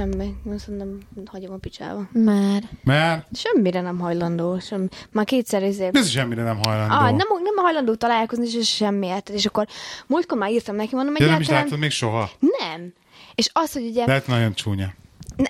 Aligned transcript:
Semmi. 0.00 0.34
Azt 0.54 0.68
mondom, 0.68 0.98
hagyom 1.26 1.52
a 1.52 1.56
picsába. 1.56 2.08
Már. 2.12 2.62
Mert 2.84 3.36
Semmire 3.36 3.80
nem 3.80 3.98
hajlandó. 3.98 4.58
Sem. 4.58 4.88
Már 5.10 5.24
kétszer 5.24 5.62
izé... 5.62 5.90
ez 5.92 6.08
semmire 6.08 6.42
nem 6.42 6.58
hajlandó. 6.62 6.94
Ah, 6.94 7.02
nem, 7.02 7.26
nem 7.42 7.56
hajlandó 7.56 7.94
találkozni, 7.94 8.46
és 8.46 8.74
semmiért. 8.74 9.28
És 9.28 9.46
akkor 9.46 9.66
múltkor 10.06 10.38
már 10.38 10.50
írtam 10.50 10.76
neki, 10.76 10.94
mondom, 10.94 11.14
De 11.14 11.26
nem 11.26 11.40
is 11.40 11.48
látod 11.48 11.78
még 11.78 11.90
soha. 11.90 12.30
Nem. 12.40 12.92
És 13.34 13.50
az, 13.52 13.72
hogy 13.72 13.86
ugye... 13.86 14.06
Lehet 14.06 14.26
nagyon 14.26 14.54
csúnya. 14.54 14.92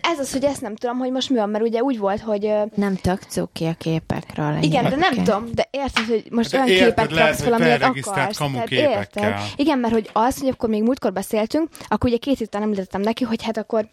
Ez 0.01 0.19
az, 0.19 0.33
hogy 0.33 0.45
ezt 0.45 0.61
nem 0.61 0.77
tudom, 0.77 0.99
hogy 0.99 1.11
most 1.11 1.31
mi 1.31 1.37
van, 1.37 1.49
mert 1.49 1.65
ugye 1.65 1.83
úgy 1.83 1.99
volt, 1.99 2.21
hogy... 2.21 2.53
Nem 2.75 2.97
tök 2.97 3.23
cuki 3.23 3.65
a 3.65 3.75
képekről. 3.79 4.57
Igen, 4.63 4.85
de 4.85 4.97
nem 4.97 5.15
tudom, 5.15 5.49
de 5.55 5.69
érted, 5.71 6.05
hogy 6.05 6.25
most 6.31 6.55
olyan 6.55 6.69
érted, 6.69 6.87
képet 6.87 7.11
lehet, 7.11 7.41
amilyet 7.41 7.79
felregisztrált 7.79 8.19
akarsz. 8.19 8.39
kamu 8.39 8.59
érted? 8.69 9.35
Igen, 9.57 9.79
mert 9.79 9.93
hogy 9.93 10.11
az, 10.13 10.41
hogy 10.41 10.49
akkor 10.49 10.69
még 10.69 10.83
múltkor 10.83 11.13
beszéltünk, 11.13 11.69
akkor 11.89 12.09
ugye 12.09 12.19
két 12.19 12.39
héttel 12.39 12.63
említettem 12.63 13.01
neki, 13.01 13.25
hogy 13.25 13.45
hát 13.45 13.57
akkor 13.57 13.89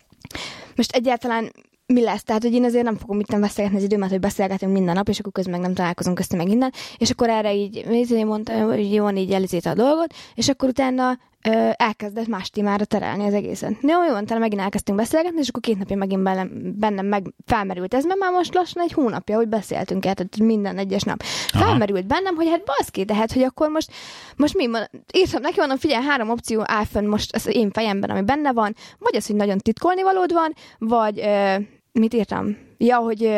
most 0.75 0.91
egyáltalán 0.91 1.51
mi 1.85 2.03
lesz? 2.03 2.23
Tehát, 2.23 2.41
hogy 2.41 2.53
én 2.53 2.63
azért 2.63 2.83
nem 2.83 2.97
fogom 2.97 3.19
itt 3.19 3.39
beszélgetni 3.39 3.77
az 3.77 3.83
időmet, 3.83 4.09
hogy 4.09 4.19
beszélgetünk 4.19 4.73
minden 4.73 4.95
nap, 4.95 5.09
és 5.09 5.19
akkor 5.19 5.31
közben 5.31 5.53
meg 5.53 5.61
nem 5.61 5.73
találkozunk 5.73 6.15
közte 6.15 6.35
meg 6.35 6.49
innen. 6.49 6.73
És 6.97 7.09
akkor 7.09 7.29
erre 7.29 7.53
így, 7.53 7.85
én 8.11 8.25
mondtam, 8.25 8.61
hogy 8.61 8.93
jó, 8.93 9.09
így 9.09 9.31
elizíte 9.31 9.69
a 9.69 9.73
dolgot, 9.73 10.13
és 10.35 10.47
akkor 10.47 10.69
utána 10.69 11.17
ö, 11.43 11.69
elkezdett 11.75 12.27
más 12.27 12.49
témára 12.49 12.85
terelni 12.85 13.25
az 13.25 13.33
egészet. 13.33 13.73
Jó, 13.81 14.03
jó, 14.03 14.17
utána 14.17 14.39
megint 14.39 14.61
elkezdtünk 14.61 14.97
beszélgetni, 14.97 15.39
és 15.39 15.47
akkor 15.47 15.61
két 15.61 15.77
napja 15.77 15.95
megint 15.95 16.23
bennem, 16.23 16.49
bennem 16.79 17.05
meg 17.05 17.33
felmerült 17.45 17.93
ez, 17.93 18.05
mert 18.05 18.19
már 18.19 18.31
most 18.31 18.53
lassan 18.53 18.83
egy 18.83 18.91
hónapja, 18.91 19.35
hogy 19.35 19.47
beszéltünk 19.47 20.05
el, 20.05 20.13
tehát 20.13 20.37
minden 20.37 20.77
egyes 20.77 21.01
nap. 21.01 21.23
Aha. 21.53 21.65
Felmerült 21.65 22.07
bennem, 22.07 22.35
hogy 22.35 22.47
hát 22.49 22.63
baszki, 22.63 23.05
tehát, 23.05 23.31
hogy 23.31 23.43
akkor 23.43 23.69
most, 23.69 23.91
most 24.35 24.55
mi, 24.55 24.69
írtam 25.13 25.41
neki, 25.41 25.59
mondom, 25.59 25.77
figyelj, 25.77 26.05
három 26.05 26.29
opció 26.29 26.61
áll 26.65 26.85
fönn 26.85 27.07
most 27.07 27.35
az 27.35 27.47
én 27.51 27.71
fejemben, 27.71 28.09
ami 28.09 28.21
benne 28.21 28.53
van, 28.53 28.75
vagy 28.99 29.15
az, 29.15 29.27
hogy 29.27 29.35
nagyon 29.35 29.57
titkolni 29.57 30.01
valód 30.01 30.33
van, 30.33 30.53
vagy 30.77 31.19
ö, 31.19 31.55
mit 31.91 32.13
írtam? 32.13 32.66
Ja, 32.77 32.97
hogy 32.97 33.31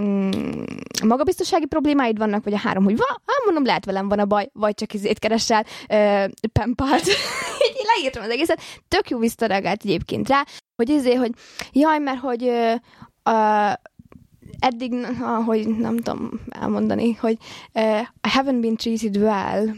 mm, 0.00 0.30
magabiztossági 1.04 1.66
problémáid 1.66 2.18
vannak, 2.18 2.44
vagy 2.44 2.52
a 2.52 2.58
három, 2.58 2.84
hogy 2.84 2.96
van, 2.96 3.06
hát 3.26 3.44
mondom, 3.44 3.64
lehet 3.64 3.84
velem 3.84 4.08
van 4.08 4.18
a 4.18 4.24
baj, 4.24 4.48
vagy 4.52 4.74
csak 4.74 4.94
izét 4.94 5.18
keresel, 5.18 5.64
ö, 5.88 6.24
pempart. 6.52 7.06
Így 7.68 7.86
leírtam 7.96 8.22
az 8.22 8.30
egészet. 8.30 8.60
Tök 8.88 9.10
jó 9.10 9.18
visszareagált 9.18 9.82
egyébként 9.84 10.28
rá, 10.28 10.44
hogy 10.76 10.88
izé, 10.88 11.14
hogy 11.14 11.30
jaj, 11.72 11.98
mert 11.98 12.20
hogy 12.20 12.44
ö, 12.44 12.74
eddig, 14.58 15.06
hogy 15.44 15.66
nem 15.68 15.96
tudom 15.96 16.40
elmondani, 16.50 17.12
hogy 17.12 17.36
uh, 17.72 18.00
I 18.00 18.28
haven't 18.28 18.60
been 18.60 18.76
treated 18.76 19.16
well, 19.16 19.76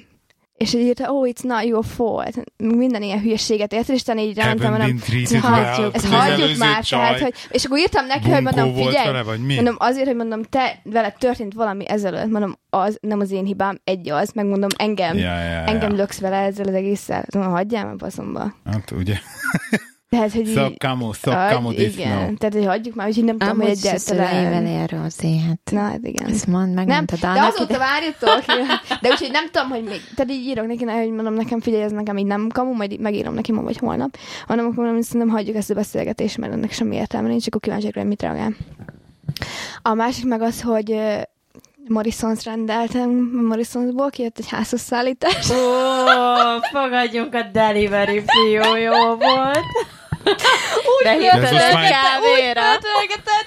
és 0.56 0.74
így 0.74 0.80
írta, 0.80 1.10
oh, 1.10 1.28
it's 1.28 1.42
not 1.42 1.64
your 1.64 1.84
fault. 1.84 2.44
Minden 2.56 3.02
ilyen 3.02 3.20
hülyeséget 3.20 3.72
érted, 3.72 3.94
és 3.94 4.02
így 4.16 4.36
rámentem, 4.36 4.70
mondom, 4.70 5.00
ezt 5.22 5.36
hagyjuk, 5.36 5.94
ezt 5.94 6.58
már, 6.58 6.84
tehát, 6.84 7.20
hogy, 7.20 7.34
és 7.50 7.64
akkor 7.64 7.78
írtam 7.78 8.06
neki, 8.06 8.30
hogy 8.30 8.42
mondom, 8.42 8.74
figyelj, 8.74 9.06
vele, 9.06 9.22
vagy 9.22 9.40
mi? 9.40 9.54
mondom, 9.54 9.76
azért, 9.78 10.06
hogy 10.06 10.16
mondom, 10.16 10.42
te 10.42 10.80
veled 10.84 11.14
történt 11.18 11.54
valami 11.54 11.88
ezelőtt, 11.88 12.30
mondom, 12.30 12.58
az 12.70 12.98
nem 13.00 13.20
az 13.20 13.30
én 13.30 13.44
hibám, 13.44 13.80
egy 13.84 14.10
az, 14.10 14.30
megmondom, 14.34 14.70
engem, 14.76 15.16
Ja, 15.16 15.38
ja, 15.38 15.50
ja. 15.50 15.64
engem 15.64 15.96
löksz 15.96 16.18
vele 16.18 16.36
ezzel 16.36 16.66
az 16.66 16.74
egésszel. 16.74 17.24
Mondom, 17.34 17.52
hagyjál 17.52 17.84
már 17.84 17.94
faszomba. 17.98 18.54
Hát 18.64 18.90
ugye. 18.90 19.14
Tehát, 20.08 20.32
hogy 20.32 20.52
Hagy- 20.54 20.78
come 20.78 21.72
this 21.74 21.94
igen, 21.94 22.36
tehát, 22.36 22.54
hogy 22.54 22.64
hagyjuk 22.64 22.94
már, 22.94 23.08
úgyhogy 23.08 23.24
nem 23.24 23.38
tudom, 23.38 23.60
hogy 23.60 23.68
egyáltalán... 23.70 24.66
él 24.66 24.86
Rózi, 24.86 25.38
hát 25.38 25.58
Na, 25.70 25.80
hát 25.80 25.98
igen. 26.02 26.28
ezt 26.28 26.46
mond, 26.46 26.64
Nem, 26.74 26.74
megmondtad 26.74 27.18
de 27.18 27.42
azóta 27.42 27.64
ide. 27.74 27.78
várjatok. 27.78 28.44
De 29.02 29.08
úgyhogy 29.10 29.30
nem 29.30 29.48
tudom, 29.50 29.68
hogy 29.68 29.82
még, 29.82 30.00
tehát 30.14 30.32
így 30.32 30.46
írok 30.46 30.66
neki, 30.66 30.84
hogy 30.84 31.10
mondom 31.10 31.34
nekem, 31.34 31.60
figyelj, 31.60 31.82
ez 31.82 31.92
nekem 31.92 32.16
így 32.16 32.26
nem 32.26 32.48
kamu, 32.48 32.74
majd 32.74 33.00
megírom 33.00 33.34
neki 33.34 33.52
ma 33.52 33.62
vagy 33.62 33.76
holnap. 33.76 34.16
Hanem 34.46 34.64
akkor 34.64 34.76
mondom, 34.76 34.94
hogy 34.94 35.04
szerintem 35.04 35.30
hagyjuk 35.30 35.56
ezt 35.56 35.70
a 35.70 35.74
beszélgetést, 35.74 36.38
mert 36.38 36.52
ennek 36.52 36.72
semmi 36.72 36.96
értelme 36.96 37.28
nincs, 37.28 37.46
akkor 37.46 37.60
kíváncsi 37.60 37.90
rá, 37.90 38.02
mit 38.02 38.22
reagál. 38.22 38.54
A 39.82 39.94
másik 39.94 40.24
meg 40.24 40.42
az, 40.42 40.62
hogy 40.62 41.00
Morrisons 41.88 42.44
rendeltem, 42.44 43.10
Morrisonsból 43.48 44.10
kijött 44.10 44.38
egy 44.38 44.48
házhoz 44.48 44.80
szállítás. 44.80 45.50
Ó, 45.50 45.54
fogadjunk 46.72 47.34
a 47.34 47.42
delivery 47.52 48.22
fiú, 48.26 48.74
jó 48.74 49.14
volt. 49.16 49.64
De 50.24 50.32
De 51.02 51.12
hirtelen 51.12 51.72
kávéra. 51.72 52.62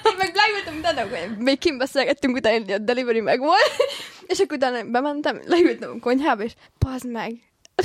Én 0.04 0.16
meg 0.18 0.32
leültem, 0.34 0.74
utána, 0.78 1.08
még 1.38 1.58
kint 1.58 1.78
beszélgettünk, 1.78 2.36
utána 2.36 2.74
a 2.74 2.78
delivery 2.78 3.20
meg 3.20 3.38
volt, 3.38 3.70
és 4.26 4.38
akkor 4.38 4.56
utána 4.56 4.78
bementem, 4.84 5.40
leültem 5.46 5.90
a 5.96 6.00
konyhába, 6.00 6.42
és 6.42 6.52
pazd 6.78 7.10
meg. 7.10 7.30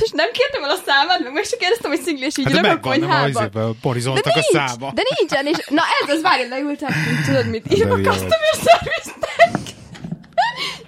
És 0.03 0.09
nem 0.13 0.31
kértem 0.31 0.63
el 0.63 0.69
a 0.69 0.75
számát, 0.85 1.19
meg 1.23 1.33
meg 1.33 1.43
se 1.43 1.57
kérdeztem, 1.57 1.91
hogy 1.91 2.01
szingli, 2.01 2.25
és 2.25 2.37
így 2.37 2.51
Hát 2.51 2.65
a 2.65 2.79
konyhába. 2.79 3.39
a 3.39 3.49
De 3.49 4.29
a 4.29 4.31
nincs, 4.33 4.45
száma. 4.51 4.91
de 4.93 5.01
nincsen, 5.19 5.45
és 5.45 5.57
na 5.69 5.81
ez 6.03 6.15
az, 6.15 6.21
várj, 6.21 6.47
leültem, 6.47 6.89
tudod 7.25 7.49
mit, 7.49 7.73
írok 7.73 7.91
a 7.91 7.95
customer 8.01 8.53
service-nek. 8.53 9.64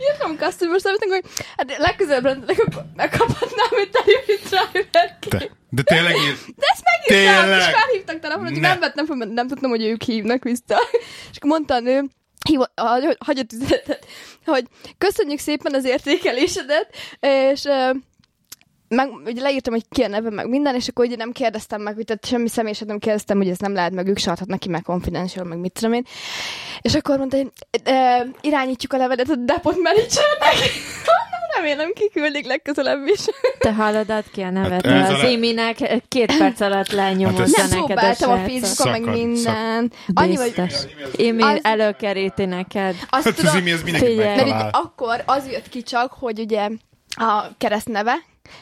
Írtam 0.02 0.38
customer 0.38 0.80
service-nek, 0.80 1.22
hogy 1.22 1.32
hát 1.58 1.78
legközelebb 1.78 2.24
rendelek, 2.24 2.60
akkor 2.66 2.86
megkaphatnám 2.96 3.68
egy 3.72 3.90
delivery 3.90 4.40
driver 4.50 5.18
De, 5.30 5.50
de 5.70 5.82
tényleg 5.84 6.16
ír... 6.16 6.36
de 6.56 6.66
ezt 6.74 6.84
megírtam, 6.84 7.42
Tényleg? 7.44 7.60
és 7.60 7.66
felhívtak 7.66 8.20
telefonon, 8.20 8.52
hogy 8.52 8.62
Ne. 8.62 8.68
nem 8.68 8.80
vettem 8.80 9.06
fel, 9.06 9.16
mert 9.16 9.32
nem 9.32 9.48
tudtam, 9.48 9.70
hogy 9.70 9.84
ők 9.84 10.02
hívnak 10.04 10.44
vissza. 10.44 10.78
És 11.32 11.38
akkor 11.38 11.50
mondta 11.50 11.74
a 11.74 11.80
nő, 11.80 12.04
hagyott 13.20 13.52
üzenetet, 13.54 14.06
hogy 14.46 14.66
köszönjük 14.98 15.40
szépen 15.40 15.74
az 15.74 15.86
értékelésedet, 15.86 16.96
és 17.20 17.64
meg, 18.90 19.10
ugye 19.26 19.42
leírtam, 19.42 19.74
hogy 19.74 19.86
ki 19.90 20.02
a 20.04 20.08
neve, 20.08 20.30
meg 20.30 20.50
minden, 20.50 20.76
és 20.76 20.88
akkor 20.88 21.06
ugye 21.06 21.16
nem 21.16 21.32
kérdeztem 21.32 21.82
meg, 21.82 21.96
hogy 21.96 22.06
tehát 22.06 22.26
semmi 22.26 22.48
személyeset 22.50 22.88
nem 22.88 23.00
kérdeztem, 23.00 23.38
hogy 23.38 23.50
ez 23.50 23.58
nem 23.58 23.74
lehet, 23.74 23.92
meg 23.92 24.08
ők 24.08 24.18
se 24.18 24.32
adhatnak 24.32 24.60
ki, 24.60 24.70
meg 24.70 24.82
confidential, 24.82 25.46
meg 25.46 25.58
mit 25.58 25.72
tudom 25.72 25.94
én. 25.94 26.04
És 26.82 26.96
akkor 26.96 27.18
mondta, 27.18 27.38
hogy 27.38 27.52
e, 27.84 28.26
irányítjuk 28.42 28.94
a 28.94 28.98
levelet 28.98 29.30
a 29.30 29.36
depot 29.36 29.76
managernek. 29.76 30.72
Remélem 31.56 31.92
kiküldik 31.94 32.46
legközelebb 32.46 33.08
is. 33.08 33.20
Te 33.60 33.74
hallod, 33.74 34.10
add 34.10 34.24
ki 34.34 34.42
a 34.42 34.50
nevet. 34.50 34.86
Hát 34.86 35.04
ez 35.10 35.14
az 35.16 35.22
le- 35.22 35.30
iminek 35.30 35.78
két 36.08 36.38
perc 36.38 36.60
alatt 36.62 36.76
Hát 36.88 36.92
lenyomozza 36.92 37.44
ez- 37.44 37.52
Nem 37.70 37.80
neked 37.80 37.82
a 37.82 37.86
próbáltam 37.86 38.32
a 38.32 38.36
srácot. 38.36 38.60
Facebookon, 38.60 38.92
meg 38.92 39.02
Szakad, 39.02 39.28
minden. 39.28 39.92
Annyi, 40.14 40.36
hogy. 40.36 40.54
Imi 41.16 41.42
Az- 41.44 41.60
előkeríti 41.62 42.46
neked. 42.46 42.96
azt 43.10 43.24
Hát 43.24 43.40
az 43.40 43.56
imi 43.56 43.72
az 43.72 43.84
mindenki 43.84 44.16
mert 44.16 44.76
akkor 44.76 45.24
az 45.26 45.48
jött 45.52 45.70
ki 45.70 45.82
csak, 45.84 46.14
hogy 46.20 46.40
ugye 46.40 46.70
a 47.16 47.44
keresztneve, 47.58 48.16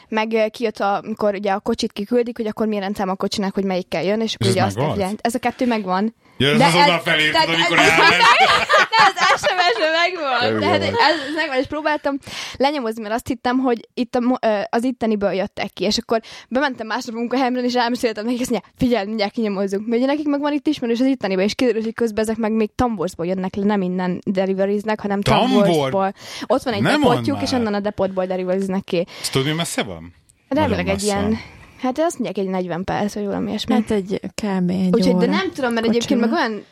meg 0.08 0.48
kijött, 0.50 0.78
a, 0.78 0.96
amikor 0.96 1.34
ugye 1.34 1.52
a 1.52 1.60
kocsit 1.60 1.92
kiküldik, 1.92 2.36
hogy 2.36 2.46
akkor 2.46 2.66
milyen 2.66 2.82
rendszám 2.82 3.08
a 3.08 3.14
kocsinak, 3.14 3.54
hogy 3.54 3.64
melyikkel 3.64 4.02
jön, 4.02 4.20
és 4.20 4.34
akkor 4.34 4.46
Ez 4.46 4.52
ugye 4.52 4.64
azt 4.64 4.76
ez 5.20 5.34
a 5.34 5.38
kettő 5.38 5.66
megvan. 5.66 6.14
De 6.38 6.52
az 6.52 6.60
ez- 6.60 6.74
oda 6.74 6.98
felé, 6.98 7.30
tehát 7.30 7.48
amikor 7.48 7.78
ez- 7.78 7.88
elment. 7.88 8.10
De 8.92 9.22
az 9.34 9.38
SMS-ben 9.40 9.92
megvan. 10.02 10.52
Jó 10.52 10.58
Tehát 10.58 10.82
ez, 10.82 10.88
ez 11.28 11.34
megvan, 11.34 11.58
és 11.58 11.66
próbáltam 11.66 12.18
lenyomozni, 12.56 13.02
mert 13.02 13.14
azt 13.14 13.26
hittem, 13.26 13.58
hogy 13.58 13.88
itt 13.94 14.14
a, 14.14 14.38
az 14.70 14.84
itteniből 14.84 15.32
jöttek 15.32 15.70
ki, 15.70 15.84
és 15.84 15.98
akkor 15.98 16.20
bementem 16.48 16.86
másnap 16.86 17.14
a 17.14 17.18
munkahelyemre, 17.18 17.60
és 17.62 17.74
elmeséltem 17.74 18.24
nekik, 18.24 18.40
azt 18.40 18.50
mondja, 18.50 18.70
figyelj, 18.76 19.06
mindjárt 19.06 19.32
kinyomozzuk. 19.32 19.86
Mert 19.86 19.96
ugye 20.02 20.06
nekik 20.12 20.26
meg 20.26 20.40
van 20.40 20.52
itt 20.52 20.66
ismerős 20.66 21.00
az 21.00 21.06
itteniben, 21.06 21.44
és 21.44 21.54
kiderült, 21.54 21.84
hogy 21.84 21.94
közben 21.94 22.24
ezek 22.24 22.36
meg 22.36 22.52
még 22.52 22.70
Tamborsból 22.74 23.26
jönnek 23.26 23.54
le, 23.54 23.64
nem 23.64 23.82
innen 23.82 24.20
deliveriznek, 24.26 25.00
hanem 25.00 25.20
Tambor? 25.20 25.62
Tamborsból. 25.64 26.12
Ott 26.46 26.62
van 26.62 26.74
egy 26.74 26.82
Nem 26.82 27.00
depotjuk, 27.00 27.42
és 27.42 27.50
onnan 27.52 27.74
a 27.74 27.80
depotból 27.80 28.26
deliveriznek 28.26 28.84
ki. 28.84 29.06
Ezt 29.20 29.32
tudod, 29.32 29.46
mi 29.46 29.52
messze 29.52 29.82
van? 29.82 30.14
Remélem 30.48 30.88
egy 30.88 31.02
ilyen, 31.02 31.38
hát 31.86 31.98
azt 31.98 32.18
mondják 32.18 32.46
egy 32.46 32.52
40 32.52 32.84
perc, 32.84 33.14
vagy 33.14 33.24
valami 33.24 33.48
ilyesmi. 33.48 33.74
Hát 33.74 33.90
egy 33.90 34.20
kb. 34.34 34.70
egy 34.70 34.94
Úgyhogy, 34.94 35.16
de 35.16 35.26
óra. 35.26 35.26
nem 35.26 35.52
tudom, 35.52 35.72
mert 35.72 35.86
egyébként 35.86 36.20
meg 36.20 36.32
olyan 36.32 36.64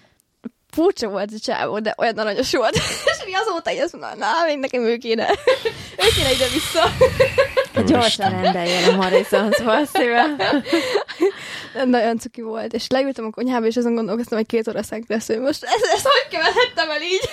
furcsa 0.71 1.09
volt 1.09 1.31
a 1.33 1.39
csávó, 1.39 1.79
de 1.79 1.95
olyan 1.99 2.19
aranyos 2.19 2.53
volt. 2.53 2.75
és 3.11 3.25
mi 3.25 3.35
azóta 3.35 3.73
így 3.73 3.79
azt 3.79 3.93
mondom, 3.93 4.19
na, 4.19 4.27
még 4.47 4.59
nekem 4.59 4.83
ő 4.83 4.97
kéne. 4.97 5.29
ő 6.05 6.07
kéne 6.17 6.33
ide-vissza. 6.33 6.91
Gyorsan 7.87 8.31
rendeljél 8.31 8.91
a 8.91 8.97
Morrisonsból 8.97 9.85
szíve. 9.87 10.27
Nagyon 11.85 12.19
cuki 12.19 12.43
volt. 12.43 12.73
És 12.73 12.89
leültem 12.89 13.25
a 13.25 13.31
konyhába, 13.31 13.67
és 13.67 13.77
azon 13.77 13.95
gondolkoztam, 13.95 14.39
hogy 14.39 14.47
két 14.47 14.69
óra 14.69 14.81
lesz, 15.09 15.27
hogy 15.27 15.39
most 15.41 15.65
ezt, 15.65 15.85
ezt 15.95 16.09
hogy 16.09 16.39
követhettem 16.39 16.91
el 16.91 17.03
így? 17.03 17.29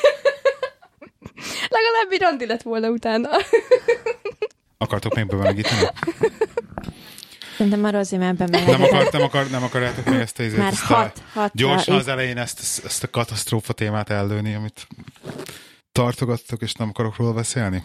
Legalább 1.70 2.12
egy 2.12 2.22
randi 2.22 2.46
lett 2.46 2.62
volna 2.62 2.90
utána. 2.90 3.30
Akartok 4.78 5.14
még 5.16 5.26
bemelegíteni? 5.28 5.88
Szerintem 7.58 7.80
már 7.82 7.94
Nem, 7.94 8.36
bemelegedett. 8.36 8.80
akar, 8.92 9.10
nem, 9.12 9.22
akar, 9.22 9.48
nem 9.50 9.64
akarjátok 9.64 10.06
még 10.06 10.20
ezt 10.20 10.40
a 10.40 10.44
izét? 10.44 10.58
Már 10.58 10.72
ezt 10.72 10.90
a- 10.92 10.94
hat, 10.96 11.22
hat 11.34 11.52
Gyorsan 11.54 11.96
az 11.96 12.08
elején 12.08 12.38
ezt, 12.38 12.82
ezt 12.86 13.04
a 13.04 13.10
katasztrófa 13.10 13.74
témát 13.74 14.10
ellőni, 14.10 14.54
amit 14.54 14.88
tartogattok, 15.92 16.62
és 16.62 16.74
nem 16.74 16.90
akarok 16.90 17.18
róla 17.18 17.34
beszélni? 17.34 17.84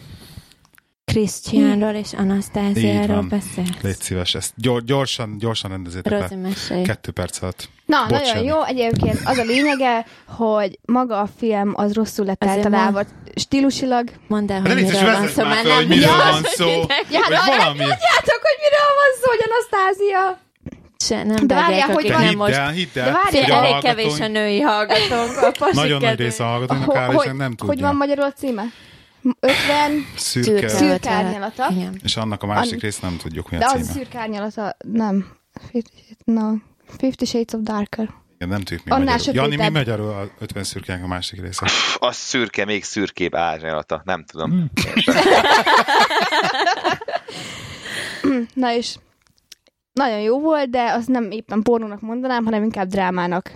Krisztiánról 1.05 1.93
és 1.93 2.13
Anasztáziáról 2.13 3.15
van. 3.15 3.27
beszélt. 3.29 3.81
Légy 3.81 3.99
szíves, 3.99 4.35
ezt 4.35 4.53
gyor, 4.55 4.83
gyorsan, 4.83 5.37
gyorsan 5.37 5.69
rendezétek 5.71 6.11
Rozi 6.11 6.35
le. 6.35 6.41
mesélj. 6.41 6.83
Kettő 6.83 7.11
perc 7.11 7.41
alatt. 7.41 7.69
Na, 7.85 8.05
Bocs, 8.07 8.19
nagyon 8.33 8.43
jó. 8.43 8.63
Egyébként 8.63 9.19
az 9.25 9.37
a 9.37 9.43
lényege, 9.43 10.05
hogy 10.27 10.79
maga 10.85 11.19
a 11.21 11.29
film 11.37 11.73
az 11.75 11.93
rosszul 11.93 12.25
lett 12.25 12.43
Azért 12.43 12.57
eltalálva 12.57 13.03
stílusilag. 13.35 14.09
Mondd 14.27 14.51
el, 14.51 14.61
De 14.61 14.73
hogy 14.73 14.83
miről 14.83 15.03
van 15.11 15.27
szó, 15.27 15.43
már 15.43 15.53
mert 15.53 15.67
fel, 15.67 15.75
hogy 15.75 15.87
nem 15.87 15.97
miről 15.97 16.17
van 16.17 16.43
szó. 16.43 16.67
Ja, 17.11 17.19
valami. 17.57 17.83
Hogy 19.27 19.37
hogy 19.39 19.49
Anasztázia? 19.49 20.39
Se, 20.99 21.23
nem 21.23 21.47
De 21.47 21.55
várjál, 21.55 21.87
vágják, 21.87 21.95
hogy 21.95 22.11
van- 22.11 22.35
most. 22.35 22.53
el, 22.53 22.69
hidd 22.69 22.87
De 22.93 23.01
el, 23.01 23.11
várjál, 23.11 23.23
hogy 23.31 23.43
Fél, 23.43 23.53
a 23.53 23.57
elég 23.57 23.71
hallgatóink- 23.71 24.09
kevés 24.09 24.19
a 24.19 24.27
női 24.31 24.59
hallgatónk. 24.61 25.37
A 25.37 25.51
pasi 25.59 25.75
Nagyon 25.75 25.91
nagy 25.99 26.07
kedvéért. 26.09 26.17
része 26.31 26.43
a 26.43 26.47
hallgatóinak 26.47 26.85
Ho- 26.85 26.95
áll, 26.97 27.13
és 27.13 27.23
nem 27.37 27.49
tudja. 27.49 27.65
hogy 27.65 27.81
van 27.81 27.95
magyarul 27.95 28.23
a 28.25 28.31
címe? 28.31 28.63
50 29.39 30.05
Szürke. 30.15 30.67
Szürke. 30.67 31.09
Árnyalata. 31.09 31.67
Igen. 31.71 31.99
És 32.03 32.15
annak 32.17 32.43
a 32.43 32.45
másik 32.45 32.73
An- 32.73 32.81
rész 32.81 32.99
nem 32.99 33.17
tudjuk, 33.17 33.49
mi 33.49 33.55
a 33.55 33.59
De 33.59 33.65
az 33.65 33.71
címe. 33.71 33.83
a 33.89 33.93
szürke 33.93 34.19
árnyalata, 34.19 34.75
nem. 34.93 35.27
Fifty- 35.71 36.17
No. 36.23 36.51
Fifty 36.97 37.25
Shades 37.25 37.53
of 37.53 37.59
Darker. 37.63 38.09
Igen, 38.35 38.49
nem 38.49 38.59
tudjuk 38.61 38.85
mi 38.85 38.91
Annál 38.91 39.17
magyarul. 39.17 39.41
Jani, 39.41 39.55
mi 39.55 39.69
magyarul 39.69 40.09
a 40.09 40.27
50 40.39 40.63
szürkének 40.63 41.03
a 41.03 41.07
másik 41.07 41.41
része? 41.41 41.65
Az 41.97 42.15
szürke, 42.15 42.65
még 42.65 42.83
szürkébb 42.83 43.35
árnyalata. 43.35 44.01
Nem 44.05 44.23
tudom. 44.25 44.49
Hmm. 44.51 44.69
Na 48.53 48.73
és 48.73 48.95
nagyon 49.97 50.19
jó 50.19 50.39
volt, 50.39 50.69
de 50.69 50.91
az 50.91 51.05
nem 51.05 51.31
éppen 51.31 51.61
pornónak 51.61 52.01
mondanám, 52.01 52.45
hanem 52.45 52.63
inkább 52.63 52.87
drámának. 52.87 53.51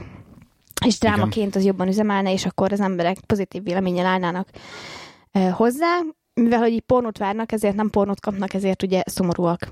És 0.85 0.99
drámaként 0.99 1.55
az 1.55 1.65
jobban 1.65 1.87
üzemelne, 1.87 2.31
és 2.31 2.45
akkor 2.45 2.71
az 2.71 2.79
emberek 2.79 3.17
pozitív 3.27 3.63
véleménnyel 3.63 4.05
állnának 4.05 4.47
hozzá. 5.51 5.99
Mivel, 6.33 6.59
hogy 6.59 6.71
így 6.71 6.81
pornót 6.81 7.17
várnak, 7.17 7.51
ezért 7.51 7.75
nem 7.75 7.89
pornót 7.89 8.19
kapnak, 8.19 8.53
ezért 8.53 8.83
ugye 8.83 9.03
szomorúak. 9.05 9.67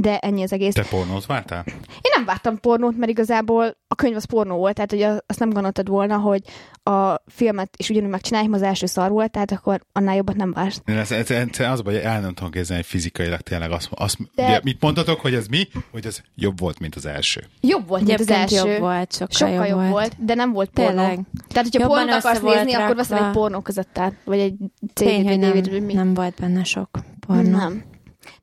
De 0.00 0.18
ennyi 0.18 0.42
az 0.42 0.52
egész. 0.52 0.74
Te 0.74 0.84
pornót 0.90 1.26
vártál? 1.26 1.64
Én 1.66 2.10
nem 2.16 2.24
vártam 2.24 2.60
pornót, 2.60 2.96
mert 2.96 3.10
igazából 3.10 3.76
a 3.88 3.94
könyv 3.94 4.16
az 4.16 4.24
pornó 4.24 4.56
volt, 4.56 4.74
tehát 4.74 4.90
hogy 4.90 5.02
a- 5.02 5.22
azt 5.26 5.38
nem 5.38 5.50
gondoltad 5.50 5.88
volna, 5.88 6.16
hogy 6.16 6.40
a 6.82 7.14
filmet 7.26 7.74
is 7.76 7.88
ugyanúgy 7.90 8.10
megcsinálják, 8.10 8.52
az 8.52 8.62
első 8.62 8.86
szar 8.86 9.10
volt, 9.10 9.30
tehát 9.30 9.52
akkor 9.52 9.80
annál 9.92 10.14
jobbat 10.16 10.36
nem 10.36 10.52
vársz. 10.52 10.80
Én 10.86 10.96
ez, 10.96 11.12
ez, 11.12 11.30
ez, 11.30 11.46
az, 11.58 11.80
hogy 11.84 11.94
el 11.94 12.20
nem 12.20 12.34
tudom 12.34 12.50
képzelni, 12.50 12.82
hogy 12.82 12.90
fizikailag 12.90 13.40
tényleg 13.40 13.70
azt, 13.70 13.88
azt 13.94 14.16
De- 14.34 14.46
ugye, 14.46 14.60
mit 14.62 14.80
mondtatok, 14.80 15.20
hogy 15.20 15.34
ez 15.34 15.46
mi? 15.46 15.68
Hogy 15.90 16.06
ez 16.06 16.20
jobb 16.34 16.58
volt, 16.60 16.78
mint 16.78 16.94
az 16.94 17.06
első. 17.06 17.44
Jobb 17.60 17.88
volt, 17.88 18.06
mint 18.06 18.20
az 18.20 18.30
első. 18.30 18.68
jobb 18.68 18.78
volt, 18.78 19.12
sokkal, 19.12 19.36
Sokkal 19.48 19.66
jobb 19.66 19.88
volt, 19.88 20.24
de 20.24 20.34
nem 20.34 20.52
volt 20.52 20.70
pornó. 20.70 20.88
Tényleg. 20.90 21.18
Tehát, 21.48 21.68
hogyha 21.70 21.86
pornót 21.88 22.10
akarsz 22.24 22.40
nézni, 22.40 22.72
akkor 22.74 22.96
veszem 22.96 23.16
rakva. 23.16 23.26
egy 23.32 23.36
pornó 23.36 23.60
között 23.60 23.98
át, 23.98 24.14
vagy 24.24 24.38
egy 24.38 24.54
Tény, 24.92 25.22
CD, 25.22 25.28
hogy 25.28 25.70
nem, 25.70 25.84
nem 25.86 26.14
volt 26.14 26.34
benne 26.40 26.64
sok 26.64 26.88
pornó. 27.26 27.50
Nem. 27.50 27.84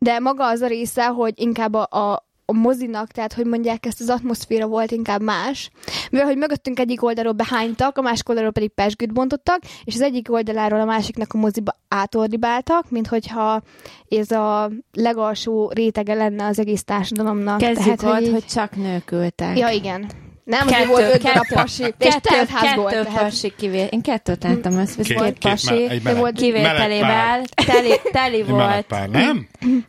De 0.03 0.19
maga 0.19 0.47
az 0.47 0.61
a 0.61 0.67
része, 0.67 1.05
hogy 1.05 1.33
inkább 1.35 1.73
a, 1.73 1.87
a, 1.89 2.25
a 2.45 2.53
mozinak, 2.53 3.11
tehát 3.11 3.33
hogy 3.33 3.45
mondják, 3.45 3.85
ezt 3.85 4.01
az 4.01 4.09
atmoszféra 4.09 4.67
volt 4.67 4.91
inkább 4.91 5.21
más. 5.21 5.69
Mivel, 6.11 6.25
hogy 6.25 6.37
mögöttünk 6.37 6.79
egyik 6.79 7.03
oldalról 7.03 7.33
behánytak, 7.33 7.97
a 7.97 8.01
másik 8.01 8.29
oldalról 8.29 8.51
pedig 8.51 8.69
pesgőt 8.69 9.13
bontottak, 9.13 9.59
és 9.83 9.93
az 9.93 10.01
egyik 10.01 10.31
oldaláról 10.31 10.79
a 10.79 10.85
másiknak 10.85 11.33
a 11.33 11.37
moziba 11.37 11.75
átordibáltak, 11.87 12.89
mint 12.89 13.07
hogyha 13.07 13.61
ez 14.09 14.31
a 14.31 14.71
legalsó 14.93 15.71
rétege 15.73 16.13
lenne 16.13 16.45
az 16.45 16.59
egész 16.59 16.83
társadalomnak. 16.83 17.57
Kezdjük 17.57 17.95
tehát, 17.95 18.15
ott, 18.17 18.25
így- 18.25 18.31
hogy 18.31 18.45
csak 18.45 18.75
nők 18.75 19.11
ültek. 19.11 19.57
Ja, 19.57 19.69
igen. 19.69 20.09
Nem, 20.43 20.67
azért 20.67 20.85
volt 20.85 21.13
öt 21.13 21.21
darab 21.23 21.47
pasi, 21.53 21.81
de 21.97 22.05
és 22.05 22.13
telt 22.21 22.49
ház 22.49 22.75
volt. 22.75 22.93
kettő 22.93 23.09
pasi 23.15 23.53
kivé... 23.57 23.87
Én 23.91 24.01
kettőt 24.01 24.43
láttam 24.43 24.77
össze, 24.77 24.95
Két, 25.03 25.05
két, 25.17 25.37
két, 25.37 25.37
pasi, 25.37 25.73
me- 25.73 25.91
egy 25.91 26.03
meleg, 26.03 26.19
volt 26.19 26.35
kivételével 26.35 27.41
teli, 27.65 27.93
teli 28.11 28.43
volt, 28.43 28.85
pár, 28.85 29.09
nem? 29.09 29.47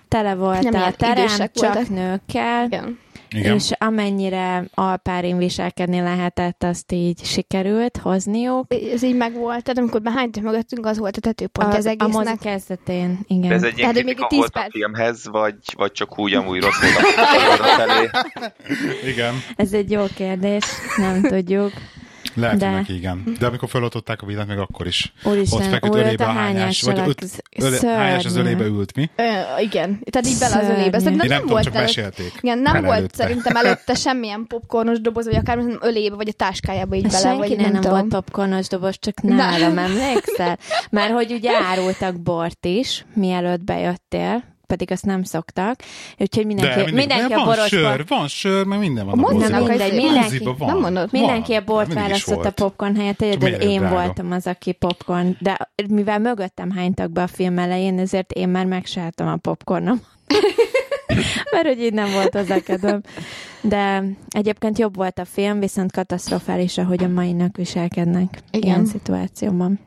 tele 0.08 0.34
volt 0.34 0.62
Nem 0.70 0.82
a 0.82 0.90
terem, 0.90 1.26
csak 1.26 1.50
voltak. 1.54 1.88
nőkkel, 1.88 2.64
Igen. 2.64 2.98
Igen. 3.34 3.54
és 3.54 3.70
amennyire 3.78 4.64
alpárin 4.74 5.38
viselkedni 5.38 6.00
lehetett, 6.00 6.62
azt 6.62 6.92
így 6.92 7.24
sikerült 7.24 7.96
hozniuk. 7.96 8.74
Ez 8.92 9.02
így 9.02 9.16
megvolt, 9.16 9.62
tehát 9.62 9.78
amikor 9.78 10.02
behánytak 10.02 10.42
mögöttünk, 10.42 10.86
az 10.86 10.98
volt 10.98 11.16
a 11.16 11.20
tetőpontja 11.20 11.78
az 11.78 11.86
a, 11.86 11.94
a 11.98 12.06
mozi 12.06 12.18
egésznek. 12.18 12.38
kezdetén, 12.38 13.18
igen. 13.26 13.48
De 13.48 13.54
ez 13.54 13.62
egy 13.62 13.82
hogy 13.82 14.04
még 14.04 14.26
volt 14.28 14.48
a 14.48 14.58
perc. 14.58 14.70
filmhez, 14.70 15.28
vagy, 15.28 15.56
vagy 15.76 15.92
csak 15.92 16.18
úgy 16.18 16.34
amúgy 16.34 16.60
rossz 16.60 16.80
volt 16.80 17.58
a? 17.58 18.26
Igen. 19.06 19.34
Ez 19.56 19.72
egy 19.72 19.90
jó 19.90 20.04
kérdés, 20.14 20.64
nem 20.96 21.22
tudjuk. 21.22 21.72
Lehet, 22.34 22.58
De- 22.58 22.66
hogy 22.66 22.74
neki 22.74 22.94
igen. 22.94 23.36
De 23.38 23.46
amikor 23.46 23.68
feloltották 23.68 24.22
a 24.22 24.26
villát, 24.26 24.46
meg 24.46 24.58
akkor 24.58 24.86
is. 24.86 25.12
Úristen, 25.24 25.60
ott 25.60 25.66
feküdt 25.68 25.94
ölébe 25.94 26.24
a 26.24 26.28
hányás. 26.32 26.82
Vagy 26.82 26.98
öt, 27.06 27.42
öle, 27.56 27.78
hányás 27.96 28.24
az 28.24 28.36
ölébe 28.36 28.64
ült, 28.64 28.96
mi? 28.96 29.10
Ö, 29.16 29.22
igen, 29.60 30.00
tehát 30.10 30.26
így 30.26 30.38
bele 30.38 30.56
az 30.56 30.68
ölébe. 30.78 30.98
Szerintem 30.98 31.16
nem 31.16 31.26
nem, 31.28 31.38
tudom, 31.38 31.52
volt 31.52 31.64
csak 31.64 31.74
előtt, 31.74 31.86
mesélték. 31.86 32.32
igen, 32.40 32.58
nem 32.58 32.72
Bele 32.72 32.86
volt 32.86 32.98
előtte. 32.98 33.16
szerintem 33.16 33.56
előtte 33.56 33.94
semmilyen 33.94 34.44
popcornos 34.48 35.00
doboz, 35.00 35.24
vagy 35.24 35.36
akár 35.36 35.56
hanem 35.56 35.78
ölébe, 35.80 36.16
vagy 36.16 36.28
a 36.28 36.32
táskájába 36.32 36.94
így 36.94 37.06
bele, 37.08 37.34
vagy 37.34 37.48
Senkinek 37.48 37.72
nem, 37.72 37.80
nem 37.80 37.90
volt 37.90 38.08
popcornos 38.08 38.66
doboz, 38.68 38.96
csak 38.98 39.22
nálam, 39.22 39.78
emlékszel? 39.78 40.58
Mert 40.90 41.12
hogy 41.12 41.32
ugye 41.32 41.50
árultak 41.70 42.20
bort 42.22 42.66
is, 42.66 43.04
mielőtt 43.14 43.64
bejöttél, 43.64 44.52
pedig 44.66 44.90
azt 44.90 45.04
nem 45.04 45.22
szoktak, 45.22 45.80
úgyhogy 46.18 46.46
mindenki, 46.46 46.84
De 46.84 46.92
mindenki 46.92 47.32
van 47.32 47.42
a 47.42 47.44
boros 47.44 47.66
sör, 47.68 48.04
van 48.08 48.28
sör, 48.28 48.64
mert 48.64 48.80
minden 48.80 49.04
van 49.06 49.18
a, 49.18 49.20
Mondanak, 49.20 49.60
hogy 49.70 49.92
mindenki- 49.92 50.44
van. 50.58 50.68
Nem 50.68 50.78
mondod? 50.78 51.08
Mindenki 51.12 51.52
a 51.52 51.54
Van. 51.54 51.64
bort 51.64 51.94
Mindig 51.94 52.04
is 52.04 52.24
választott 52.24 52.44
a 52.44 52.50
popcorn 52.50 52.96
helyett, 52.96 53.22
egyedül 53.22 53.48
én 53.48 53.78
drága? 53.78 53.94
voltam 53.94 54.32
az, 54.32 54.46
aki 54.46 54.72
popcorn, 54.72 55.36
de 55.40 55.70
mivel 55.88 56.18
mögöttem 56.18 56.70
hánytak 56.70 57.10
be 57.10 57.22
a 57.22 57.26
film 57.26 57.58
elején, 57.58 57.98
ezért 57.98 58.32
én 58.32 58.48
már 58.48 58.66
megsáltam 58.66 59.26
a 59.28 59.36
popcornom. 59.36 60.00
Mert 61.52 61.66
hogy 61.66 61.80
így 61.80 61.92
nem 61.92 62.10
volt 62.12 62.34
az 62.34 62.50
a 62.50 62.60
kedvem. 62.62 63.00
De 63.60 64.04
egyébként 64.28 64.78
jobb 64.78 64.96
volt 64.96 65.18
a 65.18 65.24
film, 65.24 65.60
viszont 65.60 65.92
katasztrofális, 65.92 66.78
ahogy 66.78 67.04
a 67.04 67.08
mai 67.08 67.32
nők 67.32 67.56
viselkednek 67.56 68.38
Igen. 68.50 68.68
ilyen 68.68 68.86
szituációban. 68.86 69.80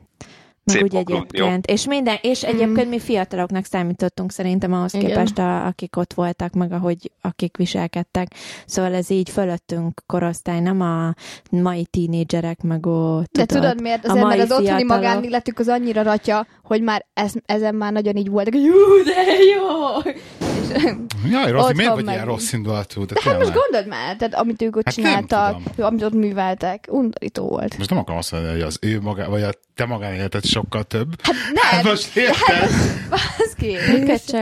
Meg 0.72 0.82
úgy 0.82 0.94
egyébként. 0.94 1.66
És, 1.66 1.86
minden, 1.86 2.16
és 2.22 2.42
egyébként 2.42 2.88
mi 2.88 2.98
fiataloknak 2.98 3.64
számítottunk 3.64 4.32
szerintem 4.32 4.72
ahhoz 4.72 4.94
Igen. 4.94 5.06
képest, 5.06 5.38
a, 5.38 5.66
akik 5.66 5.96
ott 5.96 6.12
voltak, 6.12 6.52
meg 6.52 6.72
ahogy 6.72 7.10
akik 7.20 7.56
viselkedtek. 7.56 8.28
Szóval 8.66 8.94
ez 8.94 9.10
így 9.10 9.30
fölöttünk 9.30 10.02
korosztály, 10.06 10.60
nem 10.60 10.80
a 10.80 11.14
mai 11.50 11.84
tínédzserek, 11.84 12.62
meg 12.62 12.86
ó, 12.86 13.18
De 13.18 13.44
tudod, 13.44 13.62
tudod 13.62 13.80
miért? 13.80 14.04
a 14.04 14.08
Azért, 14.08 14.24
mai 14.24 14.36
mert 14.36 14.50
az 14.50 14.58
otthoni 14.58 14.84
magánéletük 14.84 15.58
az 15.58 15.68
annyira 15.68 16.02
ratya, 16.02 16.46
hogy 16.68 16.82
már 16.82 17.06
ez, 17.14 17.32
ezen 17.46 17.74
már 17.74 17.92
nagyon 17.92 18.16
így 18.16 18.28
voltak, 18.28 18.52
hogy 18.52 18.62
jó, 18.64 19.02
de 19.04 19.22
jó! 19.54 20.10
És, 20.40 20.82
Jaj, 21.30 21.50
Rozi, 21.50 21.72
miért 21.74 21.94
vagy 21.94 22.04
meg 22.04 22.14
ilyen 22.14 22.26
rossz 22.26 22.52
indulatú? 22.52 23.06
De 23.06 23.14
hát 23.24 23.38
most 23.38 23.52
gondold 23.52 23.86
már, 23.86 24.16
tehát 24.16 24.34
amit 24.34 24.62
ők 24.62 24.76
ott 24.76 24.84
Hát 24.84 24.94
csináltak, 24.94 25.56
amit 25.76 26.02
ott 26.02 26.12
műveltek, 26.14 26.84
undorító 26.90 27.48
volt. 27.48 27.78
Most 27.78 27.90
nem 27.90 27.98
akarom 27.98 28.18
azt 28.18 28.32
mondani, 28.32 28.52
hogy 28.52 28.62
az 28.62 28.78
ő 28.80 29.00
maga, 29.00 29.30
vagy 29.30 29.42
a 29.42 29.50
te 29.74 29.84
magánéleted 29.86 30.44
sokkal 30.44 30.82
több. 30.82 31.08
Hát 31.22 31.34
Hát 31.60 31.82
nem, 31.82 31.92
most 31.92 32.16
érted? 32.16 32.70
baszki! 33.10 33.76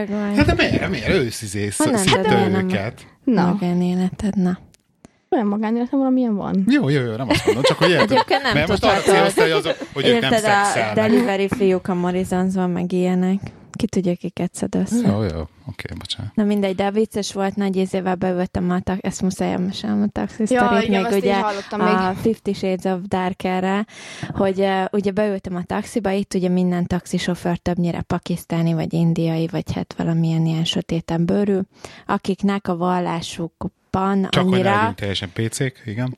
Vagy. 0.09 0.37
Hát 0.37 0.47
de 0.47 0.55
miért? 0.55 0.89
Miért? 0.89 1.09
Őszizé 1.09 1.71
Honnan 1.77 1.99
szinte 1.99 2.21
tudod, 2.21 2.51
nem? 2.51 2.69
őket. 2.69 3.07
Na, 3.25 3.45
Magánéleted, 3.47 4.37
na. 4.37 4.59
Olyan 5.37 5.49
magánéletem 5.49 5.99
valamilyen 5.99 6.37
van. 6.37 6.65
Jó, 6.69 6.89
jó, 6.89 7.03
jó, 7.03 7.17
nem 7.17 7.29
azt 7.29 7.45
mondom, 7.47 7.63
csak 7.63 7.79
hogy 7.79 7.91
érted. 7.91 8.11
Egyébként 8.11 8.43
nem 8.43 8.55
Mert 8.55 8.69
most 8.69 8.85
arra 8.85 8.99
célozta, 9.01 9.43
hogy, 9.43 9.51
azok, 9.51 9.77
hogy 9.93 10.07
ők 10.07 10.21
nem 10.21 10.33
Érted, 10.33 10.51
a 10.51 10.65
szexelnek. 10.65 10.95
delivery 10.95 11.49
fiúk 11.49 11.89
a 11.89 11.95
Morrisonsban, 11.95 12.71
meg 12.71 12.93
ilyenek. 12.93 13.41
Ki 13.77 13.87
tudja, 13.87 14.15
kiket 14.15 14.55
szed 14.55 14.75
össze. 14.75 15.09
Jó, 15.09 15.23
jó, 15.23 15.41
oké, 15.69 15.95
bocsánat. 15.99 16.35
Na 16.35 16.45
mindegy, 16.45 16.75
de 16.75 16.91
vicces 16.91 17.33
volt, 17.33 17.57
nagy 17.57 17.77
ízével 17.77 18.15
beültem 18.15 18.71
a 18.71 18.81
tak, 18.81 18.99
ezt 19.01 19.23
muszáj 19.23 19.53
elmesélnem 19.53 20.03
a 20.03 20.07
taxi 20.13 20.45
Ja, 20.49 20.67
sztorit, 20.67 20.89
igen, 20.89 21.05
azt 21.05 21.17
ugye 21.17 21.35
a 21.71 21.77
még. 21.77 22.17
Fifty 22.17 22.53
Shades 22.53 22.85
of 22.85 22.99
Darkerre, 23.09 23.87
hogy 24.35 24.61
uh, 24.61 24.85
ugye 24.93 25.11
beültem 25.11 25.57
a 25.57 25.63
taxiba, 25.63 26.11
itt 26.11 26.35
ugye 26.35 26.49
minden 26.49 26.87
taxisofőr 26.87 27.57
többnyire 27.57 28.01
pakisztáni, 28.01 28.73
vagy 28.75 28.93
indiai, 28.93 29.49
vagy 29.53 29.73
hát 29.75 29.95
valamilyen 29.99 30.47
ilyen 30.47 30.65
sötéten 30.65 31.27
bőrű, 31.27 31.59
akiknek 32.07 32.69
a 32.69 32.77
vallásukban 33.97 34.29
Csak 34.31 34.45
annyira, 34.45 34.75
legyünk 34.75 34.95
teljesen 34.95 35.31
pécék, 35.33 35.83
igen. 35.87 36.17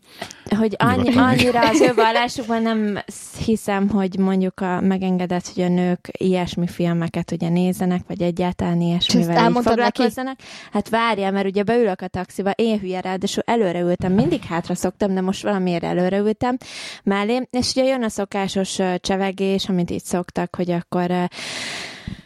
hogy 0.58 0.74
annyi, 0.78 1.16
annyira 1.16 1.68
az 1.68 1.80
ő 1.80 1.94
vallásukban 2.04 2.62
nem 2.62 2.98
hiszem, 3.44 3.88
hogy 3.88 4.18
mondjuk 4.18 4.60
a, 4.60 4.80
megengedett, 4.80 5.50
hogy 5.54 5.62
a 5.62 5.68
nők 5.68 6.08
ilyesmi 6.18 6.66
filmeket 6.66 7.30
ugye 7.32 7.48
nézzenek, 7.48 8.02
vagy 8.06 8.22
egyáltalán 8.22 8.80
ilyesmivel 8.80 9.48
így 9.48 9.54
neki? 9.54 9.68
foglalkozzanak. 9.68 10.38
Hát 10.72 10.88
várjál, 10.88 11.32
mert 11.32 11.46
ugye 11.46 11.62
beülök 11.62 12.00
a 12.00 12.08
taxiba, 12.08 12.50
én 12.50 12.78
hülye 12.78 13.00
ráadásul 13.00 13.42
előre 13.46 13.80
ültem, 13.80 14.12
mindig 14.12 14.42
hátra 14.42 14.74
szoktam, 14.74 15.14
de 15.14 15.20
most 15.20 15.42
valamiért 15.42 15.84
előre 15.84 16.18
ültem 16.18 16.56
mellé, 17.02 17.48
és 17.50 17.70
ugye 17.70 17.84
jön 17.84 18.02
a 18.02 18.08
szokásos 18.08 18.78
csevegés, 18.96 19.68
amit 19.68 19.90
így 19.90 20.04
szoktak, 20.04 20.56
hogy 20.56 20.70
akkor 20.70 21.28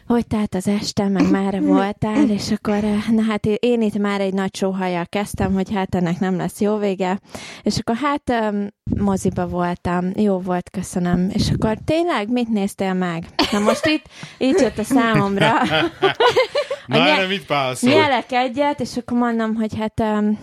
hogy 0.07 0.27
tehát 0.27 0.55
az 0.55 0.67
este, 0.67 1.07
meg 1.07 1.31
már 1.31 1.61
voltál, 1.75 2.29
és 2.29 2.51
akkor, 2.51 2.83
eh, 2.83 3.07
na 3.09 3.21
hát 3.21 3.45
én 3.45 3.81
itt 3.81 3.97
már 3.97 4.21
egy 4.21 4.33
nagy 4.33 4.55
sóhajjal 4.55 5.05
kezdtem, 5.05 5.53
hogy 5.53 5.73
hát 5.73 5.95
ennek 5.95 6.19
nem 6.19 6.37
lesz 6.37 6.61
jó 6.61 6.77
vége, 6.77 7.19
és 7.61 7.77
akkor 7.77 7.95
hát 7.95 8.53
moziba 8.97 9.47
voltam, 9.47 10.11
jó 10.15 10.39
volt, 10.39 10.69
köszönöm, 10.69 11.29
és 11.33 11.49
akkor 11.49 11.77
tényleg 11.85 12.29
mit 12.29 12.49
néztél 12.49 12.93
meg? 12.93 13.25
Na 13.51 13.59
most 13.59 13.85
itt, 13.85 14.05
itt 14.37 14.59
jött 14.59 14.77
a 14.77 14.83
számomra, 14.83 15.51
Na, 16.87 16.97
nye- 16.97 17.17
erre 17.17 17.27
mit 17.27 17.47
válaszol? 17.47 17.89
nyelek 17.89 18.31
egyet, 18.31 18.79
és 18.79 18.97
akkor 18.97 19.17
mondom, 19.17 19.55
hogy 19.55 19.77
hát 19.77 19.99
um, 19.99 20.39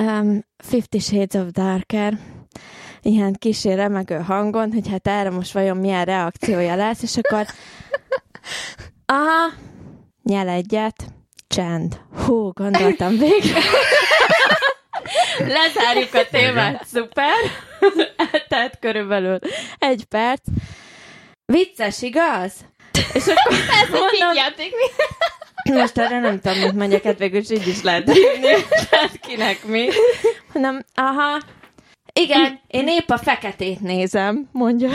um, 0.00 0.44
Fifty 0.56 0.98
Shades 0.98 1.42
of 1.42 1.50
Darker, 1.50 2.18
ilyen 3.02 3.32
kisé 3.32 3.72
remegő 3.72 4.16
hangon, 4.16 4.72
hogy 4.72 4.88
hát 4.88 5.06
erre 5.06 5.30
most 5.30 5.52
vajon 5.52 5.76
milyen 5.76 6.04
reakciója 6.04 6.76
lesz, 6.76 7.02
és 7.02 7.16
akkor 7.16 7.46
aha, 9.06 9.52
nyel 10.22 10.48
egyet, 10.48 11.04
csend. 11.48 12.00
Hú, 12.24 12.50
gondoltam 12.52 13.18
végre. 13.18 13.60
Lezárjuk 15.38 16.14
a 16.14 16.26
témát, 16.30 16.84
szuper. 16.86 17.34
Tehát 18.48 18.78
körülbelül 18.78 19.38
egy 19.78 20.04
perc. 20.04 20.42
Vicces, 21.46 22.02
igaz? 22.02 22.52
És 23.12 23.26
akkor 23.26 23.56
mondom, 24.00 24.34
Játék 24.34 24.72
mi? 24.76 25.72
most 25.72 25.98
erre 25.98 26.20
nem 26.20 26.40
tudom, 26.40 26.58
mit 26.58 26.72
mondjak, 26.72 27.02
hát 27.02 27.18
végül 27.18 27.40
is 27.40 27.50
így 27.50 27.68
is 27.68 27.82
lehet 27.82 28.12
hívni, 28.12 28.64
tehát 28.90 29.18
kinek 29.26 29.64
mi. 29.64 29.88
Hanem, 30.52 30.84
aha, 30.94 31.40
igen, 32.20 32.60
én 32.66 32.88
épp 32.88 33.08
a 33.10 33.18
feketét 33.18 33.80
nézem, 33.80 34.48
mondja. 34.52 34.88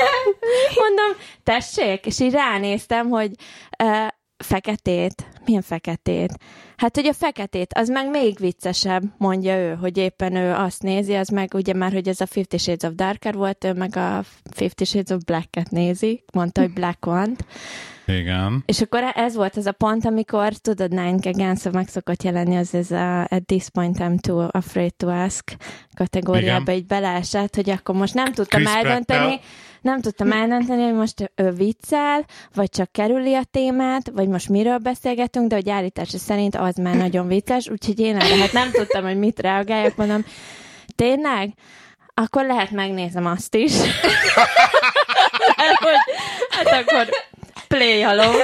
Mondom, 0.82 1.16
tessék, 1.44 2.06
és 2.06 2.20
így 2.20 2.32
ránéztem, 2.32 3.08
hogy 3.08 3.30
uh, 3.84 4.06
feketét, 4.42 5.26
milyen 5.44 5.62
feketét? 5.62 6.38
Hát, 6.76 6.96
hogy 6.96 7.06
a 7.06 7.12
feketét, 7.12 7.72
az 7.74 7.88
meg 7.88 8.10
még 8.10 8.38
viccesebb, 8.38 9.02
mondja 9.16 9.56
ő, 9.56 9.74
hogy 9.74 9.96
éppen 9.96 10.34
ő 10.34 10.52
azt 10.52 10.82
nézi, 10.82 11.14
az 11.14 11.28
meg 11.28 11.54
ugye 11.54 11.74
már, 11.74 11.92
hogy 11.92 12.08
ez 12.08 12.20
a 12.20 12.26
Fifty 12.26 12.56
Shades 12.56 12.82
of 12.82 12.94
Darker 12.94 13.34
volt, 13.34 13.64
ő 13.64 13.72
meg 13.72 13.96
a 13.96 14.24
Fifty 14.50 14.84
Shades 14.84 15.10
of 15.10 15.22
Black-et 15.24 15.70
nézi, 15.70 16.24
mondta, 16.32 16.60
hogy 16.60 16.72
Black 16.72 17.06
one 17.06 17.32
Igen. 18.06 18.62
és 18.66 18.80
akkor 18.80 19.02
ez 19.14 19.34
volt 19.34 19.56
az 19.56 19.66
a 19.66 19.72
pont, 19.72 20.04
amikor, 20.04 20.52
tudod, 20.52 20.90
Nine 20.90 21.16
Gagans 21.20 21.62
meg 21.72 21.88
szokott 21.88 22.22
jelenni, 22.22 22.56
az 22.56 22.74
ez 22.74 22.90
a 22.90 23.20
At 23.20 23.44
this 23.46 23.68
point 23.68 23.96
I'm 23.98 24.18
too 24.18 24.48
afraid 24.50 24.94
to 24.94 25.08
ask 25.08 25.56
kategóriába 25.94 26.62
Igen. 26.62 26.74
így 26.74 26.86
beleesett, 26.86 27.54
hogy 27.54 27.70
akkor 27.70 27.94
most 27.94 28.14
nem 28.14 28.32
tudtam 28.32 28.62
Chris 28.62 28.74
eldönteni, 28.74 29.26
Pratt-tel. 29.26 29.40
Nem 29.80 30.00
tudtam 30.00 30.32
eldönteni, 30.32 30.82
hogy 30.82 30.94
most 30.94 31.32
ő 31.34 31.50
viccel, 31.50 32.24
vagy 32.54 32.68
csak 32.68 32.92
kerüli 32.92 33.34
a 33.34 33.44
témát, 33.50 34.10
vagy 34.14 34.28
most 34.28 34.48
miről 34.48 34.78
beszélgetünk, 34.78 35.48
de 35.48 35.54
hogy 35.54 35.70
állítása 35.70 36.18
szerint 36.18 36.56
az 36.56 36.76
már 36.76 36.94
nagyon 36.94 37.26
vicces, 37.26 37.68
úgyhogy 37.68 38.00
én 38.00 38.16
erre 38.16 38.36
hát 38.36 38.52
nem 38.52 38.70
tudtam, 38.70 39.04
hogy 39.04 39.18
mit 39.18 39.40
reagáljak, 39.40 39.96
mondom, 39.96 40.24
tényleg? 40.96 41.52
Akkor 42.14 42.46
lehet 42.46 42.70
megnézem 42.70 43.26
azt 43.26 43.54
is. 43.54 43.72
Mert 45.56 45.78
hogy, 45.86 46.16
hát 46.50 46.66
akkor 46.66 47.08
play 47.68 48.02
along. 48.02 48.42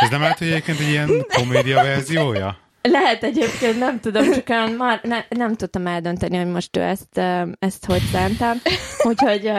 Ez 0.00 0.08
nem 0.10 0.20
lehet, 0.20 0.38
hogy 0.38 0.46
egyébként 0.46 0.80
egy 0.80 0.88
ilyen 0.88 1.26
komédia 1.34 1.82
verziója? 1.82 2.56
Lehet 2.82 3.22
egyébként, 3.22 3.78
nem 3.78 4.00
tudom, 4.00 4.32
csak 4.32 4.48
olyan 4.48 4.70
már 4.70 5.00
ne, 5.02 5.24
nem 5.28 5.54
tudtam 5.54 5.86
eldönteni, 5.86 6.36
hogy 6.36 6.46
most 6.50 6.76
ő 6.76 6.80
ezt, 6.80 7.20
ezt 7.58 7.86
hogy 7.86 8.02
szántam. 8.12 8.58
Úgyhogy 9.02 9.50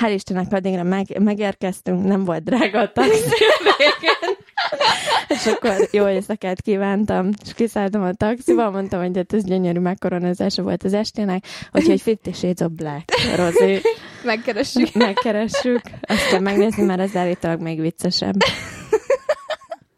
hál' 0.00 0.10
Istennek 0.14 0.52
addigra 0.52 0.82
meg, 0.82 1.22
megérkeztünk, 1.22 2.04
nem 2.04 2.24
volt 2.24 2.44
drága 2.44 2.80
a 2.80 2.92
taxi 2.92 3.20
végén. 3.62 4.36
És 5.28 5.46
akkor 5.46 5.88
jó 5.90 6.08
éjszakát 6.08 6.60
kívántam, 6.60 7.30
és 7.44 7.54
kiszálltam 7.54 8.02
a 8.02 8.12
taxiba, 8.12 8.70
mondtam, 8.70 9.00
hogy 9.00 9.16
hát 9.16 9.32
ez 9.32 9.44
gyönyörű 9.44 9.78
megkoronázása 9.78 10.62
volt 10.62 10.82
az 10.82 10.92
estének, 10.92 11.44
úgyhogy 11.72 12.00
Fifty 12.00 12.32
Shades 12.32 12.60
of 12.60 12.70
Black, 12.72 13.12
Rozi, 13.36 13.80
Megkeressük. 14.22 14.92
megkeressük, 14.94 15.80
azt 16.00 16.28
kell 16.28 16.40
megnézni, 16.40 16.82
mert 16.82 17.00
ez 17.00 17.16
állítólag 17.16 17.60
még 17.60 17.80
viccesebb. 17.80 18.36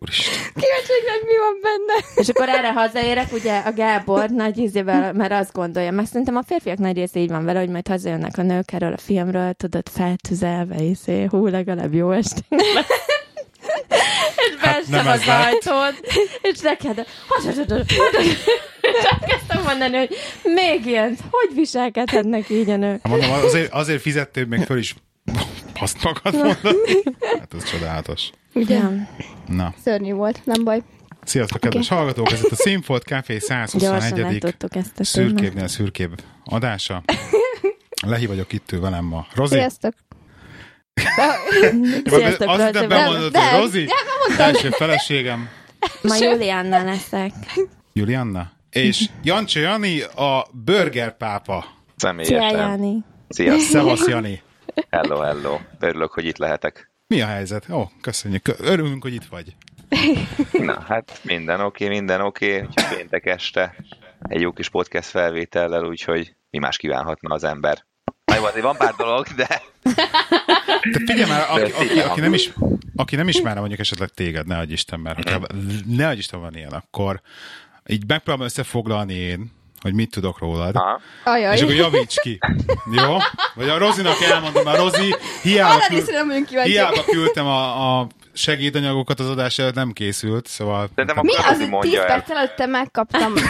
Úristen. 0.02 0.34
Kíváncsi, 0.54 0.92
hogy 0.92 1.22
mi 1.26 1.36
van 1.36 1.58
benne. 1.62 2.06
És 2.14 2.28
akkor 2.28 2.48
erre 2.48 2.72
hazaérek, 2.72 3.32
ugye 3.32 3.58
a 3.58 3.72
Gábor 3.72 4.30
nagy 4.30 4.58
ízével, 4.58 5.12
mert 5.12 5.32
azt 5.32 5.52
gondolja, 5.52 5.90
meg 5.90 6.06
szerintem 6.06 6.36
a 6.36 6.42
férfiak 6.46 6.78
nagy 6.78 6.96
része 6.96 7.20
így 7.20 7.30
van 7.30 7.44
vele, 7.44 7.58
hogy 7.58 7.68
majd 7.68 7.88
hazajönnek 7.88 8.38
a 8.38 8.42
nők 8.42 8.72
erről 8.72 8.92
a 8.92 8.98
filmről, 8.98 9.52
tudod, 9.52 9.88
feltüzelve, 9.88 10.82
izé, 10.82 11.24
hú, 11.24 11.46
legalább 11.46 11.94
jó 11.94 12.10
lesz. 12.10 12.34
És 12.48 12.84
Hát 14.60 14.86
nem 14.88 15.04
beestem 15.04 15.06
ez 15.06 15.20
az 15.20 15.28
ajtón, 15.28 15.94
és 16.42 16.58
neked, 16.58 17.06
és 18.80 19.04
elkezdtem 19.10 19.62
mondani, 19.62 19.96
hogy 19.96 20.16
még 20.42 20.86
ilyen, 20.86 21.16
hogy 21.30 21.54
viselkedhetnek 21.54 22.50
így 22.50 22.70
a 22.70 22.76
nők? 22.76 23.00
Hát 23.02 23.12
mondom, 23.12 23.30
azért, 23.30 23.72
azért 23.72 24.00
fizettél 24.00 24.44
még 24.44 24.60
föl 24.60 24.78
is 24.78 24.94
azt 25.80 26.02
magad 26.02 26.34
mondani. 26.34 27.02
Hát 27.38 27.54
ez 27.56 27.64
csodálatos. 27.70 28.30
Ugye? 28.54 28.80
Na, 29.46 29.74
Szörnyű 29.84 30.12
volt, 30.12 30.40
nem 30.44 30.64
baj. 30.64 30.82
sziasztok, 31.24 31.60
kedves 31.60 31.88
hallgatók! 31.88 32.32
Ez 32.32 32.42
itt 32.44 32.50
a 32.50 32.54
Színfolt 32.54 33.02
Café 33.02 33.32
gyorsan 33.36 33.66
121. 33.66 34.38
tudtuk 34.38 34.74
ezt 34.76 34.88
a 34.98 35.04
témát. 35.04 35.06
szürkébbnél 35.06 35.66
szürkébb 35.68 36.22
adása. 36.44 37.02
Lehi 38.06 38.26
vagyok 38.26 38.52
itt 38.52 38.72
ő 38.72 38.80
velem 38.80 39.04
ma. 39.04 39.26
Rozi? 39.34 39.54
Sziasztok. 39.54 39.94
Sziasztok, 42.04 42.48
Azt 42.48 42.64
hittem 42.64 42.88
bemondod, 42.88 43.36
hogy. 43.36 43.60
Rozi? 43.60 43.86
Első 44.38 44.70
feleségem. 44.70 45.48
Ma 46.02 46.16
Julianna 46.16 46.84
leszek. 46.84 47.32
Julianna. 47.92 48.50
És 48.70 49.08
Jancsi 49.22 49.60
Jani 49.60 50.02
a 50.02 50.46
Burger 50.64 51.16
pápa. 51.16 51.60
Szia, 51.60 51.74
Személyesen. 51.96 52.58
Jani. 52.58 53.04
Sziasztok. 53.28 53.68
Szevasz, 53.70 54.06
Jani. 54.08 54.42
Hello, 54.88 55.20
hello. 55.20 55.58
Örülök, 55.78 56.12
hogy 56.12 56.24
itt 56.24 56.36
lehetek. 56.36 56.90
Mi 57.06 57.20
a 57.20 57.26
helyzet? 57.26 57.68
Ó, 57.70 57.82
köszönjük. 58.00 58.54
Örülünk, 58.58 59.02
hogy 59.02 59.14
itt 59.14 59.24
vagy. 59.24 59.56
Na, 60.66 60.80
hát 60.80 61.20
minden 61.22 61.60
oké, 61.60 61.88
minden 61.88 62.20
oké. 62.20 62.60
Úgyhogy 62.60 62.96
péntek 62.96 63.26
este 63.26 63.76
egy 64.28 64.40
jó 64.40 64.52
kis 64.52 64.68
podcast 64.68 65.08
felvétellel, 65.08 65.84
úgyhogy 65.84 66.34
mi 66.50 66.58
más 66.58 66.76
kívánhatna 66.76 67.34
az 67.34 67.44
ember. 67.44 67.84
Na 68.24 68.36
jó, 68.36 68.44
azért 68.44 68.64
van 68.64 68.76
pár 68.76 68.94
dolog, 68.94 69.26
de 69.26 69.62
Te 70.92 70.98
figyelj 71.06 71.28
már, 71.28 71.46
aki, 71.50 71.70
De 71.70 71.76
aki, 71.76 72.00
aki, 72.00 72.20
nem 72.20 72.34
is, 72.34 72.50
aki 72.96 73.16
nem 73.16 73.28
ismerne 73.28 73.58
mondjuk 73.60 73.80
esetleg 73.80 74.08
téged, 74.08 74.46
ne 74.46 74.58
adj 74.58 74.72
Isten, 74.72 75.00
mert 75.00 75.16
hogyha, 75.16 75.46
ne 75.86 76.08
adj 76.08 76.18
Isten 76.18 76.40
van 76.40 76.54
ilyen, 76.54 76.72
akkor 76.72 77.20
így 77.86 78.06
megpróbálom 78.06 78.46
összefoglalni 78.46 79.14
én, 79.14 79.50
hogy 79.80 79.94
mit 79.94 80.10
tudok 80.10 80.38
rólad. 80.38 80.76
Aha. 80.76 81.00
Ajaj. 81.24 81.54
És 81.54 81.62
akkor 81.62 81.74
javíts 81.74 82.20
ki. 82.20 82.38
Jó? 82.92 83.16
Vagy 83.54 83.68
a 83.68 83.78
Rozinak 83.78 84.20
elmondom, 84.20 84.64
mert 84.64 84.78
Rozi 84.78 85.14
hiába, 85.42 85.78
küld, 85.88 86.10
nem 86.10 86.44
hiába 86.64 87.04
küldtem 87.04 87.46
a, 87.46 87.98
a 88.00 88.06
segédanyagokat 88.32 89.20
az 89.20 89.28
adás 89.28 89.58
előtt, 89.58 89.74
nem 89.74 89.92
készült, 89.92 90.46
szóval... 90.46 90.88
Szerintem 90.94 91.24
Mi 91.24 91.34
akkor 91.34 91.44
az, 91.44 91.56
hogy 91.56 91.58
10 91.58 91.68
mondja 91.68 92.00
el. 92.00 92.06
perc 92.06 92.30
előtte 92.30 92.66
megkaptam? 92.66 93.34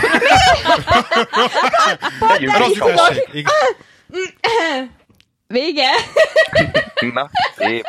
Is 2.38 2.78
tessék! 2.78 3.28
Igen. 3.32 4.90
Vége? 5.46 5.88
Na, 7.12 7.30
szép. 7.56 7.86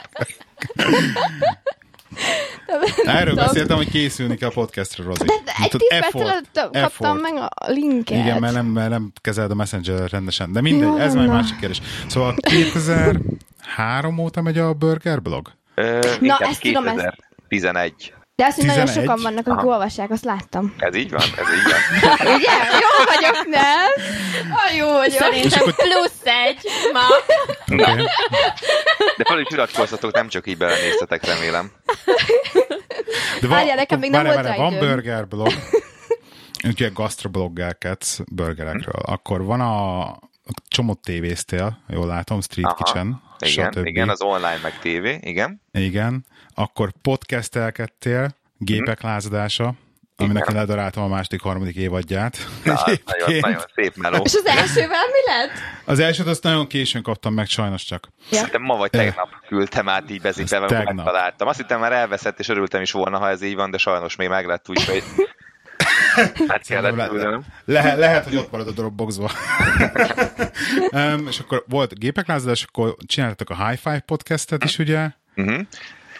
Erről 3.06 3.30
Tudom. 3.30 3.46
beszéltem, 3.46 3.78
hogy 3.78 3.90
készülni 3.90 4.36
kell 4.36 4.50
a 4.50 4.52
podcastra, 4.52 5.04
Rozi. 5.04 5.26
De 5.26 5.34
egy 5.64 5.70
Tudod, 5.70 5.88
10 5.90 6.00
perc 6.00 6.06
effort, 6.16 6.28
előtt 6.30 6.50
kaptam 6.54 6.84
effort. 6.84 7.22
meg 7.22 7.34
a 7.36 7.50
linket. 7.72 8.18
Igen, 8.18 8.40
mert 8.40 8.54
nem, 8.54 8.66
mert 8.66 8.90
nem 8.90 9.12
kezeled 9.22 9.52
a 9.52 9.56
messenger 9.56 10.10
rendesen. 10.10 10.52
De 10.52 10.62
mindegy, 10.62 10.88
Jó, 10.88 10.98
ez 10.98 11.14
már 11.14 11.24
egy 11.24 11.30
na. 11.30 11.36
másik 11.36 11.58
kérdés. 11.60 11.82
Szóval 12.08 12.36
2003 12.40 14.18
óta 14.20 14.42
megy 14.42 14.58
a 14.58 14.74
Burger 14.74 15.22
blog? 15.22 15.52
Ö, 15.76 16.00
Na, 16.20 16.38
ezt 16.38 16.62
tudom, 16.62 16.88
ezt- 16.88 17.16
2011. 17.50 18.14
De 18.42 18.48
azt, 18.48 18.56
hogy 18.56 18.66
nagyon 18.66 18.86
11? 18.86 19.04
sokan 19.10 19.22
vannak, 19.24 19.48
akik 19.48 19.60
Aha. 19.60 19.68
olvassák, 19.74 20.12
azt 20.12 20.24
láttam. 20.24 20.74
Ez 20.78 20.96
így 20.96 21.12
van, 21.12 21.22
ez 21.22 21.28
így 21.54 21.72
van. 21.72 22.28
Ugye? 22.36 22.52
Jó 22.84 23.04
vagyok, 23.06 23.48
nem? 23.48 23.90
Ah, 24.52 24.76
jó 24.78 24.92
vagyok. 24.92 25.22
Szerintem 25.22 25.62
akkor- 25.62 25.76
plusz 25.76 26.22
egy 26.24 26.68
ma. 26.94 27.06
Okay. 27.84 28.04
De 29.18 29.24
fel 29.24 29.40
is 29.40 29.48
iratkoztatok, 29.50 30.14
nem 30.14 30.28
csak 30.28 30.48
így 30.48 30.58
belenéztetek, 30.58 31.26
remélem. 31.26 31.72
De 33.42 33.48
Várjál, 33.48 33.76
nekem 33.76 34.00
még 34.00 34.10
nem 34.10 34.24
várjál, 34.24 34.44
volt 34.44 34.58
várjál, 34.58 34.70
rá 34.72 34.78
Van. 34.78 34.88
Burger 34.90 35.28
blog, 35.28 35.52
ugye 36.68 36.90
gastrobloggelkedsz 36.94 38.20
burgerekről. 38.32 39.02
Akkor 39.06 39.44
van 39.44 39.62
a, 39.62 40.00
a 40.02 40.20
csomót 40.68 41.00
tévéztél, 41.00 41.78
jól 41.88 42.08
látom, 42.08 42.42
Street 42.42 42.66
Aha. 42.66 42.76
Kitchen, 42.76 43.22
Igen, 43.42 43.72
stb. 43.72 43.86
igen, 43.86 44.10
az 44.10 44.22
online 44.22 44.60
meg 44.64 44.80
tévé, 44.80 45.18
igen. 45.22 45.62
Igen. 45.72 46.26
Akkor 46.56 46.92
podcastelkedtél, 47.02 48.36
Gépek 48.58 49.02
lázadása, 49.02 49.74
aminek 50.16 50.48
én 50.50 50.56
ledaráltam 50.56 51.04
a 51.04 51.08
második, 51.08 51.42
harmadik 51.42 51.76
évadját. 51.76 52.38
Na, 52.64 52.74
nagyon, 53.06 53.40
nagyon 53.40 53.64
szép 53.76 53.96
meló. 53.96 54.22
És 54.24 54.34
az 54.34 54.46
elsővel 54.46 55.06
mi 55.12 55.32
lett? 55.32 55.52
Az 55.86 56.00
elsőt 56.00 56.28
azt 56.28 56.44
nagyon 56.44 56.68
későn 56.68 57.02
kaptam 57.02 57.34
meg, 57.34 57.48
sajnos 57.48 57.84
csak. 57.84 58.08
Szerintem 58.32 58.62
ma 58.62 58.76
vagy 58.76 58.90
tegnap 58.90 59.30
küldtem 59.48 59.90
át 59.90 60.12
így 60.12 60.22
bezikbe, 60.22 60.58
amikor 60.58 60.94
megtaláltam. 60.94 61.48
Azt 61.48 61.58
hittem 61.58 61.80
már 61.80 61.92
elveszett, 61.92 62.40
és 62.40 62.48
örültem 62.48 62.82
is 62.82 62.92
volna, 62.92 63.18
ha 63.18 63.30
ez 63.30 63.42
így 63.42 63.56
van, 63.56 63.72
de 63.72 63.78
sajnos 63.78 64.16
még 64.16 64.28
meglett, 64.30 64.70
úgyhogy 64.70 65.04
hát 66.48 66.68
kellett 66.68 66.96
Le- 66.96 67.08
küldenem. 67.08 67.44
Lehet, 67.66 67.98
lehet, 67.98 68.24
hogy 68.24 68.36
ott 68.36 68.52
marad 68.52 68.68
a 68.68 68.72
Dropboxba. 68.72 69.32
um, 70.92 71.28
és 71.28 71.40
akkor 71.40 71.64
volt 71.68 72.00
gépek 72.00 72.28
lázadás, 72.28 72.64
akkor 72.64 72.96
csináltatok 73.06 73.50
a 73.50 73.68
High 73.68 73.80
Five 73.80 74.00
podcastet 74.00 74.64
is, 74.64 74.80
ugye? 74.80 75.10
Uh-huh. 75.36 75.60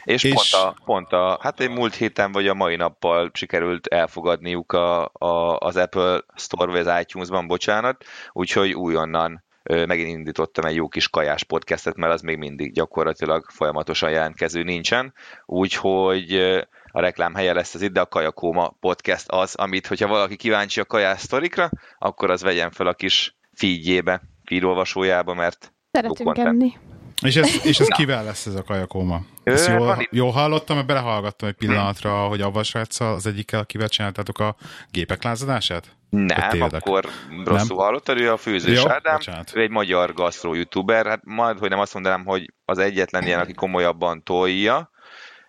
És, 0.04 0.24
És- 0.24 0.32
és... 0.34 0.50
Pont, 0.52 0.64
a, 0.64 0.76
pont 0.86 1.12
a, 1.12 1.40
hát 1.42 1.60
egy 1.60 1.70
múlt 1.70 1.96
héten 1.96 2.32
vagy 2.32 2.48
a 2.48 2.54
mai 2.54 2.76
nappal 2.76 3.32
sikerült 3.34 3.88
elfogadniuk 3.88 4.72
a, 4.72 5.12
a, 5.14 5.58
az 5.58 5.76
Apple 5.76 6.22
Store 6.36 6.72
vagy 6.72 6.88
az 6.88 7.00
iTunes-ban, 7.02 7.48
bocsánat, 7.48 8.06
úgyhogy 8.32 8.74
újonnan 8.74 9.44
megint 9.64 10.10
indítottam 10.10 10.66
egy 10.66 10.76
jó 10.76 10.88
kis 10.88 11.10
kajás 11.10 11.44
podcastet, 11.44 11.96
mert 11.96 12.14
az 12.14 12.22
még 12.22 12.38
mindig 12.38 12.74
gyakorlatilag 12.74 13.46
folyamatosan 13.50 14.12
jelentkező 14.12 14.64
nincsen, 14.64 15.14
úgyhogy 15.46 16.58
a 16.92 17.00
reklám 17.00 17.34
helye 17.34 17.54
lesz 17.54 17.74
az 17.74 17.82
itt, 17.82 17.94
de 17.94 18.02
a 18.02 18.06
Kajakóma 18.06 18.70
podcast 18.80 19.26
az, 19.28 19.56
amit, 19.56 19.88
hogyha 19.88 20.08
valaki 20.08 20.36
kíváncsi 20.36 20.80
a 20.80 20.86
kajás 20.86 21.20
sztorikra, 21.20 21.70
akkor 21.98 22.30
az 22.30 22.42
vegyen 22.42 22.72
fel 22.72 22.88
a 22.88 22.94
kis 22.94 23.36
feedjébe, 23.54 24.22
feedolvasójába, 24.44 25.34
mert 25.34 25.74
Szeretünk 25.92 26.38
enni. 26.38 26.74
És 27.22 27.36
ez, 27.36 27.66
és 27.66 27.80
ez 27.80 27.88
kivel 27.88 28.24
lesz 28.24 28.46
ez 28.46 28.56
a 28.56 28.64
kajakóma? 28.64 29.22
Ezt 29.44 29.68
jól, 29.68 29.86
van 29.86 30.08
jól 30.12 30.32
hallottam, 30.32 30.76
mert 30.76 30.88
belehallgattam 30.88 31.50
egy 31.50 31.56
pillanatra, 31.56 32.12
hogy 32.12 32.42
avval 32.42 32.64
sráccal 32.64 33.14
az 33.14 33.26
egyikkel, 33.26 33.60
akivel 33.60 33.88
csináltátok 33.88 34.40
a 34.40 34.56
gépek 34.92 35.24
lázadását? 35.24 35.96
Nem, 36.10 36.62
akkor 36.62 37.06
rosszul 37.46 37.78
hallottad, 37.78 38.20
ő 38.20 38.32
a 38.32 38.38
főzős 38.38 38.84
Jó, 38.84 38.90
Ádám, 38.90 39.16
bocsánat. 39.16 39.52
ő 39.56 39.62
egy 39.62 39.70
magyar 39.70 40.14
gasztró 40.14 40.54
youtuber, 40.54 41.06
hát 41.06 41.22
majd, 41.24 41.60
hogy 41.60 41.70
nem 41.70 41.80
azt 41.80 41.94
mondanám, 41.94 42.26
hogy 42.26 42.54
az 42.66 42.78
egyetlen 42.78 43.24
ilyen, 43.24 43.40
aki 43.40 43.54
komolyabban 43.54 44.24
tolja, 44.24 44.91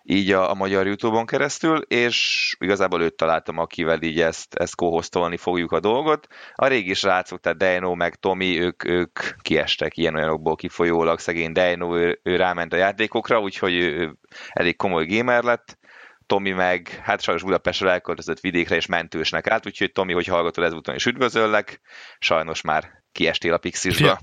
így 0.03 0.31
a, 0.31 0.49
a 0.49 0.53
magyar 0.53 0.85
YouTube-on 0.85 1.25
keresztül, 1.25 1.77
és 1.77 2.55
igazából 2.59 3.01
őt 3.01 3.15
találtam, 3.15 3.57
akivel 3.57 4.01
így 4.01 4.21
ezt, 4.21 4.55
ezt 4.55 4.75
kóhoztolni 4.75 5.37
fogjuk 5.37 5.71
a 5.71 5.79
dolgot. 5.79 6.27
A 6.53 6.67
régi 6.67 6.93
srácok, 6.93 7.39
tehát 7.39 7.57
Dino 7.57 7.95
meg 7.95 8.15
Tomi, 8.15 8.61
ők, 8.61 8.85
ők 8.85 9.19
kiestek 9.41 9.97
ilyen 9.97 10.15
olyanokból 10.15 10.55
kifolyólag, 10.55 11.19
szegény 11.19 11.51
Dino, 11.51 11.97
ő, 11.97 12.19
ő 12.23 12.35
ráment 12.35 12.73
a 12.73 12.77
játékokra, 12.77 13.39
úgyhogy 13.39 13.73
ő, 13.73 13.97
ő 13.97 14.17
elég 14.49 14.75
komoly 14.75 15.05
gamer 15.05 15.43
lett, 15.43 15.77
Tomi 16.25 16.51
meg, 16.51 16.87
hát 17.03 17.21
sajnos 17.21 17.43
Budapestre 17.43 17.91
elköltözött 17.91 18.39
vidékre, 18.39 18.75
és 18.75 18.85
mentősnek 18.85 19.47
állt, 19.47 19.65
úgyhogy 19.65 19.91
Tomi, 19.91 20.13
hogy 20.13 20.25
hallgatod 20.25 20.63
ezúton 20.63 20.95
is 20.95 21.05
üdvözöllek, 21.05 21.81
sajnos 22.19 22.61
már 22.61 23.02
kiestél 23.13 23.53
a 23.53 23.57
Pixisba. 23.57 24.19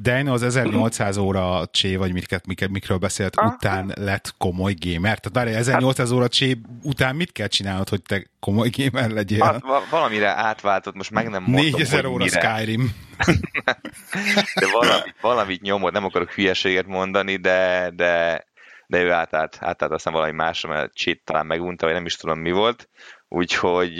Dino 0.00 0.32
az 0.32 0.42
1800 0.42 1.16
óra 1.16 1.66
csé, 1.72 1.96
vagy 1.96 2.12
miket, 2.12 2.46
miket, 2.46 2.68
mikről 2.68 2.98
beszélt, 2.98 3.36
Aha. 3.36 3.52
után 3.54 3.92
lett 3.94 4.34
komoly 4.38 4.74
gamer. 4.78 5.18
Tehát 5.18 5.32
várj, 5.32 5.50
1800 5.50 6.10
óra 6.10 6.28
csé 6.28 6.56
után 6.82 7.16
mit 7.16 7.32
kell 7.32 7.46
csinálnod, 7.46 7.88
hogy 7.88 8.02
te 8.02 8.26
komoly 8.40 8.70
gamer 8.76 9.10
legyél? 9.10 9.44
Hát, 9.44 9.62
va- 9.62 9.88
valamire 9.88 10.28
átváltott, 10.28 10.94
most 10.94 11.10
meg 11.10 11.28
nem 11.28 11.42
mondom, 11.42 11.64
4000 11.64 12.04
hogy 12.04 12.12
óra 12.12 12.24
mire, 12.24 12.40
Skyrim. 12.40 12.94
de 14.60 14.66
valamit, 14.72 15.14
valamit 15.20 15.62
nyomod, 15.62 15.92
nem 15.92 16.04
akarok 16.04 16.30
hülyeséget 16.30 16.86
mondani, 16.86 17.36
de, 17.36 17.90
de, 17.94 18.44
de 18.86 19.02
ő 19.02 19.12
átállt, 19.12 19.58
átállt 19.60 19.92
aztán 19.92 20.12
valami 20.12 20.32
másra, 20.32 20.68
mert 20.68 20.94
Cheat 20.94 21.18
talán 21.24 21.46
megunta, 21.46 21.86
vagy 21.86 21.94
nem 21.94 22.06
is 22.06 22.16
tudom 22.16 22.38
mi 22.38 22.50
volt, 22.50 22.88
úgyhogy, 23.28 23.98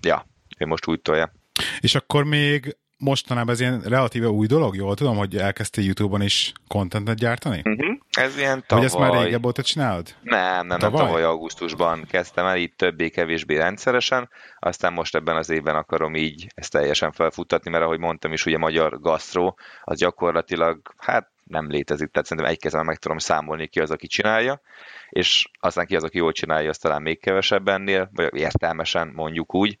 ja, 0.00 0.26
ő 0.58 0.66
most 0.66 0.86
úgy 0.86 1.00
tolja. 1.00 1.32
És 1.80 1.94
akkor 1.94 2.24
még 2.24 2.76
mostanában 3.00 3.54
ez 3.54 3.60
ilyen 3.60 3.80
relatíve 3.80 4.28
új 4.28 4.46
dolog, 4.46 4.76
jól 4.76 4.94
tudom, 4.94 5.16
hogy 5.16 5.36
elkezdtél 5.36 5.84
YouTube-on 5.84 6.22
is 6.22 6.52
contentet 6.68 7.16
gyártani? 7.16 7.62
Uh-huh. 7.64 7.96
Ez 8.10 8.38
ilyen 8.38 8.54
Vagy 8.54 8.64
tavaly... 8.66 8.84
ezt 8.84 8.98
már 8.98 9.22
régebb 9.22 9.46
óta 9.46 9.62
csinálod? 9.62 10.14
Nem, 10.22 10.40
nem, 10.40 10.66
nem, 10.66 10.78
Tavaly? 10.78 11.06
tavaly 11.06 11.22
augusztusban 11.22 12.06
kezdtem 12.10 12.46
el, 12.46 12.56
így 12.56 12.72
többé-kevésbé 12.76 13.56
rendszeresen, 13.56 14.28
aztán 14.58 14.92
most 14.92 15.14
ebben 15.14 15.36
az 15.36 15.50
évben 15.50 15.76
akarom 15.76 16.14
így 16.14 16.46
ezt 16.54 16.72
teljesen 16.72 17.12
felfuttatni, 17.12 17.70
mert 17.70 17.84
ahogy 17.84 17.98
mondtam 17.98 18.32
is, 18.32 18.46
ugye 18.46 18.58
magyar 18.58 19.00
gasztró, 19.00 19.58
az 19.84 19.98
gyakorlatilag, 19.98 20.94
hát 20.96 21.30
nem 21.44 21.70
létezik, 21.70 22.10
tehát 22.10 22.26
szerintem 22.28 22.52
egy 22.52 22.60
kezemben 22.60 22.88
meg 22.88 22.98
tudom 22.98 23.18
számolni 23.18 23.66
ki 23.66 23.80
az, 23.80 23.90
aki 23.90 24.06
csinálja, 24.06 24.60
és 25.08 25.50
aztán 25.60 25.86
ki 25.86 25.96
az, 25.96 26.04
aki 26.04 26.16
jól 26.16 26.32
csinálja, 26.32 26.68
az 26.68 26.78
talán 26.78 27.02
még 27.02 27.20
kevesebb 27.20 27.68
ennél, 27.68 28.10
vagy 28.12 28.34
értelmesen 28.34 29.12
mondjuk 29.14 29.54
úgy, 29.54 29.78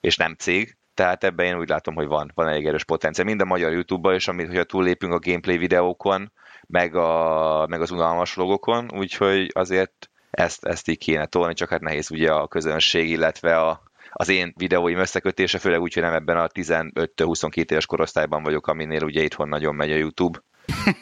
és 0.00 0.16
nem 0.16 0.34
cég, 0.34 0.76
tehát 0.94 1.24
ebben 1.24 1.46
én 1.46 1.58
úgy 1.58 1.68
látom, 1.68 1.94
hogy 1.94 2.06
van, 2.06 2.30
van 2.34 2.48
elég 2.48 2.66
erős 2.66 2.84
potenciál. 2.84 3.26
Mind 3.26 3.40
a 3.40 3.44
magyar 3.44 3.72
YouTube-ban, 3.72 4.14
és 4.14 4.28
amit, 4.28 4.46
hogyha 4.46 4.64
túllépünk 4.64 5.12
a 5.12 5.18
gameplay 5.18 5.58
videókon, 5.58 6.32
meg, 6.66 6.94
a, 6.94 7.66
meg 7.68 7.80
az 7.80 7.90
unalmas 7.90 8.34
vlogokon, 8.34 8.90
úgyhogy 8.94 9.50
azért 9.54 10.10
ezt, 10.30 10.64
ezt 10.64 10.88
így 10.88 10.98
kéne 10.98 11.26
tolni, 11.26 11.54
csak 11.54 11.68
hát 11.68 11.80
nehéz 11.80 12.10
ugye 12.10 12.30
a 12.30 12.48
közönség, 12.48 13.10
illetve 13.10 13.56
a, 13.56 13.82
az 14.10 14.28
én 14.28 14.52
videóim 14.56 14.98
összekötése, 14.98 15.58
főleg 15.58 15.80
úgy, 15.80 15.94
hogy 15.94 16.02
nem 16.02 16.14
ebben 16.14 16.36
a 16.36 16.46
15-22 16.46 17.70
éves 17.70 17.86
korosztályban 17.86 18.42
vagyok, 18.42 18.66
aminél 18.66 19.04
ugye 19.04 19.22
itthon 19.22 19.48
nagyon 19.48 19.74
megy 19.74 19.92
a 19.92 19.96
YouTube. 19.96 20.42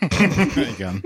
Igen. 0.74 1.04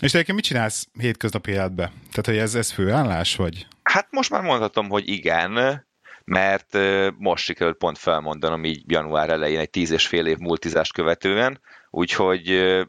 És 0.00 0.10
te 0.10 0.32
mit 0.32 0.44
csinálsz 0.44 0.88
hétköznapi 0.98 1.50
életbe? 1.50 1.84
Tehát, 1.84 2.26
hogy 2.26 2.36
ez, 2.36 2.54
ez 2.54 2.70
főállás, 2.70 3.36
vagy? 3.36 3.66
Hát 3.82 4.06
most 4.10 4.30
már 4.30 4.42
mondhatom, 4.42 4.88
hogy 4.88 5.08
igen, 5.08 5.86
mert 6.28 6.78
most 7.18 7.44
sikerült 7.44 7.76
pont 7.76 7.98
felmondanom 7.98 8.64
így 8.64 8.82
január 8.86 9.30
elején 9.30 9.58
egy 9.58 9.70
tíz 9.70 9.90
és 9.90 10.06
fél 10.06 10.26
év 10.26 10.36
multizást 10.38 10.92
követően, 10.92 11.60
úgyhogy 11.90 12.46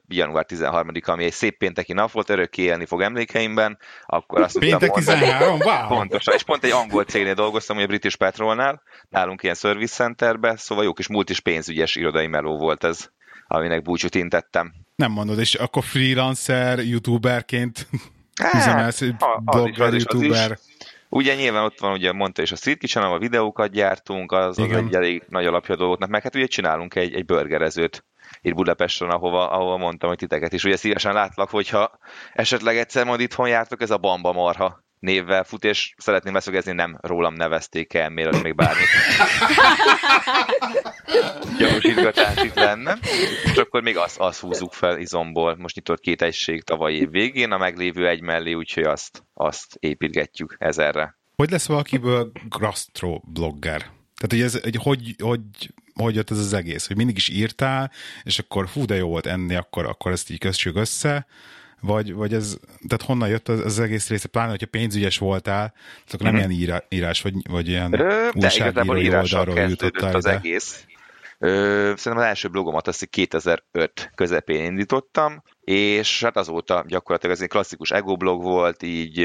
január 0.07 0.45
13-a, 0.47 1.11
ami 1.11 1.23
egy 1.23 1.33
szép 1.33 1.57
pénteki 1.57 1.93
nap 1.93 2.11
volt, 2.11 2.29
örökké 2.29 2.61
élni 2.61 2.85
fog 2.85 3.01
emlékeimben, 3.01 3.77
akkor 4.05 4.41
azt 4.41 4.59
Péntek 4.59 4.89
mondani. 4.89 5.19
13? 5.19 5.59
Wow! 5.59 5.87
Pontosan, 5.87 6.33
és 6.33 6.43
pont 6.43 6.63
egy 6.63 6.71
angol 6.71 7.03
cégnél 7.03 7.33
dolgoztam, 7.33 7.75
ugye 7.75 7.85
a 7.85 7.87
British 7.87 8.17
Petrolnál, 8.17 8.81
nálunk 9.09 9.43
ilyen 9.43 9.55
service 9.55 9.93
centerbe, 9.93 10.57
szóval 10.57 10.83
jó 10.83 10.93
kis 10.93 11.07
multis 11.07 11.39
pénzügyes 11.39 11.95
irodai 11.95 12.27
meló 12.27 12.57
volt 12.57 12.83
ez, 12.83 13.09
aminek 13.47 13.81
búcsút 13.81 14.15
intettem. 14.15 14.73
Nem 14.95 15.11
mondod, 15.11 15.39
és 15.39 15.55
akkor 15.55 15.83
freelancer, 15.83 16.79
youtuberként 16.79 17.87
Hát, 18.39 18.53
üzemelsz, 18.53 19.01
is, 19.01 19.11
blogger, 19.43 19.87
az 19.87 19.93
is, 19.93 20.03
is. 20.03 20.07
youtuber. 20.11 20.57
Ugye 21.09 21.35
nyilván 21.35 21.63
ott 21.63 21.79
van, 21.79 21.91
ugye 21.91 22.11
mondta 22.11 22.41
is 22.41 22.51
a 22.51 22.55
Street 22.55 22.77
Kitchen, 22.77 23.03
ahol 23.03 23.19
videókat 23.19 23.71
gyártunk, 23.71 24.31
az, 24.31 24.59
az 24.59 24.65
Igen. 24.65 24.85
egy 24.85 24.93
elég 24.93 25.23
nagy 25.27 25.45
alapja 25.45 25.75
a 25.75 25.77
dolgoknak, 25.77 26.09
meg 26.09 26.23
hát 26.23 26.35
ugye 26.35 26.45
csinálunk 26.45 26.95
egy, 26.95 27.13
egy 27.13 27.25
burgerezőt 27.25 28.05
itt 28.41 28.53
Budapesten, 28.53 29.09
ahova, 29.09 29.49
ahova 29.49 29.77
mondtam, 29.77 30.09
hogy 30.09 30.17
titeket 30.17 30.53
is. 30.53 30.63
Ugye 30.63 30.75
szívesen 30.75 31.13
látlak, 31.13 31.49
hogyha 31.49 31.99
esetleg 32.33 32.77
egyszer 32.77 33.05
majd 33.05 33.19
itthon 33.19 33.47
jártok, 33.47 33.81
ez 33.81 33.91
a 33.91 33.97
Bamba 33.97 34.31
Marha 34.31 34.83
névvel 34.99 35.43
fut, 35.43 35.63
és 35.63 35.93
szeretném 35.97 36.33
leszögezni, 36.33 36.71
nem 36.71 36.97
rólam 37.01 37.33
nevezték 37.33 37.93
el, 37.93 38.09
mielőtt 38.09 38.43
még 38.43 38.55
bármi 38.55 38.81
gyanúsítgatás 41.59 42.43
itt 42.43 42.53
lenne. 42.53 42.97
És 43.43 43.57
akkor 43.57 43.81
még 43.81 43.97
azt, 43.97 44.17
azt 44.17 44.39
húzzuk 44.39 44.73
fel 44.73 44.99
izomból. 44.99 45.55
Most 45.55 45.75
nyitott 45.75 45.99
két 45.99 46.21
egység 46.21 46.63
tavaly 46.63 46.93
év 46.93 47.09
végén, 47.09 47.51
a 47.51 47.57
meglévő 47.57 48.07
egy 48.07 48.21
mellé, 48.21 48.53
úgyhogy 48.53 48.83
azt, 48.83 49.23
azt 49.33 49.75
építgetjük 49.79 50.55
ezerre. 50.59 51.17
Hogy 51.35 51.51
lesz 51.51 51.67
valakiből 51.67 52.31
gastro 52.47 53.19
blogger? 53.23 53.79
Tehát, 53.79 54.29
hogy, 54.29 54.41
ez, 54.41 54.61
hogy, 54.61 54.75
hogy, 54.75 55.15
hogy, 55.21 55.73
hogy 55.93 56.15
jött 56.15 56.31
ez 56.31 56.37
az 56.37 56.53
egész? 56.53 56.87
Hogy 56.87 56.95
mindig 56.95 57.17
is 57.17 57.29
írtál, 57.29 57.91
és 58.23 58.39
akkor 58.39 58.69
fú, 58.69 58.85
de 58.85 58.95
jó 58.95 59.07
volt 59.07 59.25
enni, 59.25 59.55
akkor, 59.55 59.85
akkor 59.85 60.11
ezt 60.11 60.29
így 60.29 60.39
kössük 60.39 60.75
össze, 60.75 61.27
vagy, 61.81 62.13
vagy 62.13 62.33
ez, 62.33 62.57
tehát 62.87 63.01
honnan 63.05 63.29
jött 63.29 63.47
az, 63.49 63.59
az 63.59 63.79
egész 63.79 64.09
része, 64.09 64.27
pláne, 64.27 64.49
hogyha 64.49 64.67
pénzügyes 64.67 65.17
voltál, 65.17 65.73
akkor 66.07 66.21
nem 66.21 66.33
Mhm. 66.35 66.37
ilyen 66.49 66.61
írá, 66.61 66.83
írás, 66.89 67.21
vagy, 67.21 67.33
vagy 67.49 67.67
ilyen 67.67 67.93
Ö, 67.93 67.97
De 67.97 68.51
igazából 68.55 68.95
újságírói 68.95 69.03
írással 69.03 69.39
oldalról 69.39 69.69
jutottál 69.69 70.15
az 70.15 70.25
ide. 70.25 70.35
egész. 70.35 70.83
Ö, 71.37 71.47
szerintem 71.95 72.17
az 72.17 72.23
első 72.29 72.47
blogomat 72.49 72.87
azt 72.87 72.99
hiszem 72.99 73.25
2005 73.25 74.11
közepén 74.15 74.63
indítottam, 74.65 75.43
és 75.61 76.23
hát 76.23 76.37
azóta 76.37 76.83
gyakorlatilag 76.87 77.35
ez 77.35 77.41
egy 77.41 77.49
klasszikus 77.49 77.91
ego 77.91 78.15
blog 78.17 78.41
volt, 78.41 78.83
így 78.83 79.19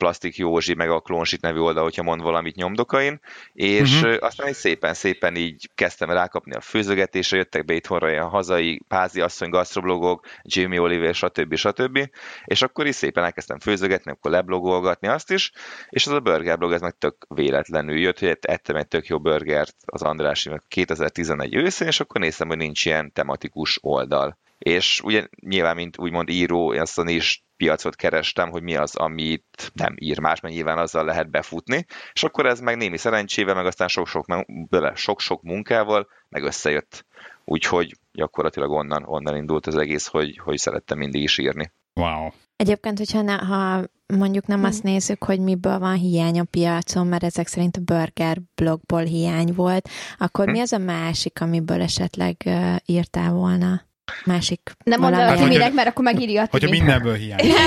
Plastik 0.00 0.36
Józsi, 0.36 0.74
meg 0.74 0.90
a 0.90 1.00
Klónsit 1.00 1.40
nevű 1.40 1.58
oldal, 1.58 1.82
hogyha 1.82 2.02
mond 2.02 2.22
valamit 2.22 2.54
nyomdokain, 2.54 3.20
és 3.52 4.02
uh-huh. 4.02 4.16
aztán 4.20 4.48
így 4.48 4.54
szépen-szépen 4.54 5.36
így 5.36 5.70
kezdtem 5.74 6.10
rákapni 6.10 6.54
a 6.54 6.60
főzögetésre, 6.60 7.36
jöttek 7.36 7.64
be 7.64 7.74
itthonra 7.74 8.10
ilyen 8.10 8.28
hazai 8.28 8.80
pázi 8.88 9.20
asszony 9.20 9.50
gasztroblogok, 9.50 10.26
Jamie 10.42 10.80
Oliver, 10.80 11.14
stb. 11.14 11.54
stb. 11.54 12.10
És 12.44 12.62
akkor 12.62 12.86
is 12.86 12.94
szépen 12.94 13.24
elkezdtem 13.24 13.58
főzögetni, 13.58 14.10
akkor 14.10 14.30
leblogolgatni 14.30 15.08
azt 15.08 15.30
is, 15.30 15.52
és 15.88 16.06
az 16.06 16.12
a 16.12 16.20
burger 16.20 16.58
blog, 16.58 16.72
ez 16.72 16.80
meg 16.80 16.94
tök 16.98 17.26
véletlenül 17.28 17.98
jött, 17.98 18.18
hogy 18.18 18.38
ettem 18.40 18.76
egy 18.76 18.88
tök 18.88 19.06
jó 19.06 19.20
burgert 19.20 19.76
az 19.84 20.02
Andrásinak 20.02 20.64
2011 20.68 21.54
őszén, 21.54 21.86
és 21.86 22.00
akkor 22.00 22.20
néztem, 22.20 22.48
hogy 22.48 22.56
nincs 22.56 22.84
ilyen 22.84 23.12
tematikus 23.12 23.78
oldal. 23.82 24.38
És 24.58 25.00
ugye 25.04 25.26
nyilván, 25.40 25.74
mint 25.74 25.98
úgymond 25.98 26.28
író, 26.28 26.70
azt 26.70 26.98
a 26.98 27.10
is 27.10 27.44
piacot 27.60 27.96
kerestem, 27.96 28.50
hogy 28.50 28.62
mi 28.62 28.76
az, 28.76 28.96
amit 28.96 29.70
nem 29.74 29.94
ír 29.98 30.18
más, 30.18 30.40
mert 30.40 30.54
nyilván 30.54 30.78
azzal 30.78 31.04
lehet 31.04 31.30
befutni, 31.30 31.86
és 32.12 32.22
akkor 32.22 32.46
ez 32.46 32.60
meg 32.60 32.76
némi 32.76 32.96
szerencsével, 32.96 33.54
meg 33.54 33.66
aztán 33.66 33.88
sok-sok, 33.88 34.26
bele, 34.68 34.94
sok-sok 34.94 35.42
munkával 35.42 36.08
meg 36.28 36.42
összejött. 36.42 37.06
Úgyhogy 37.44 37.96
gyakorlatilag 38.12 38.70
onnan, 38.70 39.04
onnan 39.06 39.36
indult 39.36 39.66
az 39.66 39.76
egész, 39.76 40.06
hogy, 40.06 40.38
hogy 40.38 40.58
szerettem 40.58 40.98
mindig 40.98 41.22
is 41.22 41.38
írni. 41.38 41.72
Wow. 41.94 42.28
Egyébként, 42.56 42.98
hogyha 42.98 43.22
ne, 43.22 43.36
ha 43.36 43.84
mondjuk 44.06 44.46
nem 44.46 44.64
azt 44.64 44.82
nézzük, 44.82 45.24
hogy 45.24 45.40
miből 45.40 45.78
van 45.78 45.96
hiány 45.96 46.40
a 46.40 46.44
piacon, 46.44 47.06
mert 47.06 47.24
ezek 47.24 47.46
szerint 47.46 47.76
a 47.76 47.80
burger 47.84 48.38
blogból 48.54 49.02
hiány 49.02 49.52
volt, 49.54 49.88
akkor 50.18 50.44
Hm. 50.44 50.50
mi 50.50 50.60
az 50.60 50.72
a 50.72 50.78
másik, 50.78 51.40
amiből 51.40 51.82
esetleg 51.82 52.36
uh, 52.44 52.76
írtál 52.86 53.32
volna? 53.32 53.88
Másik 54.24 54.60
Nem 54.84 55.00
mondd 55.00 55.14
el, 55.14 55.36
hogy 55.36 55.48
minek, 55.48 55.72
mert 55.72 55.88
akkor 55.88 56.04
megírja 56.04 56.42
a 56.42 56.46
Hogyha 56.50 56.70
mindenből 56.70 57.14
hiányzik. 57.14 57.54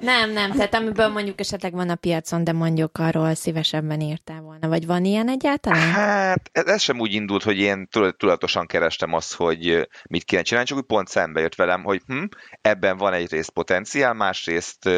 Nem, 0.00 0.32
nem, 0.32 0.50
tehát 0.50 0.74
amiből 0.74 1.08
mondjuk 1.08 1.40
esetleg 1.40 1.72
van 1.72 1.88
a 1.88 1.94
piacon, 1.94 2.44
de 2.44 2.52
mondjuk 2.52 2.98
arról 2.98 3.34
szívesebben 3.34 4.00
írtál 4.00 4.40
volna. 4.40 4.68
Vagy 4.68 4.86
van 4.86 5.04
ilyen 5.04 5.28
egyáltalán? 5.28 5.90
Hát 5.90 6.50
ez, 6.52 6.64
ez 6.64 6.82
sem 6.82 7.00
úgy 7.00 7.12
indult, 7.12 7.42
hogy 7.42 7.58
én 7.58 7.88
tudatosan 8.16 8.66
kerestem 8.66 9.12
azt, 9.12 9.34
hogy 9.34 9.88
mit 10.08 10.24
kéne 10.24 10.42
csinálni, 10.42 10.68
csak 10.68 10.78
úgy 10.78 10.84
pont 10.84 11.08
szembe 11.08 11.40
jött 11.40 11.54
velem, 11.54 11.82
hogy 11.82 12.02
hm, 12.06 12.24
ebben 12.60 12.96
van 12.96 13.12
egyrészt 13.12 13.50
potenciál, 13.50 14.12
másrészt 14.12 14.88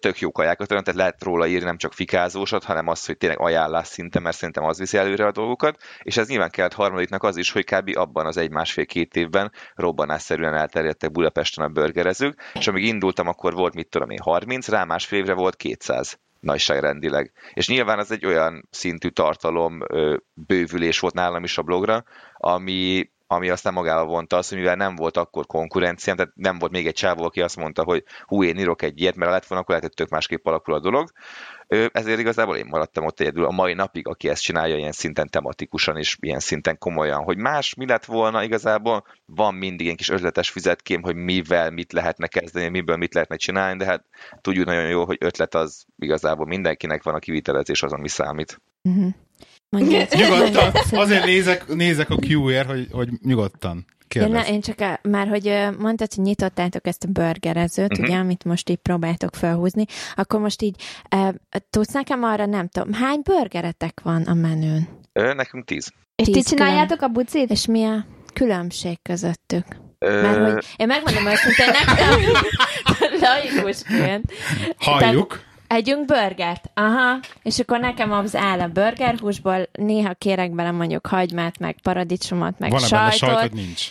tök 0.00 0.18
jó 0.18 0.32
kajákat 0.32 0.70
olyan, 0.70 0.84
tehát 0.84 1.00
lehet 1.00 1.22
róla 1.22 1.46
írni 1.46 1.64
nem 1.64 1.76
csak 1.76 1.92
fikázósat, 1.92 2.64
hanem 2.64 2.88
azt, 2.88 3.06
hogy 3.06 3.16
tényleg 3.16 3.40
ajánlás 3.40 3.86
szinten, 3.86 4.22
mert 4.22 4.36
szerintem 4.36 4.64
az 4.64 4.78
viszi 4.78 4.96
előre 4.96 5.26
a 5.26 5.32
dolgokat, 5.32 5.82
és 6.02 6.16
ez 6.16 6.28
nyilván 6.28 6.50
kellett 6.50 6.72
harmadiknak 6.72 7.22
az 7.22 7.36
is, 7.36 7.50
hogy 7.50 7.64
kb. 7.64 7.96
abban 7.96 8.26
az 8.26 8.36
egy-másfél-két 8.36 9.16
évben 9.16 9.52
robbanásszerűen 9.74 10.54
elterjedtek 10.54 11.10
Budapesten 11.12 11.64
a 11.64 11.68
burgerezők, 11.68 12.40
és 12.54 12.68
amíg 12.68 12.84
indultam, 12.84 13.28
akkor 13.28 13.54
volt 13.54 13.74
mit 13.74 13.88
tudom 13.88 14.10
én 14.10 14.20
30, 14.22 14.68
rá 14.68 14.84
másfél 14.84 15.18
évre 15.18 15.34
volt 15.34 15.56
200 15.56 16.18
nagyságrendileg. 16.40 17.32
És 17.54 17.68
nyilván 17.68 17.98
az 17.98 18.10
egy 18.10 18.26
olyan 18.26 18.68
szintű 18.70 19.08
tartalom 19.08 19.78
bővülés 20.34 20.98
volt 20.98 21.14
nálam 21.14 21.44
is 21.44 21.58
a 21.58 21.62
blogra, 21.62 22.04
ami, 22.36 23.10
ami 23.32 23.48
aztán 23.48 23.72
magával 23.72 24.06
vonta 24.06 24.36
azt, 24.36 24.48
hogy 24.48 24.58
mivel 24.58 24.74
nem 24.74 24.96
volt 24.96 25.16
akkor 25.16 25.46
konkurenciám, 25.46 26.16
tehát 26.16 26.32
nem 26.34 26.58
volt 26.58 26.72
még 26.72 26.86
egy 26.86 26.94
csávó, 26.94 27.24
aki 27.24 27.40
azt 27.40 27.56
mondta, 27.56 27.82
hogy 27.82 28.04
hú, 28.26 28.44
én 28.44 28.58
írok 28.58 28.82
egy 28.82 29.00
ilyet, 29.00 29.14
mert 29.14 29.30
ha 29.30 29.36
lett 29.36 29.46
volna, 29.46 29.62
akkor 29.62 29.74
lehet, 29.74 29.88
hogy 29.88 30.04
tök 30.04 30.14
másképp 30.14 30.46
alakul 30.46 30.74
a 30.74 30.80
dolog. 30.80 31.10
Ezért 31.92 32.18
igazából 32.18 32.56
én 32.56 32.66
maradtam 32.66 33.04
ott 33.04 33.20
egyedül 33.20 33.44
a 33.44 33.50
mai 33.50 33.74
napig, 33.74 34.08
aki 34.08 34.28
ezt 34.28 34.42
csinálja 34.42 34.76
ilyen 34.76 34.92
szinten 34.92 35.28
tematikusan 35.28 35.96
és 35.96 36.16
ilyen 36.20 36.40
szinten 36.40 36.78
komolyan, 36.78 37.22
hogy 37.22 37.36
más 37.36 37.74
mi 37.74 37.86
lett 37.86 38.04
volna 38.04 38.42
igazából, 38.42 39.06
van 39.26 39.54
mindig 39.54 39.88
egy 39.88 39.96
kis 39.96 40.08
ötletes 40.08 40.50
füzetkém, 40.50 41.02
hogy 41.02 41.14
mivel 41.14 41.70
mit 41.70 41.92
lehetne 41.92 42.26
kezdeni, 42.26 42.68
miből 42.68 42.96
mit 42.96 43.14
lehetne 43.14 43.36
csinálni, 43.36 43.78
de 43.78 43.84
hát 43.84 44.04
tudjuk 44.40 44.66
nagyon 44.66 44.88
jó, 44.88 45.04
hogy 45.04 45.16
ötlet 45.20 45.54
az 45.54 45.84
igazából 45.98 46.46
mindenkinek 46.46 47.02
van 47.02 47.14
a 47.14 47.18
kivitelezés 47.18 47.82
az, 47.82 47.92
ami 47.92 48.08
számít. 48.08 48.60
Uh-huh. 48.82 49.14
Mondja, 49.72 50.06
Nyugodtan. 50.16 50.72
Azért 51.02 51.24
nézek, 51.24 51.66
nézek 51.74 52.10
a 52.10 52.14
Q-ért, 52.28 52.66
hogy, 52.70 52.88
hogy 52.92 53.08
nyugodtan. 53.22 53.84
Ja, 54.14 54.20
Kérdez. 54.20 54.46
ne, 54.46 54.52
én 54.52 54.60
csak 54.60 54.80
a, 54.80 55.00
már, 55.08 55.28
hogy 55.28 55.44
mondtad, 55.78 56.14
hogy 56.14 56.24
nyitottátok 56.24 56.86
ezt 56.86 57.04
a 57.04 57.08
burgerezőt, 57.08 57.88
Mhm. 57.88 58.00
uh-huh. 58.00 58.08
ugye, 58.14 58.24
amit 58.24 58.44
most 58.44 58.70
így 58.70 58.76
próbáltok 58.76 59.34
felhúzni, 59.34 59.84
akkor 60.14 60.40
most 60.40 60.62
így 60.62 60.82
uh, 61.16 61.28
tudsz 61.70 61.92
nekem 61.92 62.22
arra, 62.22 62.46
nem 62.46 62.68
tudom, 62.68 62.92
hány 62.92 63.20
burgeretek 63.22 64.00
van 64.02 64.22
a 64.22 64.34
menün? 64.34 64.88
Ö, 65.12 65.34
nekünk 65.34 65.64
tíz. 65.64 65.92
És 66.16 66.26
ti 66.26 66.32
Tíz 66.32 66.48
csináljátok 66.48 67.00
a 67.02 67.08
bucit? 67.08 67.50
És 67.50 67.66
mi 67.66 67.84
a 67.84 68.04
különbség 68.32 68.98
közöttük? 69.02 69.64
Ö, 69.98 70.22
Mert 70.22 70.52
hogy 70.52 70.64
én 70.76 70.86
megmondom 70.86 71.26
őszintén, 71.26 71.66
nekem 71.66 72.20
laikusként. 73.20 74.32
Halljuk. 74.78 75.40
Együnk 75.72 76.04
burgert, 76.04 76.70
aha, 76.74 77.18
és 77.42 77.58
akkor 77.58 77.80
nekem 77.80 78.12
az 78.12 78.36
áll 78.36 78.60
a 78.60 78.68
burgerhúsból, 78.68 79.68
néha 79.72 80.14
kérek 80.14 80.50
bele 80.50 80.70
mondjuk 80.70 81.06
hagymát, 81.06 81.58
meg 81.58 81.76
paradicsomot, 81.82 82.58
meg 82.58 82.70
benne 82.70 82.86
sajtot. 82.86 83.18
sajtod? 83.18 83.52
Nincs. 83.54 83.86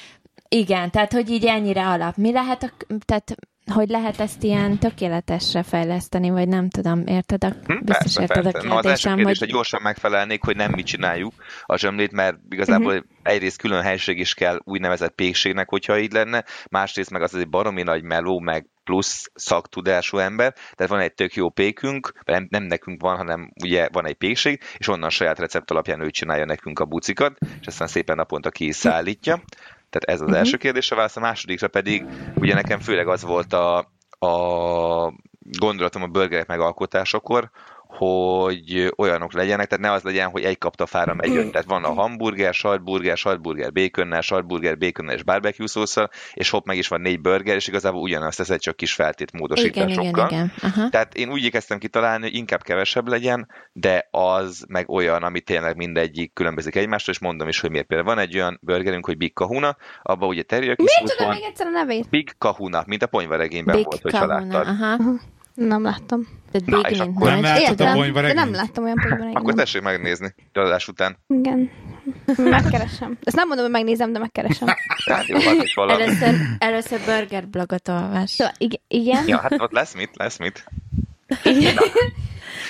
Igen, 0.49 0.91
tehát 0.91 1.11
hogy 1.11 1.29
így 1.29 1.45
ennyire 1.45 1.87
alap. 1.87 2.15
Mi 2.15 2.31
lehet, 2.31 2.63
a, 2.63 2.95
tehát 3.05 3.35
hogy 3.65 3.89
lehet 3.89 4.19
ezt 4.19 4.43
ilyen 4.43 4.77
tökéletesre 4.77 5.63
fejleszteni, 5.63 6.29
vagy 6.29 6.47
nem 6.47 6.69
tudom, 6.69 7.03
érted? 7.05 7.43
A, 7.43 7.47
Hm, 7.47 7.73
biztos 7.83 8.13
persze, 8.13 8.21
érted 8.21 8.43
persze. 8.43 8.67
a 8.67 8.69
Na, 8.69 8.75
az 8.75 8.85
első 8.85 8.85
kérdésem, 8.85 9.15
kérdésre 9.15 9.45
hogy... 9.45 9.53
gyorsan 9.53 9.81
megfelelnék, 9.81 10.43
hogy 10.43 10.55
nem 10.55 10.71
mi 10.71 10.83
csináljuk 10.83 11.33
a 11.65 11.77
zsömlét, 11.77 12.11
mert 12.11 12.37
igazából 12.49 12.93
uh-huh. 12.93 13.07
egyrészt 13.23 13.57
külön 13.57 13.81
helység 13.81 14.19
is 14.19 14.33
kell 14.33 14.59
úgynevezett 14.63 15.15
pékségnek, 15.15 15.69
hogyha 15.69 15.99
így 15.99 16.11
lenne, 16.11 16.43
másrészt 16.69 17.09
meg 17.09 17.21
az 17.21 17.35
egy 17.35 17.49
baromi 17.49 17.83
nagy 17.83 18.03
meló, 18.03 18.39
meg 18.39 18.67
plusz 18.83 19.31
szaktudású 19.35 20.17
ember, 20.17 20.53
tehát 20.53 20.91
van 20.91 20.99
egy 20.99 21.13
tök 21.13 21.33
jó 21.33 21.49
pékünk, 21.49 22.11
nem, 22.25 22.47
nem 22.49 22.63
nekünk 22.63 23.01
van, 23.01 23.17
hanem 23.17 23.51
ugye 23.63 23.87
van 23.91 24.07
egy 24.07 24.15
pékség, 24.15 24.61
és 24.77 24.87
onnan 24.87 25.09
saját 25.09 25.39
recept 25.39 25.71
alapján 25.71 26.01
ő 26.01 26.09
csinálja 26.09 26.45
nekünk 26.45 26.79
a 26.79 26.85
bucikat, 26.85 27.37
és 27.61 27.67
aztán 27.67 27.87
szépen 27.87 28.15
naponta 28.15 28.49
ki 28.49 28.67
is 28.67 28.75
szállítja. 28.75 29.41
Tehát 29.91 30.03
ez 30.03 30.15
az 30.15 30.21
uh-huh. 30.21 30.37
első 30.37 30.57
kérdés, 30.57 30.91
a 30.91 30.95
válasz 30.95 31.17
a 31.17 31.19
másodikra 31.19 31.67
pedig, 31.67 32.05
ugye 32.35 32.53
nekem 32.53 32.79
főleg 32.79 33.07
az 33.07 33.23
volt 33.23 33.53
a, 33.53 33.77
a 34.19 35.13
gondolatom 35.41 36.03
a 36.03 36.07
burgerek 36.07 36.47
megalkotásakor, 36.47 37.49
hogy 37.91 38.93
olyanok 38.97 39.33
legyenek, 39.33 39.67
tehát 39.67 39.83
ne 39.85 39.91
az 39.91 40.03
legyen, 40.03 40.29
hogy 40.29 40.43
egy 40.43 40.57
kaptafára 40.57 41.13
megjön. 41.13 41.51
Tehát 41.51 41.67
van 41.67 41.83
a 41.83 41.93
hamburger, 41.93 42.53
sajtburger, 42.53 43.17
sajtburger 43.17 43.71
békönnel, 43.71 44.21
sajtburger 44.21 44.77
békönnel 44.77 45.15
és 45.15 45.23
barbecue 45.23 45.67
szószal, 45.67 46.09
és 46.33 46.49
hopp, 46.49 46.65
meg 46.65 46.77
is 46.77 46.87
van 46.87 47.01
négy 47.01 47.21
burger, 47.21 47.55
és 47.55 47.67
igazából 47.67 48.01
ugyanazt 48.01 48.37
teszed, 48.37 48.59
csak 48.59 48.75
kis 48.75 48.93
feltét 48.93 49.29
Igen, 49.29 49.41
módosításokkal. 49.41 50.27
igen, 50.27 50.27
igen. 50.27 50.51
Aha. 50.61 50.89
Tehát 50.89 51.13
én 51.13 51.29
úgy 51.31 51.39
igyekeztem 51.39 51.77
kitalálni, 51.77 52.23
hogy 52.23 52.35
inkább 52.35 52.61
kevesebb 52.61 53.07
legyen, 53.07 53.47
de 53.73 54.07
az 54.11 54.65
meg 54.67 54.89
olyan, 54.89 55.23
ami 55.23 55.39
tényleg 55.41 55.75
mindegyik 55.75 56.33
különbözik 56.33 56.75
egymástól, 56.75 57.13
és 57.13 57.19
mondom 57.19 57.47
is, 57.47 57.59
hogy 57.59 57.69
miért. 57.71 57.87
Például 57.87 58.15
van 58.15 58.23
egy 58.23 58.35
olyan 58.35 58.59
burgerünk, 58.61 59.05
hogy 59.05 59.17
Big 59.17 59.33
Kahuna, 59.33 59.77
abban 60.01 60.29
ugye 60.29 60.43
teriyaki 60.43 60.81
Miért 60.83 60.99
szósz 61.07 61.15
tudom 61.17 61.33
még 61.33 61.43
egyszer 61.43 61.67
a 61.67 61.69
nevét? 61.69 62.09
Big 62.09 62.33
Kahuna, 62.37 62.83
mint 62.87 63.03
a 63.03 63.07
ponyvaregényben 63.07 63.75
Big 63.75 63.85
volt, 63.85 64.01
hogyha 64.01 64.25
Kahuna, 64.25 64.39
láttad. 64.39 64.67
aha. 64.67 64.97
Nem 65.53 65.83
láttam. 65.83 66.27
Tehát 66.51 66.67
Na, 66.67 66.89
és 66.89 66.99
akkor 66.99 67.27
nem 67.27 67.39
nagy. 67.39 67.43
látod 67.43 67.79
a 67.81 68.21
de 68.21 68.33
nem 68.33 68.51
láttam 68.53 68.83
olyan 68.83 68.97
ponyvaregényt. 69.01 69.37
Akkor 69.37 69.53
tessék 69.53 69.81
megnézni 69.81 70.33
adás 70.53 70.87
után. 70.87 71.17
Igen. 71.27 71.69
Megkeresem. 72.37 73.17
Ezt 73.23 73.35
nem 73.35 73.47
mondom, 73.47 73.65
hogy 73.65 73.73
megnézem, 73.73 74.13
de 74.13 74.19
megkeresem. 74.19 74.67
Tehát 75.05 75.27
jó, 75.27 75.35
az 75.35 75.63
is 75.63 75.73
valami. 75.73 76.01
Először, 76.01 76.35
először 76.59 76.99
burger 77.05 77.47
blogot 77.47 77.87
olvas. 77.87 78.29
Szóval, 78.29 78.53
ig- 78.57 78.81
igen. 78.87 79.27
Ja, 79.27 79.37
hát 79.37 79.61
ott 79.61 79.71
lesz 79.71 79.93
mit, 79.95 80.09
lesz 80.13 80.37
mit. 80.37 80.63
Na. 81.43 81.81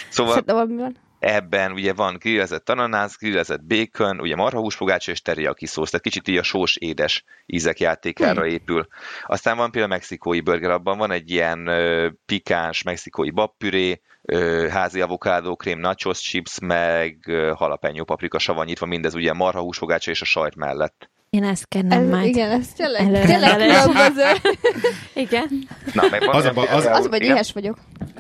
Szóval 0.10 0.32
Szerintem 0.34 0.56
valami 0.56 0.76
van. 0.76 0.96
Ebben 1.22 1.72
ugye 1.72 1.94
van 1.94 2.18
grillezett 2.20 2.70
ananász, 2.70 3.18
grillezett 3.18 3.64
bacon, 3.64 4.20
ugye 4.20 4.36
marhahúsfogácsa 4.36 5.12
és 5.12 5.22
teriyaki 5.22 5.66
szósz, 5.66 5.90
tehát 5.90 6.06
kicsit 6.06 6.28
így 6.28 6.38
a 6.38 6.44
sós 6.44 6.76
édes 6.76 7.24
ízek 7.46 7.80
játékára 7.80 8.46
épül. 8.46 8.88
Aztán 9.26 9.58
van 9.58 9.72
például 9.72 9.92
a 9.94 9.96
mexikói 9.96 10.40
burger, 10.42 10.70
abban 10.70 10.98
van 10.98 11.12
egy 11.12 11.32
ilyen 11.32 11.68
ö, 11.68 12.10
pikáns 12.26 12.84
mexikói 12.84 13.30
babpüré, 13.30 14.02
ö, 14.22 14.68
házi 14.72 15.02
avokádó, 15.02 15.56
krém, 15.56 15.80
nachos 15.80 16.20
chips, 16.20 16.60
meg 16.62 17.18
ö, 17.28 17.54
jalapeno 17.60 18.04
paprika 18.04 18.40
savanyítva, 18.40 18.86
mindez 18.86 19.14
ugye 19.14 19.30
a 19.32 19.34
marhahúsfogácsa 19.34 20.12
és 20.12 20.22
a 20.22 20.26
sajt 20.26 20.56
mellett. 20.56 21.10
Én 21.30 21.44
ezt 21.44 21.68
kennem 21.68 22.02
Ez, 22.04 22.10
majd. 22.10 22.26
igen, 22.26 22.52
ez 22.52 22.68
tényleg, 22.68 23.26
tényleg 23.26 23.56
különböző. 23.58 24.32
Igen. 25.26 25.68
Na, 25.94 26.04
meg 26.12 26.24
van 26.26 26.36
Az 26.36 26.46
a 26.46 26.48
az- 26.50 26.54
például- 26.56 26.96
Az, 26.98 27.08
hogy 27.08 27.22
éhes 27.22 27.52
vagyok. 27.54 27.78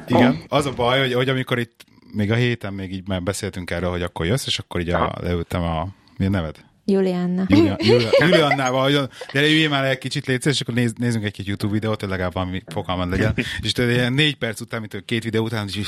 Igen. 0.07 0.43
Az 0.47 0.65
a 0.65 0.71
baj, 0.73 0.99
hogy, 0.99 1.13
hogy 1.13 1.29
amikor 1.29 1.59
itt 1.59 1.83
még 2.13 2.31
a 2.31 2.35
héten 2.35 2.73
még 2.73 2.93
így 2.93 3.07
már 3.07 3.23
beszéltünk 3.23 3.71
erről, 3.71 3.89
hogy 3.89 4.01
akkor 4.01 4.25
jössz, 4.25 4.45
és 4.45 4.59
akkor 4.59 4.81
így 4.81 4.89
a, 4.89 5.13
leültem 5.21 5.61
a... 5.61 5.87
Mi 6.17 6.25
a 6.25 6.29
neved? 6.29 6.55
Julianna. 6.85 7.45
Julia, 7.47 7.75
Julia, 7.89 8.09
Juliannával, 8.19 8.83
hogy 8.83 9.09
gyere, 9.33 9.47
üljél 9.47 9.69
már 9.69 9.85
egy 9.85 9.97
kicsit 9.97 10.25
légy 10.25 10.47
és 10.47 10.61
akkor 10.61 10.73
néz, 10.73 10.93
nézzünk 10.93 11.25
egy-két 11.25 11.45
YouTube 11.45 11.73
videót, 11.73 11.99
hogy 11.99 12.09
legalább 12.09 12.33
valami 12.33 12.63
fogalmad 12.67 13.09
legyen. 13.09 13.35
És 13.61 13.71
tudod, 13.71 13.91
ilyen 13.91 14.13
négy 14.13 14.35
perc 14.35 14.61
után, 14.61 14.79
mint 14.79 15.05
két 15.05 15.23
videó 15.23 15.43
után, 15.43 15.67
és 15.67 15.75
így 15.75 15.87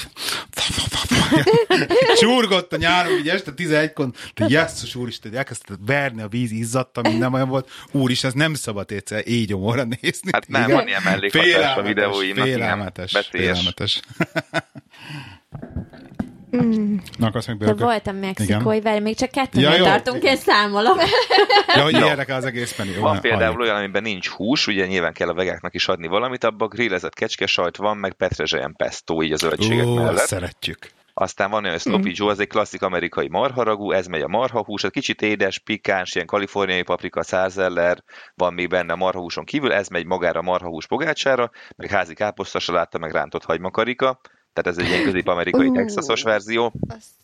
csurgott 2.20 2.74
a 2.74 2.78
nyáron, 2.78 3.18
így 3.18 3.30
este 3.30 3.52
11-kon, 3.56 4.14
te 4.34 4.46
jesszus 4.50 4.96
úristen, 4.96 5.36
elkezdted 5.36 5.78
verni, 5.86 6.22
a 6.22 6.28
víz 6.28 6.52
izzadta, 6.52 7.02
minden 7.02 7.34
olyan 7.34 7.50
volt. 7.50 7.70
Úristen, 7.92 8.30
ez 8.30 8.36
nem 8.36 8.54
szabad 8.54 8.92
egyszer 8.92 9.28
így 9.28 9.48
gyomorra 9.48 9.84
nézni. 9.84 10.30
Hát 10.32 10.48
nem, 10.48 10.64
Igen. 10.64 10.76
van 10.76 10.88
ilyen 10.88 11.02
mellékhatás 11.04 11.78
a 11.78 11.82
videóimnak, 11.82 12.46
igen. 12.46 12.58
Félelmetes, 12.58 13.28
félelmetes. 13.32 14.00
Mm. 16.58 16.96
Na, 17.18 17.28
akarsz 17.28 17.46
De 17.46 17.54
burger? 17.54 17.78
voltam 17.78 18.16
mexikói, 18.16 18.82
várj, 18.82 19.00
még 19.00 19.16
csak 19.16 19.30
kettőnél 19.32 19.70
Ja, 19.70 19.76
jó. 19.78 19.84
tartunk, 19.84 20.24
én 20.24 20.36
számolom. 20.36 20.98
Ja, 21.76 21.84
hogy 21.84 21.94
No. 21.94 22.06
érdekel 22.06 22.36
az 22.38 22.46
egész 22.46 22.78
menü. 22.78 23.00
Van 23.00 23.20
például 23.20 23.62
olyan, 23.62 23.76
amiben 23.76 24.02
nincs 24.02 24.28
hús, 24.28 24.68
ugye 24.68 24.86
nyilván 24.86 25.14
kell 25.14 25.28
a 25.30 25.34
vegáknak 25.34 25.74
is 25.74 25.88
adni 25.88 26.08
valamit, 26.08 26.44
abban 26.44 26.68
grillezett 26.70 27.14
kecskesajt 27.14 27.78
van, 27.78 27.98
meg 27.98 28.14
petrezselyen 28.14 28.74
pesto, 28.78 29.24
így 29.24 29.32
a 29.32 29.36
zöldségek 29.36 29.86
Ó, 29.86 29.94
mellett. 29.94 30.18
szeretjük. 30.26 30.78
Aztán 31.16 31.50
van 31.50 31.64
olyan 31.66 31.78
Sloppy 31.78 32.12
Joe, 32.16 32.32
az 32.32 32.40
egy 32.40 32.48
klasszik 32.48 32.82
amerikai 32.82 33.28
marharagú, 33.28 33.92
ez 33.92 34.08
megy 34.08 34.22
a 34.22 34.28
marhahús, 34.28 34.84
egy 34.84 34.92
kicsit 34.92 35.22
édes, 35.22 35.60
pikáns, 35.60 36.16
ilyen 36.16 36.28
kaliforniai 36.28 36.84
paprika, 36.84 37.24
szárzeller, 37.24 38.04
van 38.36 38.54
még 38.54 38.70
benne 38.70 38.94
a 38.94 38.96
marhahúson 38.96 39.46
kívül, 39.46 39.74
ez 39.74 39.88
megy 39.88 40.06
magára 40.06 40.40
a 40.40 40.44
marhahús 40.44 40.88
pogácsára, 40.88 41.50
meg 41.76 41.90
házi 41.90 42.14
káposztasaláta, 42.14 42.98
meg 42.98 43.12
rántott 43.12 43.44
hagymakarika, 43.44 44.20
tehát 44.54 44.80
ez 44.80 44.86
egy 44.86 44.92
ilyen 44.92 45.04
közép-amerikai 45.04 45.68
Ú. 45.68 45.74
texasos 45.74 46.24
verzió. 46.24 46.74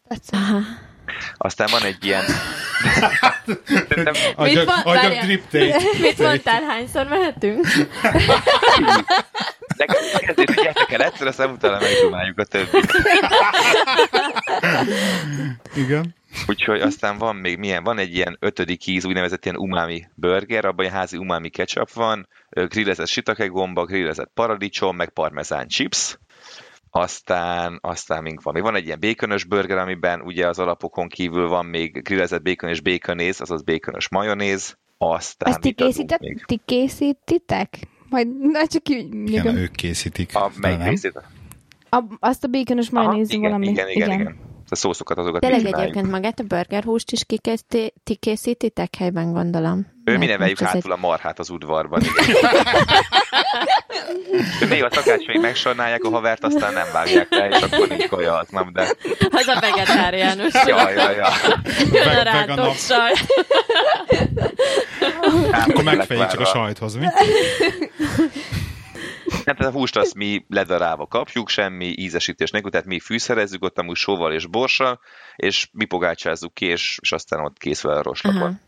Azt. 0.07 0.35
Aztán 1.37 1.67
van 1.71 1.83
egy 1.83 2.05
ilyen... 2.05 2.23
Adjak 4.35 4.83
várjál. 4.83 5.23
triptét. 5.23 5.99
Mit 6.01 6.17
mondtál, 6.17 6.63
hányszor 6.63 7.07
mehetünk? 7.07 7.65
Nekem 9.77 9.95
ezért 10.27 10.61
gyertek 10.61 10.91
el 10.91 11.01
egyszer, 11.01 11.27
aztán 11.27 11.49
utána 11.49 11.79
megdumáljuk 11.79 12.39
a 12.39 12.43
többit. 12.43 12.91
Igen. 15.83 16.15
Úgyhogy 16.47 16.81
aztán 16.81 17.17
van 17.17 17.35
még 17.35 17.57
milyen, 17.57 17.83
van 17.83 17.97
egy 17.97 18.15
ilyen 18.15 18.37
ötödik 18.39 18.87
íz, 18.87 19.05
úgynevezett 19.05 19.45
ilyen 19.45 19.57
umami 19.57 20.07
burger, 20.15 20.65
abban 20.65 20.85
egy 20.85 20.91
házi 20.91 21.17
umami 21.17 21.49
ketchup 21.49 21.91
van, 21.91 22.27
grillezett 22.49 23.07
shiitake 23.07 23.45
gomba, 23.45 23.85
grillezett 23.85 24.31
paradicsom, 24.33 24.95
meg 24.95 25.09
parmezán 25.09 25.67
chips, 25.67 26.17
aztán, 26.89 27.77
aztán 27.81 28.23
mink 28.23 28.41
van. 28.41 28.53
Még 28.53 28.63
van 28.63 28.75
egy 28.75 28.85
ilyen 28.85 28.99
békönös 28.99 29.43
burger, 29.43 29.77
amiben 29.77 30.21
ugye 30.21 30.47
az 30.47 30.59
alapokon 30.59 31.07
kívül 31.07 31.47
van 31.47 31.65
még 31.65 32.01
grillezett 32.03 32.41
békön 32.41 32.69
és 32.69 32.81
békönéz, 32.81 33.41
azaz 33.41 33.61
békönös 33.61 34.09
majonéz, 34.09 34.77
aztán 34.97 35.49
Ezt 35.49 35.59
ti, 35.59 35.71
készített, 35.71 36.21
ti 36.45 36.59
készítitek? 36.65 37.77
Majd 38.09 38.27
na, 38.39 38.67
csak 38.67 38.89
így 38.89 39.29
Igen, 39.29 39.57
ők 39.57 39.71
készítik. 39.71 40.35
A, 40.35 40.51
melyik? 40.61 41.11
A, 41.89 42.03
azt 42.19 42.43
a 42.43 42.47
békönös 42.47 42.89
majonéz 42.89 43.29
igen, 43.29 43.41
valami. 43.41 43.67
igen, 43.67 43.89
igen, 43.89 44.09
igen, 44.09 44.19
igen. 44.19 44.48
A 44.69 44.75
szószokat 44.75 45.17
azokat 45.17 45.41
Tényleg 45.41 45.73
egyébként 45.79 46.11
magát 46.11 46.39
a 46.39 46.43
burgerhúst 46.43 47.11
is 47.11 47.23
kikészíti- 47.25 47.93
ti 48.03 48.15
készítitek 48.15 48.95
helyben, 48.95 49.31
gondolom. 49.33 49.87
Ő 50.03 50.17
mi 50.17 50.25
neveljük 50.25 50.59
hátul 50.59 50.91
a 50.91 50.95
marhát 50.95 51.39
az 51.39 51.49
udvarban. 51.49 52.01
még 54.69 54.83
a 54.83 54.89
szakács 54.91 55.25
még 55.25 55.39
megsornálják 55.41 56.03
a 56.03 56.09
havert, 56.09 56.43
aztán 56.43 56.73
nem 56.73 56.87
vágják 56.93 57.27
le, 57.29 57.47
és 57.47 57.61
akkor 57.61 57.87
nincs 57.87 58.07
kaja 58.07 58.37
aznap, 58.37 58.71
de... 58.71 58.81
egy- 58.81 58.97
Az 59.31 59.47
a 59.47 59.59
vegetáriánus. 59.59 60.53
Ja, 60.53 60.89
ja, 60.89 61.11
ja. 61.11 61.27
Jön 61.91 62.07
a 62.07 62.21
rántott 62.23 62.75
sajt. 62.77 63.25
Akkor 65.51 65.83
megfejjük 65.83 66.27
csak 66.27 66.39
a 66.39 66.45
sajthoz, 66.45 66.95
mi? 66.95 67.05
Nem, 69.45 69.55
tehát 69.55 69.73
a 69.73 69.77
húst 69.77 69.97
azt 69.97 70.15
mi 70.15 70.45
ledarálva 70.47 71.07
kapjuk, 71.07 71.49
semmi 71.49 71.93
ízesítés 71.97 72.51
nélkül, 72.51 72.71
tehát 72.71 72.85
mi 72.85 72.99
fűszerezzük 72.99 73.63
ott 73.63 73.79
amúgy 73.79 73.95
sóval 73.95 74.33
és 74.33 74.45
borssal, 74.45 74.99
és 75.35 75.69
mi 75.71 75.85
pogácsázzuk 75.85 76.53
ki, 76.53 76.65
és, 76.65 76.97
és 77.01 77.11
aztán 77.11 77.39
ott 77.39 77.57
készül 77.57 77.89
a 77.89 77.93
Aha. 77.93 78.03
rostokon. 78.03 78.59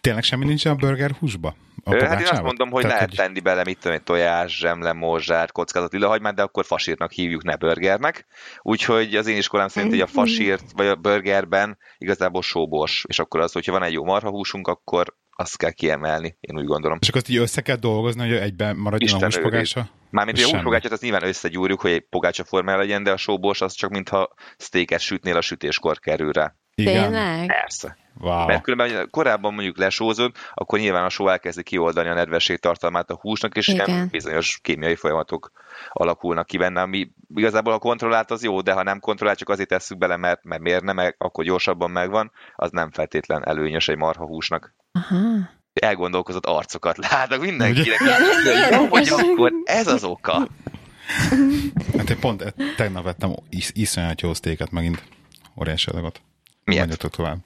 Tényleg 0.00 0.22
semmi 0.22 0.44
nincsen 0.44 0.72
a 0.72 0.74
burger 0.74 1.10
húsba? 1.10 1.54
A 1.84 2.04
Hát 2.04 2.20
én 2.20 2.26
azt 2.26 2.42
mondom, 2.42 2.70
hogy 2.70 2.82
Tehát, 2.82 2.96
lehet 2.96 3.16
tenni 3.16 3.40
bele, 3.40 3.62
mit 3.64 3.78
tudom, 3.78 3.96
egy 3.96 4.02
tojás, 4.02 4.58
zsemle, 4.58 4.92
morzsát, 4.92 5.52
kockázat 5.52 5.92
lilahagymát, 5.92 6.34
de 6.34 6.42
akkor 6.42 6.64
fasírnak 6.64 7.12
hívjuk, 7.12 7.42
ne 7.42 7.56
burgernek. 7.56 8.26
Úgyhogy 8.62 9.14
az 9.16 9.26
én 9.26 9.36
iskolám 9.36 9.68
szerint, 9.68 9.92
hogy 9.92 10.00
a 10.00 10.06
fasírt, 10.06 10.64
vagy 10.72 10.86
a 10.86 10.94
burgerben 10.94 11.78
igazából 11.98 12.42
sóbors, 12.42 13.04
és 13.08 13.18
akkor 13.18 13.40
az, 13.40 13.52
hogyha 13.52 13.72
van 13.72 13.82
egy 13.82 13.92
jó 13.92 14.04
marhahúsunk, 14.04 14.68
akkor 14.68 15.16
azt 15.30 15.56
kell 15.56 15.70
kiemelni, 15.70 16.36
én 16.40 16.58
úgy 16.58 16.64
gondolom. 16.64 16.98
És 17.00 17.08
akkor 17.08 17.20
azt 17.20 17.30
így 17.30 17.36
össze 17.36 17.60
kell 17.60 17.76
dolgozni, 17.76 18.20
hogy 18.20 18.36
egyben 18.36 18.76
maradjon 18.76 19.08
Isten 19.08 19.22
a 19.22 19.24
húspogása? 19.24 19.90
Mármint, 20.10 20.36
hogy 20.36 20.46
a 20.46 20.54
húspogácsát 20.54 20.92
azt 20.92 21.02
nyilván 21.02 21.26
összegyúrjuk, 21.26 21.80
hogy 21.80 21.90
egy 21.90 22.06
pogácsa 22.08 22.44
formája 22.44 22.78
legyen, 22.78 23.02
de 23.02 23.12
a 23.12 23.16
sóbors 23.16 23.60
az 23.60 23.72
csak 23.72 23.90
mintha 23.90 24.34
steaket 24.58 25.00
sütnél, 25.00 25.36
a 25.36 25.40
sütéskor 25.40 25.98
kerül 25.98 26.32
rá. 26.32 26.54
Igen. 26.74 27.02
Tényleg? 27.02 27.46
Persze. 27.46 27.96
Wow. 28.20 28.46
Mert 28.46 28.62
különben 28.62 29.08
korábban 29.10 29.54
mondjuk 29.54 29.78
lesózod, 29.78 30.32
akkor 30.54 30.78
nyilván 30.78 31.04
a 31.04 31.08
só 31.08 31.28
elkezdi 31.28 31.62
kioldani 31.62 32.08
a 32.08 32.14
nedvesség 32.14 32.58
tartalmát 32.58 33.10
a 33.10 33.18
húsnak, 33.20 33.56
és 33.56 33.68
Igen. 33.68 33.88
ilyen 33.88 34.08
bizonyos 34.10 34.58
kémiai 34.62 34.94
folyamatok 34.94 35.50
alakulnak 35.88 36.46
ki 36.46 36.58
benne, 36.58 36.80
ami 36.80 37.10
igazából 37.34 37.72
ha 37.72 37.78
kontrollált, 37.78 38.30
az 38.30 38.42
jó, 38.42 38.60
de 38.60 38.72
ha 38.72 38.82
nem 38.82 39.00
kontrollált, 39.00 39.38
csak 39.38 39.48
azért 39.48 39.68
tesszük 39.68 39.98
bele, 39.98 40.16
mert, 40.16 40.44
mert 40.44 40.62
miért 40.62 40.82
nem, 40.82 40.94
meg, 40.94 41.14
akkor 41.18 41.44
gyorsabban 41.44 41.90
megvan, 41.90 42.32
az 42.56 42.70
nem 42.70 42.90
feltétlen 42.90 43.46
előnyös 43.46 43.88
egy 43.88 43.96
marha 43.96 44.26
húsnak. 44.26 44.74
Aha. 44.92 45.58
Elgondolkozott 45.72 46.46
arcokat 46.46 46.96
látok 47.10 47.40
mindenkinek. 47.40 47.98
Jó, 48.70 48.86
hogy 48.86 49.08
akkor 49.08 49.52
ez 49.64 49.86
az 49.86 50.04
oka. 50.04 50.48
Hát 51.96 52.10
én 52.10 52.18
pont 52.20 52.42
e- 52.42 52.54
tegnap 52.76 53.04
vettem 53.04 53.34
is, 53.48 53.70
iszonyat 53.74 54.20
jó 54.20 54.34
sztéket 54.34 54.70
megint. 54.70 55.02
Óriási 55.60 55.90
adagot. 55.90 56.20
Miért? 56.64 56.80
Mondjatok 56.86 57.16
tovább. 57.16 57.38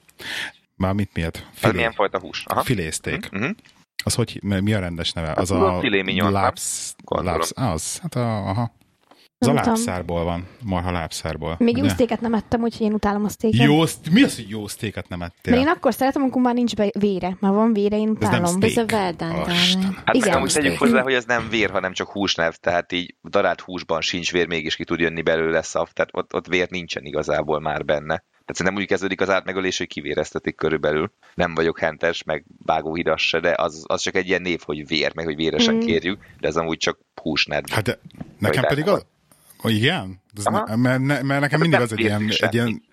Már 0.75 0.93
mit 0.93 1.09
miért? 1.13 1.47
Filé. 1.53 1.73
milyen 1.73 1.93
fajta 1.93 2.19
hús? 2.19 2.43
Aha. 2.45 2.63
Filészték. 2.63 3.29
Mhm. 3.29 3.49
Az 4.03 4.13
hogy, 4.13 4.39
mi 4.41 4.73
a 4.73 4.79
rendes 4.79 5.11
neve? 5.11 5.31
Az 5.35 5.47
tudom, 5.47 5.63
a 5.63 5.81
nem? 6.03 6.31
lábsz, 6.31 6.95
lábsz, 7.05 7.51
az, 7.55 7.99
hát 8.01 8.15
a, 8.15 8.47
aha. 8.47 8.71
Az 9.37 9.47
a 9.47 9.53
Nem 9.53 9.63
lábszárból 9.65 10.23
van, 10.23 10.47
marha 10.63 10.91
lábszárból. 10.91 11.55
Még 11.59 11.77
jó 11.77 11.87
sztéket 11.87 12.21
nem 12.21 12.33
ettem, 12.33 12.61
úgyhogy 12.61 12.85
én 12.85 12.93
utálom 12.93 13.23
a 13.23 13.29
sztéket. 13.29 13.65
Jó, 13.65 13.79
mi 14.11 14.23
az, 14.23 14.35
hogy 14.35 14.49
jó 14.49 14.67
sztéket 14.67 15.09
nem 15.09 15.21
ettél? 15.21 15.53
De 15.53 15.59
én 15.59 15.67
akkor 15.67 15.93
szeretem, 15.93 16.21
amikor 16.21 16.41
már 16.41 16.53
nincs 16.53 16.75
be 16.75 16.89
vére. 16.99 17.37
Már 17.39 17.51
van 17.53 17.73
vére, 17.73 17.97
én 17.97 18.17
Ez 18.19 18.29
nem 18.29 18.29
utálom. 18.29 18.45
szték. 18.61 18.77
Ez 18.77 18.77
a 18.77 18.95
well 18.95 19.11
done, 19.11 19.51
Isten. 19.51 19.79
darling. 19.81 20.01
Hát 20.05 20.15
Igen. 20.15 20.33
amúgy 20.35 20.51
tegyük 20.53 20.77
hozzá, 20.77 21.01
hogy 21.01 21.13
ez 21.13 21.25
nem 21.25 21.47
vér, 21.49 21.69
hanem 21.69 21.93
csak 21.93 22.09
húsnev, 22.11 22.53
tehát 22.53 22.91
így 22.91 23.15
darált 23.29 23.61
húsban 23.61 24.01
sincs 24.01 24.31
vér, 24.31 24.47
mégis 24.47 24.75
ki 24.75 24.83
tud 24.83 24.99
jönni 24.99 25.21
belőle 25.21 25.61
szav, 25.61 25.89
tehát 25.91 26.09
ott, 26.13 26.33
ott 26.33 26.47
vér 26.47 26.69
nincsen 26.69 27.03
igazából 27.05 27.59
már 27.59 27.85
benne. 27.85 28.23
Tehát 28.29 28.59
szerintem 28.59 28.81
úgy 28.81 28.87
kezdődik 28.87 29.21
az 29.21 29.29
átmegölés, 29.29 29.77
hogy 29.77 29.87
kivéreztetik 29.87 30.55
körülbelül. 30.55 31.11
Nem 31.33 31.53
vagyok 31.53 31.79
hentes, 31.79 32.23
meg 32.23 32.45
vágóhidas 32.65 33.27
se, 33.27 33.39
de 33.39 33.53
az, 33.57 33.83
az 33.87 34.01
csak 34.01 34.15
egy 34.15 34.27
ilyen 34.27 34.41
név, 34.41 34.61
hogy 34.65 34.87
vér, 34.87 35.15
meg 35.15 35.25
hogy 35.25 35.35
véresen 35.35 35.73
Mm. 35.75 35.79
kérjük, 35.79 36.19
de 36.39 36.47
ez 36.47 36.55
amúgy 36.55 36.77
csak 36.77 36.99
húsnedv. 37.21 37.71
Hát 37.71 37.83
de 37.83 37.99
nekem 38.39 38.63
pedig 38.63 38.87
az... 38.87 39.05
Igen? 39.69 40.21
Ez 40.37 40.45
Aha. 40.45 40.63
ne, 40.67 40.75
mert, 40.75 40.99
ne, 40.99 41.21
mert 41.21 41.41
nekem 41.41 41.59
mindig 41.59 41.79
az 41.79 41.91
egy 41.91 41.99
ilyen, 41.99 42.31
egy 42.37 42.53
ilyen 42.53 42.83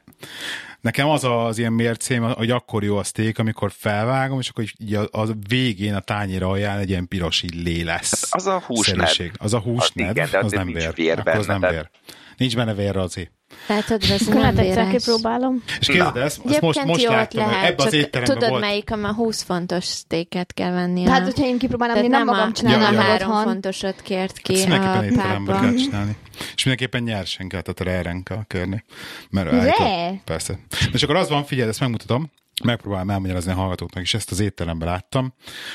Nekem 0.83 1.09
az 1.09 1.25
az 1.25 1.59
ilyen 1.59 1.73
mércém, 1.73 2.23
hogy 2.23 2.51
akkor 2.51 2.85
jó 2.85 2.97
a 2.97 3.03
steak, 3.03 3.39
amikor 3.39 3.73
felvágom, 3.77 4.39
és 4.39 4.49
akkor 4.49 4.65
így 4.79 4.95
a, 4.95 5.09
a 5.11 5.27
végén 5.49 5.95
a 5.95 6.01
tányéra 6.01 6.49
alján 6.49 6.79
egy 6.79 6.89
ilyen 6.89 7.09
piros 7.09 7.43
így 7.43 7.55
lé 7.55 7.83
lesz. 7.83 8.29
Az 8.35 8.47
a. 8.47 8.63
Szerűség. 8.69 9.33
Az 9.37 9.55
a 9.55 9.57
Az 9.57 9.63
húsned, 9.63 10.11
igen, 10.11 10.29
de 10.31 10.39
az 10.39 10.45
azért 10.45 10.65
nem 10.65 10.73
vér. 10.73 10.95
vér 10.95 11.19
Akkor 11.19 11.35
az 11.35 11.47
nem 11.47 11.61
vér. 11.61 11.91
Nincs 12.37 12.57
benne 12.57 12.75
vér, 12.75 12.95
Razi. 12.95 13.31
Látod, 13.68 14.03
ez 14.03 14.27
nem 14.27 14.55
véres. 14.55 14.90
kipróbálom. 14.90 15.62
És 15.81 15.87
képzeld, 15.87 16.16
ezt, 16.16 16.40
ezt 16.47 16.61
most, 16.61 16.85
most 16.85 17.05
láttam, 17.07 17.42
hogy 17.42 17.53
lehet, 17.53 17.71
ebbe 17.71 17.83
az 17.83 17.90
csak 17.90 18.01
étteremben 18.01 18.35
tudod, 18.35 18.51
volt. 18.51 18.61
melyik 18.62 18.90
a 18.90 19.12
20 19.14 19.42
fontos 19.42 19.85
sztéket 19.85 20.53
kell 20.53 20.71
venni. 20.73 21.05
Hát, 21.05 21.23
hogyha 21.25 21.45
én 21.45 21.59
kipróbálnám, 21.59 22.05
én 22.05 22.11
nem 22.11 22.25
magam 22.25 22.49
a, 22.49 22.53
csinálnám 22.53 22.92
Ja, 22.92 22.99
nem 22.99 23.07
a 23.07 23.11
három 23.11 23.42
fontosat 23.42 24.01
kért 24.03 24.38
ki 24.38 24.53
Ezt 24.55 24.64
a 24.64 24.68
mindenképpen 24.68 25.05
étteremben 25.05 25.55
pápa. 25.55 25.66
kell 25.66 25.75
csinálni. 25.77 26.16
És 26.55 26.64
mindenképpen 26.64 27.03
nyersen 27.03 27.49
kell, 27.49 27.61
tehát 27.61 27.95
reren 27.95 28.23
kell 28.23 28.45
körni. 28.47 28.85
Mert 29.31 29.53
állítólag- 29.53 30.25
Persze. 30.25 30.59
És 30.92 31.03
akkor 31.03 31.16
az 31.16 31.29
van, 31.29 31.45
figyelj, 31.45 31.68
ezt 31.68 31.81
megmutatom, 31.81 32.31
megpróbálom 32.64 33.11
elmagyarázni 33.11 33.53
a 33.53 33.55
hallgatóknak 33.55 34.03
is, 34.03 34.14
ezt 34.14 34.31
az 34.31 34.40
étteremben 34.40 34.88
láttam, 34.88 35.35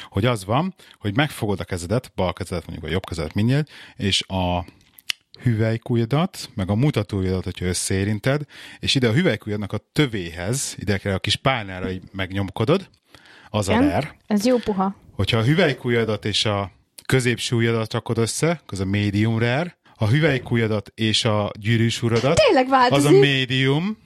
hogy 0.09 0.25
az 0.25 0.45
van, 0.45 0.75
hogy 0.99 1.15
megfogod 1.15 1.59
a 1.59 1.63
kezedet, 1.63 2.11
bal 2.15 2.33
kezedet 2.33 2.61
mondjuk, 2.61 2.83
vagy 2.83 2.91
jobb 2.93 3.05
kezedet 3.05 3.33
mindegy, 3.33 3.69
és 3.95 4.23
a 4.27 4.65
hüvelykujjadat, 5.43 6.49
meg 6.55 6.69
a 6.69 6.75
mutatóujjadat, 6.75 7.43
hogyha 7.43 7.65
összeérinted, 7.65 8.41
és 8.79 8.95
ide 8.95 9.07
a 9.07 9.11
hüvelykujjadnak 9.13 9.73
a 9.73 9.77
tövéhez, 9.93 10.75
ide 10.79 10.97
kell 10.97 11.13
a 11.13 11.19
kis 11.19 11.35
pálnára 11.35 11.89
így 11.91 12.01
megnyomkodod, 12.11 12.89
az 13.49 13.69
a 13.69 13.71
Igen? 13.71 13.89
rer. 13.89 14.15
Ez 14.27 14.45
jó 14.45 14.57
puha. 14.57 14.95
Hogyha 15.11 15.37
a 15.37 15.43
hüvelykujjadat 15.43 16.25
és 16.25 16.45
a 16.45 16.71
középső 17.05 17.55
ujjadat 17.55 17.93
rakod 17.93 18.17
össze, 18.17 18.61
az 18.67 18.79
a 18.79 18.85
medium 18.85 19.39
rare, 19.39 19.77
a 19.95 20.07
hüvelykujjadat 20.07 20.91
és 20.95 21.25
a 21.25 21.51
gyűrűs 21.59 22.01
uradat, 22.01 22.39
Tényleg 22.45 22.65
az 22.65 22.71
a 22.71 22.75
változik. 22.77 23.19
medium, 23.19 23.97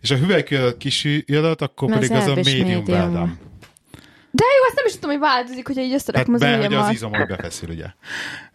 és 0.00 0.10
a 0.10 0.16
hüvelykujjadat 0.16 0.76
kis 0.76 1.04
ujjadat, 1.04 1.62
akkor 1.62 1.90
Az 1.92 1.94
pedig 1.98 2.10
az 2.10 2.26
a 2.26 2.28
elvis 2.28 2.44
medium 2.52 2.82
medium. 2.86 3.38
De 4.30 4.44
jó, 4.58 4.64
azt 4.66 4.74
nem 4.74 4.86
is 4.86 4.92
tudom, 4.92 5.10
hogy 5.10 5.20
változik, 5.20 5.66
hogyha 5.66 5.82
így 5.82 5.92
összerakom 5.92 6.34
Hát 6.34 6.42
az 6.42 6.48
be, 6.48 6.64
hogy 6.64 6.74
az 6.74 6.90
izom, 6.90 7.12
hogy 7.14 7.26
befeszül, 7.26 7.68
ugye. 7.68 7.86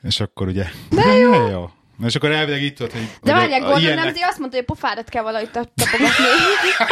És 0.04 0.20
akkor 0.20 0.48
ugye... 0.48 0.66
De 0.90 1.14
jó! 1.24 1.48
jó. 1.50 1.70
Na, 1.98 2.06
és 2.08 2.16
akkor 2.16 2.32
elvileg 2.32 2.62
itt 2.62 2.76
tudod, 2.76 2.92
hogy... 2.92 3.10
De 3.22 3.34
várják, 3.34 3.62
Gordon 3.62 3.80
ilyennek- 3.80 4.04
Ramsay 4.04 4.22
azt 4.24 4.40
mondta, 4.40 4.58
hogy 4.58 4.66
a 4.70 4.74
pofádat 4.74 5.10
kell 5.10 5.24
valahogy 5.24 5.52
tap- 5.52 5.70
tapogatni. 5.76 6.24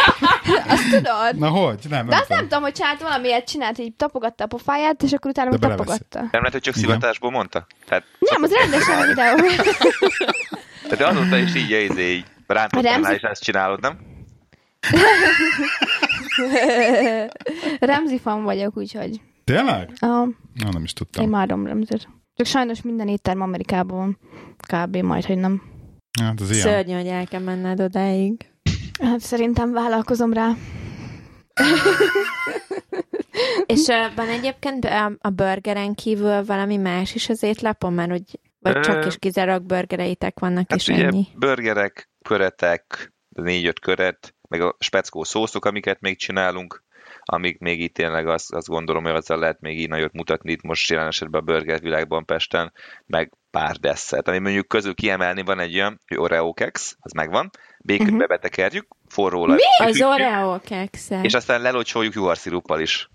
azt 0.74 0.90
tudod? 0.90 1.36
Na 1.38 1.50
hogy? 1.50 1.80
Nem, 1.90 2.06
De 2.06 2.12
nem 2.12 2.20
azt 2.20 2.30
nem 2.30 2.40
tudom, 2.42 2.62
hogy 2.62 2.74
csinált 2.74 3.02
valamiért 3.02 3.48
csinált, 3.50 3.76
hogy 3.78 3.94
tapogatta 3.94 4.44
a 4.44 4.48
pofáját, 4.48 5.04
és 5.04 5.12
akkor 5.12 5.32
utána 5.32 5.50
De 5.50 5.68
meg 5.68 5.78
tapogatta. 5.78 6.20
Nem 6.20 6.30
lehet, 6.32 6.52
hogy 6.52 6.62
csak 6.62 6.76
szivatásból 6.76 7.32
mondta? 7.32 7.68
Tehát, 7.86 8.04
Nem, 8.20 8.44
az 8.44 8.52
rendesen 8.54 9.02
a 9.02 9.06
videó. 9.06 9.36
tehát 10.90 11.14
azóta 11.16 11.38
is 11.38 11.56
így, 11.56 11.90
izé, 11.92 12.12
így 12.14 12.26
rántottánál 12.48 12.94
Remzi- 13.02 13.16
is 13.16 13.22
ezt 13.22 13.44
csinálod, 13.44 13.82
nem? 13.82 13.98
Ramsey 17.80 18.18
fan 18.18 18.44
vagyok, 18.44 18.78
úgyhogy. 18.78 19.22
Tényleg? 19.44 19.90
Uh, 20.02 20.10
Na, 20.54 20.70
nem 20.72 20.84
is 20.84 20.94
tudtam. 20.94 21.24
én 21.24 21.30
imádom 21.30 21.68
Ramsey-t. 21.68 22.08
Csak 22.34 22.46
sajnos 22.46 22.82
minden 22.82 23.08
étterem 23.08 23.42
Amerikában 23.42 23.98
van. 23.98 24.18
Kb. 24.58 24.96
majd, 24.98 25.26
hogy 25.26 25.38
nem. 25.38 25.62
Hát 26.22 26.40
az 26.40 26.52
ilyen. 26.52 26.62
Szörnyű, 26.62 26.94
hogy 26.94 27.08
el 27.08 27.28
kell 27.28 27.42
menned 27.42 27.80
odáig. 27.80 28.52
Hát 29.02 29.20
szerintem 29.20 29.72
vállalkozom 29.72 30.34
rá. 30.34 30.52
És 33.66 33.88
van 34.16 34.28
egyébként 34.28 34.86
a 35.20 35.30
burgeren 35.30 35.94
kívül 35.94 36.46
valami 36.46 36.78
más 36.78 37.16
is 37.16 37.30
az 37.30 37.44
étlapon, 37.44 37.94
mert 37.94 38.10
hogy 38.10 38.40
vagy 38.60 38.80
csak 38.80 39.06
is 39.06 39.18
kizárólag 39.18 39.64
burgereitek 39.64 40.40
vannak, 40.40 40.66
Hát 40.70 40.80
és 40.80 40.88
ugye 40.88 41.06
ennyi. 41.06 41.28
burgerek, 41.36 42.10
köretek, 42.22 43.14
négy-öt 43.30 43.80
köret, 43.80 44.36
meg 44.50 44.62
a 44.62 44.76
speckó 44.80 45.24
szószok, 45.24 45.66
amiket 45.66 46.02
még 46.02 46.18
csinálunk, 46.18 46.84
amik 47.24 47.60
még 47.60 47.82
itt 47.82 47.94
tényleg 47.94 48.28
azt, 48.28 48.54
azt 48.54 48.68
gondolom, 48.68 49.04
hogy 49.04 49.12
azzal 49.12 49.40
lehet 49.40 49.62
még 49.62 49.80
így 49.80 49.90
nagyot 49.90 50.14
mutatni 50.14 50.52
itt 50.52 50.62
most 50.62 50.90
jelen 50.90 51.08
esetben 51.08 51.42
a 51.42 51.44
burger 51.44 51.80
világban 51.80 52.26
Pesten, 52.26 52.74
meg 53.06 53.32
pár 53.52 53.76
desszert, 53.76 54.28
ami 54.28 54.40
mondjuk 54.40 54.68
közül 54.68 54.94
kiemelni 54.94 55.42
van 55.42 55.60
egy 55.60 55.76
olyan, 55.76 56.00
hogy 56.08 56.18
Oreo 56.18 56.54
kex, 56.54 56.96
az 57.00 57.12
megvan, 57.12 57.50
békönbe 57.80 58.12
uh-huh. 58.12 58.28
betekerjük, 58.28 58.88
forró 59.08 59.46
Mi? 59.46 59.62
Az 59.78 60.02
Oreo 60.02 60.60
kekszet. 60.60 61.26
És 61.26 61.34
aztán 61.34 61.62
lelocsoljuk 61.62 62.14
juharsziruppal 62.14 62.80
is. 62.80 63.10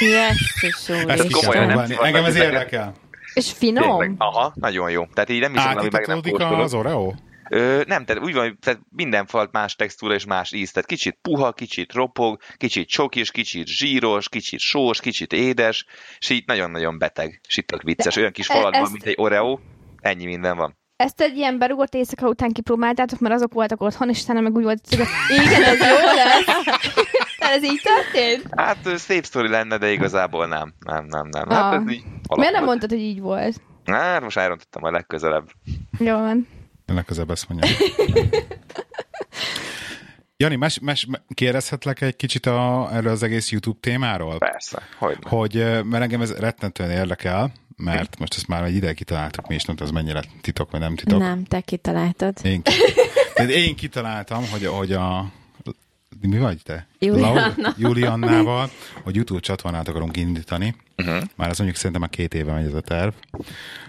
Jesszus 0.00 0.88
Ezt 0.88 1.32
komolyan 1.32 1.66
nem 1.66 1.78
Engem 2.02 2.24
ez 2.24 2.36
érdekel. 2.36 2.94
És 3.34 3.52
finom? 3.52 3.98
Tényleg. 3.98 4.14
Aha, 4.18 4.52
nagyon 4.54 4.90
jó. 4.90 5.06
Tehát 5.06 5.30
így 5.30 5.40
nem 5.40 5.52
hiszem, 5.52 5.76
hogy 5.76 5.92
meg 5.92 6.06
nem 6.06 6.20
kóstolok. 6.22 6.58
az 6.58 6.74
Oreo? 6.74 7.12
Ö, 7.50 7.82
nem, 7.86 8.04
tehát 8.04 8.22
úgy 8.22 8.34
van, 8.34 8.58
tehát 8.60 8.80
minden 8.90 9.26
falt 9.26 9.52
más 9.52 9.74
textúra 9.74 10.14
és 10.14 10.24
más 10.24 10.52
íz. 10.52 10.70
Tehát 10.72 10.88
kicsit 10.88 11.18
puha, 11.22 11.52
kicsit 11.52 11.92
ropog, 11.92 12.40
kicsit 12.56 12.88
csokis, 12.88 13.30
kicsit 13.30 13.66
zsíros, 13.66 14.28
kicsit 14.28 14.58
sós, 14.60 15.00
kicsit 15.00 15.32
édes, 15.32 15.84
és 16.18 16.28
így 16.30 16.42
nagyon-nagyon 16.46 16.98
beteg, 16.98 17.40
és 17.48 17.56
itt 17.56 17.66
tök 17.66 17.82
vicces. 17.82 18.16
Olyan 18.16 18.32
kis 18.32 18.46
falat 18.46 18.76
van, 18.76 18.90
mint 18.90 19.04
egy 19.06 19.14
Oreo, 19.18 19.58
ennyi 20.00 20.24
minden 20.24 20.56
van. 20.56 20.76
Ezt 20.96 21.20
egy 21.20 21.36
ilyen 21.36 21.58
berugott 21.58 21.94
éjszaka 21.94 22.28
után 22.28 22.52
kipróbáltátok, 22.52 23.18
mert 23.18 23.34
azok 23.34 23.52
voltak 23.52 23.80
otthon, 23.80 24.08
és 24.08 24.22
utána 24.22 24.40
meg 24.40 24.54
úgy 24.54 24.62
volt, 24.62 24.80
hogy 24.88 25.06
igen, 25.28 25.62
ez 25.62 25.78
jó 25.78 25.94
lesz. 26.14 26.46
Ez 27.54 27.64
így 27.64 27.80
történt? 27.82 28.46
Hát 28.56 28.98
szép 28.98 29.24
sztori 29.24 29.48
lenne, 29.48 29.78
de 29.78 29.90
igazából 29.92 30.46
nem. 30.46 30.74
Nem, 30.86 31.04
nem, 31.04 31.28
nem. 31.28 31.48
Hát 31.48 31.72
Ah. 31.74 31.74
ez 31.74 31.90
így 31.92 32.02
Miért 32.36 32.52
nem 32.52 32.64
mondtad, 32.64 32.90
hogy 32.90 33.00
így 33.00 33.20
volt? 33.20 33.60
Hát 33.84 34.20
most 34.20 34.36
elrontottam 34.36 34.84
a 34.84 34.90
legközelebb. 34.90 35.48
Jó 35.98 36.18
van. 36.18 36.48
Legközelebb 36.94 37.30
ezt 37.30 37.48
mondja. 37.48 37.70
Jani, 40.36 40.56
mes, 40.56 40.78
mes, 40.78 41.06
kérdezhetlek 41.34 42.00
egy 42.00 42.16
kicsit 42.16 42.46
a, 42.46 42.88
erről 42.92 43.12
az 43.12 43.22
egész 43.22 43.50
YouTube 43.50 43.78
témáról? 43.80 44.38
Persze, 44.38 44.82
hogy. 44.98 45.16
Hogy, 45.20 45.54
mert 45.84 46.02
engem 46.02 46.20
ez 46.20 46.32
rettentően 46.32 46.90
érdekel, 46.90 47.52
mert 47.76 48.18
most 48.18 48.34
ezt 48.34 48.46
már 48.46 48.64
egy 48.64 48.74
ideig 48.74 48.94
kitaláltuk 48.94 49.48
mi 49.48 49.54
is, 49.54 49.64
nem 49.64 49.76
tudom, 49.76 49.96
ez 49.96 50.02
mennyire 50.02 50.24
titok, 50.40 50.70
vagy 50.70 50.80
nem 50.80 50.94
titok. 50.94 51.18
Nem, 51.18 51.44
te 51.44 51.60
kitaláltad. 51.60 52.38
Én, 52.42 52.62
én 53.48 53.76
kitaláltam, 53.76 54.44
hogy, 54.50 54.66
hogy 54.66 54.92
a 54.92 55.32
mi 56.20 56.38
vagy 56.38 56.62
te? 56.62 56.86
Julianna. 56.98 57.74
Juliannával, 57.76 58.70
hogy 59.02 59.14
YouTube 59.14 59.40
csatornát 59.40 59.88
akarunk 59.88 60.16
indítani. 60.16 60.74
Uh-huh. 60.96 61.22
Már 61.36 61.48
az 61.48 61.56
mondjuk 61.56 61.78
szerintem 61.78 62.02
a 62.02 62.06
két 62.06 62.34
éve 62.34 62.52
megy 62.52 62.66
ez 62.66 62.74
a 62.74 62.80
terv. 62.80 63.12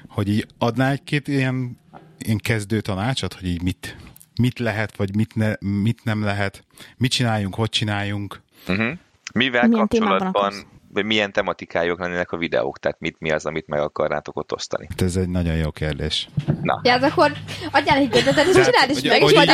Hogy 0.08 0.30
így 0.30 0.48
adná 0.58 0.92
egy-két 0.92 1.28
ilyen, 1.28 1.78
ilyen 2.20 2.38
kezdő 2.38 2.82
tanácsot, 2.82 3.34
hogy 3.34 3.48
így 3.48 3.62
mit, 3.62 3.98
mit 4.42 4.60
lehet, 4.60 4.96
vagy 4.96 5.16
mit, 5.16 5.36
ne, 5.36 5.54
mit 5.60 6.04
nem 6.04 6.24
lehet, 6.24 6.64
mit 6.98 7.12
csináljunk, 7.12 7.56
hogy 7.56 7.70
csináljunk. 7.70 8.42
Uh-huh. 8.68 8.98
Mivel 9.34 9.68
Milyen 9.68 9.88
kapcsolatban? 9.88 10.54
Vagy 10.94 11.06
milyen 11.06 11.32
tematikájuk 11.32 12.00
lennének 12.00 12.32
a 12.32 12.38
videók, 12.38 12.80
tehát 12.80 13.00
mit, 13.00 13.16
mi 13.20 13.32
az, 13.32 13.46
amit 13.46 13.68
meg 13.68 13.80
akarnátok 13.80 14.38
ott 14.38 14.54
osztani. 14.54 14.86
Hát 14.90 15.02
ez 15.02 15.16
egy 15.16 15.30
nagyon 15.30 15.56
jó 15.56 15.72
kérdés. 15.72 16.28
Na, 16.62 16.80
Ja, 16.84 16.94
az 16.94 17.04
akkor 17.04 17.32
adjál 17.72 17.98
egy 17.98 18.18
ötletet, 18.18 18.46
és 18.46 18.52
Tehát, 18.52 18.70
csináld 18.72 18.90
is 18.90 19.00
hogy- 19.00 19.10
meg, 19.10 19.22
és 19.22 19.24
hogy 19.24 19.34
majd 19.36 19.50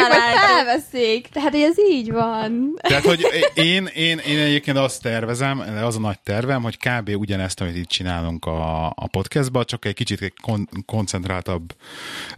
felveszik. 0.45 1.27
Tehát, 1.27 1.51
hogy 1.51 1.61
ez 1.61 1.77
így 1.91 2.11
van. 2.11 2.73
Tehát, 2.81 3.03
hogy 3.03 3.25
én, 3.53 3.85
én, 3.85 4.17
én 4.17 4.39
egyébként 4.39 4.77
azt 4.77 5.01
tervezem, 5.01 5.59
az 5.83 5.95
a 5.95 5.99
nagy 5.99 6.19
tervem, 6.19 6.61
hogy 6.61 6.77
kb. 6.77 7.09
ugyanezt, 7.15 7.61
amit 7.61 7.75
itt 7.75 7.87
csinálunk 7.89 8.45
a, 8.45 8.85
a 8.87 9.07
podcastban, 9.11 9.65
csak 9.65 9.85
egy 9.85 9.93
kicsit 9.93 10.21
egy 10.21 10.33
kon, 10.41 10.69
koncentráltabb 10.85 11.75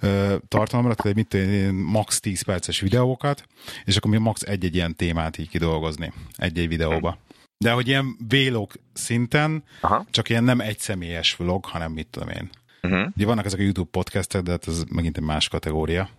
ö, 0.01 0.35
tartalomra, 0.47 0.93
tehát 0.93 1.17
mit 1.17 1.33
én, 1.33 1.73
max 1.73 2.19
10 2.19 2.41
perces 2.41 2.79
videókat, 2.79 3.43
és 3.85 3.95
akkor 3.97 4.11
mi 4.11 4.17
max 4.17 4.41
egy-egy 4.41 4.75
ilyen 4.75 4.95
témát 4.95 5.37
így 5.37 5.49
kidolgozni 5.49 6.13
egy-egy 6.37 6.67
videóba. 6.67 7.17
De 7.62 7.71
hogy 7.71 7.88
ilyen 7.88 8.17
vlog 8.30 8.71
szinten, 8.93 9.63
Aha. 9.82 10.06
csak 10.12 10.30
ilyen 10.30 10.43
nem 10.43 10.60
egy 10.60 10.80
személyes 10.80 11.36
vlog, 11.36 11.65
hanem 11.65 11.91
mit 11.91 12.08
tudom 12.08 12.30
én. 12.30 12.50
uh-huh. 12.82 13.08
Ugye 13.15 13.26
vannak 13.26 13.45
ezek 13.45 13.60
a 13.60 13.63
YouTube 13.63 13.89
podcastek, 13.91 14.41
de 14.41 14.52
hát 14.52 14.67
ez 14.67 14.84
megint 14.89 15.17
egy 15.17 15.24
más 15.24 15.47
kategória. 15.47 16.10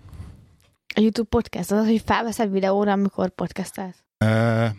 A 0.95 1.01
YouTube 1.01 1.29
podcast 1.29 1.71
az, 1.71 1.87
hogy 1.87 2.03
felveszed 2.07 2.51
videóra, 2.53 2.93
amikor 2.93 3.31
podcastelsz. 3.31 3.97
Uh, 4.25 4.29
hát, 4.29 4.73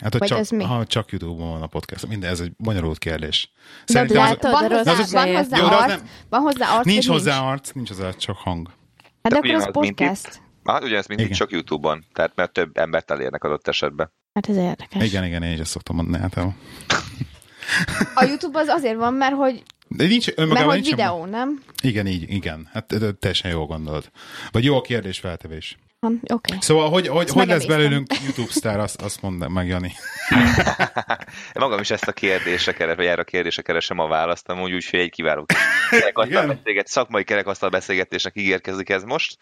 hogy 0.00 0.18
Vagy 0.18 0.28
csak, 0.28 0.38
ez 0.38 0.50
mi? 0.50 0.64
Ha 0.64 0.86
csak 0.86 1.10
YouTube-on 1.10 1.50
van 1.50 1.62
a 1.62 1.66
podcast. 1.66 2.06
Minden, 2.06 2.30
ez 2.30 2.40
egy 2.40 2.52
bonyolult 2.56 2.98
kérdés. 2.98 3.52
De 3.86 4.00
az- 4.00 4.10
látod, 4.12 4.50
Van 4.50 4.68
de 4.68 4.76
hozzá, 4.76 4.96
rossz 4.96 5.10
van 5.12 5.28
az- 5.28 5.36
hozzá 5.36 5.56
Jó, 5.56 5.68
de 5.68 5.74
az 5.74 5.80
arc, 5.80 5.88
nem- 5.88 6.08
van 6.28 6.40
hozzá 6.40 6.76
arc, 6.76 6.84
nincs 6.86 7.06
hozzá 7.08 7.40
arc, 7.40 7.70
nincs 7.72 7.88
hozzá 7.88 8.10
csak 8.10 8.36
hang. 8.36 8.70
Hát 9.22 9.32
akkor 9.32 9.50
az 9.50 9.62
mint 9.62 9.72
podcast. 9.72 10.40
Hát 10.64 10.84
ugyanez, 10.84 11.06
mint 11.06 11.20
itt 11.20 11.26
Igen. 11.26 11.38
csak 11.38 11.50
YouTube-on, 11.50 12.04
tehát 12.12 12.32
mert 12.34 12.52
több 12.52 12.76
embert 12.78 13.10
elérnek 13.10 13.44
adott 13.44 13.68
esetben. 13.68 14.12
Hát 14.32 14.48
ez 14.48 14.56
érdekes. 14.56 15.04
Igen, 15.04 15.24
igen, 15.24 15.42
én 15.42 15.52
is 15.52 15.58
ezt 15.58 15.70
szoktam 15.70 15.96
mondani 15.96 16.22
általában. 16.22 16.56
A 18.14 18.24
YouTube 18.24 18.58
az 18.58 18.68
azért 18.68 18.96
van, 18.96 19.14
mert 19.14 19.34
hogy, 19.34 19.62
De 19.88 20.06
nincs 20.06 20.34
mert 20.36 20.60
hogy 20.60 20.74
nincs 20.74 20.90
videó, 20.90 21.24
nem? 21.24 21.62
Igen, 21.82 22.06
így, 22.06 22.30
igen. 22.30 22.68
Hát 22.72 22.94
teljesen 23.18 23.50
jól 23.50 23.66
gondolod. 23.66 24.10
Vagy 24.50 24.64
jó 24.64 24.76
a 24.76 24.80
kérdés 24.80 25.18
feltevés. 25.18 25.76
Oké. 26.00 26.18
Okay. 26.32 26.56
Szóval, 26.60 26.90
hogy, 26.90 27.08
hogy, 27.08 27.24
Ezt 27.24 27.34
hogy 27.34 27.46
lesz 27.46 27.64
belőlünk 27.64 28.06
YouTube 28.24 28.50
sztár, 28.50 28.78
azt, 28.80 29.02
azt 29.02 29.22
mondd 29.22 29.50
meg, 29.50 29.66
Jani. 29.66 29.92
Én 31.28 31.60
magam 31.60 31.80
is 31.80 31.90
ezt 31.90 32.08
a 32.08 32.12
kérdésre 32.12 32.72
keres, 32.72 32.96
vagy 32.96 33.06
erre 33.06 33.20
a 33.20 33.24
kérdésre 33.24 33.62
keresem 33.62 33.98
a 33.98 34.08
választ, 34.08 34.48
amúgy 34.48 34.72
úgy, 34.72 34.90
hogy 34.90 35.00
egy 35.00 35.10
kiváló 35.10 35.46
beszélget, 36.46 36.86
szakmai 36.86 37.24
kerekasztal 37.24 37.68
beszélgetésnek 37.68 38.36
ígérkezik 38.36 38.88
ez 38.88 39.02
most. 39.02 39.36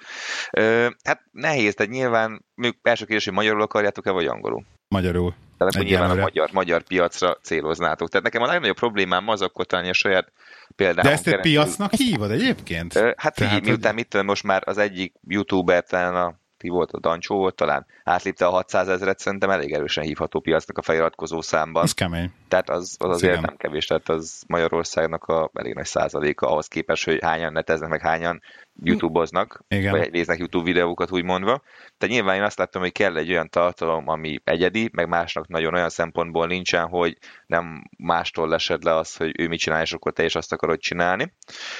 Ö, 0.51 0.88
hát 1.05 1.20
nehéz, 1.31 1.75
tehát 1.75 1.92
nyilván 1.92 2.44
első 2.83 3.05
kérdés, 3.05 3.25
hogy 3.25 3.35
magyarul 3.35 3.62
akarjátok-e, 3.62 4.11
vagy 4.11 4.27
angolul? 4.27 4.64
Magyarul. 4.88 5.35
Tehát 5.59 5.75
akkor 5.75 5.87
nyilván 5.87 6.11
a 6.11 6.12
Egyelőre. 6.12 6.22
magyar, 6.22 6.51
magyar 6.53 6.83
piacra 6.83 7.38
céloznátok. 7.42 8.09
Tehát 8.09 8.25
nekem 8.25 8.42
a 8.42 8.46
legnagyobb 8.46 8.77
problémám 8.77 9.29
az 9.29 9.42
akkor 9.42 9.66
talán 9.66 9.88
a 9.88 9.92
saját 9.92 10.33
például. 10.77 11.09
De 11.09 11.12
ezt 11.12 11.27
egy 11.27 11.40
piacnak 11.40 11.92
hívod 11.92 12.31
egyébként? 12.31 12.92
Hát 13.16 13.35
Tehát, 13.35 13.64
miután 13.64 13.94
mit 13.94 14.09
tudom, 14.09 14.27
most 14.27 14.42
már 14.42 14.62
az 14.64 14.79
egyik 14.79 15.14
youtuber 15.29 15.85
talán 15.85 16.14
a 16.14 16.35
ki 16.59 16.68
volt, 16.68 16.92
a 16.92 16.99
Dancsó 17.01 17.37
volt 17.37 17.55
talán, 17.55 17.87
átlépte 18.05 18.46
a 18.46 18.51
600 18.51 18.88
ezeret, 18.88 19.18
szerintem 19.18 19.51
elég 19.51 19.72
erősen 19.72 20.05
hívható 20.05 20.40
piacnak 20.40 20.79
a 20.79 20.83
feliratkozó 20.83 21.40
számban. 21.40 21.83
Az 21.83 21.92
kemény. 21.92 22.33
Tehát 22.49 22.70
az, 22.70 22.96
az 22.99 23.09
Az 23.09 23.14
azért 23.14 23.33
igen. 23.33 23.44
nem 23.46 23.57
kevés, 23.57 23.87
tehát 23.87 24.09
az 24.09 24.42
Magyarországnak 24.46 25.25
a 25.25 25.51
elég 25.55 25.75
nagy 25.75 25.85
százaléka 25.85 26.46
ahhoz 26.49 26.66
képest, 26.66 27.05
hogy 27.05 27.18
hányan 27.22 27.53
neteznek, 27.53 27.88
meg 27.88 28.01
hányan 28.01 28.42
youtube-oznak, 28.83 29.65
Igen. 29.69 29.91
vagy 29.91 30.11
néznek 30.11 30.39
YouTube 30.39 30.65
videókat 30.65 31.12
úgy 31.12 31.25
mondva. 31.25 31.62
Tehát 31.99 32.15
nyilván 32.15 32.37
én 32.37 32.43
azt 32.43 32.59
láttam, 32.59 32.83
hogy 32.83 32.93
kell 32.93 33.17
egy 33.17 33.31
olyan 33.31 33.49
tartalom, 33.49 34.09
ami 34.09 34.39
egyedi, 34.45 34.91
meg 34.93 35.09
másnak 35.09 35.49
nagyon 35.49 35.75
olyan 35.75 35.89
szempontból 35.89 36.47
nincsen, 36.47 36.89
hogy 36.89 37.19
nem 37.47 37.83
mástól 37.99 38.49
lesed 38.49 38.83
le 38.83 38.95
az, 38.95 39.17
hogy 39.17 39.41
ő 39.41 39.49
mit 39.49 39.59
csinál, 39.59 39.83
és 39.83 39.93
akkor 39.93 40.12
te 40.12 40.25
is 40.25 40.35
azt 40.35 40.53
akarod 40.53 40.79
csinálni. 40.79 41.35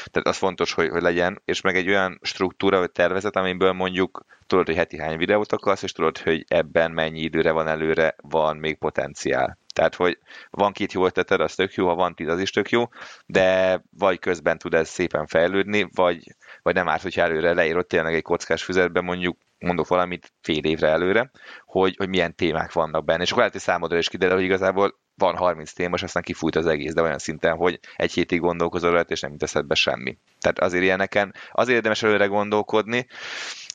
Tehát 0.05 0.29
az 0.29 0.37
fontos, 0.37 0.73
hogy, 0.73 0.89
hogy 0.89 1.03
legyen, 1.03 1.43
és 1.45 1.61
meg 1.61 1.77
egy 1.77 1.89
olyan 1.89 2.19
struktúra, 2.23 2.79
vagy 2.79 2.93
tervezet, 2.93 3.37
amiből 3.37 3.73
mondjuk 3.73 4.25
tudod, 4.47 4.67
hogy 4.67 4.77
heti 4.77 4.99
hány 4.99 5.17
videót 5.17 5.53
akarsz, 5.53 5.83
és 5.83 5.93
tudod, 5.93 6.19
hogy 6.19 6.45
ebben 6.49 6.91
mennyi 6.91 7.21
időre 7.21 7.51
van 7.51 7.69
előre, 7.69 8.15
van 8.23 8.57
még 8.57 8.79
potenciál. 8.79 9.59
Tehát, 9.77 9.95
hogy 9.95 10.19
van 10.51 10.73
két 10.73 10.93
jó 10.93 11.05
ötleted, 11.07 11.41
az 11.41 11.55
tök 11.55 11.75
jó, 11.75 11.87
ha 11.87 11.95
van 11.95 12.15
tíz, 12.15 12.29
az 12.29 12.41
is 12.41 12.51
tök 12.51 12.71
jó, 12.71 12.85
de 13.27 13.81
vagy 13.99 14.19
közben 14.19 14.59
tud 14.59 14.75
ez 14.75 14.89
szépen 14.89 15.27
fejlődni, 15.27 15.89
vagy, 15.95 16.35
vagy 16.62 16.75
nem 16.75 16.89
árt, 16.89 17.03
hogyha 17.03 17.23
előre 17.23 17.53
leírod 17.53 17.87
tényleg 17.87 18.15
egy 18.15 18.23
kockás 18.23 18.65
füzetben 18.65 19.05
mondjuk 19.05 19.39
mondok 19.59 19.89
valamit 19.89 20.33
fél 20.43 20.65
évre 20.65 20.89
előre, 20.89 21.31
hogy, 21.65 21.95
hogy 21.97 22.09
milyen 22.09 22.35
témák 22.35 22.73
vannak 22.73 23.05
benne. 23.05 23.23
És 23.23 23.27
akkor 23.27 23.39
lehet, 23.39 23.53
hogy 23.53 23.62
számodra 23.62 23.99
is 23.99 24.09
kiderül, 24.09 24.35
hogy 24.35 24.45
igazából 24.45 24.99
van 25.15 25.37
30 25.37 25.73
téma, 25.73 25.95
és 25.95 26.03
aztán 26.03 26.23
kifújt 26.23 26.57
az 26.57 26.67
egész, 26.67 26.93
de 26.93 27.03
olyan 27.03 27.19
szinten, 27.19 27.57
hogy 27.57 27.81
egy 27.97 28.12
hétig 28.12 28.41
gondolkozol 28.41 28.91
rajta, 28.91 29.12
és 29.12 29.21
nem 29.21 29.31
jut 29.31 29.43
eszedbe 29.43 29.75
semmi. 29.75 30.19
Tehát 30.41 30.59
azért 30.59 30.83
ilyeneken, 30.83 31.35
azért 31.53 31.77
érdemes 31.77 32.03
előre 32.03 32.27
gondolkodni, 32.27 33.07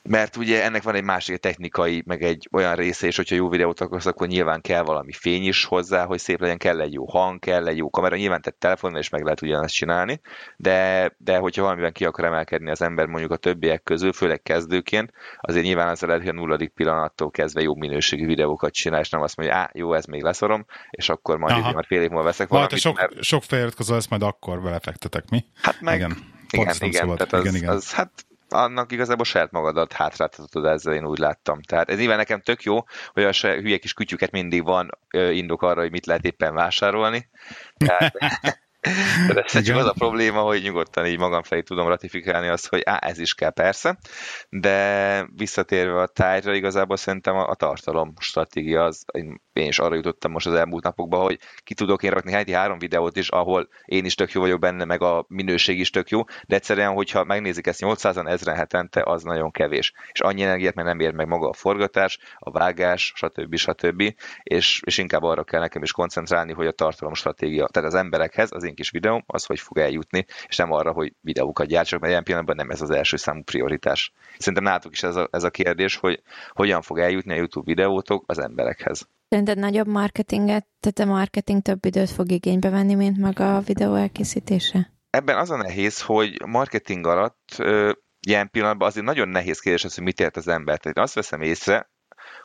mert 0.02 0.36
ugye 0.36 0.64
ennek 0.64 0.82
van 0.82 0.94
egy 0.94 1.04
másik 1.04 1.36
technikai, 1.36 2.02
meg 2.06 2.22
egy 2.22 2.48
olyan 2.52 2.74
része 2.74 3.06
is, 3.06 3.16
hogyha 3.16 3.34
jó 3.34 3.48
videót 3.48 3.80
akarsz, 3.80 4.06
akkor 4.06 4.26
nyilván 4.26 4.60
kell 4.60 4.82
valami 4.82 5.12
fény 5.12 5.46
is 5.46 5.64
hozzá, 5.64 6.04
hogy 6.04 6.18
szép 6.18 6.40
legyen, 6.40 6.58
kell 6.58 6.80
egy 6.80 6.92
jó 6.92 7.10
hang, 7.10 7.38
kell 7.38 7.66
egy 7.66 7.76
jó 7.76 7.90
kamera, 7.90 8.16
nyilván 8.16 8.40
tehát 8.42 8.58
telefonon 8.58 8.98
is 8.98 9.08
meg 9.08 9.22
lehet 9.22 9.42
ugyanezt 9.42 9.74
csinálni, 9.74 10.20
de, 10.56 11.10
de 11.18 11.36
hogyha 11.36 11.62
valamiben 11.62 11.92
ki 11.92 12.04
akar 12.04 12.24
emelkedni 12.24 12.70
az 12.70 12.82
ember 12.82 13.06
mondjuk 13.06 13.32
a 13.32 13.36
többiek 13.36 13.82
közül, 13.82 14.12
főleg 14.12 14.42
kezdőként, 14.42 15.12
azért 15.40 15.64
nyilván 15.64 15.88
az 15.88 16.00
lehet, 16.00 16.20
hogy 16.20 16.30
a 16.30 16.32
nulladik 16.32 16.70
pillanattól 16.70 17.30
kezdve 17.30 17.60
jó 17.60 17.74
minőségű 17.74 18.26
videókat 18.26 18.72
csinál, 18.72 19.00
és 19.00 19.10
nem 19.10 19.22
azt 19.22 19.36
mondja, 19.36 19.56
á, 19.56 19.70
jó, 19.72 19.94
ez 19.94 20.04
még 20.04 20.22
leszorom, 20.22 20.66
és 20.90 21.08
akkor 21.08 21.38
majd, 21.38 21.54
Aha. 21.54 21.68
így, 21.68 21.74
majd 21.74 21.86
fél 21.86 22.02
év 22.02 22.08
múlva 22.08 22.24
veszek 22.24 22.48
valamit, 22.48 22.78
sok, 22.78 22.96
mert 22.96 23.22
sok 23.22 23.42
feliratkozó 23.42 23.94
lesz, 23.94 24.08
majd 24.08 24.22
akkor 24.22 24.62
belefektetek, 24.62 25.28
mi? 25.28 25.44
hát 25.62 25.80
meg, 25.80 25.96
igen. 25.96 26.10
igen, 26.50 26.64
Pont 26.64 26.76
igen, 26.76 26.92
szabad. 26.92 27.16
tehát 27.16 27.32
az, 27.32 27.40
Igen, 27.40 27.54
igen. 27.54 27.68
az, 27.68 27.92
hát 27.92 28.10
annak 28.52 28.92
igazából 28.92 29.24
saját 29.24 29.50
magadat 29.50 29.92
hátráltatod 29.92 30.64
ezzel, 30.64 30.94
én 30.94 31.06
úgy 31.06 31.18
láttam. 31.18 31.62
Tehát 31.62 31.90
ez 31.90 31.98
nyilván 31.98 32.16
nekem 32.16 32.40
tök 32.40 32.62
jó, 32.62 32.84
hogy 33.12 33.24
a 33.24 33.32
hülye 33.32 33.78
kis 33.78 33.94
kütyüket 33.94 34.30
mindig 34.30 34.64
van 34.64 34.90
indok 35.10 35.62
arra, 35.62 35.80
hogy 35.80 35.90
mit 35.90 36.06
lehet 36.06 36.24
éppen 36.24 36.54
vásárolni. 36.54 37.28
Tehát, 37.76 38.14
De 39.34 39.42
ez 39.42 39.62
csak 39.62 39.76
az 39.76 39.86
a 39.86 39.92
probléma, 39.92 40.40
hogy 40.40 40.62
nyugodtan 40.62 41.06
így 41.06 41.18
magam 41.18 41.42
felé 41.42 41.60
tudom 41.60 41.88
ratifikálni 41.88 42.48
azt, 42.48 42.68
hogy 42.68 42.82
á, 42.84 42.96
ez 42.96 43.18
is 43.18 43.34
kell 43.34 43.50
persze, 43.50 43.98
de 44.48 45.28
visszatérve 45.36 46.00
a 46.00 46.06
tájra, 46.06 46.54
igazából 46.54 46.96
szerintem 46.96 47.36
a, 47.36 47.48
a 47.48 47.54
tartalom 47.54 48.12
stratégia 48.18 48.84
az, 48.84 49.04
én, 49.12 49.40
én 49.52 49.66
is 49.66 49.78
arra 49.78 49.94
jutottam 49.94 50.30
most 50.30 50.46
az 50.46 50.54
elmúlt 50.54 50.84
napokban, 50.84 51.22
hogy 51.22 51.38
ki 51.64 51.74
tudok 51.74 52.02
én 52.02 52.10
rakni 52.10 52.32
heti 52.32 52.52
három 52.52 52.78
videót 52.78 53.16
is, 53.16 53.28
ahol 53.28 53.68
én 53.84 54.04
is 54.04 54.14
tök 54.14 54.32
jó 54.32 54.40
vagyok 54.40 54.60
benne, 54.60 54.84
meg 54.84 55.02
a 55.02 55.24
minőség 55.28 55.78
is 55.78 55.90
tök 55.90 56.10
jó, 56.10 56.24
de 56.46 56.54
egyszerűen, 56.54 56.92
hogyha 56.92 57.24
megnézik 57.24 57.66
ezt 57.66 57.80
800-an 57.82 58.28
ezren 58.28 58.56
hetente, 58.56 59.02
az 59.04 59.22
nagyon 59.22 59.50
kevés. 59.50 59.92
És 60.12 60.20
annyi 60.20 60.42
energiát 60.42 60.74
meg 60.74 60.84
nem 60.84 61.00
ér 61.00 61.12
meg 61.12 61.26
maga 61.26 61.48
a 61.48 61.52
forgatás, 61.52 62.18
a 62.38 62.50
vágás, 62.50 63.12
stb. 63.14 63.56
stb. 63.56 64.14
És, 64.42 64.80
és 64.84 64.98
inkább 64.98 65.22
arra 65.22 65.44
kell 65.44 65.60
nekem 65.60 65.82
is 65.82 65.92
koncentrálni, 65.92 66.52
hogy 66.52 66.66
a 66.66 66.72
tartalom 66.72 67.14
stratégia, 67.14 67.66
tehát 67.66 67.88
az 67.88 67.94
emberekhez, 67.94 68.48
az 68.52 68.70
én 68.72 68.78
kis 68.78 68.90
videóm, 68.90 69.22
az 69.26 69.44
hogy 69.44 69.60
fog 69.60 69.78
eljutni, 69.78 70.24
és 70.46 70.56
nem 70.56 70.72
arra, 70.72 70.92
hogy 70.92 71.12
videókat 71.20 71.66
gyártsak, 71.66 72.00
mert 72.00 72.12
ilyen 72.12 72.24
pillanatban 72.24 72.56
nem 72.56 72.70
ez 72.70 72.80
az 72.80 72.90
első 72.90 73.16
számú 73.16 73.42
prioritás. 73.42 74.12
Szerintem 74.38 74.64
nálatok 74.64 74.92
is 74.92 75.02
ez 75.02 75.16
a, 75.16 75.28
ez 75.30 75.44
a 75.44 75.50
kérdés, 75.50 75.96
hogy 75.96 76.22
hogyan 76.48 76.82
fog 76.82 76.98
eljutni 76.98 77.32
a 77.32 77.36
YouTube 77.36 77.66
videótok 77.66 78.24
az 78.26 78.38
emberekhez. 78.38 79.08
Szerinted 79.28 79.58
nagyobb 79.58 79.86
marketinget, 79.86 80.66
tehát 80.80 81.10
a 81.10 81.14
marketing 81.14 81.62
több 81.62 81.84
időt 81.84 82.10
fog 82.10 82.30
igénybe 82.30 82.70
venni, 82.70 82.94
mint 82.94 83.18
maga 83.18 83.56
a 83.56 83.60
videó 83.60 83.94
elkészítése? 83.94 84.92
Ebben 85.10 85.38
az 85.38 85.50
a 85.50 85.56
nehéz, 85.56 86.00
hogy 86.00 86.42
marketing 86.46 87.06
alatt 87.06 87.54
ö, 87.58 87.92
ilyen 88.26 88.50
pillanatban 88.50 88.88
azért 88.88 89.06
nagyon 89.06 89.28
nehéz 89.28 89.58
kérdés 89.58 89.84
az, 89.84 89.94
hogy 89.94 90.04
mit 90.04 90.20
ért 90.20 90.36
az 90.36 90.48
ember. 90.48 90.78
Tehát 90.78 90.98
azt 90.98 91.14
veszem 91.14 91.42
észre, 91.42 91.90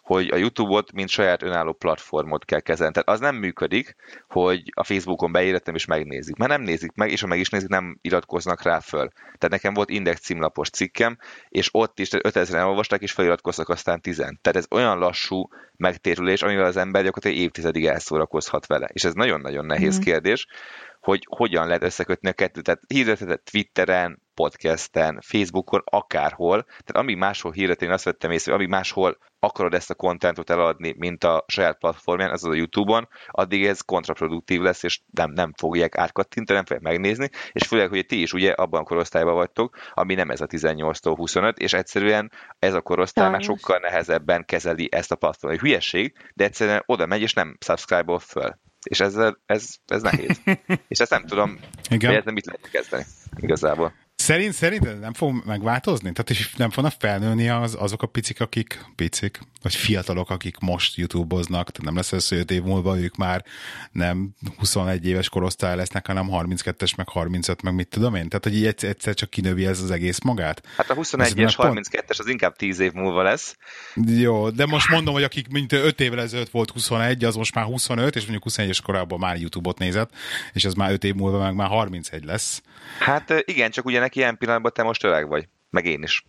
hogy 0.07 0.29
a 0.31 0.35
YouTube-ot, 0.35 0.91
mint 0.91 1.09
saját 1.09 1.43
önálló 1.43 1.73
platformot 1.73 2.45
kell 2.45 2.59
kezelni. 2.59 2.93
Tehát 2.93 3.09
az 3.09 3.19
nem 3.19 3.35
működik, 3.35 3.95
hogy 4.27 4.71
a 4.75 4.83
Facebookon 4.83 5.31
beírettem 5.31 5.75
és 5.75 5.85
megnézik. 5.85 6.35
Mert 6.35 6.51
nem 6.51 6.61
nézik 6.61 6.91
meg, 6.91 7.11
és 7.11 7.21
ha 7.21 7.27
meg 7.27 7.39
is 7.39 7.49
nézik, 7.49 7.69
nem 7.69 7.97
iratkoznak 8.01 8.61
rá 8.61 8.79
föl. 8.79 9.07
Tehát 9.07 9.49
nekem 9.49 9.73
volt 9.73 9.89
index 9.89 10.21
címlapos 10.21 10.69
cikkem, 10.69 11.17
és 11.49 11.69
ott 11.71 11.99
is 11.99 12.07
5000-en 12.11 12.65
olvasták, 12.67 13.01
és 13.01 13.11
feliratkoztak 13.11 13.69
aztán 13.69 14.01
10. 14.01 14.15
Tehát 14.17 14.55
ez 14.55 14.65
olyan 14.69 14.97
lassú 14.97 15.47
megtérülés, 15.75 16.41
amivel 16.41 16.65
az 16.65 16.77
ember 16.77 17.03
gyakorlatilag 17.03 17.45
évtizedig 17.45 17.85
elszórakozhat 17.85 18.65
vele. 18.65 18.89
És 18.93 19.03
ez 19.03 19.13
nagyon-nagyon 19.13 19.65
nehéz 19.65 19.97
mm. 19.97 20.01
kérdés, 20.01 20.47
hogy 20.99 21.27
hogyan 21.29 21.67
lehet 21.67 21.83
összekötni 21.83 22.29
a 22.29 22.33
kettőt. 22.33 22.63
Tehát 22.63 22.81
hirdetetet 22.87 23.43
Twitteren, 23.51 24.21
podcasten, 24.37 25.19
Facebookon, 25.21 25.81
akárhol. 25.85 26.63
Tehát 26.63 26.95
amíg 26.95 27.17
máshol 27.17 27.51
hirdetem, 27.51 27.87
én 27.87 27.93
azt 27.93 28.03
vettem 28.03 28.31
észre, 28.31 28.51
hogy 28.51 28.61
amíg 28.61 28.73
máshol 28.73 29.17
akarod 29.39 29.73
ezt 29.73 29.89
a 29.89 29.95
kontentot 29.95 30.49
eladni, 30.49 30.95
mint 30.97 31.23
a 31.23 31.43
saját 31.47 31.77
platformján, 31.77 32.31
az 32.31 32.43
a 32.43 32.53
YouTube-on, 32.53 33.07
addig 33.27 33.65
ez 33.65 33.81
kontraproduktív 33.81 34.61
lesz, 34.61 34.83
és 34.83 35.01
nem, 35.11 35.31
nem 35.31 35.53
fogják 35.57 35.97
átkattintani, 35.97 36.57
nem 36.57 36.65
fogják 36.65 36.93
megnézni, 36.93 37.29
és 37.51 37.67
főleg, 37.67 37.89
hogy 37.89 38.05
ti 38.05 38.21
is 38.21 38.33
ugye 38.33 38.51
abban 38.51 38.81
a 38.81 38.83
korosztályban 38.83 39.33
vagytok, 39.33 39.75
ami 39.93 40.13
nem 40.13 40.29
ez 40.29 40.41
a 40.41 40.47
18-tól 40.47 41.13
25, 41.15 41.57
és 41.57 41.73
egyszerűen 41.73 42.31
ez 42.59 42.73
a 42.73 42.81
korosztály 42.81 43.29
már 43.29 43.41
sokkal 43.41 43.79
nehezebben 43.79 44.45
kezeli 44.45 44.89
ezt 44.91 45.11
a 45.11 45.15
platformot. 45.15 45.59
Hülyeség, 45.59 46.13
de 46.33 46.43
egyszerűen 46.43 46.83
oda 46.85 47.05
megy, 47.05 47.21
és 47.21 47.33
nem 47.33 47.57
subscribe 47.65 48.19
föl. 48.19 48.57
És 48.89 48.99
ez, 48.99 49.15
ez, 49.45 49.75
ez 49.85 50.01
nehéz. 50.01 50.41
és 50.87 50.99
ezt 50.99 51.11
nem 51.11 51.25
tudom, 51.25 51.59
Igen. 51.89 52.09
hogy 52.09 52.19
ez 52.19 52.25
nem 52.25 52.33
mit 52.33 52.45
lehet 52.45 52.69
kezdeni 52.69 53.03
igazából. 53.35 53.93
Szerint, 54.27 54.53
szerint 54.53 54.99
nem 54.99 55.13
fog 55.13 55.43
megváltozni? 55.45 56.11
Tehát 56.11 56.29
is 56.29 56.53
nem 56.55 56.69
fognak 56.69 56.93
felnőni 56.99 57.49
az, 57.49 57.75
azok 57.79 58.01
a 58.01 58.07
picik, 58.07 58.41
akik 58.41 58.85
picik, 58.95 59.39
vagy 59.61 59.75
fiatalok, 59.75 60.29
akik 60.29 60.57
most 60.57 60.97
YouTube-oznak, 60.97 61.71
tehát 61.71 61.83
nem 61.83 61.95
lesz 61.95 62.11
ez, 62.11 62.27
hogy 62.27 62.51
év 62.51 62.63
múlva 62.63 62.99
ők 62.99 63.15
már 63.15 63.45
nem 63.91 64.29
21 64.57 65.07
éves 65.07 65.29
korosztály 65.29 65.75
lesznek, 65.75 66.07
hanem 66.07 66.27
32-es, 66.31 66.95
meg 66.95 67.09
35, 67.09 67.61
meg 67.61 67.73
mit 67.73 67.87
tudom 67.87 68.15
én. 68.15 68.29
Tehát, 68.29 68.43
hogy 68.43 68.55
így 68.55 68.65
egyszer, 68.65 68.89
egyszer 68.89 69.13
csak 69.13 69.29
kinövi 69.29 69.65
ez 69.65 69.81
az 69.81 69.91
egész 69.91 70.19
magát. 70.19 70.67
Hát 70.77 70.89
a 70.89 70.95
21-es, 70.95 71.53
32-es 71.57 72.19
az 72.19 72.27
inkább 72.27 72.55
10 72.55 72.79
év 72.79 72.91
múlva 72.93 73.23
lesz. 73.23 73.57
Jó, 73.95 74.49
de 74.49 74.65
most 74.65 74.89
mondom, 74.89 75.13
hogy 75.13 75.23
akik 75.23 75.47
mint 75.47 75.71
5 75.71 75.99
évvel 75.99 76.21
ezelőtt 76.21 76.49
volt 76.49 76.71
21, 76.71 77.23
az 77.23 77.35
most 77.35 77.55
már 77.55 77.65
25, 77.65 78.15
és 78.15 78.21
mondjuk 78.21 78.43
21-es 78.49 78.79
korában 78.83 79.19
már 79.19 79.39
YouTube-ot 79.39 79.77
nézett, 79.77 80.09
és 80.53 80.65
az 80.65 80.73
már 80.73 80.91
5 80.91 81.03
év 81.03 81.13
múlva 81.13 81.39
meg 81.39 81.55
már 81.55 81.67
31 81.67 82.23
lesz. 82.23 82.61
Hát 82.99 83.33
igen, 83.45 83.71
csak 83.71 83.85
ugye 83.85 83.99
neki 83.99 84.16
ilyen 84.17 84.37
pillanatban 84.37 84.71
te 84.75 84.83
most 84.83 85.03
öreg 85.03 85.27
vagy. 85.27 85.47
Meg 85.69 85.85
én 85.85 86.03
is. 86.03 86.23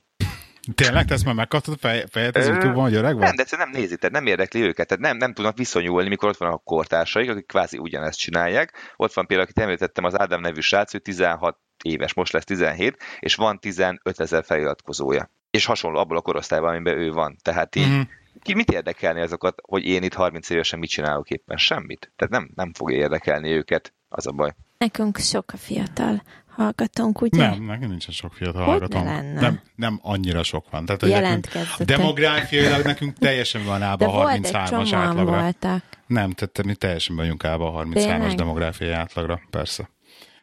Tényleg, 0.74 1.07
te 1.07 1.14
ezt 1.14 1.24
már 1.24 1.34
megkaptad 1.34 1.74
a 1.82 1.89
fejet 2.11 2.36
az 2.36 2.47
YouTube-on, 2.47 2.82
hogy 2.82 2.95
öreg 2.95 3.14
vagy? 3.14 3.22
Nem, 3.22 3.34
de 3.36 3.57
nem 3.57 3.70
nézik, 3.70 3.99
tehát 3.99 4.14
nem 4.14 4.26
érdekli 4.26 4.61
őket, 4.61 4.86
tehát 4.86 5.03
nem, 5.03 5.16
nem 5.16 5.32
tudnak 5.32 5.57
viszonyulni, 5.57 6.09
mikor 6.09 6.28
ott 6.28 6.36
van 6.36 6.53
a 6.53 6.57
kortársaik, 6.57 7.30
akik 7.30 7.47
kvázi 7.47 7.78
ugyanezt 7.78 8.18
csinálják. 8.18 8.72
Ott 8.97 9.12
van 9.12 9.26
például, 9.26 9.49
akit 9.49 9.62
említettem, 9.62 10.05
az 10.05 10.18
Ádám 10.18 10.41
nevű 10.41 10.61
srác, 10.61 10.95
ő 10.95 10.99
16 10.99 11.59
éves, 11.82 12.14
most 12.14 12.32
lesz 12.32 12.45
17, 12.45 12.97
és 13.18 13.34
van 13.34 13.59
15 13.59 14.20
ezer 14.20 14.45
feliratkozója. 14.45 15.30
És 15.51 15.64
hasonló 15.64 15.99
abból 15.99 16.16
a 16.16 16.20
korosztályban, 16.20 16.70
amiben 16.70 16.99
ő 16.99 17.11
van. 17.11 17.36
Tehát 17.43 17.76
így, 17.76 17.89
mm-hmm. 17.89 18.01
ki 18.43 18.55
mit 18.55 18.70
érdekelni 18.70 19.20
azokat, 19.20 19.59
hogy 19.62 19.84
én 19.84 20.03
itt 20.03 20.14
30 20.14 20.51
évesen 20.51 20.78
mit 20.78 20.91
csinálok 20.91 21.30
éppen? 21.30 21.57
Semmit. 21.57 22.12
Tehát 22.16 22.32
nem, 22.32 22.51
nem 22.55 22.72
fogja 22.72 22.97
érdekelni 22.97 23.51
őket, 23.51 23.93
az 24.09 24.26
a 24.26 24.32
baj. 24.32 24.55
Nekünk 24.78 25.16
sok 25.16 25.53
a 25.53 25.57
fiatal 25.57 26.22
hallgatónk, 26.59 27.21
ugye? 27.21 27.49
Nem, 27.49 27.63
nekem 27.63 27.89
nincsen 27.89 28.15
sok 28.15 28.33
fiatal 28.33 28.65
hogy 28.65 28.71
hallgatónk. 28.71 29.41
Nem, 29.41 29.61
nem 29.75 29.99
annyira 30.03 30.43
sok 30.43 30.71
van. 30.71 30.85
Tehát, 30.85 31.03
Jelentkezzetek. 31.03 31.87
Demográfiailag 31.87 32.85
nekünk 32.85 33.19
teljesen 33.19 33.65
van 33.65 33.83
ába 33.83 34.23
a 34.23 34.31
33-as 34.31 34.91
átlagra. 34.93 35.41
Voltak. 35.41 35.83
Nem, 36.07 36.31
tehát 36.31 36.65
mi 36.65 36.75
teljesen 36.75 37.17
vagyunk 37.17 37.45
ába 37.45 37.75
a 37.75 37.85
33-as 37.85 38.33
demográfiai 38.37 38.91
átlagra, 38.91 39.41
persze 39.51 39.89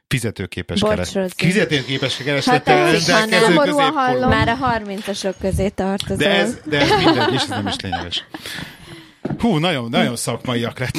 fizetőképes 0.08 0.82
keres. 0.82 1.18
Fizetőképes 1.36 2.18
kereslettel 2.18 2.86
hát 2.86 3.08
rendelkező 3.08 3.72
hallom. 3.72 4.30
Már 4.30 4.48
a 4.48 4.58
30-asok 4.80 5.34
közé 5.40 5.70
tartozol. 5.70 6.18
De 6.18 6.30
ez, 6.30 6.60
de 6.66 6.80
ez 6.80 7.04
mindegy, 7.04 7.34
és 7.34 7.42
ez 7.42 7.48
nem 7.48 7.68
is 7.68 7.76
lényeges. 7.82 8.26
Hú, 9.40 9.58
nagyon, 9.58 9.90
nagyon 9.90 10.16
szakmaiak 10.16 10.80
lett. 10.80 10.98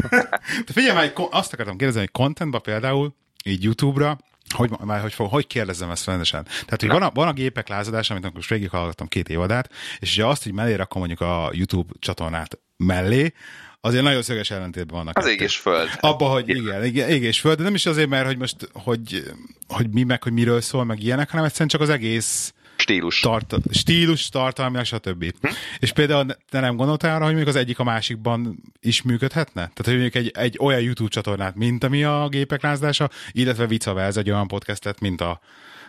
De 0.66 0.72
figyelj 0.72 0.94
már, 0.94 1.12
azt 1.30 1.52
akartam 1.52 1.76
kérdezni, 1.76 2.00
hogy 2.00 2.10
contentba 2.10 2.58
például, 2.58 3.14
így 3.44 3.62
YouTube-ra, 3.62 4.18
hogy, 4.54 4.70
már, 4.84 5.00
hogy, 5.00 5.14
hogy 5.16 5.46
kérdezzem 5.46 5.90
ezt 5.90 6.06
rendesen. 6.06 6.44
Tehát, 6.44 6.80
hogy 6.80 6.88
van 6.88 7.02
a, 7.02 7.10
van 7.14 7.28
a 7.28 7.32
gépek 7.32 7.68
lázadása, 7.68 8.14
amit 8.14 8.34
most 8.34 8.48
végig 8.48 8.70
hallgattam 8.70 9.08
két 9.08 9.28
évadát, 9.28 9.72
és 9.98 10.16
ugye 10.16 10.26
azt, 10.26 10.42
hogy 10.42 10.52
mellé 10.52 10.74
rakom 10.74 10.98
mondjuk 10.98 11.20
a 11.20 11.50
YouTube 11.52 11.92
csatornát 11.98 12.58
mellé, 12.76 13.32
azért 13.80 14.02
nagyon 14.04 14.22
szöges 14.22 14.50
ellentétben 14.50 14.96
vannak. 14.96 15.18
Az 15.18 15.26
ég 15.26 15.40
és 15.40 15.56
föld. 15.56 15.88
Abba, 16.00 16.28
hogy 16.28 16.48
igen, 16.48 16.84
igen, 16.84 17.08
ég 17.08 17.22
és 17.22 17.40
föld, 17.40 17.56
de 17.56 17.62
nem 17.62 17.74
is 17.74 17.86
azért, 17.86 18.08
mert 18.08 18.26
hogy 18.26 18.38
most, 18.38 18.56
hogy, 18.72 19.32
hogy 19.68 19.90
mi 19.90 20.02
meg, 20.02 20.22
hogy 20.22 20.32
miről 20.32 20.60
szól, 20.60 20.84
meg 20.84 21.02
ilyenek, 21.02 21.30
hanem 21.30 21.44
egyszerűen 21.44 21.68
csak 21.68 21.80
az 21.80 21.88
egész 21.88 22.54
Stílus. 22.82 23.20
Tart, 23.20 23.54
stílus, 23.70 24.28
tartalmilag, 24.28 24.84
stb. 24.84 25.24
Hm? 25.40 25.48
És 25.78 25.92
például 25.92 26.26
te 26.50 26.60
nem 26.60 26.76
gondoltál 26.76 27.16
arra, 27.16 27.24
hogy 27.24 27.34
még 27.34 27.48
az 27.48 27.56
egyik 27.56 27.78
a 27.78 27.84
másikban 27.84 28.62
is 28.80 29.02
működhetne? 29.02 29.60
Tehát, 29.60 29.84
hogy 29.84 29.92
mondjuk 29.92 30.14
egy, 30.14 30.30
egy 30.34 30.58
olyan 30.60 30.80
YouTube 30.80 31.10
csatornát, 31.10 31.54
mint 31.54 31.84
ami 31.84 32.04
a 32.04 32.28
gépek 32.28 32.62
lázdása, 32.62 33.10
illetve 33.32 33.66
vice 33.66 33.92
versa 33.92 34.20
egy 34.20 34.30
olyan 34.30 34.46
podcastet, 34.46 35.00
mint 35.00 35.20
a 35.20 35.40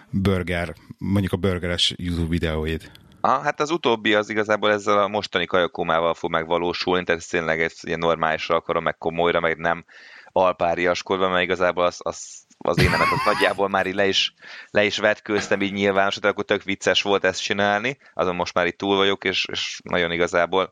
burger, 0.09 0.73
mondjuk 0.97 1.33
a 1.33 1.37
burgeres 1.37 1.93
YouTube 1.97 2.29
videóid. 2.29 2.91
Ah, 3.21 3.43
hát 3.43 3.59
az 3.59 3.71
utóbbi 3.71 4.13
az 4.13 4.29
igazából 4.29 4.71
ezzel 4.71 4.99
a 4.99 5.07
mostani 5.07 5.45
kajakómával 5.45 6.13
fog 6.13 6.31
megvalósulni, 6.31 7.03
tehát 7.03 7.29
tényleg 7.29 7.61
egy 7.61 7.73
ilyen 7.81 7.99
normálisra 7.99 8.55
akarom, 8.55 8.83
meg 8.83 8.97
komolyra, 8.97 9.39
meg 9.39 9.57
nem 9.57 9.85
alpáriaskodva, 10.31 11.29
mert 11.29 11.43
igazából 11.43 11.83
az, 11.83 11.97
az 11.99 12.42
az 12.57 12.79
énemet 12.79 13.11
az 13.11 13.21
nagyjából 13.25 13.69
már 13.69 13.85
így 13.85 13.95
le 13.95 14.07
is, 14.07 14.33
le 14.69 14.83
is 14.83 14.97
vetkőztem 14.97 15.61
így 15.61 15.73
nyilvánosan, 15.73 16.23
akkor 16.23 16.45
tök 16.45 16.63
vicces 16.63 17.01
volt 17.01 17.23
ezt 17.23 17.41
csinálni, 17.41 17.97
azon 18.13 18.35
most 18.35 18.53
már 18.53 18.65
itt 18.65 18.77
túl 18.77 18.95
vagyok, 18.95 19.23
és, 19.23 19.45
és 19.51 19.79
nagyon 19.83 20.11
igazából 20.11 20.71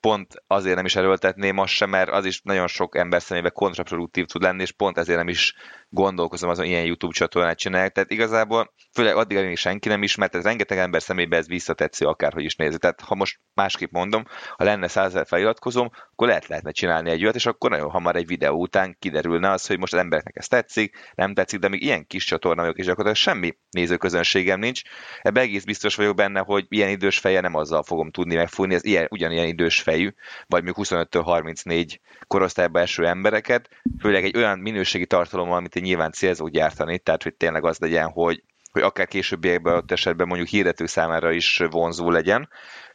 pont 0.00 0.34
azért 0.46 0.76
nem 0.76 0.84
is 0.84 0.96
erőltetném 0.96 1.58
azt 1.58 1.72
sem, 1.72 1.90
mert 1.90 2.10
az 2.10 2.24
is 2.24 2.40
nagyon 2.42 2.66
sok 2.66 2.96
ember 2.96 3.22
szemébe 3.22 3.50
kontraproduktív 3.50 4.26
tud 4.26 4.42
lenni, 4.42 4.62
és 4.62 4.72
pont 4.72 4.98
ezért 4.98 5.18
nem 5.18 5.28
is 5.28 5.54
gondolkozom 5.94 6.50
azon, 6.50 6.64
ilyen 6.64 6.84
YouTube 6.84 7.12
csatornát 7.12 7.58
csinálják. 7.58 7.92
Tehát 7.92 8.10
igazából, 8.10 8.74
főleg 8.92 9.16
addig, 9.16 9.36
amíg 9.36 9.56
senki 9.56 9.88
nem 9.88 10.02
ismert, 10.02 10.30
tehát 10.30 10.46
rengeteg 10.46 10.78
ember 10.78 11.02
szemébe 11.02 11.36
ez 11.36 11.46
visszatetsző, 11.46 12.06
akárhogy 12.06 12.44
is 12.44 12.56
nézi. 12.56 12.78
Tehát 12.78 13.00
ha 13.00 13.14
most 13.14 13.40
másképp 13.54 13.90
mondom, 13.90 14.24
ha 14.56 14.64
lenne 14.64 14.88
százezer 14.88 15.26
feliratkozom, 15.26 15.90
akkor 16.12 16.26
lehet 16.26 16.46
lehetne 16.46 16.70
csinálni 16.70 17.10
egy 17.10 17.22
olyat, 17.22 17.34
és 17.34 17.46
akkor 17.46 17.70
nagyon 17.70 17.90
hamar 17.90 18.16
egy 18.16 18.26
videó 18.26 18.60
után 18.60 18.96
kiderülne 18.98 19.50
az, 19.50 19.66
hogy 19.66 19.78
most 19.78 19.92
az 19.92 19.98
embereknek 19.98 20.36
ez 20.36 20.46
tetszik, 20.46 21.12
nem 21.14 21.34
tetszik, 21.34 21.58
de 21.58 21.68
még 21.68 21.82
ilyen 21.82 22.06
kis 22.06 22.24
csatorna 22.24 22.60
vagyok, 22.60 22.78
és 22.78 22.84
gyakorlatilag 22.84 23.16
semmi 23.16 23.56
nézőközönségem 23.70 24.58
nincs. 24.58 24.82
Ebben 25.22 25.42
egész 25.42 25.64
biztos 25.64 25.94
vagyok 25.94 26.16
benne, 26.16 26.40
hogy 26.40 26.66
ilyen 26.68 26.88
idős 26.88 27.18
feje 27.18 27.40
nem 27.40 27.54
azzal 27.54 27.82
fogom 27.82 28.10
tudni 28.10 28.34
megfújni, 28.34 28.74
ez 28.74 28.84
ilyen, 28.84 29.06
ugyanilyen 29.10 29.46
idős 29.46 29.80
fejű, 29.80 30.10
vagy 30.46 30.64
még 30.64 30.74
25-től 30.76 31.22
34 31.24 32.00
korosztályba 32.26 32.80
eső 32.80 33.06
embereket, 33.06 33.68
főleg 34.00 34.24
egy 34.24 34.36
olyan 34.36 34.58
minőségi 34.58 35.06
tartalommal, 35.06 35.56
amit 35.56 35.76
én 35.76 35.83
nyilván 35.84 36.12
célzó 36.12 36.48
gyártani, 36.48 36.98
tehát 36.98 37.22
hogy 37.22 37.34
tényleg 37.34 37.64
az 37.64 37.78
legyen, 37.78 38.10
hogy, 38.10 38.42
hogy 38.70 38.82
akár 38.82 39.06
későbbiekben 39.06 39.74
ott 39.74 39.90
esetben 39.90 40.26
mondjuk 40.26 40.48
hirdető 40.48 40.86
számára 40.86 41.32
is 41.32 41.62
vonzó 41.70 42.10
legyen. 42.10 42.48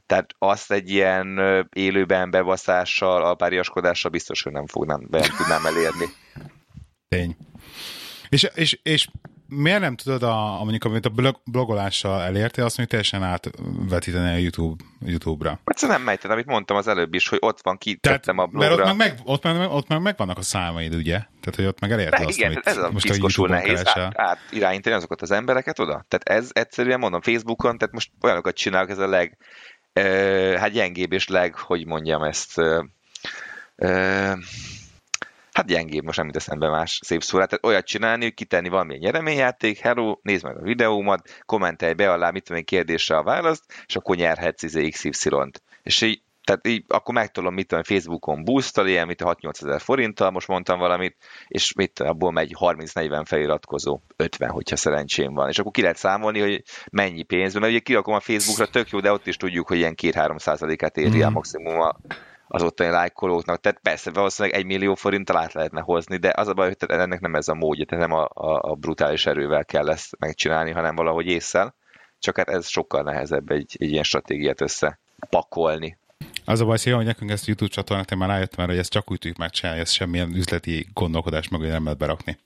Tehát 0.06 0.30
azt 0.38 0.72
egy 0.72 0.90
ilyen 0.90 1.40
élőben 1.74 2.32
bevaszással, 2.32 3.24
alpáriaskodással 3.24 4.12
biztos, 4.12 4.44
hogy 4.44 4.52
nem 4.52 4.66
fognám, 4.68 5.08
nem 5.10 5.22
tudnám 5.38 5.66
elérni. 5.66 6.06
Tény. 7.08 7.36
És, 8.30 8.48
és, 8.56 8.80
és 8.84 9.08
miért 9.50 9.80
nem 9.80 9.96
tudod, 9.96 10.24
a, 10.24 10.60
a 10.60 10.60
mondjuk, 10.60 10.84
amit 10.84 11.06
a 11.06 11.10
blog, 11.10 11.42
blogolással 11.46 12.22
elértél, 12.22 12.66
azt 12.66 12.78
mondjuk 12.78 12.90
teljesen 12.90 13.24
átvetíteni 13.24 14.30
a 14.30 14.38
YouTube, 14.38 14.84
YouTube-ra? 15.06 15.60
Egyszerűen 15.64 15.98
nem 15.98 16.06
megy, 16.06 16.20
amit 16.24 16.46
mondtam 16.46 16.78
az 16.78 16.88
előbb 16.88 17.14
is, 17.14 17.28
hogy 17.28 17.40
ott 17.42 17.60
van, 17.62 17.78
kitettem 17.78 18.38
a 18.38 18.46
blogra. 18.46 18.76
Mert 18.76 18.92
ott 18.92 18.98
meg, 18.98 18.98
meg, 18.98 19.20
ott, 19.24 19.44
meg, 19.44 19.70
ott 19.72 19.88
meg 19.88 20.02
megvannak 20.02 20.38
a 20.38 20.42
számaid, 20.42 20.94
ugye? 20.94 21.18
Tehát, 21.18 21.56
hogy 21.56 21.66
ott 21.66 21.80
meg 21.80 21.92
elérted 21.92 22.26
azt, 22.26 22.38
igen, 22.38 22.52
amit 22.52 22.68
ez 22.68 22.78
a 22.78 22.92
most 22.92 23.10
a 23.10 23.14
YouTube-on 23.18 23.50
nehéz 23.50 23.88
át, 23.88 24.20
át, 24.20 24.40
irányítani 24.52 24.96
azokat 24.96 25.22
az 25.22 25.32
embereket 25.32 25.80
oda. 25.80 26.06
Tehát 26.08 26.42
ez 26.42 26.50
egyszerűen 26.54 27.00
mondom 27.00 27.22
Facebookon, 27.22 27.78
tehát 27.78 27.94
most 27.94 28.12
olyanokat 28.22 28.56
csinálok, 28.56 28.90
ez 28.90 28.98
a 28.98 29.08
leg, 29.08 29.38
ö, 29.94 30.56
hát 30.60 30.72
gyengébb 30.72 31.12
és 31.12 31.28
leg, 31.28 31.56
hogy 31.56 31.86
mondjam 31.86 32.24
ezt, 32.24 32.58
ö, 32.58 32.84
ö, 33.76 34.32
hát 35.54 35.66
gyengébb, 35.66 36.04
most 36.04 36.18
nem 36.18 36.26
jut 36.26 36.36
eszembe 36.36 36.70
más 36.70 37.00
szép 37.04 37.24
szóra. 37.24 37.45
Tehát 37.45 37.66
olyat 37.66 37.86
csinálni, 37.86 38.24
hogy 38.24 38.34
kitenni 38.34 38.70
valamilyen 38.70 39.02
nyereményjáték, 39.02 39.78
hello, 39.80 40.18
nézd 40.22 40.43
meg 40.43 40.58
a 40.58 40.62
videómat, 40.62 41.30
kommentelj 41.45 41.93
be 41.93 42.12
alá, 42.12 42.30
mit 42.30 42.43
tudom 42.43 42.58
én 42.60 42.66
kérdésre 42.66 43.18
a 43.18 43.24
választ, 43.24 43.64
és 43.86 43.95
akkor 43.95 44.16
nyerhetsz 44.16 44.64
izé 44.64 44.89
XY-t. 44.89 45.62
És 45.84 46.02
így 46.02 46.22
tehát 46.43 46.68
így, 46.68 46.84
akkor 46.88 47.14
megtudom, 47.14 47.54
mit 47.54 47.68
tudom, 47.68 47.84
Facebookon 47.84 48.43
boosttal, 48.43 48.88
ilyen, 48.88 49.08
mint 49.08 49.22
a 49.22 49.36
6-8 49.36 49.64
ezer 49.64 49.82
forinttal, 49.82 50.32
most 50.32 50.47
mondtam 50.47 50.80
valamit, 50.80 51.16
és 51.47 51.74
mit 51.74 51.91
tudom, 51.91 52.12
abból 52.12 52.32
megy 52.32 52.56
30-40 52.60 53.24
feliratkozó, 53.26 54.00
50, 54.16 54.50
hogyha 54.50 54.76
szerencsém 54.76 55.34
van. 55.34 55.50
És 55.50 55.60
akkor 55.60 55.72
ki 55.72 55.82
lehet 55.82 55.97
számolni, 55.97 56.39
hogy 56.39 56.64
mennyi 56.91 57.24
pénzből, 57.24 57.62
mert 57.62 57.74
ugye 57.74 57.82
kirakom 57.82 58.14
a 58.14 58.20
Facebookra, 58.20 58.68
tök 58.68 58.89
jó, 58.89 59.00
de 59.00 59.12
ott 59.12 59.28
is 59.28 59.38
tudjuk, 59.38 59.68
hogy 59.68 59.78
ilyen 59.78 59.95
2-3 60.02 60.38
százalékát 60.39 60.97
éri 60.97 61.10
Mhm. 61.10 61.22
el 61.22 61.30
maximum 61.30 61.80
a, 61.80 61.95
az 62.52 62.64
ottani 62.64 62.89
lájkolóknak. 62.89 63.62
Tehát 63.62 63.80
persze 63.82 64.12
valószínűleg 64.12 64.58
egy 64.58 64.66
millió 64.66 64.95
forinttal 64.95 65.38
át 65.38 65.54
lehetne 65.54 65.82
hozni, 65.82 66.18
de 66.18 66.34
az 66.36 66.47
a 66.47 66.54
baj, 66.54 66.68
hogy 66.68 66.89
ennek 66.89 67.20
nem 67.20 67.36
ez 67.36 67.47
a 67.47 67.54
módja, 67.54 67.86
tehát 67.86 68.08
nem 68.08 68.18
a, 68.18 68.30
a, 68.34 68.72
a 68.72 68.76
brutális 68.76 69.26
erővel 69.26 69.66
kell 69.66 69.89
ezt 69.89 70.20
megcsinálni, 70.20 70.72
hanem 70.72 70.95
valahogy 70.95 71.26
észszel. 71.26 71.76
Csak 72.20 72.38
hát 72.38 72.50
ez 72.50 72.68
sokkal 72.68 73.02
nehezebb 73.02 73.52
egy, 73.52 73.76
egy 73.80 73.91
ilyen 73.91 74.04
stratégiát 74.04 74.62
összepakolni. 74.62 75.97
Az 76.45 76.62
a 76.62 76.66
baj, 76.66 76.78
hogy 76.91 77.06
nekünk 77.06 77.32
ezt 77.32 77.43
a 77.43 77.45
YouTube 77.47 77.72
csatornát, 77.72 78.12
én 78.12 78.18
már 78.18 78.30
rájöttem 78.30 78.64
erre, 78.64 78.72
hogy 78.72 78.82
ezt 78.82 78.91
csak 78.91 79.12
úgy 79.12 79.20
tudjuk 79.20 79.38
megcsinálni, 79.38 79.82
ezt 79.82 79.93
semmilyen 79.93 80.36
üzleti 80.36 80.88
gondolkodás 80.93 81.47
mögé 81.47 81.68
nem 81.68 81.84
lehet 81.84 82.00
berakni. 82.00 82.38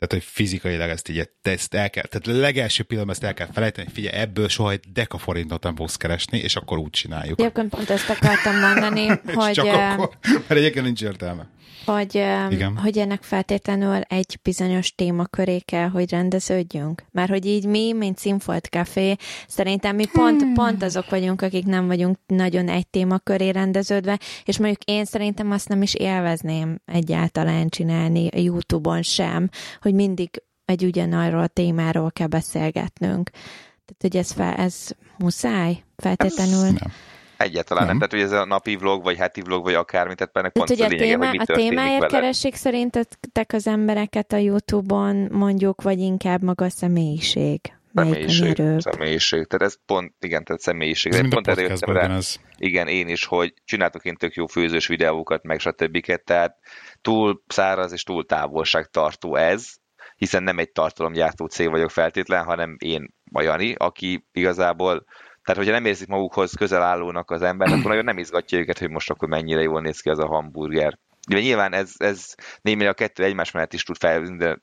Tehát, 0.00 0.24
hogy 0.24 0.32
fizikailag 0.32 0.90
ezt 0.90 1.08
így, 1.08 1.30
ezt 1.42 1.74
el 1.74 1.90
kell, 1.90 2.04
tehát 2.04 2.38
a 2.38 2.40
legelső 2.40 2.82
pillanatban 2.82 3.16
ezt 3.16 3.24
el 3.24 3.34
kell 3.34 3.52
felejteni, 3.52 3.86
hogy 3.86 3.94
figyelj, 3.94 4.16
ebből 4.22 4.48
soha 4.48 4.70
egy 4.70 4.80
deka 4.92 5.18
forintot 5.18 5.62
nem 5.62 5.76
fogsz 5.76 5.96
keresni, 5.96 6.38
és 6.38 6.56
akkor 6.56 6.78
úgy 6.78 6.90
csináljuk. 6.90 7.40
Egyébként 7.40 7.68
pont 7.68 7.90
ezt 7.90 8.10
akartam 8.10 8.58
mondani, 8.58 9.06
hogy, 9.34 9.52
csak 9.52 9.66
akkor, 9.66 10.10
mert 10.22 10.50
egyébként 10.50 10.84
nincs 10.84 11.02
értelme. 11.02 11.48
Hogy, 11.84 12.16
eh, 12.16 12.52
Igen. 12.52 12.76
hogy 12.76 12.98
ennek 12.98 13.22
feltétlenül 13.22 14.00
egy 14.00 14.38
bizonyos 14.42 14.94
témaköré 14.94 15.58
kell, 15.58 15.88
hogy 15.88 16.10
rendeződjünk. 16.10 17.04
Mert 17.10 17.30
hogy 17.30 17.46
így 17.46 17.66
mi, 17.66 17.92
mint 17.92 18.18
Színfolt 18.18 18.66
Café, 18.66 19.16
szerintem 19.48 19.96
mi 19.96 20.06
pont, 20.12 20.42
Hmm. 20.42 20.54
pont 20.54 20.82
azok 20.82 21.10
vagyunk, 21.10 21.42
akik 21.42 21.64
nem 21.64 21.86
vagyunk 21.86 22.16
nagyon 22.26 22.68
egy 22.68 22.86
témaköré 22.86 23.48
rendeződve, 23.48 24.18
és 24.44 24.58
mondjuk 24.58 24.82
én 24.84 25.04
szerintem 25.04 25.50
azt 25.50 25.68
nem 25.68 25.82
is 25.82 25.94
élvezném 25.94 26.80
egyáltalán 26.84 27.68
csinálni 27.68 28.28
a 28.28 28.38
YouTube-on 28.38 29.02
sem, 29.02 29.48
hogy 29.80 29.94
mindig 29.94 30.42
egy 30.64 30.84
ugyanarról 30.84 31.42
a 31.42 31.46
témáról 31.46 32.10
kell 32.10 32.26
beszélgetnünk. 32.26 33.30
Tehát, 33.30 34.00
hogy 34.00 34.16
ez, 34.16 34.30
fel, 34.30 34.54
ez 34.54 34.88
muszáj 35.18 35.82
feltétlenül. 35.96 36.62
Nem. 36.64 36.92
Egyáltalán 37.40 37.86
nem. 37.86 37.96
Nem. 37.96 38.08
Tehát, 38.08 38.24
hogy 38.24 38.34
ez 38.34 38.42
a 38.42 38.46
napi 38.46 38.76
vlog, 38.76 39.02
vagy 39.02 39.16
heti 39.16 39.40
vlog, 39.40 39.62
vagy 39.62 39.74
akármi, 39.74 40.14
tehát 40.14 40.32
Tehát, 40.32 40.52
pont 40.52 40.68
hogy 40.68 40.80
az 40.80 40.84
a, 40.84 40.86
a 40.86 40.88
lényege, 40.88 41.10
téma, 41.10 41.28
hogy 41.28 41.38
mi 41.38 41.44
a 41.52 41.56
témáért 41.56 42.00
vele. 42.00 42.12
keresik 42.12 42.54
szerintetek 42.54 43.52
az 43.52 43.66
embereket 43.66 44.32
a 44.32 44.36
YouTube-on, 44.36 45.28
mondjuk, 45.30 45.82
vagy 45.82 45.98
inkább 45.98 46.42
maga 46.42 46.64
a 46.64 46.70
személyiség? 46.70 47.60
Személyiség, 47.94 48.62
személyiség. 48.78 49.46
Tehát 49.46 49.66
ez 49.66 49.76
pont, 49.86 50.14
igen, 50.20 50.44
tehát 50.44 50.62
személyiség. 50.62 51.12
Ez 51.12 51.28
pont 51.28 51.48
erre 51.48 51.60
jöttem 51.60 51.94
rá, 51.94 52.04
ugyanaz. 52.04 52.40
igen, 52.56 52.88
én 52.88 53.08
is, 53.08 53.24
hogy 53.24 53.54
csináltok 53.64 54.04
én 54.04 54.14
tök 54.14 54.34
jó 54.34 54.46
főzős 54.46 54.86
videókat, 54.86 55.42
meg 55.42 55.60
stb. 55.60 56.04
Tehát 56.24 56.56
túl 57.00 57.42
száraz 57.46 57.92
és 57.92 58.02
túl 58.02 58.26
távolságtartó 58.26 59.36
ez, 59.36 59.74
hiszen 60.16 60.42
nem 60.42 60.58
egy 60.58 60.72
tartalomgyártó 60.72 61.46
cég 61.46 61.70
vagyok 61.70 61.90
feltétlen, 61.90 62.44
hanem 62.44 62.76
én 62.78 63.14
a 63.32 63.42
Jani, 63.42 63.74
aki 63.76 64.26
igazából 64.32 65.04
tehát, 65.52 65.64
hogyha 65.64 65.80
nem 65.80 65.90
érzik 65.90 66.08
magukhoz 66.08 66.52
közel 66.52 66.82
állónak 66.82 67.30
az 67.30 67.42
ember, 67.42 67.68
akkor 67.68 67.84
nagyon 67.84 68.04
nem 68.04 68.18
izgatja 68.18 68.58
őket, 68.58 68.78
hogy 68.78 68.90
most 68.90 69.10
akkor 69.10 69.28
mennyire 69.28 69.60
jól 69.60 69.80
néz 69.80 70.00
ki 70.00 70.08
az 70.08 70.18
a 70.18 70.26
hamburger. 70.26 70.98
De 71.28 71.40
nyilván 71.40 71.72
ez, 71.72 71.92
ez 71.96 72.34
némileg 72.60 72.90
a 72.90 72.94
kettő 72.94 73.24
egymás 73.24 73.50
mellett 73.50 73.72
is 73.72 73.82
tud 73.82 73.96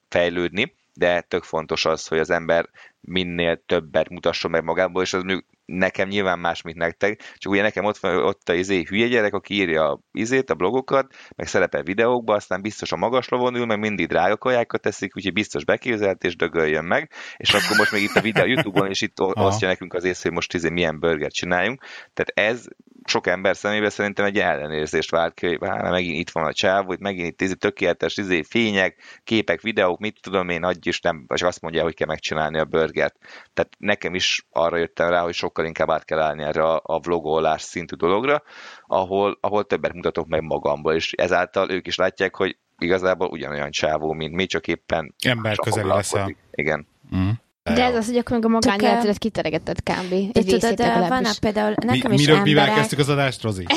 fejlődni, 0.10 0.76
de 0.94 1.22
tök 1.22 1.44
fontos 1.44 1.86
az, 1.86 2.08
hogy 2.08 2.20
az 2.20 2.30
ember 2.30 2.70
minél 3.02 3.64
többet 3.66 4.10
mutasson 4.10 4.52
meg 4.52 4.64
magából, 4.64 5.02
és 5.02 5.14
az 5.14 5.24
mondjuk 5.24 5.46
nekem 5.68 6.08
nyilván 6.08 6.40
más, 6.40 6.62
mint 6.62 6.78
nektek, 6.78 7.22
csak 7.38 7.52
ugye 7.52 7.62
nekem 7.62 7.86
ott 7.86 7.98
van 7.98 8.24
ott 8.24 8.50
a 8.50 8.54
izé 8.54 8.84
hülye 8.90 9.08
gyerek, 9.08 9.34
aki 9.34 9.54
írja 9.54 9.92
a 9.92 10.00
izét, 10.12 10.50
a 10.50 10.56
blogokat, 10.56 11.14
meg 11.36 11.48
szerepel 11.48 11.84
videókba, 11.84 12.34
aztán 12.34 12.62
biztos 12.62 12.92
a 12.92 12.96
magas 12.96 13.30
lovon 13.30 13.56
ül, 13.56 13.66
meg 13.66 13.80
mindig 13.80 14.08
drága 14.08 14.38
kajákat 14.38 14.82
teszik, 14.82 15.16
úgyhogy 15.16 15.34
biztos 15.34 15.66
beképzelt 15.66 16.24
és 16.24 16.36
dögöljön 16.36 16.86
meg, 16.86 17.12
és 17.38 17.54
akkor 17.54 17.78
most 17.78 17.92
még 17.92 18.04
itt 18.04 18.16
a 18.16 18.22
videó 18.22 18.46
YouTube-on, 18.46 18.90
és 18.90 19.02
itt 19.02 19.20
osztja 19.20 19.68
nekünk 19.68 19.94
az 19.94 20.04
ész, 20.04 20.24
hogy 20.24 20.32
most 20.32 20.54
izé 20.54 20.70
milyen 20.70 21.00
burgert 21.00 21.34
csináljunk. 21.34 21.84
Tehát 22.14 22.52
ez 22.52 22.66
sok 23.08 23.28
ember 23.28 23.56
szemébe 23.56 23.90
szerintem 23.90 24.26
egy 24.26 24.40
ellenérzést 24.40 25.12
vált 25.12 25.34
ki, 25.34 25.48
hogy 25.48 25.70
hát, 25.70 25.90
megint 25.90 26.20
itt 26.20 26.30
van 26.30 26.46
a 26.46 26.54
csáv, 26.54 26.86
hogy 26.86 27.00
megint 27.00 27.28
itt 27.28 27.42
izé, 27.42 27.54
tökéletes 27.54 28.18
izé, 28.18 28.42
fények, 28.42 29.22
képek, 29.24 29.62
videók, 29.62 30.00
mit 30.00 30.20
tudom 30.22 30.50
én, 30.50 30.64
adj 30.64 30.90
is, 30.90 31.02
nem, 31.02 31.26
csak 31.34 31.48
azt 31.48 31.62
mondja, 31.62 31.84
hogy 31.84 31.96
kell 31.96 32.08
megcsinálni 32.08 32.60
a 32.60 32.66
burgert. 32.66 33.16
Tehát 33.54 33.72
nekem 33.78 34.16
is 34.16 34.46
arra 34.50 34.78
jöttem 34.78 35.10
rá, 35.10 35.22
hogy 35.22 35.34
sokkal 35.58 35.66
inkább 35.66 35.90
át 35.90 36.06
kell 36.06 36.20
állni 36.20 36.44
erre 36.44 36.64
a, 36.64 36.82
a 36.84 37.00
vlogolás 37.00 37.62
szintű 37.62 37.96
dologra, 37.96 38.44
ahol, 38.88 39.38
ahol 39.42 39.66
többet 39.66 39.94
mutatok 39.94 40.28
meg 40.28 40.42
magamból, 40.42 40.94
és 40.94 41.12
ezáltal 41.12 41.72
ők 41.72 41.88
is 41.88 41.96
látják, 41.96 42.36
hogy 42.36 42.58
igazából 42.78 43.28
ugyanolyan 43.28 43.72
csávó, 43.72 44.14
mint 44.14 44.34
mi, 44.36 44.46
csak 44.46 44.68
éppen 44.68 45.16
Ember 45.26 45.56
közeli 45.56 45.82
foglalkozik. 45.82 46.16
leszel. 46.16 46.36
Igen. 46.52 46.88
Mm. 47.16 47.30
De 47.64 47.84
ez 47.84 47.96
az, 47.96 48.06
hogy 48.06 48.18
akkor 48.18 48.40
meg 48.40 48.46
a 48.56 48.60
Csak, 48.60 48.72
magánéletedet 48.72 49.18
kiteregetted 49.18 49.78
kb. 49.84 50.12
Egy 50.12 50.32
De 50.32 50.42
tudod, 50.42 50.62
részét 50.62 50.76
de 50.78 50.84
van 50.84 51.02
legalábbis. 51.02 51.30
a, 51.30 51.34
például 51.40 51.74
Mi, 51.80 51.86
nekem 51.86 52.12
is 52.12 52.20
miről, 52.20 52.42
mivel 52.42 52.60
emberek, 52.64 52.76
kezdtük 52.80 53.00
az 53.00 53.10
adást, 53.10 53.42
Rozi? 53.42 53.66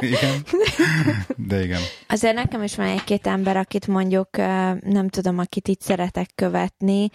igen. 0.00 0.42
De 1.48 1.62
igen. 1.62 1.80
Azért 2.08 2.34
nekem 2.34 2.62
is 2.62 2.76
van 2.76 2.86
egy-két 2.86 3.26
ember, 3.26 3.56
akit 3.56 3.86
mondjuk 3.86 4.36
nem 4.80 5.08
tudom, 5.08 5.38
akit 5.38 5.68
itt 5.68 5.80
szeretek 5.80 6.30
követni, 6.34 7.08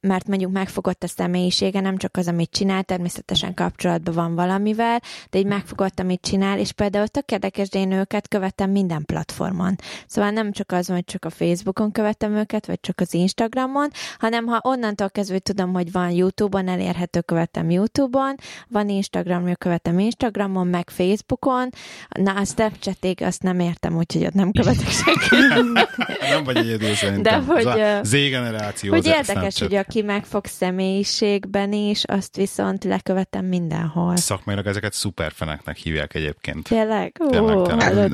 mert 0.00 0.26
mondjuk 0.26 0.52
megfogott 0.52 1.02
a 1.02 1.06
személyisége, 1.06 1.80
nem 1.80 1.96
csak 1.96 2.16
az, 2.16 2.28
amit 2.28 2.50
csinál, 2.50 2.82
természetesen 2.82 3.54
kapcsolatban 3.54 4.14
van 4.14 4.34
valamivel, 4.34 5.00
de 5.30 5.38
így 5.38 5.46
megfogott, 5.46 6.00
amit 6.00 6.20
csinál, 6.20 6.58
és 6.58 6.72
például 6.72 7.08
tök 7.08 7.30
érdekes, 7.30 7.68
de 7.68 7.78
én 7.78 7.92
őket 7.92 8.28
követem 8.28 8.70
minden 8.70 9.04
platformon. 9.04 9.76
Szóval 10.06 10.30
nem 10.30 10.52
csak 10.52 10.72
az, 10.72 10.86
hogy 10.86 11.04
csak 11.04 11.24
a 11.24 11.30
Facebookon 11.30 11.92
követem 11.92 12.34
őket, 12.34 12.66
vagy 12.66 12.80
csak 12.80 13.00
az 13.00 13.14
Instagramon, 13.14 13.88
hanem 14.18 14.46
ha 14.46 14.60
onnantól 14.62 15.10
kezdve 15.10 15.38
tudom, 15.38 15.72
hogy 15.72 15.92
van 15.92 16.10
YouTube-on, 16.10 16.68
elérhető 16.68 17.20
követem 17.20 17.70
YouTube-on, 17.70 18.34
van 18.68 18.88
Instagramja, 18.88 19.56
követem 19.56 19.98
Instagramon, 19.98 20.66
meg 20.66 20.90
Facebookon, 20.90 21.70
na 22.08 22.32
a 22.32 22.44
Snapchatig 22.44 23.22
azt 23.22 23.42
nem 23.42 23.58
értem, 23.60 23.96
úgyhogy 23.96 24.24
ott 24.24 24.32
nem 24.32 24.52
követek 24.52 24.88
senkit. 24.88 25.76
Nem 26.30 26.44
vagy 26.44 26.56
egyedül 26.56 26.94
szerintem. 26.94 27.46
De 27.46 27.52
hogy, 27.52 27.80
ö, 27.80 27.98
Z-generáció. 28.02 28.92
Hogy 28.92 29.06
érdekes, 29.06 29.26
Snapchat. 29.34 29.68
hogy 29.68 29.74
aki 29.74 30.02
megfog 30.02 30.46
személyiségben 30.46 31.72
is, 31.72 32.04
azt 32.04 32.36
viszont 32.36 32.84
lekövetem 32.84 33.44
mindenhol. 33.44 34.16
Szakmailag 34.16 34.66
ezeket 34.66 34.92
szuperfeneknek 34.92 35.76
hívják 35.76 36.14
egyébként. 36.14 36.68
Tényleg? 36.68 37.20
Tényleg, 37.30 37.66
tényleg. 37.66 38.10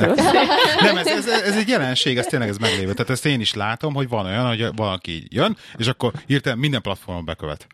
Nem. 0.80 0.96
Ez, 0.96 1.06
ez, 1.06 1.26
ez, 1.26 1.56
egy 1.56 1.68
jelenség, 1.68 2.18
ez 2.18 2.26
tényleg 2.26 2.48
ez 2.48 2.56
meglévő. 2.56 2.92
Tehát 2.92 3.10
ezt 3.10 3.26
én 3.26 3.40
is 3.40 3.54
látom, 3.54 3.94
hogy 3.94 4.08
van 4.08 4.26
olyan, 4.26 4.46
hogy 4.46 4.68
valaki 4.76 5.10
így 5.10 5.32
jön, 5.32 5.56
és 5.76 5.86
akkor 5.86 6.12
hirtelen 6.26 6.58
minden 6.58 6.82
platformon 6.82 7.24
bekövet. 7.24 7.66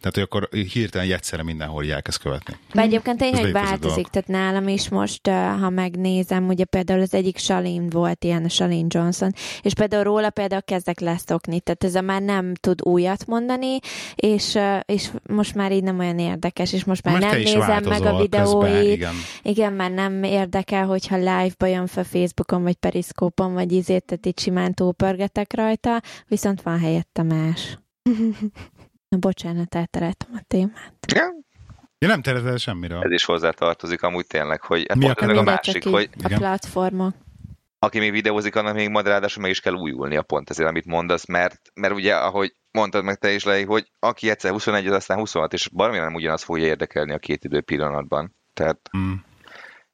Tehát, 0.00 0.14
hogy 0.14 0.22
akkor 0.22 0.48
hirtelen 0.72 1.12
egyszerre 1.12 1.42
mindenhol 1.42 1.84
így 1.84 1.90
elkezd 1.90 2.20
követni. 2.20 2.56
De 2.72 2.80
egyébként 2.80 3.18
tény, 3.18 3.32
Ez 3.32 3.38
hogy 3.38 3.46
létező 3.46 3.66
változik, 3.66 4.06
tehát 4.06 4.28
nálam 4.28 4.68
is 4.68 4.88
most, 4.88 5.29
ha 5.60 5.70
megnézem, 5.70 6.48
ugye 6.48 6.64
például 6.64 7.00
az 7.00 7.14
egyik 7.14 7.38
Salin 7.38 7.88
volt 7.88 8.24
ilyen, 8.24 8.44
a 8.44 8.48
Salin 8.48 8.86
Johnson, 8.88 9.32
és 9.62 9.74
például 9.74 10.02
róla 10.02 10.30
például 10.30 10.62
kezdek 10.62 11.00
leszokni, 11.00 11.60
tehát 11.60 11.84
ez 11.84 11.94
a 11.94 12.00
már 12.00 12.22
nem 12.22 12.54
tud 12.54 12.82
újat 12.82 13.26
mondani, 13.26 13.78
és, 14.14 14.58
és 14.84 15.10
most 15.28 15.54
már 15.54 15.72
így 15.72 15.82
nem 15.82 15.98
olyan 15.98 16.18
érdekes, 16.18 16.72
és 16.72 16.84
most 16.84 17.04
már 17.04 17.20
Mert 17.20 17.32
nem 17.32 17.42
nézem 17.42 17.84
meg 17.84 18.02
a 18.02 18.20
videóit, 18.20 18.30
közben, 18.30 18.84
igen. 18.84 19.14
Igen, 19.42 19.72
már 19.72 19.90
nem 19.90 20.22
érdekel, 20.22 20.86
hogyha 20.86 21.16
live-ba 21.16 21.66
jön 21.66 21.86
fel 21.86 22.04
Facebookon, 22.04 22.62
vagy 22.62 22.76
Periszkópon, 22.76 23.52
vagy 23.52 23.72
izét, 23.72 24.04
tehát 24.04 24.26
itt 24.26 24.38
simán 24.38 24.74
túlpörgetek 24.74 25.54
rajta, 25.54 26.02
viszont 26.28 26.62
van 26.62 26.78
helyette 26.78 27.22
más. 27.22 27.78
Na, 29.08 29.18
bocsánat, 29.18 29.74
eltereltem 29.74 30.30
a 30.32 30.42
témát. 30.46 30.94
Ja, 32.02 32.08
nem 32.08 32.22
terezel 32.22 32.56
semmiről. 32.56 33.02
ez 33.02 33.10
is 33.10 33.24
hozzá 33.24 33.50
tartozik 33.50 34.02
amúgy 34.02 34.26
tényleg, 34.26 34.62
hogy 34.62 34.84
hát 34.88 34.98
Mi 34.98 35.08
a 35.08 35.38
a 35.38 35.42
másik, 35.42 35.84
hogy 35.84 36.08
a 36.12 36.26
Igen. 36.26 36.38
platformok. 36.38 37.14
aki 37.78 37.98
még 37.98 38.10
videózik, 38.10 38.56
annak 38.56 38.74
még 38.74 38.88
majd 38.88 39.06
ráadásul 39.06 39.42
meg 39.42 39.50
is 39.50 39.60
kell 39.60 39.72
újulnia 39.72 40.22
pont 40.22 40.50
ezért, 40.50 40.68
amit 40.68 40.86
mondasz, 40.86 41.26
mert, 41.26 41.60
mert 41.74 41.94
ugye, 41.94 42.14
ahogy 42.16 42.54
mondtad 42.70 43.04
meg 43.04 43.18
te 43.18 43.32
is, 43.32 43.44
Lei, 43.44 43.64
hogy 43.64 43.90
aki 43.98 44.30
egyszer 44.30 44.50
21, 44.50 44.86
az 44.86 44.94
aztán 44.94 45.18
26, 45.18 45.52
és 45.52 45.68
baromira 45.68 46.04
nem 46.04 46.14
ugyanaz 46.14 46.42
fogja 46.42 46.64
érdekelni 46.64 47.12
a 47.12 47.18
két 47.18 47.44
idő 47.44 47.60
pillanatban. 47.60 48.34
Tehát, 48.54 48.90
mm. 48.96 49.12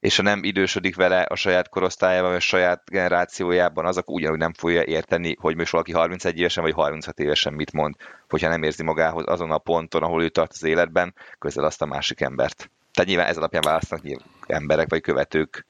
És 0.07 0.16
ha 0.16 0.22
nem 0.22 0.44
idősödik 0.44 0.96
vele 0.96 1.20
a 1.20 1.34
saját 1.34 1.68
korosztályában, 1.68 2.28
vagy 2.28 2.38
a 2.38 2.40
saját 2.40 2.82
generációjában, 2.90 3.86
azok 3.86 4.11
ugyanúgy 4.11 4.38
nem 4.38 4.52
fogja 4.52 4.84
érteni, 4.84 5.36
hogy 5.40 5.57
most 5.57 5.72
valaki 5.72 5.92
31 5.92 6.38
évesen, 6.38 6.62
vagy 6.62 6.72
36 6.72 7.18
évesen 7.18 7.52
mit 7.52 7.72
mond, 7.72 7.94
hogyha 8.28 8.48
nem 8.48 8.62
érzi 8.62 8.82
magához 8.82 9.24
azon 9.26 9.50
a 9.50 9.59
ponton, 9.59 10.02
ahol 10.02 10.22
ő 10.22 10.28
tart 10.28 10.52
az 10.52 10.62
életben, 10.62 11.14
közel 11.38 11.64
azt 11.64 11.82
a 11.82 11.86
másik 11.86 12.20
embert. 12.20 12.70
Tehát 12.92 13.11
nyilván 13.11 13.26
ez 13.26 13.36
alapján 13.36 13.62
választanak 13.66 14.22
emberek, 14.46 14.88
vagy 14.88 15.00
követők 15.00 15.66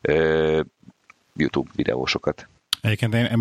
ö, 0.00 0.60
YouTube 1.34 1.70
videósokat. 1.74 2.48
Egyébként 2.80 3.14
én, 3.14 3.40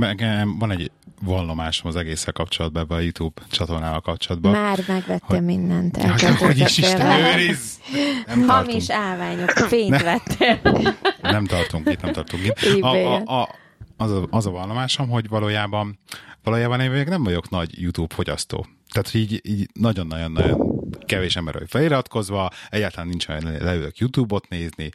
van 0.59 0.71
egy 0.71 0.91
vallomásom 1.21 1.87
az 1.87 1.95
egésszel 1.95 2.33
kapcsolatban, 2.33 2.85
a 2.89 2.99
YouTube 2.99 3.41
csatornával 3.51 4.01
kapcsolatban. 4.01 4.51
Már 4.51 4.79
megvettem 4.87 5.19
hogy, 5.21 5.43
mindent. 5.43 5.97
Hogy, 5.97 6.23
hogy 6.23 6.59
is 6.59 6.77
Isten 6.77 7.11
őriz! 7.11 7.79
Nem 8.27 8.47
Hamis 8.47 8.89
állványok, 8.89 9.49
fényt 9.49 10.01
vettél. 10.01 10.59
Nem 11.21 11.45
tartunk 11.45 11.89
itt, 11.89 12.01
nem 12.01 12.13
tartunk 12.13 12.45
itt. 12.45 12.81
A, 12.81 12.93
a, 12.93 13.41
a, 13.41 13.49
az, 13.97 14.11
a, 14.11 14.27
az 14.29 14.45
a 14.45 14.51
vallomásom, 14.51 15.09
hogy 15.09 15.29
valójában, 15.29 15.99
valójában 16.43 16.79
én 16.79 16.91
még 16.91 17.07
nem 17.07 17.23
vagyok 17.23 17.49
nagy 17.49 17.81
YouTube 17.81 18.15
fogyasztó. 18.15 18.65
Tehát 18.91 19.13
így, 19.13 19.41
így 19.43 19.69
nagyon-nagyon-nagyon 19.73 20.78
kevés 21.05 21.35
ember 21.35 21.53
vagy 21.53 21.69
feliratkozva, 21.69 22.51
egyáltalán 22.69 23.07
nincs 23.07 23.27
olyan 23.27 23.43
leülök 23.43 23.97
YouTube-ot 23.97 24.49
nézni, 24.49 24.91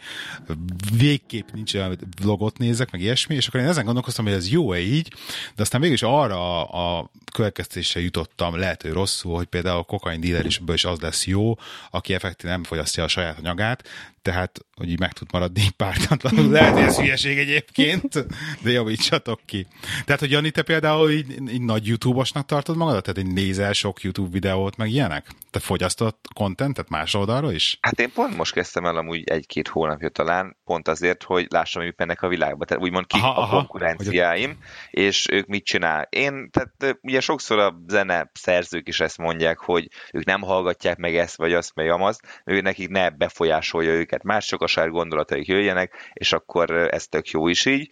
végképp 0.96 1.48
nincs 1.52 1.74
olyan 1.74 1.98
vlogot 2.22 2.58
nézek, 2.58 2.90
meg 2.90 3.00
ilyesmi, 3.00 3.34
és 3.34 3.46
akkor 3.46 3.60
én 3.60 3.66
ezen 3.66 3.84
gondolkoztam, 3.84 4.24
hogy 4.24 4.34
ez 4.34 4.50
jó-e 4.50 4.78
így, 4.78 5.12
de 5.56 5.62
aztán 5.62 5.80
végül 5.80 5.96
is 5.96 6.02
arra 6.02 6.64
a 6.64 7.10
következtésre 7.32 8.00
jutottam, 8.00 8.58
lehet, 8.58 8.82
hogy 8.82 8.92
rosszul, 8.92 9.34
hogy 9.34 9.46
például 9.46 9.78
a 9.78 9.82
kokain 9.82 10.20
díler 10.20 10.46
is, 10.46 10.60
is 10.72 10.84
az 10.84 11.00
lesz 11.00 11.26
jó, 11.26 11.54
aki 11.90 12.14
effektív 12.14 12.50
nem 12.50 12.64
fogyasztja 12.64 13.04
a 13.04 13.08
saját 13.08 13.38
anyagát, 13.38 13.88
tehát, 14.24 14.64
hogy 14.74 14.90
így 14.90 14.98
meg 14.98 15.12
tud 15.12 15.28
maradni 15.32 15.68
pártatlanul. 15.76 16.50
Lehet, 16.50 16.72
hogy 16.72 16.82
ez 16.82 16.96
hülyeség 16.96 17.38
egyébként, 17.38 18.26
de 18.62 18.70
javítsatok 18.70 19.40
ki. 19.44 19.66
Tehát, 20.04 20.20
hogy 20.20 20.30
Jani, 20.30 20.50
te 20.50 20.62
például 20.62 21.10
így, 21.10 21.50
így 21.52 21.60
nagy 21.60 21.86
YouTube-osnak 21.86 22.46
tartod 22.46 22.76
magadat? 22.76 23.02
Tehát, 23.02 23.22
hogy 23.22 23.32
nézel 23.32 23.72
sok 23.72 24.02
YouTube 24.02 24.30
videót, 24.30 24.76
meg 24.76 24.90
ilyenek? 24.90 25.26
Te 25.50 25.58
fogyasztott 25.84 26.28
kontentet 26.34 26.88
más 26.88 27.14
oldalról 27.14 27.52
is? 27.52 27.78
Hát 27.80 28.00
én 28.00 28.12
pont 28.12 28.36
most 28.36 28.52
kezdtem 28.52 28.84
el 28.84 28.96
amúgy 28.96 29.22
egy-két 29.28 29.68
hónapja 29.68 30.08
talán, 30.08 30.56
pont 30.64 30.88
azért, 30.88 31.22
hogy 31.22 31.46
lássam, 31.50 31.82
hogy 31.82 31.94
mennek 31.96 32.22
a 32.22 32.28
világban. 32.28 32.66
Tehát 32.66 32.82
úgymond 32.82 33.06
ki 33.06 33.18
aha, 33.18 33.28
a 33.28 33.42
aha, 33.42 33.56
konkurenciáim, 33.56 34.48
hogy... 34.48 35.02
és 35.02 35.26
ők 35.30 35.46
mit 35.46 35.64
csinál. 35.64 36.06
Én, 36.10 36.50
tehát 36.50 36.98
ugye 37.02 37.20
sokszor 37.20 37.58
a 37.58 37.74
zene 37.86 38.30
szerzők 38.32 38.88
is 38.88 39.00
ezt 39.00 39.18
mondják, 39.18 39.58
hogy 39.58 39.88
ők 40.12 40.24
nem 40.24 40.40
hallgatják 40.40 40.96
meg 40.96 41.16
ezt, 41.16 41.36
vagy 41.36 41.52
azt, 41.52 41.72
vagy 41.74 41.88
amazt, 41.88 42.42
ő 42.44 42.60
nekik 42.60 42.88
ne 42.88 43.10
befolyásolja 43.10 43.90
őket 43.90 44.22
mások, 44.22 44.62
a 44.62 44.66
saját 44.66 44.90
gondolataik 44.90 45.46
jöjjenek, 45.46 46.10
és 46.12 46.32
akkor 46.32 46.70
ez 46.70 47.06
tök 47.06 47.28
jó 47.28 47.48
is 47.48 47.66
így. 47.66 47.90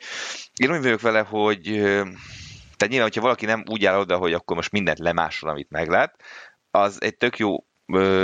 Én 0.54 0.72
úgy 0.72 0.82
vagyok 0.82 1.00
vele, 1.00 1.20
hogy 1.20 1.60
tehát 2.76 2.96
nyilván, 2.96 3.10
hogyha 3.12 3.20
valaki 3.20 3.46
nem 3.46 3.64
úgy 3.70 3.84
áll 3.84 3.98
oda, 3.98 4.16
hogy 4.16 4.32
akkor 4.32 4.56
most 4.56 4.72
mindent 4.72 4.98
lemásol, 4.98 5.50
amit 5.50 5.70
meglát, 5.70 6.14
az 6.70 7.02
egy 7.02 7.16
tök 7.16 7.38
jó 7.38 7.56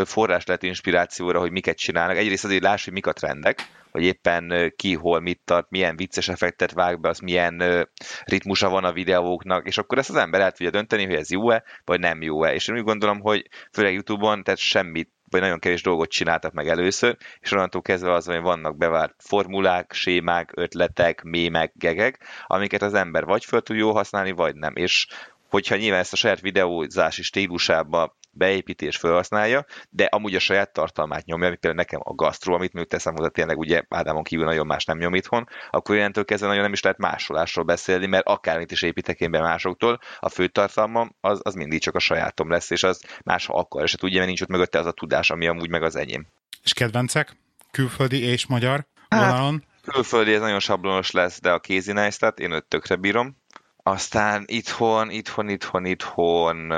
forrás 0.05 0.47
lehet 0.47 0.63
inspirációra, 0.63 1.39
hogy 1.39 1.51
miket 1.51 1.77
csinálnak. 1.77 2.17
Egyrészt 2.17 2.45
azért 2.45 2.63
láss, 2.63 2.85
hogy 2.85 2.93
mik 2.93 3.07
a 3.07 3.13
trendek, 3.13 3.67
hogy 3.91 4.03
éppen 4.03 4.73
ki, 4.77 4.95
hol, 4.95 5.21
mit 5.21 5.41
tart, 5.45 5.71
milyen 5.71 5.97
vicces 5.97 6.29
effektet 6.29 6.73
vág 6.73 7.01
be, 7.01 7.09
az 7.09 7.19
milyen 7.19 7.89
ritmusa 8.25 8.69
van 8.69 8.85
a 8.85 8.93
videóknak, 8.93 9.67
és 9.67 9.79
akkor 9.79 9.99
ezt 9.99 10.11
az 10.11 10.17
ember 10.17 10.41
el 10.41 10.53
tudja 10.53 10.71
dönteni, 10.71 11.05
hogy 11.05 11.15
ez 11.15 11.31
jó-e, 11.31 11.63
vagy 11.85 12.01
nem 12.01 12.23
jó-e. 12.23 12.55
És 12.55 12.69
én 12.69 12.77
úgy 12.77 12.83
gondolom, 12.83 13.21
hogy 13.21 13.49
főleg 13.73 13.93
YouTube-on, 13.93 14.43
tehát 14.43 14.61
semmit 14.61 15.11
vagy 15.31 15.41
nagyon 15.41 15.59
kevés 15.59 15.83
dolgot 15.83 16.11
csináltak 16.11 16.53
meg 16.53 16.69
először, 16.69 17.17
és 17.41 17.53
onnantól 17.53 17.83
kezdve 17.83 18.13
az, 18.13 18.27
hogy 18.27 18.41
vannak 18.41 18.77
bevárt 18.77 19.15
formulák, 19.19 19.93
sémák, 19.93 20.51
ötletek, 20.55 21.23
mémek, 21.23 21.73
gegek, 21.75 22.19
amiket 22.47 22.83
az 22.83 22.95
ember 22.95 23.25
vagy 23.25 23.45
föl 23.45 23.63
tud 23.63 23.77
jó 23.77 23.93
használni, 23.93 24.31
vagy 24.31 24.55
nem. 24.55 24.77
És 24.77 25.07
hogyha 25.49 25.77
nyilván 25.77 26.01
ezt 26.01 26.13
a 26.13 26.17
saját 26.17 26.41
videózási 26.41 27.23
stílusába 27.23 28.17
beépíti 28.31 28.87
és 28.87 28.97
felhasználja, 28.97 29.65
de 29.91 30.05
amúgy 30.05 30.35
a 30.35 30.39
saját 30.39 30.73
tartalmát 30.73 31.25
nyomja, 31.25 31.47
ami 31.47 31.57
például 31.57 31.83
nekem 31.83 32.01
a 32.05 32.15
gasztró, 32.15 32.55
amit 32.55 32.73
még 32.73 32.87
teszem 32.87 33.15
hozzá, 33.17 33.29
tényleg 33.29 33.59
ugye 33.59 33.83
Ádámon 33.89 34.23
kívül 34.23 34.45
nagyon 34.45 34.67
más 34.67 34.85
nem 34.85 34.99
nyom 34.99 35.15
itthon, 35.15 35.49
akkor 35.71 35.97
innentől 35.97 36.25
kezdve 36.25 36.49
nagyon 36.49 36.63
nem 36.63 36.73
is 36.73 36.83
lehet 36.83 36.99
másolásról 36.99 37.65
beszélni, 37.65 38.07
mert 38.07 38.27
akármit 38.27 38.71
is 38.71 38.83
építek 38.83 39.21
én 39.21 39.31
be 39.31 39.41
másoktól, 39.41 39.99
a 40.19 40.29
fő 40.29 40.47
tartalmam 40.47 41.17
az, 41.21 41.41
az 41.43 41.55
mindig 41.55 41.81
csak 41.81 41.95
a 41.95 41.99
sajátom 41.99 42.51
lesz, 42.51 42.71
és 42.71 42.83
az 42.83 43.03
más, 43.25 43.47
ha 43.47 43.59
akar, 43.59 43.83
és 43.83 43.91
hát 43.91 44.03
ugye, 44.03 44.15
mert 44.15 44.27
nincs 44.27 44.41
ott 44.41 44.49
mögötte 44.49 44.79
az 44.79 44.87
a 44.87 44.93
tudás, 44.93 45.31
ami 45.31 45.47
amúgy 45.47 45.69
meg 45.69 45.83
az 45.83 45.97
enyém. 45.97 46.27
És 46.63 46.73
kedvencek? 46.73 47.37
Külföldi 47.71 48.23
és 48.23 48.47
magyar? 48.47 48.87
Hát, 49.09 49.53
külföldi 49.83 50.35
ez 50.35 50.41
nagyon 50.41 50.61
sablonos 50.61 51.11
lesz, 51.11 51.41
de 51.41 51.51
a 51.51 51.61
Neistat 51.85 52.39
én 52.39 52.53
őt 52.53 52.65
tökre 52.65 52.97
bírom. 52.97 53.37
Aztán 53.83 54.45
itthon, 54.47 55.11
itthon, 55.11 55.49
itthon, 55.49 55.85
itthon 55.85 56.73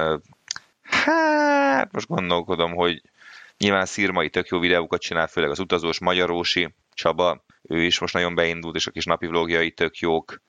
Hát 0.90 1.92
most 1.92 2.06
gondolkodom, 2.06 2.74
hogy 2.74 3.02
nyilván 3.58 3.86
Szirmai 3.86 4.30
tök 4.30 4.48
jó 4.48 4.58
videókat 4.58 5.00
csinál, 5.00 5.26
főleg 5.26 5.50
az 5.50 5.58
utazós 5.58 5.98
Magyarósi 5.98 6.74
Csaba, 6.94 7.44
ő 7.62 7.84
is 7.84 7.98
most 7.98 8.14
nagyon 8.14 8.34
beindult, 8.34 8.76
és 8.76 8.86
a 8.86 8.90
kis 8.90 9.04
napi 9.04 9.26
vlogjai 9.26 9.70
tök 9.70 9.98
jók. 9.98 10.40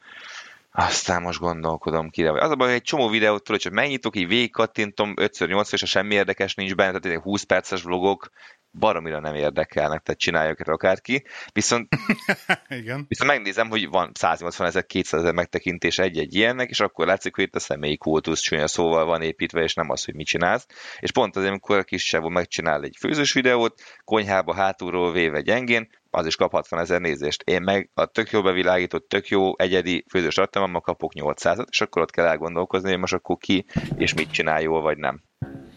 Aztán 0.72 1.22
most 1.22 1.40
gondolkodom 1.40 2.10
kire. 2.10 2.32
Az 2.32 2.52
a 2.52 2.56
baj, 2.56 2.68
hogy 2.68 2.76
egy 2.76 2.84
csomó 2.84 3.10
videót 3.10 3.44
tudod, 3.44 3.62
csak 3.62 3.74
megnyitok, 3.74 4.16
így 4.16 4.28
végig 4.28 4.52
kattintom, 4.52 5.14
5x8 5.16 5.74
és 5.74 5.82
a 5.82 5.86
semmi 5.86 6.14
érdekes 6.14 6.56
nincs 6.56 6.76
benne, 6.76 7.00
tehát 7.00 7.22
20 7.22 7.44
perces 7.44 7.84
vlogok, 7.84 8.30
baromira 8.72 9.20
nem 9.20 9.36
érdekelnek, 9.36 10.02
tehát 10.02 10.20
csináljuk 10.20 10.60
erre 10.60 10.72
akárki. 10.72 11.24
Viszont, 11.54 11.88
Igen. 12.80 13.06
viszont 13.08 13.32
megnézem, 13.32 13.70
hogy 13.70 13.90
van 13.90 14.12
180 14.14 14.68
ezer, 14.68 14.86
200 14.86 15.22
ezer 15.22 15.34
megtekintés 15.34 16.00
egy-egy 16.00 16.36
ilyennek, 16.36 16.70
és 16.70 16.80
akkor 16.80 17.06
látszik, 17.06 17.36
hogy 17.36 17.44
itt 17.44 17.56
a 17.56 17.60
személyi 17.60 17.98
kultusz 17.98 18.42
csúnya 18.42 18.68
szóval 18.68 19.06
van 19.06 19.22
építve, 19.22 19.62
és 19.62 19.74
nem 19.74 19.90
az, 19.90 20.06
hogy 20.06 20.16
mit 20.16 20.28
csinálsz. 20.28 20.66
És 21.00 21.12
pont 21.12 21.36
azért, 21.36 21.50
amikor 21.50 21.78
a 21.78 21.84
kis 21.84 22.16
megcsinál 22.22 22.84
egy 22.84 22.96
főzős 23.00 23.34
videót, 23.34 23.82
konyhába 24.04 24.56
hátulról 24.56 25.12
véve 25.12 25.42
gyengén, 25.42 25.90
az 26.10 26.26
is 26.26 26.36
kap 26.36 26.52
60 26.52 26.80
ezer 26.80 27.02
nézést. 27.02 27.42
Én 27.42 27.62
meg 27.62 27.90
a 27.94 28.06
tök 28.06 28.32
jó 28.32 28.42
bevilágított, 28.42 29.08
tök 29.08 29.28
jó 29.28 29.58
egyedi 29.58 30.06
főzős 30.10 30.34
tartalmammal 30.34 30.82
kapok 30.82 31.12
800-at, 31.16 31.66
és 31.70 31.82
akkor 31.82 32.02
ott 32.02 32.12
kell 32.12 32.26
elgondolkozni, 32.26 32.90
hogy 32.90 33.00
most 33.00 33.14
akkor 33.14 33.38
ki 33.38 33.66
és 33.98 34.14
mit 34.14 34.32
csinál 34.32 34.62
jól, 34.62 34.82
vagy 34.82 34.98
nem. 34.98 35.24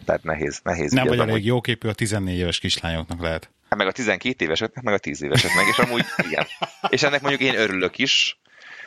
Tehát 0.05 0.23
nehéz, 0.23 0.59
nehéz. 0.63 0.91
Nem 0.91 1.07
vagy 1.07 1.19
elég 1.19 1.45
jóképű 1.45 1.87
a 1.87 1.93
14 1.93 2.37
éves 2.37 2.59
kislányoknak 2.59 3.21
lehet. 3.21 3.49
Hát 3.69 3.79
meg 3.79 3.87
a 3.87 3.91
12 3.91 4.45
éveseknek, 4.45 4.83
meg 4.83 4.93
a 4.93 4.97
10 4.97 5.21
éveseknek, 5.21 5.65
és 5.71 5.77
amúgy 5.77 6.05
igen. 6.17 6.45
És 6.89 7.03
ennek 7.03 7.21
mondjuk 7.21 7.41
én 7.41 7.59
örülök 7.59 7.97
is, 7.97 8.39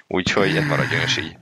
úgyhogy 0.07 0.57
ez 0.57 0.67
maradjon 0.67 1.03
is 1.03 1.17
így. 1.17 1.37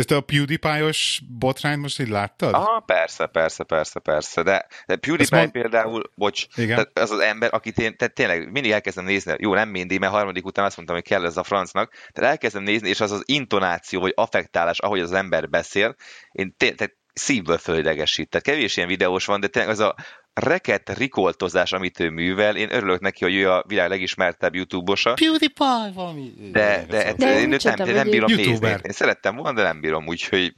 Ezt 0.00 0.10
a 0.10 0.20
PewDiePie-os 0.20 1.22
botrányt 1.38 1.80
most 1.80 2.00
így 2.00 2.08
láttad? 2.08 2.54
Aha, 2.54 2.80
persze, 2.80 3.26
persze, 3.26 3.64
persze, 3.64 4.00
persze, 4.00 4.42
de, 4.42 4.66
de 4.86 4.96
PewDiePie 4.96 5.38
mond... 5.38 5.50
például, 5.50 6.02
bocs, 6.14 6.46
Igen? 6.56 6.90
az 6.94 7.10
az 7.10 7.18
ember, 7.18 7.54
akit 7.54 7.78
én 7.78 7.96
tehát 7.96 8.14
tényleg 8.14 8.52
mindig 8.52 8.70
elkezdem 8.70 9.04
nézni, 9.04 9.34
jó, 9.38 9.54
nem 9.54 9.68
mindig, 9.68 9.98
mert 9.98 10.12
harmadik 10.12 10.44
után 10.44 10.64
azt 10.64 10.76
mondtam, 10.76 10.96
hogy 10.96 11.06
kell 11.06 11.24
ez 11.24 11.36
a 11.36 11.42
francnak, 11.42 11.92
tehát 12.12 12.30
elkezdem 12.30 12.62
nézni, 12.62 12.88
és 12.88 13.00
az 13.00 13.10
az 13.10 13.22
intonáció, 13.24 14.00
vagy 14.00 14.12
affektálás, 14.16 14.78
ahogy 14.78 15.00
az 15.00 15.12
ember 15.12 15.48
beszél, 15.48 15.94
én 16.32 16.54
tényleg 16.56 16.96
szívből 17.12 17.58
fölidegesít. 17.58 18.28
Tehát 18.28 18.46
kevés 18.46 18.76
ilyen 18.76 18.88
videós 18.88 19.24
van, 19.24 19.40
de 19.40 19.46
tényleg 19.46 19.70
az 19.70 19.80
a 19.80 19.94
reket 20.32 20.96
rikoltozás, 20.98 21.72
amit 21.72 22.00
ő 22.00 22.10
művel, 22.10 22.56
én 22.56 22.72
örülök 22.72 23.00
neki, 23.00 23.24
hogy 23.24 23.34
ő 23.34 23.50
a 23.50 23.64
világ 23.66 23.88
legismertebb 23.88 24.54
YouTube-osa. 24.54 25.14
PewDiePie 25.14 25.90
valami. 25.94 26.32
De, 26.52 26.84
de, 26.88 27.12
de, 27.12 27.40
én 27.40 27.52
őt 27.52 27.64
nem, 27.64 27.74
de 27.74 27.92
nem 27.92 28.10
bírom 28.10 28.30
YouTuber. 28.30 28.70
nézni. 28.70 28.86
Én 28.86 28.92
szerettem 28.92 29.34
volna, 29.34 29.52
de 29.52 29.62
nem 29.62 29.80
bírom, 29.80 30.06
úgyhogy 30.06 30.54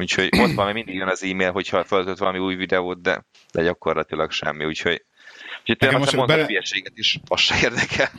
Úgyhogy 0.00 0.28
ott 0.38 0.52
van, 0.52 0.72
mindig 0.72 0.94
jön 0.94 1.08
az 1.08 1.22
e-mail, 1.22 1.52
hogyha 1.52 1.84
feltölt 1.84 2.18
valami 2.18 2.38
új 2.38 2.54
videót, 2.54 3.02
de, 3.02 3.24
de 3.52 3.62
gyakorlatilag 3.62 4.30
semmi, 4.30 4.64
úgyhogy, 4.64 5.04
úgyhogy 5.60 5.76
tényleg 5.76 5.98
most 5.98 6.16
mondom, 6.16 6.36
bele... 6.36 6.60
is, 6.94 7.20
az 7.28 7.40
se 7.40 7.54
érdekel. 7.62 8.10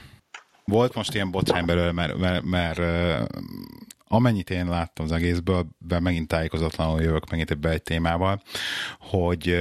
Volt 0.66 0.94
most 0.94 1.14
ilyen 1.14 1.32
botrány 1.32 1.66
belőle, 1.66 1.92
mert, 1.92 2.18
mert, 2.18 2.44
mert, 2.44 2.78
mert 2.78 3.32
amennyit 4.12 4.49
én 4.49 4.66
láttam 4.66 5.05
az 5.05 5.12
egészből, 5.12 5.68
be 5.78 5.99
megint 5.99 6.28
tájékozatlanul 6.28 7.01
jövök 7.01 7.30
megint 7.30 7.51
ebbe 7.51 7.70
egy 7.70 7.82
témával, 7.82 8.41
hogy 8.99 9.57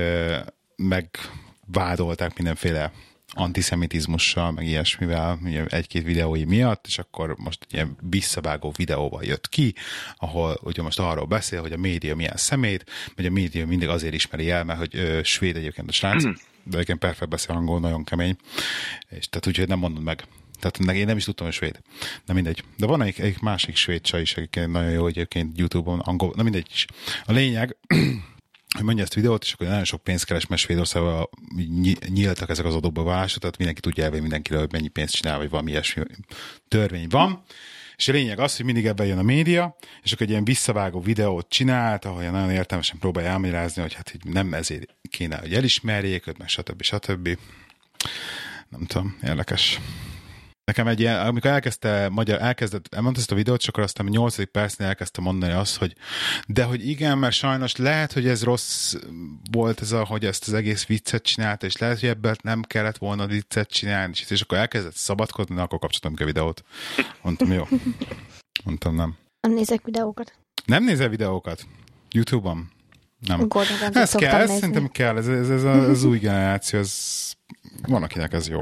megvádolták 0.76 2.36
mindenféle 2.36 2.92
antiszemitizmussal, 3.32 4.50
meg 4.50 4.66
ilyesmivel, 4.66 5.38
egy-két 5.68 6.04
videói 6.04 6.44
miatt, 6.44 6.86
és 6.86 6.98
akkor 6.98 7.36
most 7.38 7.66
ilyen 7.70 7.96
visszavágó 8.00 8.72
videóval 8.76 9.24
jött 9.24 9.48
ki, 9.48 9.74
ahol 10.16 10.58
ugye 10.62 10.82
most 10.82 10.98
arról 10.98 11.26
beszél, 11.26 11.60
hogy 11.60 11.72
a 11.72 11.76
média 11.76 12.16
milyen 12.16 12.36
szemét, 12.36 12.84
hogy 13.14 13.26
a 13.26 13.30
média 13.30 13.66
mindig 13.66 13.88
azért 13.88 14.14
ismeri 14.14 14.50
el, 14.50 14.64
mert 14.64 14.78
hogy 14.78 14.96
ö, 14.96 15.20
svéd 15.22 15.56
egyébként 15.56 15.88
a 15.88 15.92
srác, 15.92 16.22
de 16.22 16.74
egyébként 16.74 16.98
perfekt 16.98 17.30
beszél 17.30 17.56
angol, 17.56 17.80
nagyon 17.80 18.04
kemény, 18.04 18.36
és 19.08 19.28
tehát 19.28 19.46
úgyhogy 19.46 19.68
nem 19.68 19.78
mondod 19.78 20.02
meg 20.02 20.24
Tehát 20.60 20.96
én 20.96 21.06
nem 21.06 21.16
is 21.16 21.24
tudtam, 21.24 21.46
hogy 21.46 21.54
svéd. 21.54 21.80
De 22.26 22.32
mindegy. 22.32 22.64
De 22.76 22.86
van 22.86 23.02
egy, 23.02 23.20
egy 23.20 23.36
másik 23.40 23.76
svéd 23.76 24.00
csaj 24.00 24.20
is, 24.20 24.36
akik 24.36 24.66
nagyon 24.66 24.90
jó 24.90 25.06
egyébként 25.06 25.58
YouTube-on, 25.58 25.98
angol, 25.98 26.32
na 26.36 26.42
mindegy 26.42 26.66
is. 26.72 26.86
A 27.24 27.32
lényeg, 27.32 27.76
hogy 28.76 28.84
mondja 28.84 29.04
ezt 29.04 29.14
videót, 29.14 29.44
és 29.44 29.52
akkor 29.52 29.66
nagyon 29.66 29.84
sok 29.84 30.02
pénzt 30.02 30.24
keres, 30.24 30.46
mert 30.46 30.60
Svédországban 30.60 31.28
nyíltak 32.08 32.48
ezek 32.48 32.64
az 32.64 32.74
adóba 32.74 33.02
válások, 33.02 33.40
tehát 33.40 33.56
mindenki 33.56 33.80
tudja 33.80 34.04
elvenni 34.04 34.22
mindenkiről, 34.22 34.60
hogy 34.60 34.72
mennyi 34.72 34.88
pénzt 34.88 35.14
csinál, 35.14 35.38
vagy 35.38 35.50
valami 35.50 35.70
ilyesmi 35.70 36.02
törvény 36.68 37.08
van. 37.08 37.42
És 37.96 38.08
a 38.08 38.12
lényeg 38.12 38.38
az, 38.38 38.56
hogy 38.56 38.64
mindig 38.64 38.86
ebben 38.86 39.06
jön 39.06 39.18
a 39.18 39.22
média, 39.22 39.76
és 40.02 40.12
akkor 40.12 40.26
egy 40.26 40.32
ilyen 40.32 40.44
visszavágó 40.44 41.00
videót 41.00 41.48
csinált, 41.48 42.04
ahol 42.04 42.22
nagyon 42.22 42.50
értelmesen 42.50 42.98
próbálja 42.98 43.30
elmagyarázni, 43.30 43.82
hogy 43.82 43.94
hát 43.94 44.10
hogy 44.10 44.32
nem 44.32 44.54
ezért 44.54 44.94
kéne, 45.10 45.38
hogy 45.38 45.54
elismerjék 45.54 46.36
meg 46.38 46.48
stb. 46.48 46.82
stb. 46.82 47.38
Nem 48.68 48.86
tudom, 48.86 49.18
érdekes. 49.22 49.80
Nekem 50.70 50.86
egy 50.86 51.00
ilyen, 51.00 51.26
amikor 51.26 51.50
elkezdte, 51.50 52.08
magyar, 52.08 52.40
elkezdett, 52.40 52.94
elmondta 52.94 53.20
ezt 53.20 53.30
a 53.30 53.34
videót, 53.34 53.60
csak 53.60 53.76
aztán 53.76 54.06
a 54.06 54.10
8. 54.10 54.50
percnél 54.50 54.88
elkezdte 54.88 55.20
mondani 55.20 55.52
azt, 55.52 55.76
hogy 55.76 55.94
de 56.46 56.64
hogy 56.64 56.88
igen, 56.88 57.18
mert 57.18 57.34
sajnos 57.34 57.76
lehet, 57.76 58.12
hogy 58.12 58.28
ez 58.28 58.42
rossz 58.42 58.94
volt 59.50 59.80
ez 59.80 59.92
a, 59.92 60.04
hogy 60.04 60.24
ezt 60.24 60.48
az 60.48 60.52
egész 60.52 60.86
viccet 60.86 61.22
csinálta, 61.22 61.66
és 61.66 61.76
lehet, 61.76 62.00
hogy 62.00 62.08
ebből 62.08 62.34
nem 62.42 62.62
kellett 62.62 62.98
volna 62.98 63.26
viccet 63.26 63.70
csinálni, 63.70 64.12
és, 64.12 64.30
és 64.30 64.40
akkor 64.40 64.58
elkezdett 64.58 64.94
szabadkodni, 64.94 65.60
akkor 65.60 65.78
kapcsolatom 65.78 66.22
a 66.22 66.24
videót. 66.24 66.64
Mondtam, 67.22 67.52
jó. 67.52 67.66
Mondtam, 68.64 68.94
nem. 68.94 69.16
Nem 69.40 69.52
nézek 69.52 69.84
videókat. 69.84 70.34
Nem 70.64 70.84
nézel 70.84 71.08
videókat? 71.08 71.66
YouTube-on? 72.10 72.70
Nem. 73.18 73.48
Gordon 73.48 73.96
ez 73.96 74.12
kell, 74.12 74.40
ez 74.40 74.50
szerintem 74.50 74.88
kell, 74.88 75.16
ez, 75.16 75.28
ez, 75.28 75.50
ez 75.50 75.64
az 75.64 76.04
új 76.04 76.18
generáció, 76.18 76.78
ez 76.78 77.32
van, 77.86 78.02
akinek 78.02 78.32
ez 78.32 78.48
jó. 78.48 78.60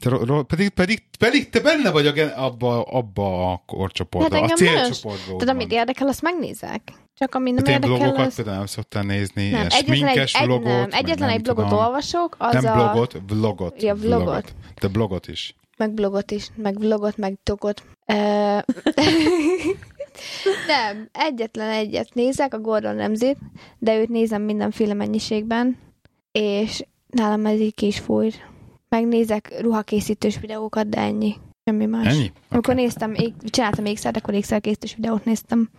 Te, 0.00 0.08
ro, 0.08 0.42
pedig, 0.42 0.68
pedig, 0.68 1.02
pedig 1.18 1.48
te 1.48 1.60
benne 1.60 1.90
vagy 1.90 2.06
abba, 2.36 2.82
abba 2.82 3.52
a 3.52 3.62
korcsoportban, 3.66 4.40
hát 4.40 4.50
a 4.50 4.54
célcsoportban. 4.54 5.38
Tehát 5.38 5.54
amit 5.54 5.72
érdekel, 5.72 6.08
azt 6.08 6.22
megnézek. 6.22 6.82
Csak 7.18 7.34
ami 7.34 7.50
nem 7.50 7.64
hát 7.64 7.74
érdekel, 7.74 7.96
blogokat 7.96 8.26
az... 8.26 8.34
például 8.34 8.56
nem 8.56 8.66
szoktál 8.66 9.02
nézni, 9.02 9.50
nem, 9.50 9.66
egyetlen 9.70 10.08
egy, 10.08 10.18
egy, 10.18 10.44
vlogot, 10.44 10.64
nem, 10.64 10.88
egyetlen 10.90 11.28
egy 11.28 11.42
blogot 11.42 11.68
tudom. 11.68 11.84
olvasok, 11.84 12.36
az 12.38 12.62
Nem 12.62 12.78
a... 12.78 12.92
blogot, 12.92 13.16
vlogot. 13.28 13.82
Ja, 13.82 13.94
vlogot. 13.94 14.22
vlogot. 14.22 14.54
De 14.80 14.88
blogot 14.88 15.28
is. 15.28 15.54
Meg 15.76 15.92
blogot 15.92 16.30
is, 16.30 16.50
meg 16.54 16.78
vlogot, 16.78 17.16
meg 17.16 17.38
togot. 17.42 17.82
nem, 20.66 21.08
egyetlen 21.12 21.70
egyet 21.70 22.14
nézek, 22.14 22.54
a 22.54 22.58
Gordon 22.58 22.96
Ramsay-t, 22.96 23.38
de 23.78 23.98
őt 23.98 24.08
nézem 24.08 24.42
mindenféle 24.42 24.94
mennyiségben, 24.94 25.78
és 26.32 26.84
nálam 27.06 27.46
ez 27.46 27.60
így 27.60 27.74
ki 27.74 27.86
is 27.86 27.98
fújr. 27.98 28.34
Megnézek 28.88 29.60
ruhakészítős 29.60 30.40
videókat, 30.40 30.88
de 30.88 31.00
ennyi. 31.00 31.34
Semmi 31.64 31.86
más. 31.86 32.06
Ennyi? 32.06 32.16
Okay. 32.16 32.32
Amikor 32.48 32.74
néztem, 32.74 33.14
ég, 33.14 33.32
csináltam 33.44 33.84
ékszert, 33.84 34.16
akkor 34.16 34.34
ékszerkészítős 34.34 34.94
videót 34.94 35.24
néztem. 35.24 35.70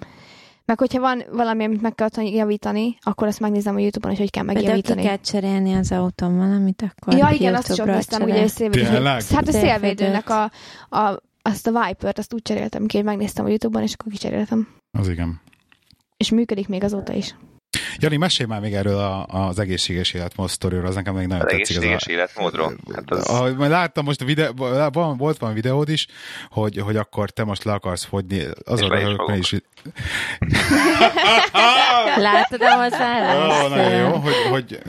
Meg 0.66 0.80
hogyha 0.80 1.00
van 1.00 1.24
valami, 1.32 1.64
amit 1.64 1.82
meg 1.82 1.96
kell 1.96 2.10
javítani, 2.24 2.98
akkor 3.02 3.28
azt 3.28 3.40
megnézem 3.40 3.76
a 3.76 3.80
Youtube-on, 3.80 4.12
hogy 4.12 4.22
hogy 4.22 4.32
kell 4.32 4.44
megjavítani. 4.44 4.96
De 4.96 5.02
ki 5.02 5.08
kell 5.08 5.20
cserélni 5.20 5.74
az 5.74 5.92
autón 5.92 6.38
valamit, 6.38 6.82
akkor 6.82 7.14
Ja, 7.14 7.30
igen, 7.30 7.56
azt 7.56 7.70
is 7.72 7.78
ott 7.80 7.86
néztem, 7.86 8.22
ugye, 8.22 8.40
hogy 8.40 8.50
szélvédő. 8.50 8.84
Hát 8.84 9.48
a 9.48 9.52
szélvédőnek 9.52 10.30
a, 10.30 10.52
a, 10.90 11.22
azt 11.42 11.68
a 11.68 11.72
Viper-t, 11.72 12.18
azt 12.18 12.34
úgy 12.34 12.42
cseréltem 12.42 12.86
ki, 12.86 12.96
hogy 12.96 13.06
megnéztem 13.06 13.46
a 13.46 13.48
Youtube-on, 13.48 13.84
és 13.84 13.94
akkor 13.94 14.12
kicseréltem. 14.12 14.68
Az 14.98 15.10
igen. 15.10 15.42
És 16.18 16.32
működik 16.32 16.68
még 16.68 16.84
azóta 16.84 17.14
is. 17.14 17.36
Jani, 18.00 18.18
mesélj 18.18 18.50
már 18.50 18.62
még 18.62 18.74
erről 18.74 18.98
a, 18.98 19.26
az 19.26 19.60
egészséges 19.60 20.14
életmód 20.14 20.50
sztoriról, 20.50 20.86
az 20.86 20.96
nekem 20.96 21.16
még 21.16 21.28
nagyon 21.28 21.46
az 21.46 21.52
tetszik. 21.52 21.76
Egészséges 21.76 22.06
az 22.06 22.10
életmódról? 22.10 22.76
Hát 22.94 23.12
az... 23.12 23.56
Majd 23.56 23.72
láttam 23.72 24.06
most 24.06 24.22
a 24.22 24.26
videó, 24.26 24.54
volt 25.18 25.38
van 25.38 25.54
videód 25.54 25.90
is, 25.90 26.08
hogy, 26.50 26.78
hogy 26.78 26.96
akkor 26.96 27.30
te 27.30 27.44
most 27.44 27.64
le 27.64 27.74
akarsz 27.74 28.04
fogyni. 28.04 28.44
Az 28.66 28.82
a 28.82 29.36
is, 29.38 29.52
is 29.52 29.62
Látod 32.18 32.62
a 32.62 32.76
hozzáállást? 32.76 33.64
Oh, 33.64 33.70
nagyon 33.70 33.96
jó, 33.96 34.16
hogy, 34.16 34.34
hogy 34.50 34.80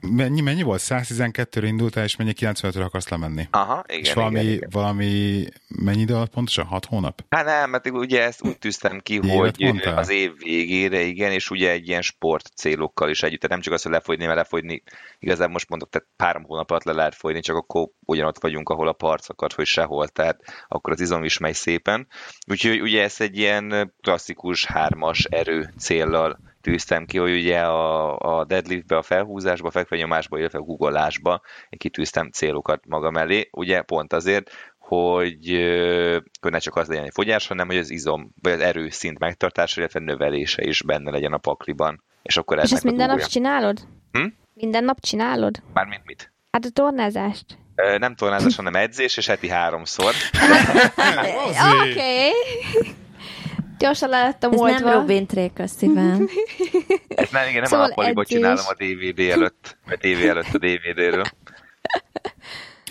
mennyi, 0.00 0.40
mennyi 0.40 0.62
volt? 0.62 0.82
112-re 0.84 1.66
indultál, 1.66 2.04
és 2.04 2.16
mennyi 2.16 2.32
95-re 2.40 2.84
akarsz 2.84 3.08
lemenni? 3.08 3.48
Aha, 3.50 3.84
igen. 3.88 4.00
És 4.00 4.12
valami, 4.12 4.40
igen, 4.40 4.52
igen. 4.52 4.68
valami 4.72 5.44
mennyi 5.68 6.00
idő 6.00 6.14
alatt 6.14 6.30
pontosan? 6.30 6.64
6 6.64 6.84
hónap? 6.84 7.24
Hát 7.28 7.44
nem, 7.44 7.70
mert 7.70 7.90
ugye 7.90 8.22
ezt 8.22 8.44
úgy 8.44 8.58
tűztem 8.58 9.00
ki, 9.02 9.14
Évet 9.14 9.30
hogy 9.30 9.54
mondtál? 9.58 9.98
az 9.98 10.10
év 10.10 10.32
végére, 10.38 11.00
igen, 11.00 11.32
és 11.32 11.50
ugye 11.50 11.70
egy 11.70 11.88
ilyen 11.88 12.02
sport 12.02 12.27
célokkal 12.36 13.10
is 13.10 13.22
együtt, 13.22 13.40
tehát 13.40 13.56
nem 13.56 13.64
csak 13.64 13.72
az, 13.72 13.82
hogy 13.82 13.92
lefogyni, 13.92 14.24
mert 14.24 14.36
lefogyni, 14.36 14.82
igazából 15.18 15.52
most 15.52 15.68
mondok, 15.68 15.90
tehát 15.90 16.08
három 16.16 16.44
hónap 16.44 16.70
alatt 16.70 16.84
le 16.84 16.92
lehet 16.92 17.14
fogyni, 17.14 17.40
csak 17.40 17.56
akkor 17.56 17.88
ugyanott 18.06 18.40
vagyunk, 18.40 18.68
ahol 18.68 18.88
a 18.88 18.92
parc 18.92 19.28
akar, 19.28 19.52
hogy 19.54 19.66
sehol, 19.66 20.08
tehát 20.08 20.40
akkor 20.68 20.92
az 20.92 21.00
izom 21.00 21.24
is 21.24 21.38
megy 21.38 21.54
szépen. 21.54 22.06
Úgyhogy 22.46 22.80
ugye 22.80 23.02
ez 23.02 23.20
egy 23.20 23.38
ilyen 23.38 23.94
klasszikus 24.00 24.64
hármas 24.64 25.24
erő 25.24 25.72
céllal 25.78 26.38
tűztem 26.60 27.04
ki, 27.04 27.18
hogy 27.18 27.32
ugye 27.32 27.60
a, 27.60 28.18
a 28.18 28.44
deadliftbe, 28.44 28.96
a 28.96 29.02
felhúzásba, 29.02 29.70
fekvenyomásba, 29.70 30.38
illetve 30.38 30.58
a 30.58 30.62
googolásba 30.62 31.40
én 31.68 31.78
kitűztem 31.78 32.30
célokat 32.30 32.86
magam 32.86 33.16
elé, 33.16 33.48
ugye 33.52 33.82
pont 33.82 34.12
azért, 34.12 34.50
hogy, 34.88 35.48
hogy 36.40 36.50
ne 36.50 36.58
csak 36.58 36.76
az 36.76 36.88
legyen 36.88 37.04
egy 37.04 37.12
fogyás, 37.12 37.46
hanem 37.46 37.66
hogy 37.66 37.76
az 37.76 37.90
izom, 37.90 38.34
vagy 38.42 38.52
az 38.52 38.60
erőszint 38.60 39.18
megtartása, 39.18 39.80
illetve 39.80 40.00
növelése 40.00 40.62
is 40.62 40.82
benne 40.82 41.10
legyen 41.10 41.32
a 41.32 41.38
pakliban. 41.38 42.02
És 42.22 42.36
akkor 42.36 42.58
És 42.58 42.72
ezt 42.72 42.84
minden 42.84 43.08
nap 43.08 43.26
csinálod? 43.26 43.80
Hm? 44.12 44.26
Minden 44.54 44.84
nap 44.84 45.00
csinálod? 45.00 45.62
Mármint 45.72 46.02
mit? 46.04 46.32
Hát 46.50 46.64
a 46.64 46.70
tornázást. 46.72 47.58
Nem 47.98 48.14
tornázás, 48.14 48.56
hanem 48.56 48.74
edzés, 48.74 49.16
és 49.16 49.26
heti 49.26 49.48
háromszor. 49.48 50.12
Oké. 51.80 51.90
Okay. 51.90 52.30
Gyorsan 53.78 54.08
le 54.08 54.22
lettem 54.22 54.52
Ez 54.52 54.58
oldva. 54.58 54.78
nem 54.78 54.98
Robin 54.98 55.26
Trék, 55.26 55.58
a 55.58 55.66
szívem. 55.66 56.28
Ez 57.08 57.30
nem, 57.30 57.48
igen, 57.48 57.60
nem 57.60 57.64
Szóval 57.64 57.90
a 58.14 58.24
csinálom 58.24 58.64
a 58.68 58.74
DVD 58.74 59.18
előtt, 59.18 59.76
a 59.86 59.96
TV 59.96 60.28
előtt 60.28 60.54
a 60.54 60.58
DVD-ről. 60.58 61.24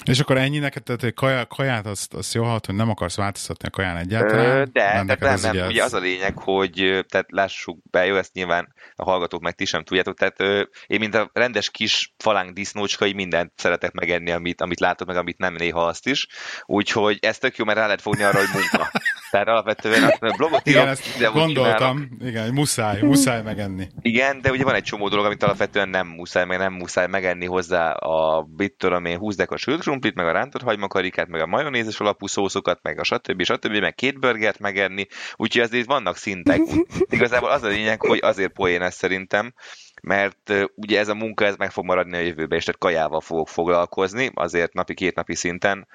És 0.08 0.20
akkor 0.20 0.38
ennyi 0.38 0.58
neked, 0.58 0.84
tehát 0.84 1.02
hogy 1.02 1.14
kaja, 1.14 1.46
kaját 1.46 1.86
azt, 1.86 2.14
azt 2.14 2.34
jó 2.34 2.44
hallott, 2.44 2.66
hogy 2.66 2.76
nem 2.76 2.90
akarsz 2.90 3.16
változtatni 3.16 3.68
a 3.68 3.72
kaján 3.72 3.98
egyáltalán? 3.98 4.46
Ö, 4.46 4.64
de, 4.72 4.94
Nem, 4.94 5.06
nem, 5.06 5.18
ez 5.20 5.42
nem. 5.42 5.52
ugye 5.52 5.66
Ugye 5.68 5.84
az- 5.84 5.94
a 5.94 6.00
lényeg, 6.00 6.38
hogy 6.38 7.06
tehát 7.10 7.26
lássuk 7.32 7.80
be, 7.92 8.06
jó, 8.06 8.16
ezt 8.16 8.34
nyilván 8.34 8.74
a 8.96 9.04
hallgatók 9.04 9.42
meg 9.42 9.56
ti 9.56 9.66
sem 9.66 9.84
tudjátok, 9.84 10.18
tehát 10.18 10.42
ö, 10.42 10.62
én 10.88 11.00
mint 11.00 11.16
a 11.16 11.30
rendes 11.34 11.70
kis 11.70 12.14
falánk 12.18 12.54
disznócskai 12.54 13.14
mindent 13.14 13.52
szeretek 13.56 13.92
megenni, 13.92 14.32
amit, 14.32 14.62
amit 14.62 14.80
látok, 14.80 15.08
meg 15.08 15.18
amit 15.18 15.38
nem, 15.38 15.54
néha 15.54 15.86
azt 15.86 16.08
is. 16.08 16.28
Úgyhogy 16.66 17.18
ez 17.22 17.38
tök 17.38 17.56
jó, 17.58 17.66
mert 17.66 17.78
rá 17.78 17.84
lehet 17.86 18.02
fogni 18.02 18.24
arra, 18.24 18.38
hogy 18.38 18.50
munka. 18.54 18.92
Tehát 19.32 19.48
alapvetően 19.48 20.04
azt 20.04 20.22
mondom, 20.22 20.38
blogot 20.38 20.68
Igen, 20.68 20.82
írok, 20.82 20.94
ezt 20.94 21.14
videót 21.14 21.34
csinálok. 21.34 21.54
gondoltam. 21.54 22.10
Igen, 22.20 22.54
muszáj, 22.54 23.02
muszáj 23.02 23.42
megenni. 23.42 23.88
Igen, 24.02 24.42
de 24.42 24.52
ugye 24.52 24.64
van 24.64 24.76
egy 24.76 24.84
csomó 24.84 25.08
dolog, 25.08 25.26
amit 25.26 25.44
alapvetően 25.44 25.90
nem 25.90 26.08
muszáj, 26.08 26.46
meg 26.46 26.58
nem 26.58 26.74
muszáj 26.74 27.08
megenni 27.08 27.46
hozzá 27.46 27.92
a, 27.92 28.48
mit 28.58 28.74
tudom 28.74 29.06
én, 29.06 29.18
húzdek 29.18 29.52
a 29.52 29.58
sült 29.58 29.82
krumplit, 29.82 30.16
meg 30.16 30.28
a 30.28 30.32
rántott 30.32 30.62
hagymakarikát, 30.62 31.28
meg 31.28 31.42
a 31.42 31.48
majonézes 31.48 32.00
alapú 32.00 32.28
szószokat, 32.28 32.80
meg 32.82 33.00
a 33.00 33.04
stb. 33.04 33.44
stb. 33.44 33.76
meg 33.76 33.96
két 33.96 34.20
burgert 34.20 34.60
megenni, 34.60 35.08
úgyhogy 35.36 35.62
azért 35.62 35.88
vannak 35.88 36.18
szintek. 36.18 36.60
Igazából 37.10 37.50
az 37.50 37.64
a 37.64 37.68
lényeg, 37.68 38.02
hogy 38.02 38.20
azért 38.22 38.54
poén 38.54 38.82
ez 38.82 38.96
szerintem, 38.96 39.54
mert 40.02 40.54
ugye 40.76 41.00
ez 41.00 41.08
a 41.08 41.16
munka 41.16 41.46
ez 41.46 41.56
meg 41.56 41.72
fog 41.72 41.86
maradni 41.86 42.18
a 42.18 42.20
jövőben, 42.22 42.58
és 42.58 42.64
tehát 42.64 42.80
kajával 42.80 43.22
fogok 43.22 43.48
foglalkozni, 43.48 44.32
azért 44.34 44.74
napi 44.74 44.94
két 44.94 45.16
napi 45.16 45.36
szinten, 45.36 45.88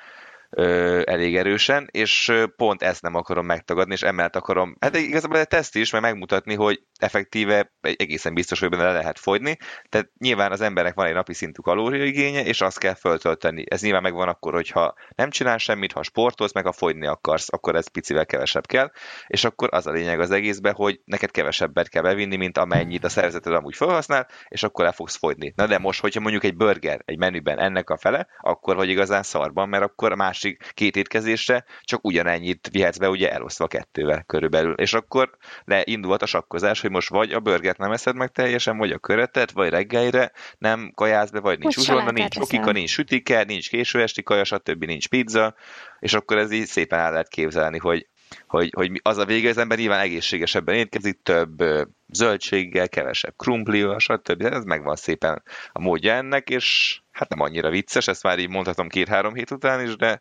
elég 1.05 1.37
erősen, 1.37 1.89
és 1.91 2.33
pont 2.57 2.83
ezt 2.83 3.03
nem 3.03 3.15
akarom 3.15 3.47
megtagadni, 3.47 3.93
és 3.93 4.03
emellett 4.03 4.37
akarom, 4.37 4.77
hát 4.81 4.97
igazából 4.97 5.39
egy 5.39 5.49
teszt 5.49 5.77
is, 5.77 5.91
mert 5.91 6.05
megmutatni, 6.05 6.55
hogy 6.55 6.83
effektíve 7.03 7.73
egészen 7.81 8.35
biztos, 8.35 8.61
hogy 8.61 8.69
benne 8.69 8.83
le 8.83 8.93
lehet 8.93 9.19
fogyni, 9.19 9.57
tehát 9.89 10.11
nyilván 10.19 10.53
az 10.53 10.61
embernek 10.61 10.95
van 10.95 11.07
egy 11.07 11.15
napi 11.15 11.35
szintű 11.35 11.61
kalóriaigénye, 11.61 12.45
és 12.45 12.61
azt 12.61 12.79
kell 12.79 12.95
föltölteni. 12.95 13.65
Ez 13.69 13.83
nyilván 13.83 14.03
megvan 14.03 14.29
akkor, 14.29 14.53
hogyha 14.53 14.95
nem 15.15 15.31
csinál 15.31 15.59
semmit, 15.59 15.93
ha 15.93 16.03
sportolsz, 16.03 16.53
meg 16.53 16.65
ha 16.65 16.73
fogyni 16.73 17.07
akarsz, 17.07 17.53
akkor 17.53 17.77
ez 17.77 17.91
picivel 17.91 18.27
kevesebb 18.27 18.67
kell, 18.67 18.91
és 19.27 19.45
akkor 19.45 19.69
az 19.73 19.87
a 19.87 19.91
lényeg 19.91 20.21
az 20.21 20.31
egészben, 20.31 20.75
hogy 20.75 21.01
neked 21.05 21.31
kevesebbet 21.31 21.89
kell 21.89 22.03
bevinni, 22.03 22.37
mint 22.37 22.59
amennyit 22.59 23.05
a 23.05 23.09
szervezeted 23.09 23.53
amúgy 23.53 23.77
felhasznál, 23.77 24.29
és 24.49 24.63
akkor 24.63 24.85
le 24.85 24.93
fogsz 24.93 25.17
fogyni. 25.17 25.53
Na 25.57 25.67
de 25.67 25.79
most, 25.79 26.01
hogyha 26.01 26.21
mondjuk 26.21 26.45
egy 26.45 26.57
burger 26.57 27.01
egy 27.05 27.19
menüben 27.19 27.59
ennek 27.59 27.91
a 27.91 27.97
fele, 27.97 28.27
akkor 28.41 28.77
vagy 28.77 28.89
igazán 28.89 29.23
szarban, 29.23 29.69
mert 29.69 29.85
akkor 29.85 30.13
a 30.13 30.17
másik 30.17 30.71
két 30.75 30.97
étkezésre 30.97 31.65
csak 31.81 32.05
ugyanennyit 32.05 32.69
vihetsz 32.73 32.99
be, 32.99 33.09
ugye 33.09 33.33
elosztva 33.33 33.67
kettővel 33.67 34.23
körülbelül. 34.23 34.75
És 34.75 34.95
akkor 34.95 35.31
leindulhat 35.65 36.23
a 36.23 36.27
sakkozás, 36.27 36.81
hogy 36.81 36.91
most 36.93 37.09
vagy 37.09 37.33
a 37.33 37.41
burgert 37.41 37.79
nem 37.79 37.93
eszed 37.93 38.17
meg 38.17 38.31
teljesen, 38.31 38.77
vagy 38.77 38.91
a 38.91 38.99
köretet, 38.99 39.51
vagy 39.51 39.69
reggelire 39.69 40.33
nem 40.59 40.93
kajálsz 40.95 41.31
be, 41.31 41.41
vagy 41.41 41.59
nincs 41.59 41.77
uzsonna, 41.77 42.11
nincs 42.11 42.37
okika, 42.37 42.73
nincs 42.73 42.91
sütike, 42.91 43.45
nincs 43.45 43.69
késő 43.69 44.03
esti 44.03 44.23
kaja, 44.23 44.45
stb. 44.45 44.85
nincs 44.85 45.09
pizza, 45.09 45.55
és 45.99 46.15
akkor 46.15 46.39
ez 46.39 46.51
így 46.51 46.67
szépen 46.67 46.99
el 46.99 47.11
lehet 47.11 47.29
képzelni, 47.29 47.79
hogy 47.79 48.07
hogy, 48.47 48.71
hogy 48.77 49.01
az 49.03 49.19
a 49.19 49.25
vége, 49.25 49.49
az 49.49 49.59
ember 49.59 49.79
nyilván 49.79 50.01
egészségesebben 50.01 50.75
étkezik, 50.75 51.19
több 51.23 51.63
zöldséggel, 52.09 52.89
kevesebb 52.89 53.35
krumplival, 53.37 53.99
stb. 53.99 54.43
Ez 54.43 54.65
megvan 54.65 54.97
szépen 54.97 55.43
a 55.73 55.81
módja 55.81 56.13
ennek, 56.13 56.49
és 56.49 56.99
hát 57.11 57.29
nem 57.29 57.41
annyira 57.41 57.71
vicces, 57.71 58.09
ezt 58.09 58.23
már 58.23 58.39
így 58.39 58.49
mondhatom 58.49 58.89
két-három 58.89 59.35
hét 59.35 59.51
után 59.51 59.87
is, 59.87 59.97
de... 59.97 60.21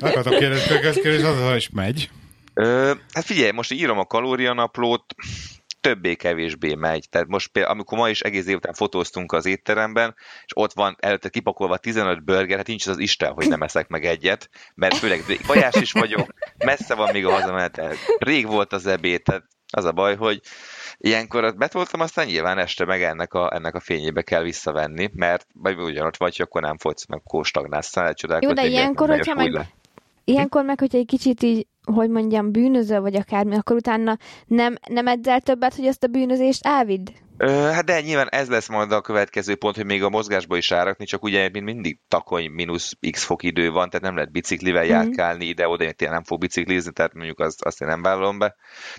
Akartam 0.00 0.34
kérdezni, 0.34 0.76
hogy 0.76 0.84
ez 0.84 0.94
kérdés 0.94 1.22
az, 1.22 1.56
is 1.56 1.70
megy. 1.70 2.10
Ö, 2.54 2.92
hát 3.12 3.24
figyelj, 3.24 3.50
most 3.50 3.72
írom 3.72 3.98
a 3.98 4.04
kalórianaplót, 4.04 5.04
többé-kevésbé 5.82 6.74
megy. 6.74 7.08
Tehát 7.10 7.28
most 7.28 7.48
például, 7.48 7.74
amikor 7.74 7.98
ma 7.98 8.08
is 8.08 8.20
egész 8.20 8.46
után 8.46 8.72
fotóztunk 8.72 9.32
az 9.32 9.46
étteremben, 9.46 10.14
és 10.44 10.52
ott 10.54 10.72
van 10.72 10.96
előtte 11.00 11.28
kipakolva 11.28 11.76
15 11.76 12.24
burger, 12.24 12.56
hát 12.56 12.66
nincs 12.66 12.86
az 12.86 12.98
Isten, 12.98 13.32
hogy 13.32 13.48
nem 13.48 13.62
eszek 13.62 13.88
meg 13.88 14.04
egyet, 14.04 14.50
mert 14.74 14.96
főleg 14.96 15.24
vajás 15.46 15.74
is 15.74 15.92
vagyok, 15.92 16.26
messze 16.58 16.94
van 16.94 17.12
még 17.12 17.26
a 17.26 17.30
hazamenetel. 17.30 17.94
Rég 18.18 18.46
volt 18.46 18.72
az 18.72 18.86
ebéd, 18.86 19.22
tehát 19.22 19.44
az 19.72 19.84
a 19.84 19.92
baj, 19.92 20.16
hogy 20.16 20.40
ilyenkor 20.98 21.56
betoltam, 21.56 22.00
aztán 22.00 22.26
nyilván 22.26 22.58
este 22.58 22.84
meg 22.84 23.02
ennek 23.02 23.34
a, 23.34 23.54
ennek 23.54 23.74
a 23.74 23.80
fényébe 23.80 24.22
kell 24.22 24.42
visszavenni, 24.42 25.10
mert 25.12 25.46
vagy 25.54 25.78
ugyanott 25.78 26.16
vagy, 26.16 26.40
akkor 26.40 26.62
nem 26.62 26.78
fogsz 26.78 27.06
meg 27.06 27.22
kóstagnálsz, 27.24 27.96
Jó, 28.40 28.52
de 28.52 28.66
ilyenkor, 28.66 29.08
hogyha 29.08 29.34
meg, 29.34 29.66
ilyenkor 30.24 30.64
meg, 30.64 30.78
hogyha 30.78 30.98
egy 30.98 31.06
kicsit 31.06 31.42
így 31.42 31.66
hogy 31.82 32.10
mondjam, 32.10 32.52
bűnöző 32.52 33.00
vagy 33.00 33.14
akármi, 33.14 33.56
akkor 33.56 33.76
utána 33.76 34.18
nem, 34.46 34.74
nem 34.88 35.06
edzel 35.06 35.40
többet, 35.40 35.74
hogy 35.74 35.86
ezt 35.86 36.04
a 36.04 36.06
bűnözést 36.06 36.66
elvidd? 36.66 37.06
Hát 37.50 37.84
de 37.84 38.00
nyilván 38.00 38.28
ez 38.28 38.48
lesz 38.48 38.68
majd 38.68 38.92
a 38.92 39.00
következő 39.00 39.54
pont, 39.54 39.76
hogy 39.76 39.84
még 39.84 40.02
a 40.02 40.08
mozgásba 40.08 40.56
is 40.56 40.72
árakni, 40.72 41.04
csak 41.04 41.22
ugye 41.22 41.48
mint 41.52 41.64
mindig 41.64 41.98
takony 42.08 42.50
mínusz 42.50 42.92
x 43.10 43.24
fok 43.24 43.42
idő 43.42 43.70
van, 43.70 43.88
tehát 43.88 44.06
nem 44.06 44.14
lehet 44.14 44.32
biciklivel 44.32 44.84
mm. 44.84 44.88
járkálni 44.88 45.44
ide-oda, 45.44 45.84
én 45.84 45.94
nem 45.98 46.24
fog 46.24 46.40
biciklizni, 46.40 46.92
tehát 46.92 47.14
mondjuk 47.14 47.40
azt, 47.40 47.62
azt 47.64 47.80
én 47.80 47.88
nem 47.88 48.02
vállalom 48.02 48.38
be. 48.38 48.54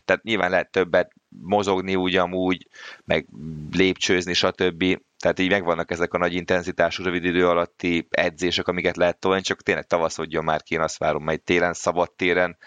Tehát 0.05 0.23
nyilván 0.23 0.49
lehet 0.49 0.71
többet 0.71 1.11
mozogni 1.41 1.95
ugyanúgy, 1.95 2.67
meg 3.05 3.27
lépcsőzni, 3.71 4.33
stb. 4.33 4.83
Tehát 5.17 5.39
így 5.39 5.49
megvannak 5.49 5.91
ezek 5.91 6.13
a 6.13 6.17
nagy 6.17 6.33
intenzitású, 6.33 7.03
rövid 7.03 7.23
idő 7.23 7.47
alatti 7.47 8.07
edzések, 8.09 8.67
amiket 8.67 8.97
lehet 8.97 9.19
tolni, 9.19 9.41
csak 9.41 9.61
tényleg 9.61 9.85
tavaszodjon 9.85 10.43
már 10.43 10.63
ki, 10.63 10.73
én 10.73 10.81
azt 10.81 10.97
várom, 10.97 11.23
majd 11.23 11.41
télen, 11.41 11.73
szabad 11.73 12.11
téren 12.11 12.57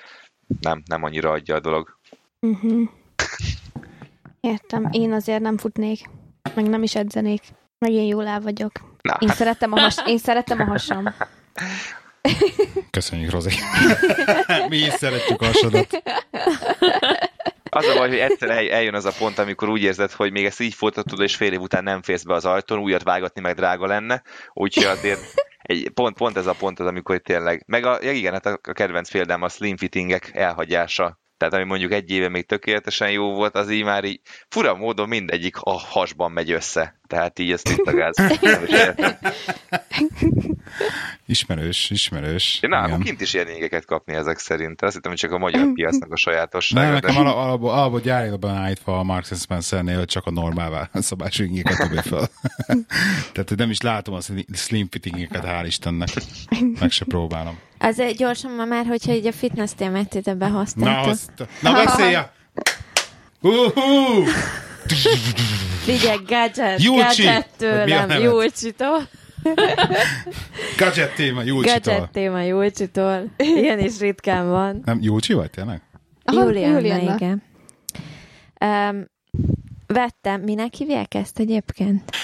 nem, 0.60 0.82
nem 0.86 1.02
annyira 1.02 1.30
adja 1.30 1.54
a 1.54 1.60
dolog. 1.60 1.98
Uh-huh. 2.40 2.88
Értem, 4.46 4.88
én 4.90 5.12
azért 5.12 5.40
nem 5.40 5.58
futnék, 5.58 6.00
meg 6.54 6.68
nem 6.68 6.82
is 6.82 6.94
edzenék, 6.94 7.42
meg 7.78 7.90
én 7.90 8.06
jól 8.06 8.26
el 8.26 8.40
vagyok. 8.40 8.72
Na. 9.02 9.16
Én, 9.20 9.28
szeretem 9.28 9.72
a 9.72 9.80
has, 9.80 9.96
én 10.06 10.18
szeretem 10.18 10.60
a 10.60 10.64
hasam. 10.64 11.14
Köszönjük, 12.90 13.30
Rozi. 13.30 13.50
Mi 14.68 14.76
is 14.76 14.92
szeretjük 14.92 15.42
a 15.42 15.44
hasadat. 15.46 16.02
Az 17.70 17.86
a 17.86 17.94
baj, 17.94 18.08
hogy 18.08 18.18
egyszer 18.18 18.50
eljön 18.50 18.94
az 18.94 19.04
a 19.04 19.12
pont, 19.18 19.38
amikor 19.38 19.68
úgy 19.68 19.82
érzed, 19.82 20.10
hogy 20.10 20.32
még 20.32 20.44
ezt 20.44 20.60
így 20.60 20.74
folytatod, 20.74 21.20
és 21.20 21.36
fél 21.36 21.52
év 21.52 21.60
után 21.60 21.82
nem 21.82 22.02
félsz 22.02 22.22
be 22.22 22.34
az 22.34 22.44
ajtón, 22.44 22.78
újat 22.78 23.02
vágatni 23.02 23.40
meg 23.40 23.54
drága 23.54 23.86
lenne, 23.86 24.22
úgyhogy 24.52 24.84
azért 24.84 25.20
egy, 25.62 25.90
pont, 25.94 26.16
pont 26.16 26.36
ez 26.36 26.46
a 26.46 26.54
pont 26.58 26.80
az, 26.80 26.86
amikor 26.86 27.18
tényleg, 27.18 27.64
meg 27.66 27.84
a, 27.84 27.98
ja 28.02 28.12
igen, 28.12 28.32
hát 28.32 28.46
a 28.46 28.72
kedvenc 28.72 29.10
példám 29.10 29.42
a 29.42 29.48
slim 29.48 29.76
fittingek 29.76 30.30
elhagyása, 30.34 31.20
tehát 31.36 31.54
ami 31.54 31.64
mondjuk 31.64 31.92
egy 31.92 32.10
éve 32.10 32.28
még 32.28 32.46
tökéletesen 32.46 33.10
jó 33.10 33.34
volt, 33.34 33.54
az 33.54 33.70
így 33.70 33.84
már 33.84 34.04
így 34.04 34.20
fura 34.48 34.74
módon 34.74 35.08
mindegyik 35.08 35.56
a 35.60 35.78
hasban 35.78 36.32
megy 36.32 36.50
össze. 36.50 36.95
Tehát 37.06 37.38
így 37.38 37.52
ezt 37.52 37.68
itt 37.68 37.86
a 37.86 37.92
gáz. 37.92 38.16
ismerős, 41.26 41.90
ismerős. 41.90 42.58
Én 42.62 42.70
nálunk 42.70 43.02
kint 43.02 43.20
is 43.20 43.34
ilyen 43.34 43.48
égeket 43.48 43.84
kapni 43.84 44.14
ezek 44.14 44.38
szerint. 44.38 44.82
Azt 44.82 44.94
hittem, 44.94 45.10
hogy 45.10 45.20
csak 45.20 45.32
a 45.32 45.38
magyar 45.38 45.72
piacnak 45.74 46.12
a 46.12 46.16
sajátossága. 46.16 46.84
Nem, 46.84 46.92
nekem 46.92 47.24
de... 47.24 47.30
alapból, 47.30 47.70
alapból 47.70 48.00
gyárilag 48.00 48.44
állítva 48.44 48.98
a 48.98 49.02
Marks 49.02 49.32
Spencernél, 49.40 49.98
hogy 49.98 50.08
csak 50.08 50.26
a 50.26 50.30
normál 50.30 50.90
szabású 50.94 51.42
ingéket 51.42 51.76
dobja 51.76 52.02
fel. 52.02 52.28
Tehát 53.32 53.56
nem 53.56 53.70
is 53.70 53.80
látom 53.80 54.14
a 54.14 54.20
slim 54.52 54.88
fit 54.90 55.06
ingéket, 55.06 55.44
hál' 55.44 55.64
Istennek. 55.66 56.08
Meg 56.80 56.90
se 56.90 57.04
próbálom. 57.04 57.58
Azért 57.78 58.16
gyorsan 58.16 58.52
ma 58.52 58.64
már, 58.64 58.86
hogyha 58.86 59.12
így 59.12 59.26
a 59.26 59.32
fitness 59.32 59.70
témát 59.76 60.14
ide 60.14 60.34
behoztátok. 60.34 61.04
Na, 61.04 61.10
azt, 61.10 61.32
na 61.60 61.72
beszélj! 61.72 62.16
Uh-huh. 63.40 64.28
Figyelj, 65.84 66.18
gadget, 66.26 66.82
Júlcsi. 66.82 67.22
gadget 67.22 67.48
tőlem, 67.56 68.10
Júlcsitól. 68.10 69.08
gadget 70.76 71.14
téma 71.14 71.42
Júlcsitól. 71.42 71.94
Gadget 71.94 72.10
téma 72.10 72.40
Júlcsitól. 72.42 73.24
Ilyen 73.36 73.78
is 73.78 73.98
ritkán 73.98 74.48
van. 74.48 74.82
Nem, 74.84 74.98
Júlcsi 75.00 75.32
vagy 75.32 75.50
tényleg? 75.50 75.82
Juliana, 76.32 77.14
igen. 77.14 77.42
Um, 78.60 79.08
vettem. 79.86 80.40
Minek 80.40 80.74
hívják 80.74 81.14
ezt 81.14 81.38
egyébként? 81.38 82.10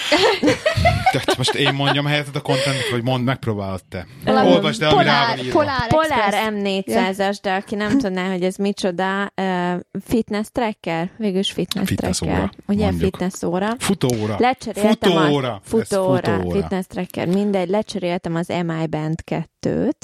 Tehát 1.12 1.36
most 1.36 1.54
én 1.54 1.74
mondjam 1.74 2.06
helyetted 2.06 2.36
a 2.36 2.40
kontentet, 2.40 2.88
vagy 2.90 3.02
mond, 3.02 3.24
megpróbálod 3.24 3.84
te. 3.88 4.06
Olvasd 4.26 4.82
el, 4.82 4.90
ami 4.90 5.04
rá 5.04 5.26
van 5.26 5.38
írva. 5.38 5.58
Polár, 5.58 5.88
Polár 5.88 6.52
M400-as, 6.52 7.38
de 7.42 7.52
aki 7.52 7.74
nem 7.74 7.98
tudná, 7.98 8.30
hogy 8.30 8.42
ez 8.42 8.56
micsoda, 8.56 9.32
uh, 9.36 9.80
fitness 10.04 10.46
tracker, 10.52 11.10
végülis 11.16 11.50
fitness, 11.50 11.88
fitness 11.88 12.18
tracker. 12.18 12.38
Óra, 12.38 12.50
ugye 12.66 12.84
mondjuk. 12.84 13.10
fitness 13.10 13.42
óra. 13.42 13.74
Futóóra. 13.78 14.36
Lecseréltem 14.38 15.12
futóóra. 15.12 15.52
Az, 15.54 15.60
futóóra, 15.68 16.32
futóóra, 16.32 16.60
fitness 16.60 16.84
tracker, 16.86 17.26
mindegy, 17.26 17.68
lecseréltem 17.68 18.34
az 18.34 18.48
MI 18.48 18.86
Band 18.86 19.18
2-t, 19.30 19.94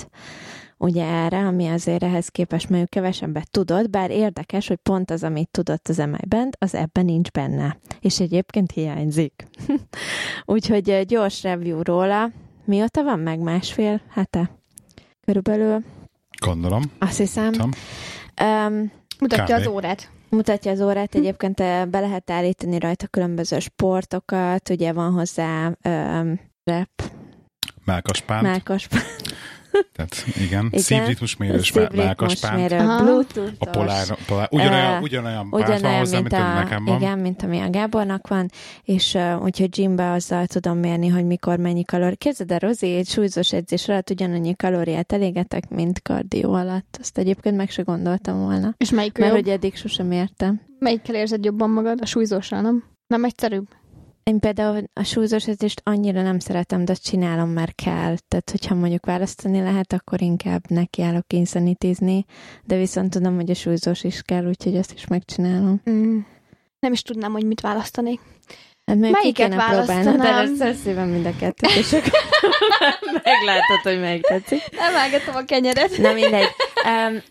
ugye 0.79 1.05
erre, 1.05 1.39
ami 1.39 1.66
azért 1.66 2.03
ehhez 2.03 2.29
képest 2.29 2.68
mondjuk 2.68 2.91
kevesebbet 2.91 3.51
tudott, 3.51 3.91
bár 3.91 4.11
érdekes, 4.11 4.68
hogy 4.68 4.76
pont 4.76 5.11
az, 5.11 5.22
amit 5.22 5.49
tudott 5.51 5.89
az 5.89 5.97
mi 5.97 6.57
az 6.59 6.74
ebben 6.74 7.05
nincs 7.05 7.31
benne. 7.31 7.79
És 8.01 8.20
egyébként 8.20 8.72
hiányzik. 8.72 9.47
Úgyhogy 10.45 11.05
gyors 11.07 11.43
review 11.43 11.83
róla. 11.83 12.31
Mióta 12.64 13.03
van 13.03 13.18
meg 13.18 13.39
másfél 13.39 14.01
hete? 14.11 14.51
Körülbelül. 15.24 15.83
Gondolom. 16.41 16.83
Azt 16.99 17.18
hiszem. 17.18 17.53
Um, 18.43 18.93
Mutatja 19.20 19.57
Kb. 19.57 19.61
az 19.61 19.66
órát. 19.66 20.11
Mutatja 20.29 20.70
az 20.70 20.81
órát, 20.81 21.14
egyébként 21.14 21.57
be 21.91 22.01
lehet 22.01 22.31
állítani 22.31 22.79
rajta 22.79 23.07
különböző 23.07 23.59
sportokat, 23.59 24.68
ugye 24.68 24.93
van 24.93 25.12
hozzá 25.12 25.66
um, 25.85 26.41
rep. 26.64 27.03
Melkaspánt. 27.85 28.43
Melkaspánt. 28.43 29.37
Tehát 29.93 30.24
igen, 30.37 30.66
igen. 30.66 30.81
szívritmusmérős 30.81 31.72
melkaspánt. 31.72 32.68
Bluetooth 32.68 33.53
A 33.59 33.70
polár, 33.70 34.07
polár 34.26 34.49
ugyanolyan, 34.51 35.03
ugyanolyan, 35.03 35.49
ugyanolyan 35.51 35.83
van 35.83 35.99
hozzá, 35.99 36.18
mint, 36.20 36.31
mint 36.31 36.43
a, 36.43 36.53
nekem 36.55 36.85
van. 36.85 36.97
Igen, 36.97 37.18
mint 37.18 37.43
ami 37.43 37.61
a 37.61 37.70
Gábornak 37.70 38.29
van, 38.29 38.51
és 38.83 39.14
uh, 39.14 39.43
úgyhogy 39.43 39.68
gymbe 39.68 40.12
azzal 40.12 40.47
tudom 40.47 40.79
mérni, 40.79 41.09
hogy 41.09 41.26
mikor 41.26 41.59
mennyi 41.59 41.85
kalóri. 41.85 42.16
Képzeld 42.16 42.51
el, 42.51 42.59
Rozi, 42.59 42.95
egy 42.95 43.09
súlyzós 43.09 43.53
edzés 43.53 43.89
alatt 43.89 44.11
ugyanannyi 44.11 44.55
kalóriát 44.55 45.12
elégetek, 45.12 45.68
mint 45.68 46.03
kardió 46.03 46.53
alatt. 46.53 46.97
Azt 47.01 47.18
egyébként 47.18 47.57
meg 47.57 47.70
se 47.70 47.83
gondoltam 47.83 48.39
volna. 48.39 48.74
És 48.76 48.91
melyik 48.91 49.18
Mert 49.18 49.33
jobb? 49.33 49.45
hogy 49.45 49.53
eddig 49.53 49.76
sosem 49.76 50.12
értem. 50.12 50.61
Melyikkel 50.79 51.14
érzed 51.14 51.45
jobban 51.45 51.70
magad? 51.70 51.99
A 52.01 52.07
súlyzósra, 52.07 52.61
nem? 52.61 52.85
Nem 53.07 53.24
egyszerűbb? 53.24 53.66
Én 54.29 54.39
például 54.39 54.85
a 54.93 55.03
súlyzós 55.03 55.47
edzést 55.47 55.81
annyira 55.85 56.22
nem 56.22 56.39
szeretem, 56.39 56.85
de 56.85 56.93
azt 56.93 57.05
csinálom, 57.05 57.51
mert 57.51 57.74
kell. 57.74 58.16
Tehát, 58.29 58.51
hogyha 58.51 58.74
mondjuk 58.74 59.07
választani 59.07 59.61
lehet, 59.61 59.93
akkor 59.93 60.20
inkább 60.20 60.70
nekiállok 60.70 61.33
inszenitizni, 61.33 62.24
de 62.64 62.76
viszont 62.76 63.11
tudom, 63.11 63.35
hogy 63.35 63.51
a 63.51 63.55
súlyzós 63.55 64.05
is 64.05 64.22
kell, 64.22 64.47
úgyhogy 64.47 64.76
azt 64.76 64.93
is 64.93 65.07
megcsinálom. 65.07 65.81
Mm. 65.91 66.18
Nem 66.79 66.93
is 66.93 67.03
tudnám, 67.03 67.33
hogy 67.33 67.45
mit 67.45 67.61
választani. 67.61 68.20
Hát 68.85 68.97
Melyiket 68.97 69.55
választanám? 69.55 70.16
De 70.16 70.29
először 70.29 70.74
szívem 70.74 71.09
mind 71.09 71.26
a 71.26 71.37
kettőt, 71.39 71.70
és 71.70 71.93
akkor 71.93 72.11
meglátod, 73.24 73.81
hogy 73.83 74.01
melyik 74.01 74.22
tetszik. 74.22 74.62
Emelgetem 74.79 75.37
a 75.37 75.45
kenyeret. 75.45 75.99
Na 75.99 76.12
mindegy. 76.12 76.49
Um, 76.85 77.22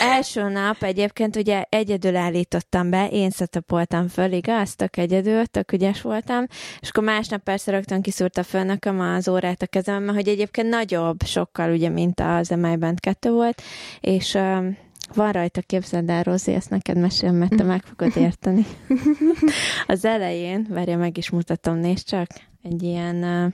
első 0.00 0.48
nap 0.48 0.82
egyébként 0.82 1.36
ugye 1.36 1.64
egyedül 1.68 2.16
állítottam 2.16 2.90
be, 2.90 3.08
én 3.08 3.30
szetapoltam 3.30 4.08
föl, 4.08 4.32
igaz? 4.32 4.74
Tök 4.74 4.96
egyedül, 4.96 5.46
tök 5.46 5.72
ügyes 5.72 6.02
voltam, 6.02 6.46
és 6.80 6.88
akkor 6.88 7.04
másnap 7.04 7.42
persze 7.42 7.70
rögtön 7.70 8.02
kiszúrta 8.02 8.42
föl 8.42 8.62
nekem 8.62 9.00
az 9.00 9.28
órát 9.28 9.62
a 9.62 9.66
kezembe, 9.66 10.12
hogy 10.12 10.28
egyébként 10.28 10.68
nagyobb 10.68 11.22
sokkal, 11.24 11.72
ugye, 11.72 11.88
mint 11.88 12.20
az 12.20 12.48
MI 12.48 12.76
Band 12.76 13.00
2 13.00 13.30
volt, 13.30 13.62
és 14.00 14.34
um, 14.34 14.76
van 15.14 15.32
rajta, 15.32 15.60
képzeld 15.60 16.10
el, 16.10 16.22
Rozi, 16.22 16.52
ezt 16.52 16.70
neked 16.70 16.96
mesélem, 16.98 17.34
mert 17.34 17.56
te 17.56 17.62
meg 17.62 17.82
fogod 17.82 18.16
érteni. 18.16 18.66
az 19.86 20.04
elején, 20.04 20.66
várja, 20.70 20.96
meg 20.96 21.16
is 21.16 21.30
mutatom, 21.30 21.76
nézd 21.76 22.06
csak, 22.06 22.26
egy 22.62 22.82
ilyen 22.82 23.16
uh, 23.16 23.52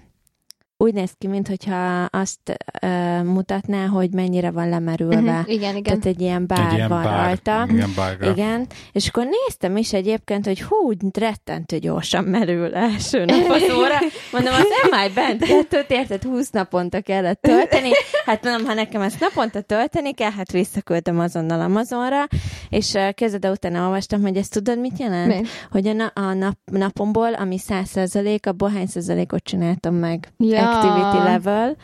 úgy 0.82 0.94
néz 0.94 1.10
ki, 1.18 1.26
mintha 1.26 2.04
azt 2.04 2.56
uh, 2.82 3.22
mutatná, 3.22 3.86
hogy 3.86 4.10
mennyire 4.12 4.50
van 4.50 4.68
lemerülve. 4.68 5.16
Uh-huh. 5.16 5.52
Igen, 5.52 5.76
igen. 5.76 5.82
Tehát 5.82 6.06
egy 6.06 6.20
ilyen 6.20 6.46
bár 6.46 6.66
Egy 6.66 6.74
ilyen 6.74 6.88
van 6.88 7.02
bár, 7.02 7.24
rajta. 7.24 7.66
Igen. 7.70 7.90
Igen, 8.32 8.66
és 8.92 9.08
akkor 9.08 9.26
néztem 9.46 9.76
is 9.76 9.92
egyébként, 9.92 10.46
hogy 10.46 10.62
hú, 10.62 10.92
rettentő 11.18 11.78
gyorsan 11.78 12.24
merül 12.24 12.74
első 12.74 13.24
nap 13.24 13.50
az 13.50 13.62
óra. 13.78 13.98
Mondom, 14.32 14.54
az 14.54 14.66
MI 14.90 15.12
bent 15.14 15.44
kettőt, 15.44 15.90
érted, 15.90 16.22
20 16.22 16.50
naponta 16.50 17.00
kellett 17.00 17.40
tölteni. 17.40 17.90
Hát 18.24 18.44
mondom, 18.44 18.66
ha 18.66 18.74
nekem 18.74 19.00
ezt 19.00 19.20
naponta 19.20 19.60
tölteni 19.60 20.14
kell, 20.14 20.30
hát 20.30 20.52
visszaküldtem 20.52 21.18
azonnal 21.18 21.60
Amazonra, 21.60 22.26
és 22.68 22.92
uh, 22.92 23.10
kezdve 23.10 23.50
utána 23.50 23.84
olvastam, 23.84 24.20
hogy 24.20 24.36
ezt 24.36 24.52
tudod, 24.52 24.78
mit 24.78 24.98
jelent? 24.98 25.40
Mi? 25.40 25.48
Hogy 25.70 25.86
a, 25.88 25.92
na- 25.92 26.12
a 26.14 26.34
nap, 26.34 26.56
napomból, 26.64 27.34
ami 27.34 27.58
100%, 27.68 28.46
abból 28.46 28.70
hány 28.70 28.86
százalékot 28.86 29.42
csináltam 29.42 29.94
meg? 29.94 30.28
Ja. 30.36 30.69
Activity 30.74 31.24
level, 31.24 31.76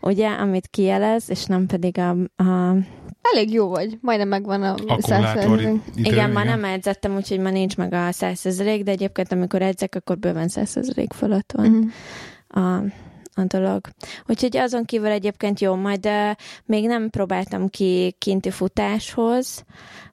ugye, 0.00 0.28
amit 0.28 0.66
kijelez, 0.66 1.30
és 1.30 1.44
nem 1.44 1.66
pedig 1.66 1.98
a, 1.98 2.10
a 2.42 2.74
Elég 3.34 3.52
jó 3.52 3.68
vagy. 3.68 3.98
Majdnem 4.00 4.28
megvan 4.28 4.62
a 4.62 4.70
Akkumulátori 4.72 5.64
100%. 5.66 5.80
idő. 5.94 6.10
igen, 6.10 6.30
ma 6.30 6.44
nem 6.44 6.64
edzettem, 6.64 7.16
úgyhogy 7.16 7.38
ma 7.40 7.50
nincs 7.50 7.76
meg 7.76 7.92
a 7.92 7.96
100%, 7.96 8.80
de 8.84 8.90
egyébként 8.90 9.32
amikor 9.32 9.62
edzek, 9.62 9.94
akkor 9.94 10.18
bőven 10.18 10.48
100% 10.48 11.06
fölött 11.14 11.52
van 11.56 11.66
Mhm. 11.70 11.86
a, 12.64 12.76
a 13.34 13.44
dolog. 13.46 13.80
Úgyhogy 14.26 14.56
azon 14.56 14.84
kívül 14.84 15.06
egyébként 15.08 15.60
jó, 15.60 15.74
majd 15.74 16.06
uh, 16.06 16.30
még 16.64 16.86
nem 16.86 17.10
próbáltam 17.10 17.68
ki 17.68 18.14
kinti 18.18 18.50
futáshoz, 18.50 19.64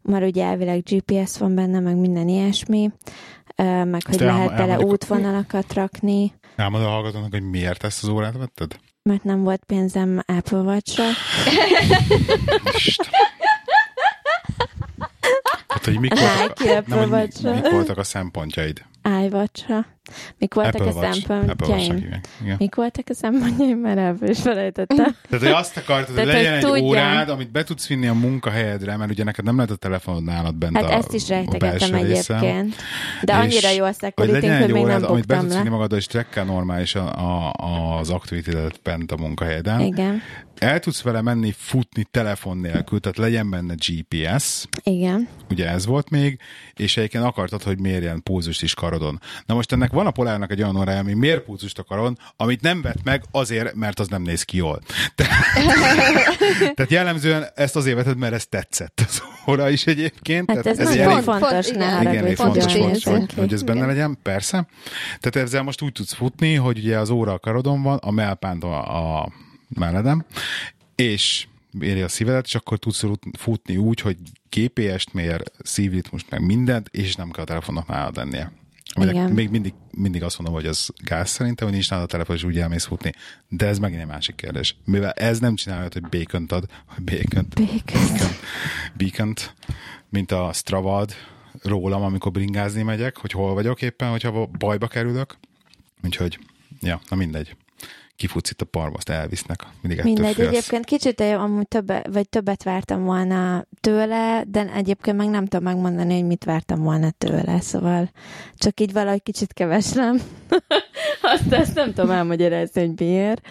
mert 0.01 0.25
ugye 0.25 0.45
elvileg 0.45 0.83
GPS 0.83 1.37
van 1.37 1.55
benne, 1.55 1.79
meg 1.79 1.95
minden 1.95 2.27
ilyesmi, 2.27 2.91
meg 3.83 4.01
hogy 4.05 4.21
elmo- 4.21 4.37
lehet 4.37 4.55
bele 4.57 4.79
útvonalakat 4.85 5.73
rakni, 5.73 6.33
Elmondod 6.57 6.89
a 6.89 6.91
hallgatónak, 6.91 7.31
hogy 7.31 7.49
miért 7.49 7.83
ezt 7.83 8.03
az 8.03 8.09
órát 8.09 8.37
vetted? 8.37 8.77
mert 9.07 9.23
nem 9.23 9.43
volt 9.43 9.63
pénzem 9.65 10.23
Apple. 10.25 10.77
Isten. 10.77 11.13
Hát, 15.67 15.85
hogy 15.85 15.99
mik 15.99 16.19
voltak, 16.19 16.87
nem, 16.87 17.09
hogy 17.09 17.33
mik 17.41 17.69
voltak 17.69 17.97
a 17.97 18.03
szempontjaid? 18.03 18.85
iWatch-ra. 19.03 19.85
Mik 20.37 20.53
voltak 20.53 20.81
Apple 20.81 20.89
a 20.89 20.93
Watch. 20.93 21.27
Szempontjaim? 21.27 21.95
hívják. 21.95 22.27
Igen. 22.41 22.55
Mik 22.59 22.75
voltak 22.75 23.09
a 23.09 23.13
szempontjaim? 23.13 23.77
Már 23.77 24.15
is 24.21 24.39
felejtettem. 24.39 24.97
Tehát, 25.29 25.45
hogy 25.45 25.55
azt 25.55 25.77
akartad, 25.77 26.15
hogy 26.15 26.25
legyen 26.25 26.45
hogy 26.45 26.63
egy 26.63 26.63
tudjam. 26.63 26.85
órád, 26.85 27.29
amit 27.29 27.51
be 27.51 27.63
tudsz 27.63 27.87
vinni 27.87 28.07
a 28.07 28.13
munkahelyedre, 28.13 28.97
mert 28.97 29.11
ugye 29.11 29.23
neked 29.23 29.45
nem 29.45 29.55
lehet 29.55 29.71
a 29.71 29.75
telefonod 29.75 30.23
nálad 30.23 30.55
bent 30.55 30.75
Hát 30.75 30.85
a 30.85 30.93
ezt 30.93 31.13
is 31.13 31.27
rejtegettem 31.27 31.93
egyébként. 31.93 32.75
De 33.21 33.33
annyira 33.33 33.69
jó 33.69 33.83
a 33.83 33.85
Hogy 33.85 33.95
security 33.99 34.33
hogy 34.33 34.61
egy 34.61 34.71
még 34.71 34.83
órád, 34.83 35.01
nem 35.01 35.11
amit 35.11 35.27
be 35.27 35.39
tudsz 35.39 35.55
vinni 35.55 35.69
magaddal, 35.69 35.97
és 35.97 36.05
trekkel 36.05 36.45
normálisan 36.45 37.07
a, 37.07 37.51
a, 37.51 37.97
az 37.99 38.09
activity 38.09 38.51
bent 38.83 39.11
a 39.11 39.17
munkahelyeden. 39.17 39.81
Igen, 39.81 40.21
El 40.57 40.79
tudsz 40.79 41.01
vele 41.01 41.21
menni 41.21 41.53
futni 41.57 42.03
telefon 42.11 42.57
nélkül, 42.57 42.99
tehát 42.99 43.17
legyen 43.17 43.49
benne 43.49 43.75
GPS, 43.87 44.67
igen. 44.83 45.27
ugye 45.49 45.69
ez 45.69 45.85
volt 45.85 46.09
még, 46.09 46.39
és 46.73 46.97
egyébként 46.97 47.23
akartad, 47.23 47.63
hogy 47.63 47.79
mérjen 47.79 48.23
pulzust 48.23 48.63
is 48.63 48.73
karodon. 48.73 49.19
Na 49.45 49.53
most 49.53 49.71
ennek 49.71 49.91
van 49.97 50.07
a 50.07 50.11
polárnak 50.11 50.51
egy 50.51 50.61
olyan 50.61 50.77
órája, 50.77 50.99
ami 50.99 51.13
mér 51.13 51.43
pulzust 51.43 51.79
a 51.79 51.83
karon, 51.83 52.17
amit 52.35 52.61
nem 52.61 52.81
vett 52.81 53.03
meg 53.03 53.23
azért, 53.31 53.73
mert 53.73 53.99
az 53.99 54.07
nem 54.07 54.21
néz 54.21 54.43
ki 54.43 54.57
jól. 54.57 54.81
Tehát, 55.15 55.33
tehát 56.75 56.91
jellemzően 56.91 57.45
ezt 57.55 57.75
azért 57.75 57.95
vetted, 57.95 58.17
mert 58.17 58.33
ez 58.33 58.45
tetszett 58.45 59.01
az 59.07 59.21
óra 59.47 59.69
is 59.69 59.85
egyébként. 59.85 60.51
Hát 60.51 60.63
tehát 60.63 60.79
ez, 60.79 60.89
egy 60.89 61.05
nagyon 61.05 61.21
fontos, 61.21 61.65
font- 61.65 61.77
ne 61.77 62.01
igen, 62.01 62.13
igen, 62.13 62.25
egy 62.25 62.35
fontos 62.35 62.73
fontos 62.73 63.03
hogy 63.03 63.33
hogy, 63.33 63.53
ez 63.53 63.63
benne 63.63 63.77
Igen. 63.77 63.89
legyen, 63.89 64.17
persze. 64.21 64.67
Tehát 65.19 65.47
ezzel 65.47 65.63
most 65.63 65.81
úgy 65.81 65.91
tudsz 65.91 66.13
futni, 66.13 66.53
hogy 66.55 66.77
ugye 66.77 66.97
az 66.97 67.09
óra 67.09 67.33
a 67.33 67.39
karodon 67.39 67.81
van, 67.81 67.97
a 67.97 68.11
mellpánt 68.11 68.63
a, 68.63 69.19
a 69.21 69.31
melledem, 69.69 70.25
és 70.95 71.47
éri 71.79 72.01
a 72.01 72.07
szívedet, 72.07 72.45
és 72.45 72.55
akkor 72.55 72.77
tudsz 72.77 73.03
futni 73.37 73.77
úgy, 73.77 73.99
hogy 73.99 74.17
GPS-t 74.49 75.13
mér, 75.13 75.43
szívritmust, 75.59 76.29
meg 76.29 76.45
mindent, 76.45 76.89
és 76.91 77.15
nem 77.15 77.31
kell 77.31 77.43
a 77.43 77.47
telefonnak 77.47 77.87
nálad 77.87 78.15
lennie. 78.15 78.51
Aminek 78.97 79.15
Igen. 79.15 79.31
még 79.31 79.49
mindig, 79.49 79.73
mindig 79.91 80.23
azt 80.23 80.37
mondom, 80.37 80.55
hogy 80.55 80.65
az 80.65 80.89
gáz 81.03 81.29
szerintem, 81.29 81.67
hogy 81.67 81.75
nincs 81.75 81.89
nálad 81.89 82.05
a 82.05 82.11
telefon, 82.11 82.35
és 82.35 82.43
úgy 82.43 82.59
elmész 82.59 82.85
futni. 82.85 83.11
De 83.49 83.67
ez 83.67 83.79
megint 83.79 84.01
egy 84.01 84.07
másik 84.07 84.35
kérdés. 84.35 84.75
Mivel 84.85 85.11
ez 85.11 85.39
nem 85.39 85.55
csinálja, 85.55 85.87
hogy 85.91 86.01
bacon 86.01 86.45
ad, 86.49 86.65
hogy 86.85 87.03
bacon 87.03 87.47
Békön. 87.55 88.11
beacon 88.97 89.33
mint 90.09 90.31
a 90.31 90.49
Stravad 90.53 91.13
rólam, 91.63 92.03
amikor 92.03 92.31
bringázni 92.31 92.81
megyek, 92.81 93.17
hogy 93.17 93.31
hol 93.31 93.53
vagyok 93.53 93.81
éppen, 93.81 94.09
hogyha 94.09 94.45
bajba 94.45 94.87
kerülök. 94.87 95.37
Úgyhogy, 96.03 96.39
ja, 96.79 97.01
na 97.09 97.15
mindegy. 97.15 97.55
Kifutsz 98.17 98.49
itt 98.49 98.61
a 98.61 98.65
parba, 98.65 98.97
azt 98.97 99.09
elvisznek. 99.09 99.65
Mindig 99.81 100.03
Mindegy, 100.03 100.35
félsz. 100.35 100.47
egyébként 100.47 100.85
kicsit 100.85 101.21
eh, 101.21 101.43
amúgy 101.43 101.67
többet, 101.67 102.07
vagy 102.11 102.29
többet 102.29 102.63
vártam 102.63 103.03
volna 103.03 103.65
tőle, 103.81 104.43
de 104.47 104.73
egyébként 104.73 105.17
meg 105.17 105.29
nem 105.29 105.45
tudom 105.45 105.63
megmondani, 105.63 106.13
hogy 106.13 106.25
mit 106.25 106.43
vártam 106.43 106.81
volna 106.81 107.11
tőle, 107.11 107.59
szóval 107.61 108.11
csak 108.55 108.79
így 108.79 108.93
valahogy 108.93 109.23
kicsit 109.23 109.53
keveslem. 109.53 110.21
azt, 111.27 111.53
azt 111.61 111.75
nem 111.75 111.93
tudom 111.93 112.11
elmagyarázni, 112.11 112.81
hogy 112.81 112.99
miért. 112.99 113.41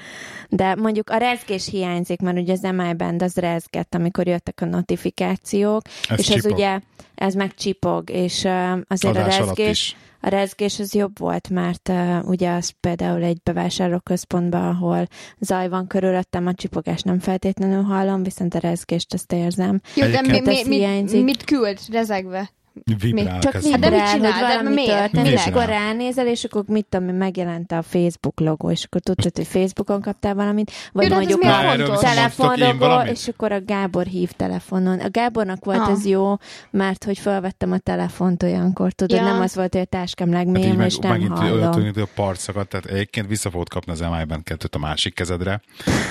De 0.49 0.75
mondjuk 0.75 1.11
a 1.11 1.17
rezgés 1.17 1.69
hiányzik, 1.69 2.21
mert 2.21 2.39
ugye 2.39 2.53
az 2.53 2.61
MI 2.61 2.95
Band 2.95 3.23
az 3.23 3.37
rezgett, 3.37 3.95
amikor 3.95 4.27
jöttek 4.27 4.61
a 4.61 4.65
notifikációk, 4.65 5.83
Ez 6.09 6.19
és 6.19 6.29
az 6.29 6.35
csipog. 6.35 6.53
ugye, 6.57 6.81
ez 7.15 7.35
meg 7.35 7.55
csipog, 7.55 8.11
és 8.11 8.43
uh, 8.45 8.79
azért 8.89 9.17
Adás 9.17 9.39
a 9.39 9.45
rezgés, 9.45 9.97
a 10.21 10.29
rezgés 10.29 10.79
az 10.79 10.95
jobb 10.95 11.19
volt, 11.19 11.49
mert 11.49 11.89
uh, 11.89 12.29
ugye 12.29 12.51
az 12.51 12.73
például 12.81 13.23
egy 13.23 13.41
bevásárlóközpontban, 13.43 14.63
ahol 14.69 15.07
zaj 15.41 15.69
van 15.69 15.87
körülöttem, 15.87 16.47
a 16.47 16.55
csipogást 16.55 17.05
nem 17.05 17.19
feltétlenül 17.19 17.83
hallom, 17.83 18.23
viszont 18.23 18.55
a 18.55 18.59
rezgést 18.59 19.15
azt 19.15 19.33
érzem. 19.33 19.81
Jó, 19.95 20.07
de 20.07 20.21
mi, 20.21 20.41
mi, 20.41 20.59
ez 20.59 20.67
mi, 20.67 20.75
hiányzik. 20.77 21.25
mit 21.25 21.45
küld 21.45 21.79
rezegve? 21.93 22.51
Vibrál 22.85 23.39
Csak 23.41 23.55
a 23.55 23.59
Hát 23.71 23.81
de 23.81 23.91
mit 23.91 23.99
vibrál, 23.99 24.11
hogy 24.11 24.21
csinál? 24.21 24.41
De 24.41 24.47
valami 24.57 24.75
miért? 24.75 24.99
történik, 24.99 25.33
és 25.33 25.45
Vibrál. 25.45 25.63
akkor 25.63 25.75
ránézel, 25.75 26.27
és 26.27 26.45
akkor 26.45 26.65
mit 26.67 26.87
tudom, 26.89 27.15
megjelent 27.17 27.73
a 27.73 27.83
Facebook 27.83 28.41
logó, 28.41 28.71
és 28.71 28.85
akkor 28.85 29.01
tudtad, 29.01 29.37
hogy 29.37 29.47
Facebookon 29.47 30.01
kaptál 30.01 30.35
valamit, 30.35 30.71
vagy 30.93 31.05
Jó, 31.09 31.17
hát 31.17 31.19
mondjuk 31.19 31.91
a 31.91 31.99
telefonlogó, 31.99 33.01
és 33.11 33.29
akkor 33.29 33.53
a 33.53 33.61
Gábor 33.65 34.05
hív 34.07 34.31
telefonon. 34.31 34.99
A 35.01 35.11
Gábornak 35.11 35.65
volt 35.65 35.79
Ah. 35.79 35.91
ez 35.91 36.05
jó, 36.07 36.37
mert 36.71 37.05
hogy 37.05 37.19
felvettem 37.19 37.73
a 37.73 37.79
telefont 37.79 38.43
olyankor, 38.43 38.93
tudod, 38.93 39.19
Ja. 39.19 39.25
nem 39.25 39.41
az 39.41 39.55
volt, 39.55 39.73
hogy 39.73 39.83
a 39.83 39.85
táskám 39.85 40.29
Hát 40.33 40.37
legmélyebb, 40.45 40.77
meg, 40.77 40.87
és 40.87 40.97
nem 40.97 41.11
megint 41.11 41.39
olyan 41.39 41.51
hallom. 41.59 41.71
tűnik, 41.71 41.95
hogy 41.95 42.03
a 42.03 42.09
part 42.15 42.41
szakadt, 42.41 42.69
tehát 42.69 42.87
egyébként 42.87 43.27
vissza 43.29 43.51
fogod 43.51 43.69
kapni 43.69 43.93
az 43.93 44.01
MI-ben 44.01 44.43
kettőt 44.43 44.75
a 44.75 44.79
másik 44.79 45.15
kezedre, 45.15 45.61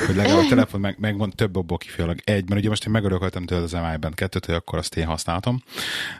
hogy 0.05 0.15
legalább 0.15 0.45
a 0.45 0.47
telefon 0.49 0.79
meg, 0.79 0.95
megmond 0.99 1.35
több 1.35 1.55
abból 1.55 1.77
kifejezőleg 1.77 2.21
egy, 2.25 2.47
mert 2.49 2.59
ugye 2.59 2.69
most 2.69 2.85
én 2.85 2.91
megörököltem 2.91 3.45
tőled 3.45 3.63
az 3.63 3.71
MI-ben 3.71 4.11
kettőt, 4.15 4.45
hogy 4.45 4.55
akkor 4.55 4.77
azt 4.79 4.97
én 4.97 5.05
használtam, 5.05 5.61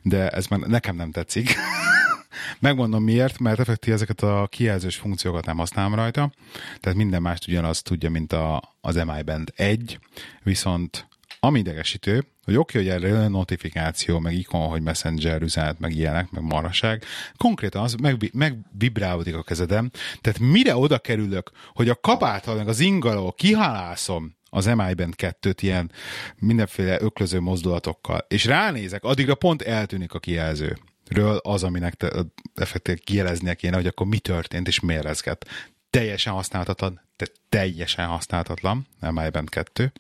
de 0.02 0.30
ez 0.36 0.48
már 0.48 0.60
nekem 0.60 0.96
nem 0.96 1.12
tetszik. 1.12 1.56
Megmondom 2.60 3.04
miért, 3.04 3.40
mert 3.40 3.60
effektív 3.60 3.94
ezeket 3.94 4.22
a 4.22 4.48
kijelzős 4.52 4.96
funkciókat 4.96 5.46
nem 5.46 5.58
használom 5.58 5.96
rajta, 5.96 6.32
tehát 6.80 6.98
minden 6.98 7.22
mást 7.22 7.48
ugyanazt 7.48 7.84
tudja, 7.84 8.10
mint 8.10 8.34
a, 8.34 8.76
az 8.82 8.96
MI 8.96 9.22
Band 9.26 9.54
1, 9.56 10.00
viszont 10.44 11.08
ami 11.40 11.60
idegesítő, 11.60 12.28
hogy 12.44 12.56
oké, 12.56 12.78
hogy 12.78 12.88
erre 12.88 13.08
jön 13.08 13.32
notifikáció, 13.32 14.20
meg 14.20 14.34
ikon, 14.34 14.68
hogy 14.68 14.82
messenger 14.82 15.42
üzenet, 15.42 15.80
meg 15.80 15.96
ilyenek, 15.96 16.32
meg 16.32 16.44
maraság, 16.44 17.04
konkrétan 17.38 17.84
az 17.84 17.94
meg, 17.94 18.30
megvibrálódik 18.34 19.36
a 19.36 19.44
kezedem, 19.44 19.90
tehát 20.22 20.40
mire 20.40 20.76
oda 20.76 21.00
kerülök, 21.00 21.52
hogy 21.74 21.90
a 21.90 21.96
kabáttal, 21.96 22.56
meg 22.56 22.68
az 22.68 22.80
ingaló 22.80 23.32
kihalászom 23.32 24.36
az 24.56 24.66
mi 24.66 24.94
Band 24.94 25.14
2-t 25.18 25.58
ilyen 25.60 25.92
mindenféle 26.40 27.02
öklöző 27.02 27.40
mozdulatokkal, 27.40 28.26
és 28.28 28.46
ránézek, 28.46 29.04
addigra 29.04 29.36
pont 29.36 29.62
eltűnik 29.62 30.14
a 30.14 30.20
kijelző 30.20 30.78
ről 31.08 31.38
az, 31.38 31.64
aminek 31.64 31.94
te, 31.94 32.12
effektív 32.56 33.00
kijeleznie 33.00 33.54
kéne, 33.54 33.76
hogy 33.76 33.88
akkor 33.88 34.08
mi 34.08 34.20
történt, 34.20 34.68
és 34.68 34.80
miért 34.80 35.04
rezget. 35.04 35.50
Teljesen 35.90 36.34
használhatatlan, 36.34 37.02
te 37.16 37.28
teljesen 37.50 38.08
használhatatlan, 38.08 38.88
MI 39.00 39.30
Band 39.30 39.50
2 39.50 39.92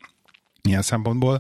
ilyen 0.62 0.82
szempontból, 0.82 1.39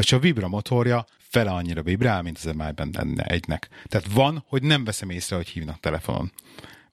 és 0.00 0.12
a 0.12 0.18
vibra 0.18 0.48
motorja 0.48 1.06
fele 1.18 1.50
annyira 1.50 1.82
vibrál, 1.82 2.22
mint 2.22 2.38
az 2.38 2.44
MI 2.44 2.72
Band 2.74 2.94
lenne 2.94 3.24
egynek. 3.24 3.68
Tehát 3.84 4.12
van, 4.12 4.44
hogy 4.48 4.62
nem 4.62 4.84
veszem 4.84 5.10
észre, 5.10 5.36
hogy 5.36 5.48
hívnak 5.48 5.80
telefonon. 5.80 6.32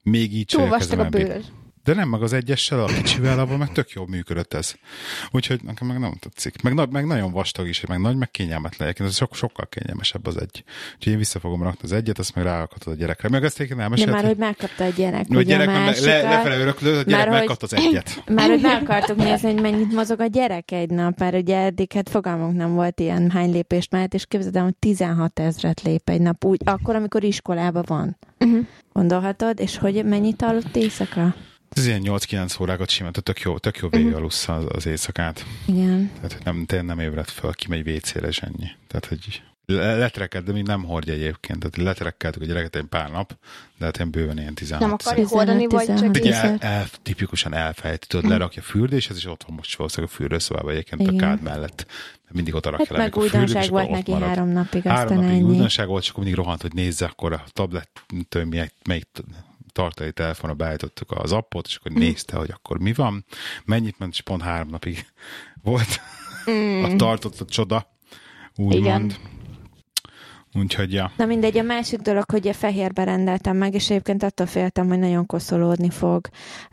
Még 0.02 0.34
így 0.34 0.46
Túl 0.46 0.68
vastag 0.68 1.00
a 1.00 1.10
bőr. 1.10 1.42
De 1.84 1.94
nem, 1.94 2.10
meg 2.10 2.22
az 2.22 2.34
egyessel, 2.34 2.84
a 2.84 2.86
kicsivel, 2.86 3.40
abban 3.40 3.58
meg 3.58 3.72
tök 3.72 3.90
jól 3.90 4.08
működött 4.08 4.54
ez. 4.54 4.74
Úgyhogy 5.32 5.60
nekem 5.64 5.88
meg 5.88 6.00
nem 6.00 6.14
tetszik. 6.20 6.62
Meg, 6.62 6.74
na- 6.74 6.88
meg 6.92 7.06
nagyon 7.06 7.32
vastag 7.32 7.68
is, 7.68 7.86
meg 7.86 8.00
nagy, 8.00 8.16
meg 8.16 8.32
kényelmetlen. 8.32 8.88
Egyébként 8.88 9.10
Ez 9.10 9.16
sok, 9.16 9.36
sokkal 9.36 9.68
kényelmesebb 9.70 10.26
az 10.28 10.38
egy. 10.42 10.64
Úgyhogy 10.96 11.12
én 11.12 11.18
vissza 11.18 11.40
fogom 11.40 11.64
rakni 11.64 11.80
az 11.84 11.92
egyet, 11.92 12.20
azt 12.20 12.36
meg 12.36 12.44
rárakhatod 12.44 12.94
a 12.94 12.96
gyerekre. 12.96 13.30
Meg 13.30 13.44
ezt 13.44 13.56
egyébként 13.56 13.78
De 13.78 13.84
elmeséltem. 13.84 14.16
már, 14.16 14.26
hogy 14.26 14.38
megkapta 14.38 14.84
a 14.84 14.90
gyerek, 14.90 15.26
hogy 15.28 15.38
ugye 15.38 15.56
a 15.56 15.58
gyerek 15.58 15.76
le, 15.76 15.80
másikat. 15.86 16.06
le, 16.06 16.22
lefele 16.22 16.58
öröklő, 16.58 16.98
a 16.98 17.02
gyerek 17.02 17.30
Már 17.30 17.30
megkapta 17.40 17.66
az 17.66 17.74
egyet. 17.74 18.24
Már 18.36 18.50
hogy 18.50 18.62
meg 18.62 18.82
akartuk 18.82 19.18
nézni, 19.18 19.52
hogy 19.52 19.62
mennyit 19.62 19.94
mozog 19.94 20.20
a 20.20 20.26
gyerek 20.28 20.72
egy 20.72 20.90
nap, 20.90 21.20
mert 21.20 21.36
ugye 21.36 21.58
eddig 21.58 21.92
hát 21.92 22.10
fogalmunk 22.10 22.56
nem 22.56 22.74
volt 22.74 23.00
ilyen 23.00 23.30
hány 23.32 23.52
lépést 23.52 23.92
mehet, 23.92 24.14
és 24.14 24.26
képzeld 24.26 24.56
el, 24.56 24.64
hogy 24.64 24.76
16 24.80 25.40
ezret 25.40 25.82
lép 25.82 26.10
egy 26.10 26.22
nap, 26.22 26.46
úgy 26.46 26.62
akkor, 26.66 26.96
amikor 26.96 27.24
iskolában 27.24 27.84
van. 27.88 28.18
Uh-huh. 28.40 28.66
Gondolhatod, 28.94 29.60
és 29.60 29.78
hogy 29.78 30.06
mennyit 30.06 30.42
aludt 30.42 30.76
éjszaka? 30.76 31.36
Ez 31.74 31.86
ilyen 31.86 32.02
8-9 32.04 32.62
órákat 32.62 32.90
simán, 32.90 33.12
tehát 33.12 33.28
tök 33.28 33.40
jó, 33.40 33.58
tök 33.58 33.78
jó 33.78 33.88
Mhm. 33.88 33.98
végig 33.98 34.14
alusz 34.14 34.48
az, 34.48 34.64
az 34.68 34.86
éjszakát. 34.86 35.46
Igen. 35.66 36.12
Tehát 36.16 36.34
hogy 36.34 36.42
nem, 36.44 36.66
tényleg 36.66 36.88
nem 36.88 37.00
ébred 37.00 37.28
föl, 37.28 37.54
kimegy 37.54 37.90
WC-re 37.90 38.28
és 38.28 38.40
ennyi. 38.42 38.68
Tehát, 38.88 39.06
hogy 39.06 39.42
le- 39.66 39.96
letreked, 39.96 40.44
de 40.46 40.52
még 40.52 40.64
nem 40.64 40.84
hordja 40.84 41.14
egyébként. 41.14 41.60
Tehát 41.60 41.78
letrekkeltük 41.78 42.42
a 42.42 42.46
gyereket 42.46 42.76
egy 42.76 42.84
pár 42.84 43.12
nap, 43.12 43.38
de 43.78 43.86
hát 43.86 43.96
ilyen 43.98 44.12
bőven 44.12 44.38
ilyen 44.40 44.54
16 44.54 44.82
Nem 44.82 44.98
akarjuk 45.02 45.30
hordani, 45.30 45.68
vagy 45.68 45.86
csak 45.86 45.98
15-16. 45.98 46.20
Ugye 46.22 46.34
el, 46.42 46.58
el, 46.60 46.88
tipikusan 47.04 47.54
elfejti, 47.54 48.08
tudod, 48.08 48.30
lerakja 48.30 48.62
a 48.62 48.66
fürdéshez, 48.66 49.18
és 49.18 49.26
ott 49.26 49.44
van 49.48 49.56
most 49.56 49.76
valószínűleg 49.78 50.12
a 50.14 50.16
fürdőszobában 50.16 50.72
egyébként 50.72 51.02
a 51.02 51.04
Igen. 51.04 51.18
kád 51.18 51.42
mellett. 51.42 51.86
Mindig 52.32 52.56
ott 52.56 52.66
rakja 52.66 52.78
Hát 52.80 52.90
le 52.90 52.98
meg 52.98 53.16
a 53.16 53.20
újdonság 53.20 53.70
volt 53.70 53.90
neki 53.90 54.12
marad. 54.12 54.28
három 54.28 54.48
napig, 54.50 54.84
Három 54.84 55.04
aztán 55.04 55.18
napig 55.18 55.32
ennyi. 55.34 55.44
újdonság 55.50 55.88
volt, 55.88 56.04
és 56.04 56.10
akkor 56.10 56.24
mindig 56.24 56.40
rohant, 56.40 56.62
hogy 56.62 56.74
nézze, 56.74 57.06
akkor 57.06 57.34
a 57.34 57.44
tablettől 57.52 58.46
melyik, 58.46 58.74
melyik 58.88 59.08
tartalai 59.74 60.12
telefonra 60.12 60.56
beállítottuk 60.56 61.12
az 61.12 61.32
appot, 61.32 61.66
és 61.68 61.76
akkor 61.76 61.92
Mm. 61.92 61.98
nézte, 62.00 62.38
hogy 62.38 62.52
akkor 62.54 62.80
mi 62.80 62.94
van, 62.94 63.26
mennyit 63.66 64.00
ment, 64.00 64.14
és 64.14 64.22
pont 64.22 64.42
három 64.42 64.68
napig 64.70 65.06
volt 65.64 66.02
a 66.84 66.96
tartott 66.96 67.40
a 67.40 67.46
csoda, 67.46 67.88
úgymond. 68.56 69.18
Úgyhogy, 70.56 70.94
ja. 70.94 71.12
Na 71.18 71.26
mindegy, 71.26 71.58
a 71.58 71.64
másik 71.64 72.00
dolog, 72.00 72.24
hogy 72.32 72.48
a 72.48 72.54
fehérbe 72.54 73.04
rendeltem 73.04 73.58
meg, 73.58 73.74
és 73.74 73.90
egyébként 73.90 74.24
attól 74.24 74.46
féltem, 74.46 74.88
hogy 74.88 75.00
nagyon 75.00 75.26
koszolódni 75.26 75.90
fog 75.90 76.28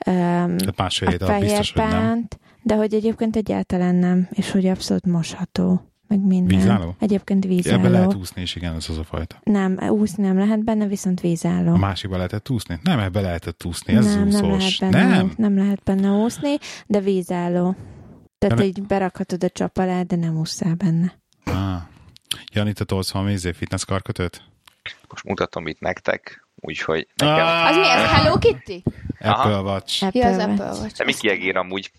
um, 0.07 0.57
másfél 0.77 1.09
a 1.19 1.25
alatt 1.25 1.41
biztos, 1.41 1.73
hogy 1.73 1.83
nem. 1.83 1.91
fehérpánt, 1.91 2.39
de 2.63 2.75
hogy 2.75 2.95
egyébként 2.95 3.37
egyáltalán 3.37 3.95
nem, 3.95 4.29
és 4.31 4.51
hogy 4.51 4.67
abszolút 4.67 5.07
mosható, 5.07 5.90
meg 6.11 6.27
minden. 6.27 6.59
Vízálló? 6.59 6.95
Egyébként 6.99 7.45
Ebbe 7.45 7.55
vízálló. 7.55 7.89
lehet 7.89 8.15
úszni, 8.15 8.41
és 8.43 8.55
igen, 8.57 8.75
ez 8.75 8.89
az 8.89 8.99
a 8.99 9.05
fajta. 9.05 9.41
Nem, 9.43 9.79
úszni 9.89 10.27
nem 10.27 10.39
lehet 10.39 10.65
benne, 10.65 10.87
viszont 10.87 11.21
vízálló. 11.21 11.73
A 11.73 11.77
másikba 11.77 12.17
lehetett 12.17 12.51
úszni? 12.51 12.79
Nem, 12.83 12.99
ebbe 12.99 13.21
lehetett 13.21 13.65
úszni, 13.65 13.95
ez 13.95 14.15
nem, 14.15 14.29
nem 14.29 14.43
lehet 14.43 14.57
úszós. 14.57 14.79
benne, 14.79 15.07
Nem? 15.09 15.33
Nem 15.37 15.57
lehet 15.57 15.83
benne 15.85 16.11
úszni, 16.11 16.57
de 16.87 17.01
vízálló. 17.01 17.77
Tehát 18.39 18.59
Nem- 18.59 18.67
így 18.67 18.83
berakhatod 18.83 19.45
a 19.45 19.49
csap 19.49 19.79
alá, 19.79 20.03
de 20.03 20.17
nem 20.17 20.37
ússzál 20.37 20.75
benne. 20.75 21.19
Ah. 21.45 21.83
Jani, 22.53 22.73
te 22.73 22.85
tolsz 22.85 23.11
valami 23.11 23.33
izé 23.33 23.53
fitness 23.53 23.85
karkötőt? 23.85 24.43
Most 25.09 25.25
mutatom 25.25 25.67
itt 25.67 25.81
nektek, 25.81 26.47
úgyhogy 26.55 27.09
nekem... 27.17 27.45
Ah! 27.47 27.69
Az 27.69 27.77
mi 27.77 27.89
ez? 27.89 28.11
Hello 28.11 28.39
Kitty? 28.39 28.83
Apple 29.19 29.61
Watch. 29.61 30.05
Apple 30.05 30.21
Ja, 30.21 30.29
az. 30.29 30.39
Apple 30.39 30.73
Watch. 30.81 30.97
De 30.97 31.05
Miki 31.05 31.29
egér 31.29 31.57
amúgy, 31.57 31.93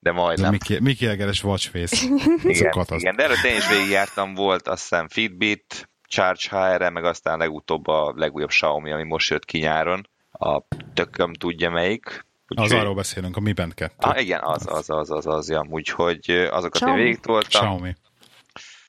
de 0.00 0.12
majdnem. 0.12 0.50
Mickey, 0.50 0.80
Mickey 0.80 1.08
Egeres 1.08 1.44
watchface. 1.44 2.06
Igen, 2.42 2.86
igen, 2.88 3.16
de 3.16 3.22
erről 3.22 3.36
én 3.44 3.56
is 3.56 3.68
végigjártam, 3.68 4.34
volt 4.34 4.68
azt 4.68 4.80
hiszem 4.80 5.08
Fitbit, 5.08 5.88
Charge 6.08 6.40
HR, 6.50 6.90
meg 6.92 7.04
aztán 7.04 7.38
legutóbb 7.38 7.86
a 7.86 8.12
legújabb 8.16 8.48
Xiaomi, 8.48 8.92
ami 8.92 9.04
most 9.04 9.30
jött 9.30 9.44
ki 9.44 9.58
nyáron. 9.58 10.08
A 10.32 10.62
tököm 10.94 11.32
tudja 11.32 11.70
melyik. 11.70 12.24
Az 12.46 12.62
Úgyhogy- 12.62 12.78
arról 12.78 12.94
beszélünk, 12.94 13.36
a 13.36 13.40
Mi 13.40 13.52
Band 13.52 13.74
2. 13.74 13.94
Ah, 13.98 14.20
igen, 14.22 14.40
az, 14.42 14.66
az, 14.68 14.90
az, 14.90 15.10
az, 15.10 15.26
az, 15.26 15.48
ja. 15.50 15.66
Úgyhogy 15.70 16.30
azokat 16.30 16.62
én 16.62 16.70
Xiaomi. 16.70 17.02
végig 17.02 17.20
toltam. 17.20 17.60
Xiaomi. 17.60 17.94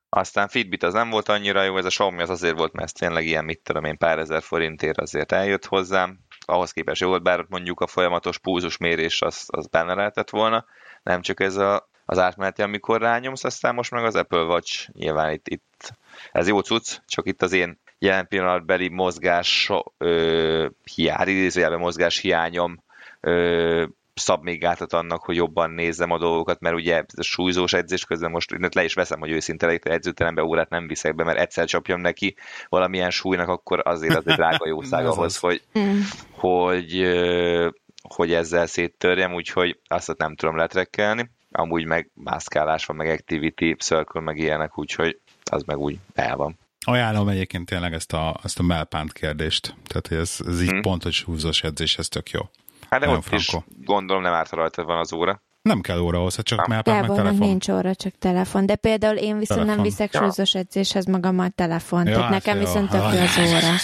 Aztán 0.09 0.47
Fitbit 0.47 0.83
az 0.83 0.93
nem 0.93 1.09
volt 1.09 1.29
annyira 1.29 1.63
jó, 1.63 1.77
ez 1.77 1.85
a 1.85 1.89
Xiaomi 1.89 2.21
az 2.21 2.29
azért 2.29 2.57
volt, 2.57 2.73
mert 2.73 2.85
ez 2.85 2.91
tényleg 2.91 3.25
ilyen, 3.25 3.45
mit 3.45 3.59
tudom 3.63 3.83
én, 3.83 3.97
pár 3.97 4.19
ezer 4.19 4.41
forintért 4.41 4.99
azért 4.99 5.31
eljött 5.31 5.65
hozzám. 5.65 6.19
Ahhoz 6.45 6.71
képest 6.71 7.01
jó 7.01 7.07
volt, 7.07 7.23
bár 7.23 7.45
mondjuk 7.49 7.79
a 7.79 7.87
folyamatos 7.87 8.39
pulzusmérés 8.39 9.21
az, 9.21 9.43
az 9.47 9.67
benne 9.67 9.93
lehetett 9.93 10.29
volna, 10.29 10.65
nem 11.03 11.21
csak 11.21 11.39
ez 11.39 11.55
a, 11.55 11.89
az 12.05 12.19
átmeneti, 12.19 12.61
amikor 12.61 13.01
rányomsz, 13.01 13.43
aztán 13.43 13.75
most 13.75 13.91
meg 13.91 14.03
az 14.03 14.15
Apple 14.15 14.43
Watch, 14.43 14.89
nyilván 14.93 15.31
itt, 15.31 15.47
itt 15.47 15.93
ez 16.31 16.47
jó 16.47 16.59
cucc, 16.59 16.97
csak 17.07 17.27
itt 17.27 17.41
az 17.41 17.53
én 17.53 17.79
jelen 17.99 18.27
pillanatbeli 18.27 18.89
mozgás 18.89 19.71
ö, 19.97 20.67
hiány, 20.95 21.27
idézőjelben 21.27 21.79
mozgás 21.79 22.17
hiányom 22.17 22.83
ö, 23.19 23.85
szab 24.13 24.43
még 24.43 24.59
gátat 24.59 24.93
annak, 24.93 25.23
hogy 25.23 25.35
jobban 25.35 25.71
nézzem 25.71 26.11
a 26.11 26.17
dolgokat, 26.17 26.59
mert 26.59 26.75
ugye 26.75 26.95
ez 26.95 27.17
a 27.17 27.21
súlyzós 27.21 27.73
edzés 27.73 28.05
közben 28.05 28.31
most 28.31 28.51
én 28.51 28.69
le 28.73 28.83
is 28.83 28.93
veszem, 28.93 29.19
hogy 29.19 29.31
őszinte 29.31 29.65
legyek, 29.65 29.83
hogy 29.83 29.91
edzőterembe 29.91 30.43
órát 30.43 30.69
nem 30.69 30.87
viszek 30.87 31.15
be, 31.15 31.23
mert 31.23 31.39
egyszer 31.39 31.65
csapjam 31.65 32.01
neki 32.01 32.35
valamilyen 32.69 33.09
súlynak, 33.09 33.47
akkor 33.47 33.81
azért 33.83 34.15
az 34.15 34.27
egy 34.27 34.35
drága 34.35 34.67
jószág 34.73 35.05
ahhoz, 35.05 35.39
az. 35.41 35.41
Mm. 35.41 35.49
hogy, 35.49 35.61
hogy, 36.31 37.01
hogy 38.01 38.33
ezzel 38.33 38.65
széttörjem, 38.65 39.33
úgyhogy 39.33 39.79
azt 39.87 40.17
nem 40.17 40.35
tudom 40.35 40.57
letrekkelni. 40.57 41.31
Amúgy 41.51 41.85
meg 41.85 42.09
mászkálás 42.13 42.85
van, 42.85 42.95
meg 42.97 43.07
activity, 43.09 43.73
circle, 43.79 44.21
meg 44.21 44.37
ilyenek, 44.37 44.77
úgyhogy 44.77 45.19
az 45.51 45.63
meg 45.63 45.77
úgy 45.77 45.97
el 46.13 46.35
van. 46.35 46.59
Ajánlom 46.85 47.27
egyébként 47.27 47.65
tényleg 47.65 47.93
ezt 47.93 48.13
a, 48.13 48.39
ezt 48.43 48.59
a 48.59 48.63
melpánt 48.63 49.13
kérdést. 49.13 49.75
Tehát 49.87 50.07
hogy 50.07 50.17
ez, 50.17 50.37
ez 50.47 50.61
így 50.61 50.69
Hm. 50.69 50.79
pont, 50.81 51.03
hogy 51.03 51.17
húzós 51.21 51.63
edzés, 51.63 51.97
ez 51.97 52.07
tök 52.07 52.29
jó. 52.29 52.41
Hát 52.89 52.99
de 52.99 53.05
Nagyon 53.05 53.21
ott 53.27 53.33
is 53.33 53.55
gondolom 53.85 54.21
nem 54.21 54.33
árt 54.33 54.51
rajta 54.51 54.83
van 54.83 54.97
az 54.99 55.13
óra. 55.13 55.41
Nem 55.61 55.81
kell 55.81 55.99
óra 55.99 56.19
hozzá, 56.19 56.41
csak 56.41 56.57
Nem. 56.59 56.67
melpánt 56.69 57.07
meg 57.07 57.17
telefon. 57.17 57.47
nincs 57.47 57.69
óra, 57.69 57.95
csak 57.95 58.13
telefon. 58.19 58.65
De 58.65 58.75
például 58.75 59.15
én 59.17 59.37
viszont 59.37 59.47
Telefon. 59.47 59.75
nem 59.75 59.83
viszek 59.83 60.13
Ja. 60.13 60.19
súlyzós 60.19 60.53
edzéshez 60.55 61.05
magammal 61.05 61.49
telefon. 61.49 62.05
Ja, 62.07 62.13
Tehát 62.15 62.21
hát 62.23 62.31
nekem 62.31 62.55
jó. 62.59 62.65
viszont 62.65 62.89
tök 62.89 63.01
az 63.03 63.37
óra. 63.37 63.75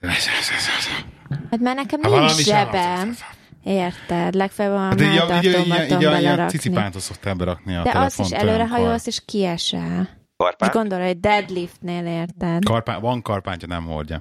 Hát 1.50 1.60
mert 1.60 1.76
nekem 1.76 2.00
Ha 2.02 2.08
nincs 2.08 2.20
valami 2.22 2.42
zsebem. 2.42 3.16
Érted? 3.64 4.34
Legfeljebb 4.34 4.74
a 4.74 4.78
Hát 4.78 5.00
így, 5.00 5.06
így, 5.06 5.12
így, 5.12 5.18
melltartómat 5.28 5.78
így, 5.78 5.86
tudom 5.86 5.96
így, 5.96 6.00
ilyen 6.00 6.12
belerakni. 6.22 6.58
cicipántot 6.58 7.02
szoktál 7.02 7.34
berakni 7.34 7.74
a 7.76 7.82
De 7.82 7.88
az 7.88 7.94
telefont. 7.94 8.28
is 8.28 8.34
előre 8.36 8.54
olyankor. 8.56 8.78
hajolsz, 8.78 9.06
és 9.06 9.22
kiesel. 9.24 10.00
És 10.00 10.08
Karpát? 10.36 10.72
gondolj, 10.72 11.06
hogy 11.06 11.20
deadliftnél 11.20 12.06
érted. 12.06 12.64
Karpá, 12.64 12.98
van 12.98 13.22
karpántja, 13.22 13.68
nem 13.68 13.84
hordja. 13.84 14.20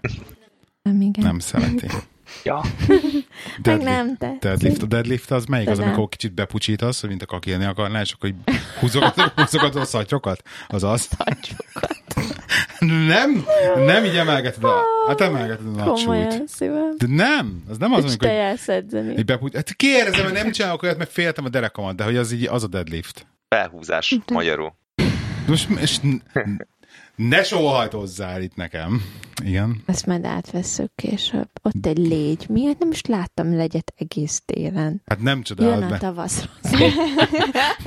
Nem, 0.82 1.02
igen. 1.02 1.24
Nem 1.26 1.40
szereti. 1.40 1.88
Ja. 2.44 2.62
Deadlift. 3.62 3.90
nem 3.90 4.18
te. 4.18 4.36
Deadlift. 4.40 4.82
A 4.82 4.86
deadlift 4.86 5.32
az 5.32 5.46
melyik? 5.46 5.70
Az, 5.70 5.80
amikor 5.80 6.10
kicsit 6.10 6.34
bepucsítasz, 6.34 7.02
mint 7.04 7.22
a 7.22 7.26
kakélni 7.26 7.66
akarnál, 7.66 8.02
és 8.02 8.12
akkor 8.12 8.34
húzogatod, 8.80 9.32
húzogatod 9.36 9.82
a 9.82 9.86
szatyrokat? 9.86 10.42
Az 10.68 10.84
az? 10.84 11.10
Nem? 12.86 13.46
Nem 13.86 14.06
így 14.06 14.16
emelgeted 14.16 14.64
a... 14.64 14.82
Hát 15.08 15.22
emelgeted 15.22 15.66
a 15.66 15.70
nagy 15.70 15.98
súlyt. 15.98 16.06
Komolyan 16.06 16.48
szívem. 16.48 16.96
De 16.98 17.06
nem, 17.10 17.64
az 17.70 17.78
nem 17.78 17.94
az, 17.94 18.04
amikor 18.04 18.28
te 18.28 18.34
jársz 18.34 18.68
edzeni. 18.70 19.16
így. 19.16 19.56
Hát 19.56 19.74
kérdezem, 19.76 20.22
mert 20.22 20.44
nem 20.44 20.52
csinálok 20.52 20.84
olyat, 20.84 20.98
mert 20.98 21.12
féltem 21.12 21.46
a 21.46 21.50
derekamat, 21.50 21.96
de 21.96 22.04
hogy 22.04 22.18
az 22.18 22.32
így 22.32 22.48
az 22.48 22.64
a 22.64 22.68
deadlift. 22.68 23.28
Felhúzás 23.50 24.18
magyarul. 24.32 24.76
Most 25.48 25.70
és 25.70 25.98
ne 27.16 27.44
sóhajtozzál 27.44 28.42
itt 28.42 28.56
nekem. 28.56 29.02
Igen. 29.44 29.84
Ezt 29.86 30.06
majd 30.06 30.26
átvesszük 30.26 30.92
később. 30.96 31.50
Ott 31.62 31.86
egy 31.86 31.98
légy. 31.98 32.46
Miért 32.50 32.80
nem 32.80 32.92
is 32.92 33.02
láttam 33.02 33.56
legyet 33.56 33.94
egész 33.98 34.42
télen? 34.46 35.02
Hát 35.06 35.22
nem 35.22 35.34
Jön 35.34 35.44
csodálod, 35.44 35.84
a 35.84 35.88
meg, 35.88 36.00
tavaszra. 36.00 36.50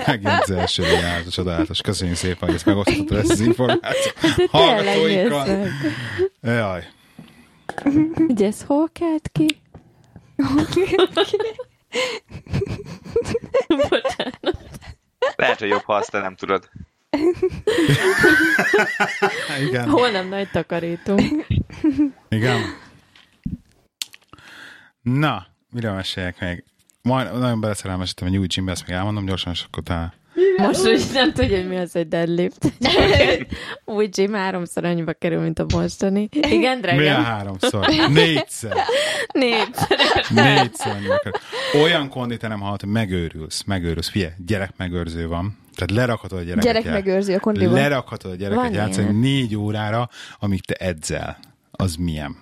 megint 0.07 0.41
az 0.41 0.51
első 0.51 0.83
járt, 0.83 1.31
csodálatos. 1.31 1.81
Köszönjük 1.81 2.17
szépen, 2.17 2.49
hogy 2.49 2.55
ezt 2.55 2.67
megosztottad 2.67 3.17
ezt 3.17 3.31
az 3.31 3.41
információt. 3.41 4.17
Hallgatóinkkal. 4.51 5.67
Jaj. 6.43 6.85
Ugye 8.29 8.47
ez 8.47 8.63
hol 8.63 8.89
kelt 8.93 9.29
ki? 9.33 9.47
Lehet, 15.37 15.59
hogy 15.59 15.69
jobb, 15.69 15.83
ha 15.85 15.95
azt 15.95 16.11
te 16.11 16.19
nem 16.19 16.35
tudod. 16.35 16.71
Igen. 19.61 19.89
Hol 19.99 20.11
nem 20.11 20.29
nagy 20.29 20.51
takarítunk? 20.51 21.47
Igen. 22.29 22.61
Na, 25.03 25.47
mire 25.71 25.93
meséljek 25.93 26.41
még? 26.41 26.65
Majd 27.03 27.39
nagyon 27.39 27.61
beleszerelmesedtem 27.61 28.29
egy 28.29 28.37
új 28.37 28.47
gymbe, 28.47 28.71
ezt 28.73 28.87
még 28.87 28.97
elmondom 28.97 29.25
gyorsan, 29.27 29.53
és 29.53 29.63
akkor 29.63 29.83
utána. 29.83 30.13
Most 30.57 30.87
úgy 30.87 31.05
nem 31.13 31.33
tudja, 31.33 31.57
hogy 31.57 31.69
mi 31.69 31.77
az 31.77 31.97
egy 31.97 32.09
deadlift. 32.09 32.73
Új 33.85 34.07
gym 34.07 34.33
háromszor 34.33 34.85
annyiba 34.85 35.13
kerül, 35.13 35.41
mint 35.41 35.59
a 35.59 35.67
mostani. 35.75 36.29
Igen, 36.33 36.59
Milyen 36.59 36.81
drágám? 36.81 37.25
háromszor? 37.25 37.87
Négyszer. 38.09 38.77
Négyszer. 39.33 39.99
Négyszer 40.31 40.97
annyiba 40.97 41.19
kerül. 41.19 41.41
Olyan 41.83 42.09
kondit 42.09 42.41
nem 42.41 42.61
hallott, 42.61 42.81
hogy 42.81 42.91
megőrülsz, 42.91 43.63
megőrülsz. 43.65 44.09
Fie, 44.09 44.35
gyerek 44.47 44.71
megőrző 44.77 45.27
van. 45.27 45.59
Tehát 45.79 45.91
lerakhatod 45.91 46.39
a 46.39 46.43
gyereket. 46.43 46.65
Gyerek 46.65 46.85
jel- 46.85 46.95
megőrzi 46.95 47.35
a 47.35 47.41
kondiban. 47.41 47.73
Lerakhatod 47.75 48.31
a 48.31 48.35
gyereket 48.35 48.63
Van 48.65 48.73
játszani 48.73 49.03
ilyen. 49.07 49.17
négy 49.17 49.57
órára, 49.57 50.09
amíg 50.39 50.61
te 50.65 50.75
edzel. 50.75 51.39
Az 51.71 51.95
milyen? 51.95 52.37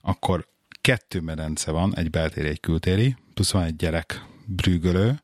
Akkor 0.00 0.48
kettő 0.80 1.20
medence 1.20 1.70
van, 1.70 1.96
egy 1.96 2.10
beltéri, 2.10 2.48
egy 2.48 2.60
kültéri, 2.60 3.16
plusz 3.34 3.50
van 3.50 3.62
egy 3.62 3.76
gyerek 3.76 4.24
brügölő, 4.46 5.22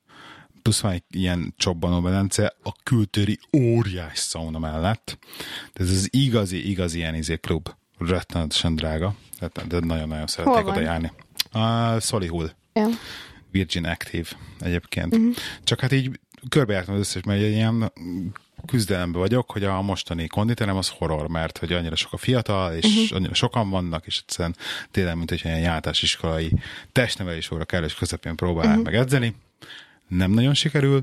plusz 0.62 0.80
van 0.80 0.92
egy 0.92 1.02
ilyen 1.10 1.54
csobbanó 1.56 2.00
medence, 2.00 2.54
a 2.62 2.72
kültéri 2.82 3.38
óriás 3.56 4.18
szauna 4.18 4.58
mellett. 4.58 5.18
De 5.72 5.84
ez 5.84 5.90
az 5.90 6.08
igazi, 6.10 6.68
igazi 6.70 6.98
ilyen 6.98 7.14
izé 7.14 7.36
klub. 7.36 7.68
Rettenetesen 7.98 8.74
drága, 8.74 9.14
de, 9.68 9.78
nagyon-nagyon 9.80 10.26
szeretnék 10.26 10.66
oda 10.66 10.80
járni. 10.80 11.12
A 11.50 12.00
Solihull. 12.00 12.50
Ja. 12.72 12.86
Virgin 13.50 13.84
Active 13.84 14.28
egyébként. 14.60 15.16
Uh-huh. 15.16 15.34
Csak 15.64 15.80
hát 15.80 15.92
így 15.92 16.20
körbejártam 16.48 16.94
az 16.94 17.00
összes, 17.00 17.22
mert 17.22 17.42
egy 17.42 17.50
ilyen 17.50 17.92
küzdelemben 18.66 19.20
vagyok, 19.20 19.50
hogy 19.50 19.64
a 19.64 19.82
mostani 19.82 20.26
konditerem 20.26 20.76
az 20.76 20.88
horror, 20.88 21.28
mert 21.28 21.58
hogy 21.58 21.72
annyira 21.72 21.96
sok 21.96 22.12
a 22.12 22.16
fiatal, 22.16 22.74
és 22.74 22.84
uh-huh. 22.84 23.16
annyira 23.16 23.34
sokan 23.34 23.70
vannak, 23.70 24.06
és 24.06 24.18
egyszerűen 24.18 24.56
tényleg, 24.90 25.16
mint 25.16 25.28
hogy 25.28 25.40
ilyen 25.44 25.58
játás 25.58 26.02
iskolai 26.02 26.52
testnevelés 26.92 27.50
óra 27.50 27.64
kellős 27.64 27.94
közepén 27.94 28.36
próbálják 28.36 28.78
uh-huh. 28.78 28.92
meg 28.92 29.00
edzeni. 29.00 29.34
Nem 30.08 30.30
nagyon 30.30 30.54
sikerül, 30.54 31.00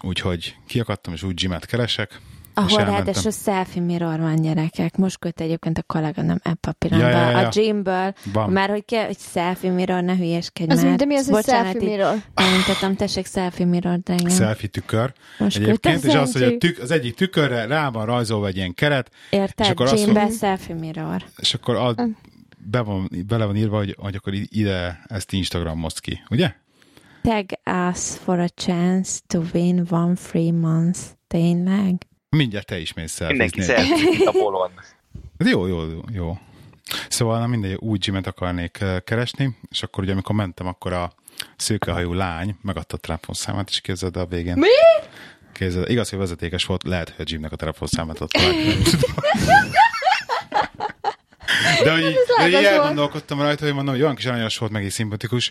úgyhogy 0.00 0.56
kiakadtam, 0.66 1.12
és 1.12 1.22
úgy 1.22 1.34
gymet 1.34 1.66
keresek, 1.66 2.20
ahol 2.54 2.84
ráadásul 2.84 3.30
selfie 3.30 3.82
mirror 3.82 4.20
van 4.20 4.42
gyerekek. 4.42 4.96
Most 4.96 5.18
köt 5.18 5.40
egyébként 5.40 5.78
a 5.78 5.82
kollega 5.82 6.22
nem 6.22 6.40
ebbe 6.42 6.68
a 6.68 6.72
pillanatban. 6.72 7.20
Ja, 7.20 7.30
ja, 7.30 7.40
ja. 7.40 7.46
A 7.46 7.50
gymből. 7.50 8.14
Van. 8.32 8.50
Már 8.50 8.68
hogy 8.68 8.84
kell, 8.84 9.06
hogy 9.06 9.18
selfie 9.18 9.70
mirror, 9.70 10.02
ne 10.02 10.16
hülyeskedj 10.16 10.70
az 10.70 10.82
már. 10.82 10.96
De 10.96 11.04
mi 11.04 11.16
az, 11.16 11.28
hogy 11.28 11.44
selfie 11.44 11.80
mirror? 11.80 12.22
Elmondhatom, 12.34 12.96
tessék 12.96 13.26
selfie 13.26 13.66
mirror, 13.66 13.98
de 13.98 14.14
igen. 14.14 14.30
Selfie 14.30 14.68
tükör. 14.68 15.12
Most 15.38 15.56
egyébként, 15.56 16.04
és 16.04 16.14
az, 16.14 16.32
hogy 16.32 16.42
a 16.42 16.56
tük, 16.58 16.78
az 16.78 16.90
egyik 16.90 17.14
tükörre 17.14 17.66
rá 17.66 17.90
van 17.90 18.06
rajzolva 18.06 18.46
egy 18.46 18.56
ilyen 18.56 18.74
keret. 18.74 19.10
Érted? 19.30 19.66
És 19.66 19.72
akkor 19.72 19.94
Gymbe 19.94 20.22
azt, 20.22 20.38
selfie 20.38 20.74
mirror. 20.74 21.22
És 21.36 21.54
akkor 21.54 21.76
a, 21.76 21.94
be 22.58 22.80
van, 22.80 23.10
bele 23.26 23.44
van 23.44 23.56
írva, 23.56 23.76
hogy, 23.76 23.96
hogy 23.98 24.14
akkor 24.14 24.32
ide 24.48 25.04
ezt 25.06 25.32
most 25.74 26.00
ki, 26.00 26.22
ugye? 26.30 26.52
Tag 27.22 27.46
us 27.64 28.16
for 28.24 28.38
a 28.38 28.48
chance 28.48 29.20
to 29.26 29.42
win 29.52 29.86
one 29.90 30.16
free 30.16 30.52
month. 30.52 31.00
Tényleg? 31.26 32.06
Mindjárt 32.34 32.66
te 32.66 32.78
is 32.78 32.92
mész 32.92 33.20
Mindenki 33.20 33.60
szelfizik 33.60 34.28
a 34.28 34.30
polon. 34.30 34.70
Jó, 35.38 35.66
jó, 35.66 35.82
jó. 36.12 36.38
Szóval 37.08 37.38
na 37.38 37.46
mindegy, 37.46 37.76
új 37.80 37.98
gymet 37.98 38.26
akarnék 38.26 38.78
eh, 38.80 38.96
keresni, 39.04 39.56
és 39.70 39.82
akkor 39.82 40.02
ugye 40.02 40.12
amikor 40.12 40.34
mentem, 40.34 40.66
akkor 40.66 40.92
a 40.92 41.12
szőkehajú 41.56 42.12
lány 42.12 42.56
megadta 42.62 42.96
a 42.96 42.98
telefonszámát, 42.98 43.68
és 43.68 43.80
képzeld 43.80 44.16
a 44.16 44.26
végén. 44.26 44.56
Mi? 44.56 44.68
Képzeld, 45.52 45.90
igaz, 45.90 46.10
hogy 46.10 46.18
vezetékes 46.18 46.64
volt, 46.64 46.82
lehet, 46.82 47.08
hogy 47.08 47.20
a 47.20 47.22
gymnek 47.22 47.52
a 47.52 47.56
telefonszámát 47.56 48.20
ott 48.20 48.30
De 51.84 51.92
hogy 51.92 52.16
de 52.38 52.48
így 52.48 52.54
elgondolkodtam 52.54 53.40
rajta, 53.40 53.64
hogy 53.64 53.74
mondom, 53.74 53.94
hogy 53.94 54.02
olyan 54.02 54.14
kis 54.14 54.26
aranyos 54.26 54.58
volt, 54.58 54.72
meg 54.72 54.84
így 54.84 54.90
szimpatikus, 54.90 55.50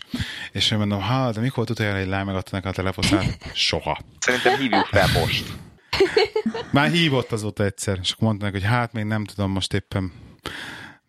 és 0.52 0.68
hogy 0.68 0.78
mondom, 0.78 1.02
ha, 1.02 1.32
de 1.32 1.40
mikor 1.40 1.70
utoljára 1.70 1.98
egy 1.98 2.06
lány 2.06 2.24
megadta 2.24 2.50
nekem 2.52 2.70
a 2.70 2.74
telefonszámát? 2.74 3.38
Soha. 3.52 3.98
Szerintem 4.18 4.58
hívjuk 4.58 4.86
fel 4.86 5.08
most. 5.20 5.44
Már 6.72 6.90
hívott 6.90 7.32
azóta 7.32 7.64
egyszer, 7.64 7.98
és 8.02 8.10
akkor 8.12 8.28
mondták, 8.28 8.52
hogy 8.52 8.62
hát 8.62 8.92
még 8.92 9.04
nem 9.04 9.24
tudom, 9.24 9.50
most 9.50 9.72
éppen... 9.72 10.12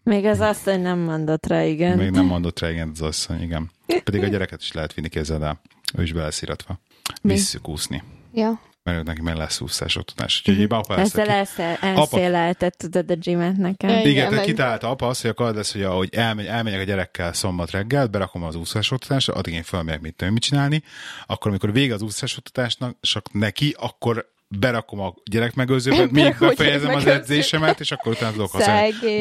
Még 0.04 0.26
az 0.26 0.40
asszony 0.40 0.82
nem 0.82 1.00
mondott 1.00 1.46
rá, 1.46 1.64
igen. 1.64 1.98
Még 1.98 2.10
nem 2.10 2.26
mondott 2.26 2.60
rá, 2.60 2.70
igen, 2.70 2.90
az 2.94 3.02
asszony, 3.02 3.42
igen. 3.42 3.72
Pedig 4.04 4.24
a 4.24 4.28
gyereket 4.28 4.62
is 4.62 4.72
lehet 4.72 4.94
vinni 4.94 5.10
kézzel, 5.10 5.40
de 5.40 5.60
ő 5.98 6.02
is 6.04 6.14
belesziratva. 6.14 6.80
Visszük 7.22 7.68
úszni. 7.68 8.04
Ja. 8.34 8.62
Mert 8.84 9.04
neki 9.04 9.22
meg 9.22 9.36
lesz 9.36 9.62
úszás 9.62 9.96
oktatás. 9.96 10.40
Úgyhogy 10.40 10.56
mm-hmm. 10.56 10.78
apa 10.78 10.98
Ezzel 10.98 11.30
elszél, 11.30 11.78
elszéleltet, 11.82 12.78
tudod, 12.78 13.12
a 13.12 13.14
gymet 13.14 13.58
nekem. 13.58 13.90
Igen, 13.90 14.06
igen 14.06 14.34
meg... 14.34 14.44
kitalálta 14.44 14.90
apa 14.90 15.08
azt, 15.08 15.22
hogy 15.22 15.30
akkor 15.30 15.54
lesz, 15.54 15.72
hogy 15.72 15.84
ahogy 15.84 16.10
elmegy, 16.12 16.46
elmegyek 16.46 16.80
a 16.80 16.84
gyerekkel 16.84 17.34
szombat 17.34 17.72
reggel, 17.72 18.08
berakom 18.08 18.44
az 18.44 18.56
úszás 18.56 18.92
oktatásra, 18.92 19.34
addig 19.34 19.54
én 19.54 19.64
felmegyek 19.64 20.02
mit, 20.02 20.16
tudom, 20.16 20.34
mit 20.34 20.44
csinálni, 20.44 20.84
akkor 21.26 21.50
amikor 21.50 21.72
vége 21.72 21.94
az 21.94 22.02
úszás 22.02 22.38
oktatásnak, 22.38 22.98
csak 23.02 23.34
neki, 23.34 23.76
akkor 23.80 24.34
berakom 24.48 25.00
a 25.00 25.14
gyerekmegőzőbe, 25.32 26.08
még 26.12 26.36
befejezem 26.40 26.96
az 26.96 27.06
edzésemet, 27.06 27.80
és 27.80 27.92
akkor 27.92 28.12
utána 28.12 28.32
tudok. 28.32 28.52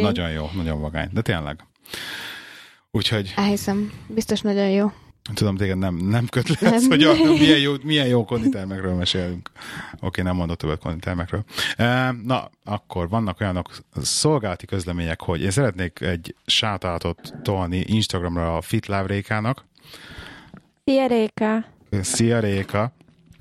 Nagyon 0.00 0.30
jó, 0.30 0.50
nagyon 0.54 0.80
vagány, 0.80 1.08
de 1.12 1.20
tényleg. 1.20 1.66
Úgyhogy... 2.90 3.32
Elhiszem, 3.36 3.92
biztos 4.06 4.40
nagyon 4.40 4.68
jó. 4.68 4.92
Tudom, 5.34 5.56
téged 5.56 5.78
nem, 5.78 5.94
nem 5.94 6.26
köt 6.26 6.60
le 6.60 6.72
ez, 6.72 6.86
hogy 6.86 7.02
a, 7.02 7.14
milyen, 7.14 7.58
jó, 7.58 7.72
milyen 7.82 8.06
jó 8.06 8.24
konditermekről 8.24 8.94
mesélünk. 8.94 9.50
Oké, 10.00 10.22
nem 10.22 10.36
mondott 10.36 10.58
többet 10.58 10.78
konditermekről. 10.78 11.44
Na, 12.22 12.50
akkor 12.64 13.08
vannak 13.08 13.40
olyanok 13.40 13.70
szolgálati 14.02 14.66
közlemények, 14.66 15.20
hogy 15.20 15.42
én 15.42 15.50
szeretnék 15.50 16.00
egy 16.00 16.34
sátátot 16.46 17.34
tolni 17.42 17.84
Instagramra 17.86 18.56
a 18.56 18.60
Fit 18.60 18.86
Rékának. 19.06 19.64
Szia 20.84 21.06
Réka! 21.06 21.64
Szia 22.00 22.40
Réka! 22.40 22.92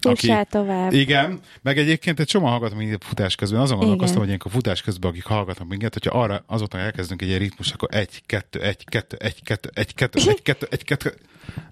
Aki, 0.05 0.33
tovább. 0.49 0.93
Igen, 0.93 1.39
meg 1.61 1.77
egyébként 1.77 2.19
egy 2.19 2.27
csomó 2.27 2.45
hallgatom 2.45 2.77
minket 2.77 3.03
futás 3.03 3.35
közben. 3.35 3.61
Azon 3.61 3.77
gondolkoztam, 3.77 4.19
hogy 4.19 4.37
a 4.43 4.49
futás 4.49 4.81
közben, 4.81 5.09
akik 5.09 5.25
hallgatnak 5.25 5.67
minket, 5.67 5.93
hogyha 5.93 6.19
arra 6.19 6.43
azóta 6.47 6.77
elkezdünk 6.77 7.21
egy 7.21 7.27
ilyen 7.27 7.39
ritmus, 7.39 7.71
akkor 7.71 7.89
egy, 7.91 8.23
kettő, 8.25 8.61
egy, 8.61 8.85
kettő, 8.85 9.17
egy, 9.19 9.43
kettő, 9.43 9.69
egy, 9.73 9.93
kettő, 9.93 10.19
egy, 10.29 10.41
kettő, 10.41 10.67
egy, 10.69 10.83
kettő. 10.83 11.13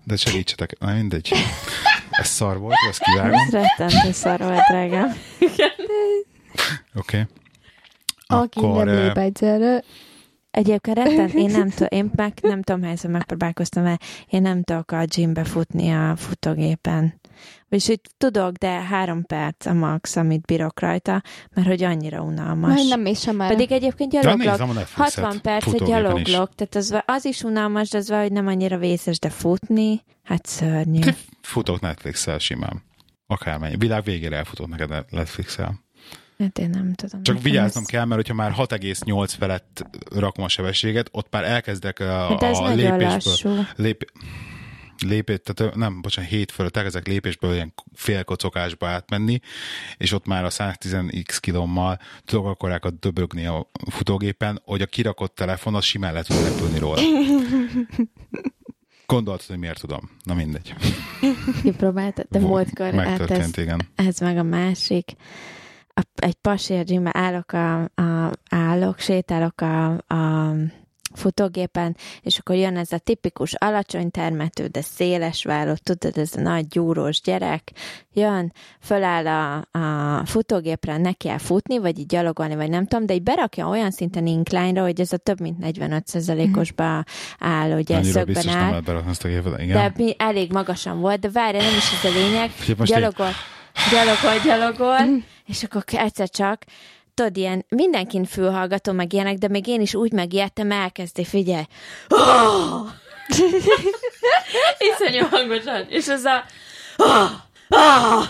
De 0.03 0.15
segítsetek, 0.15 0.79
na 0.79 0.93
mindegy. 0.93 1.31
Ez 2.09 2.27
szar 2.27 2.57
volt, 2.57 2.75
ezt 2.89 3.03
kivágom. 3.03 3.39
Ez 3.39 3.49
rettentő 3.51 4.11
szar 4.11 4.39
volt, 4.39 4.61
drágám. 4.69 5.15
Oké. 6.95 7.27
Aki 8.27 8.59
nem 8.59 8.87
lép 8.87 9.17
egyszerre, 9.17 9.83
Egyébként 10.51 10.97
retten, 10.97 11.29
én 11.29 11.49
nem 11.49 11.69
tudom, 11.75 11.87
én 11.89 12.11
meg 12.15 12.33
nem 12.41 12.61
tudom, 12.61 12.83
hányszor 12.83 13.09
megpróbálkoztam, 13.09 13.83
mert 13.83 14.03
én 14.29 14.41
nem 14.41 14.63
tudok 14.63 14.91
a 14.91 15.03
gymbe 15.03 15.43
futni 15.43 15.91
a 15.91 16.15
futógépen. 16.15 17.19
És 17.69 17.87
hogy 17.87 18.01
tudok, 18.17 18.51
de 18.51 18.69
három 18.69 19.25
perc 19.25 19.65
a 19.65 19.73
max, 19.73 20.15
amit 20.15 20.45
bírok 20.45 20.79
rajta, 20.79 21.21
mert 21.53 21.67
hogy 21.67 21.83
annyira 21.83 22.21
unalmas. 22.21 22.73
Majd 22.73 22.87
nem 22.87 23.05
is 23.05 23.19
sem 23.19 23.37
Pedig 23.37 23.71
egyébként 23.71 24.11
gyaloglok. 24.11 24.87
60 24.93 25.41
perc 25.41 25.85
gyaloglok, 25.85 26.55
tehát 26.55 26.75
az, 26.75 26.95
az 27.05 27.25
is 27.25 27.43
unalmas, 27.43 27.89
de 27.89 27.97
az 27.97 28.09
valahogy 28.09 28.31
nem 28.31 28.47
annyira 28.47 28.77
vészes, 28.77 29.19
de 29.19 29.29
futni, 29.29 30.03
hát 30.23 30.45
szörnyű. 30.45 30.99
Futok 31.41 31.79
Netflix-el 31.79 32.37
simán. 32.37 32.83
Akármennyi. 33.27 33.75
Világ 33.77 34.03
végére 34.03 34.35
elfutok 34.35 34.67
neked 34.67 35.05
Netflix-el. 35.09 35.79
Hát 36.41 36.59
én 36.59 36.69
nem 36.69 36.93
tudom. 36.93 37.23
Csak 37.23 37.41
vigyáznom 37.41 37.84
ez... 37.84 37.89
kell, 37.89 38.05
mert 38.05 38.15
hogyha 38.15 38.34
már 38.34 38.53
6,8 38.57 39.34
felett 39.38 39.85
rakom 40.15 40.43
a 40.43 40.47
sebességet, 40.47 41.09
ott 41.11 41.27
már 41.31 41.43
elkezdek 41.43 41.99
a, 41.99 42.27
hát 42.27 42.43
ez 42.43 42.57
a 42.57 42.73
lépésből. 42.73 43.68
Lép, 43.76 44.11
lépés, 45.01 45.38
tehát 45.43 45.76
nem, 45.76 46.01
bocsánat, 46.01 46.30
hét 46.30 46.51
fölött 46.51 46.77
elkezdek 46.77 47.07
lépésből 47.07 47.53
ilyen 47.53 47.73
félkocokásba 47.93 48.88
átmenni, 48.88 49.39
és 49.97 50.11
ott 50.11 50.26
már 50.26 50.45
a 50.45 50.49
110x 50.49 51.38
kilommal 51.39 51.99
tudok 52.26 52.45
akkorákat 52.45 52.99
döbögni 52.99 53.45
a 53.45 53.69
futógépen, 53.89 54.61
hogy 54.65 54.81
a 54.81 54.85
kirakott 54.85 55.35
telefon 55.35 55.76
az 55.76 55.84
simán 55.84 56.13
le 56.13 56.22
tud 56.23 56.43
repülni 56.43 56.80
róla. 56.80 57.01
Gondoltad, 59.05 59.47
hogy 59.47 59.57
miért 59.57 59.80
tudom. 59.80 60.09
Na 60.23 60.34
mindegy. 60.34 60.73
Kipróbáltad, 61.63 62.26
de 62.30 62.39
múltkor 62.39 62.93
Megtörtént, 62.93 63.39
hát 63.39 63.57
ez, 63.57 63.57
igen. 63.57 63.81
Ez 63.95 64.19
meg 64.19 64.38
a 64.38 64.43
másik 64.43 65.15
a, 65.93 66.01
egy 66.15 66.35
pasérgyimbe 66.35 67.09
állok, 67.13 67.51
a, 67.51 67.81
a, 67.81 68.31
állok, 68.49 68.99
sétálok 68.99 69.61
a, 69.61 69.85
a 69.91 70.53
futógépen, 71.13 71.95
és 72.22 72.38
akkor 72.38 72.55
jön 72.55 72.77
ez 72.77 72.91
a 72.91 72.97
tipikus 72.97 73.53
alacsony 73.53 74.11
termető, 74.11 74.68
de 74.68 74.81
széles 74.81 75.43
válló, 75.43 75.73
tudod, 75.84 76.18
ez 76.18 76.35
a 76.35 76.41
nagy 76.41 76.68
gyúrós 76.68 77.22
gyerek, 77.22 77.72
jön, 78.13 78.53
föláll 78.80 79.27
a, 79.27 79.68
a 79.80 80.26
futógépre, 80.26 80.97
neki 80.97 81.27
kell 81.27 81.38
futni, 81.38 81.77
vagy 81.77 81.99
így 81.99 82.05
gyalogolni, 82.05 82.55
vagy 82.55 82.69
nem 82.69 82.85
tudom, 82.88 83.05
de 83.05 83.13
így 83.13 83.23
berakja 83.23 83.68
olyan 83.68 83.91
szinten 83.91 84.27
incline 84.27 84.80
hogy 84.81 85.01
ez 85.01 85.13
a 85.13 85.18
több 85.18 85.39
mint 85.39 85.57
45%-osba 85.61 87.03
áll, 87.39 87.72
ugye 87.72 87.95
Annyira 87.95 88.11
szögben 88.11 88.49
áll. 88.49 88.81
Nem 88.85 89.03
azt 89.07 89.23
a 89.23 89.27
gépet, 89.27 89.61
igen. 89.61 89.77
De 89.77 89.93
mi, 90.03 90.15
elég 90.18 90.51
magasan 90.51 90.99
volt, 90.99 91.19
de 91.19 91.30
várj, 91.30 91.57
nem 91.57 91.76
is 91.77 92.03
ez 92.03 92.11
a 92.11 92.13
lényeg. 92.13 92.51
Gyalogol, 92.85 93.31
gyalogol, 93.91 94.39
gyalogol, 94.43 95.23
és 95.45 95.64
akkor 95.64 95.84
egyszer 95.88 96.30
csak 96.30 96.64
tudod, 97.14 97.38
ilyen 97.38 97.65
mindenkin 97.69 98.26
fülhallgató, 98.26 98.91
meg 98.91 99.14
ilyenek, 99.14 99.38
de 99.38 99.48
még 99.48 99.68
én 99.68 99.81
is 99.81 99.93
úgy 99.93 100.11
megijedtem, 100.11 100.72
elkezdé, 100.72 101.23
figyelj. 101.23 101.64
Oh! 102.10 102.88
Iszonyú 104.91 105.26
hangosan. 105.30 105.85
És 105.89 106.07
az 106.07 106.23
a... 106.23 106.43
Oh! 106.98 107.31
Oh! 107.69 108.23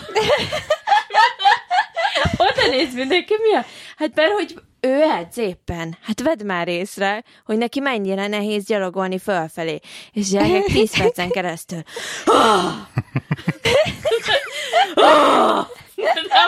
Oda 2.36 2.68
néz 2.70 2.94
mindenki, 2.94 3.34
mi 3.42 3.56
a... 3.56 3.64
Hát 3.96 4.14
mert, 4.14 4.32
hogy 4.32 4.54
ő 4.80 5.02
edz 5.02 5.38
éppen. 5.38 5.96
Hát 6.00 6.22
vedd 6.22 6.44
már 6.44 6.68
észre, 6.68 7.22
hogy 7.44 7.58
neki 7.58 7.80
mennyire 7.80 8.26
nehéz 8.26 8.64
gyalogolni 8.64 9.18
fölfelé. 9.18 9.78
És 10.12 10.28
gyerekek 10.28 10.64
10 10.64 10.98
percen 10.98 11.30
keresztül. 11.30 11.82
Oh! 12.26 12.72
oh! 14.94 15.66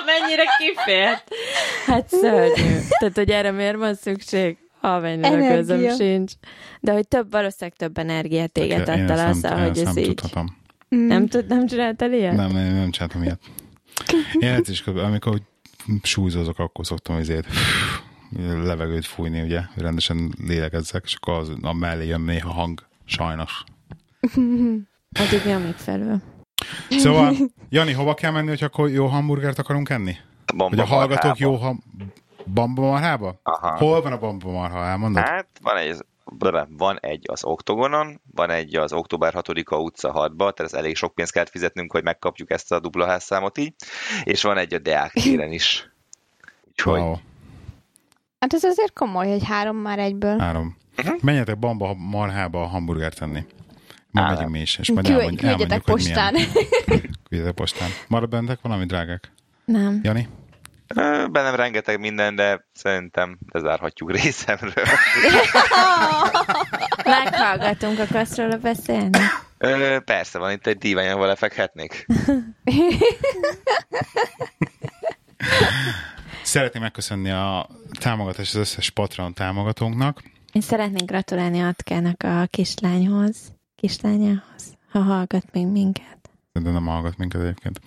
Amennyire 0.01 0.45
kifért. 0.59 1.29
Hát 1.87 2.09
szörnyű. 2.09 2.79
Tehát, 2.99 3.15
hogy 3.15 3.31
erre 3.31 3.51
miért 3.51 3.77
van 3.77 3.95
szükség? 3.95 4.57
Amennyire 4.81 5.55
közöm 5.55 5.97
sincs. 5.97 6.33
De 6.81 6.93
hogy 6.93 7.09
több, 7.09 7.31
valószínűleg 7.31 7.77
több 7.77 7.99
energiát 7.99 8.53
téged 8.53 8.89
adta 8.89 9.15
le 9.15 9.27
azzal, 9.27 9.59
hogy 9.59 9.79
ez 9.79 9.97
így. 9.97 10.07
Tudhatom. 10.07 10.57
Mm. 10.95 11.07
Nem, 11.07 11.29
tud, 11.29 11.47
nem 11.47 11.67
csináltál 11.67 12.13
ilyet? 12.13 12.37
Nem, 12.37 12.51
nem, 12.51 12.75
nem 12.75 12.91
csináltam 12.91 13.23
ilyet. 13.23 13.41
Én 14.39 14.61
is, 14.69 14.81
amikor 14.81 15.41
súlyzózok, 16.03 16.59
akkor 16.59 16.87
szoktam 16.87 17.17
azért 17.17 17.47
levegőt 18.63 19.05
fújni, 19.07 19.41
ugye, 19.41 19.61
rendesen 19.77 20.35
lélegezzek, 20.47 21.03
és 21.05 21.15
akkor 21.15 21.35
az, 21.35 21.53
a 21.63 21.73
mellé 21.73 22.07
jön 22.07 22.21
néha 22.21 22.53
hang, 22.53 22.87
sajnos. 23.05 23.65
Addig 25.21 25.45
mi 25.45 25.53
a 25.53 25.59
megfelelő? 25.59 26.23
Szóval, 26.91 27.35
Jani, 27.69 27.93
hova 27.93 28.15
kell 28.15 28.31
menni, 28.31 28.49
hogy 28.49 28.63
akkor 28.63 28.91
jó 28.91 29.07
hamburgert 29.07 29.59
akarunk 29.59 29.89
enni? 29.91 30.17
Bamba 30.47 30.69
Hogy 30.69 30.79
a 30.79 30.85
hallgatók 30.87 31.23
marhába. 31.23 31.37
jó 31.39 31.55
ham... 31.55 31.83
Bamba 32.47 32.83
marhába? 32.83 33.41
Aha. 33.43 33.77
Hol 33.77 34.03
van 34.03 34.13
a 34.13 34.19
bamba 34.19 34.51
marha? 34.51 34.85
Elmondod? 34.85 35.23
Hát 35.23 35.47
van 35.63 35.77
egy, 35.77 35.97
van 36.69 36.99
egy 37.01 37.25
az 37.31 37.45
Oktogonon, 37.45 38.21
van 38.35 38.51
egy 38.51 38.77
az 38.77 38.93
október 38.93 39.35
6-a 39.37 39.77
utca 39.77 40.13
6-ba, 40.15 40.37
tehát 40.37 40.61
ez 40.61 40.73
elég 40.73 40.97
sok 40.97 41.15
pénzt 41.15 41.33
kellett 41.33 41.49
fizetnünk, 41.51 41.93
hogy 41.93 42.03
megkapjuk 42.03 42.51
ezt 42.51 42.73
a 42.73 42.81
dupla 42.81 43.07
házszámot 43.07 43.59
így, 43.59 43.75
és 44.25 44.43
van 44.43 44.57
egy 44.59 44.75
a 44.75 44.79
Deák 44.79 45.13
téren 45.13 45.53
is. 45.53 45.91
Úgyhogy 46.69 47.01
Wow, 47.01 47.17
Hát 48.41 48.53
ez 48.55 48.65
azért 48.65 48.93
komoly, 48.93 49.29
hogy 49.31 49.45
három 49.45 49.77
már 49.77 49.99
egyből. 49.99 50.39
három. 50.39 50.77
Mhm. 50.97 51.13
Menjetek 51.23 51.59
bamba 51.59 51.95
marhába 51.95 52.63
a 52.63 52.67
hamburgert 52.67 53.19
tenni. 53.19 53.45
Ma 54.11 54.29
megyünk 54.29 54.51
mi 54.51 54.61
is, 54.61 54.79
és 54.79 54.91
majd 54.93 55.07
Küld- 55.07 55.19
elmondj, 55.21 55.47
elmondjuk, 55.47 55.71
hogy 55.73 55.83
postán. 55.83 56.33
milyen. 56.33 56.49
Küldjetek 57.29 57.55
postán. 57.55 57.89
Marad 58.09 58.29
bennetek 58.29 58.59
valami, 58.63 58.85
drágák? 58.85 59.33
Nem. 59.65 60.01
Jani? 60.03 60.29
Bennem 61.31 61.55
rengeteg 61.55 62.01
minden, 62.01 62.35
de 62.35 62.67
szerintem 62.73 63.39
lezárhatjuk 63.51 64.11
részemről. 64.13 64.73
Meghallgatunk, 67.05 67.99
akarsz 67.99 68.37
róla 68.37 68.57
beszélni? 68.57 69.19
Ö, 69.59 69.99
persze, 70.05 70.39
van 70.39 70.51
itt 70.51 70.67
egy 70.67 70.79
dívány, 70.79 71.09
ahol 71.09 71.27
lefekhetnék. 71.27 72.07
Szeretném 76.43 76.83
megköszönni 76.83 77.31
a 77.31 77.69
támogatást 78.01 78.55
az 78.55 78.61
összes 78.61 78.91
Patreon 78.91 79.35
támogatónknak. 79.35 80.23
Én 80.53 80.63
szeretnék 80.63 81.05
gratulálni 81.05 81.61
Atkának 81.61 82.23
a 82.23 82.47
kislányhoz, 82.51 83.37
kislányához, 83.77 84.77
ha 84.91 84.99
hallgat 85.01 85.45
még 85.53 85.67
minket. 85.67 86.24
De 86.63 86.71
nem 86.71 86.87
hallgat 86.87 87.17
minket 87.17 87.41
egyébként. 87.41 87.81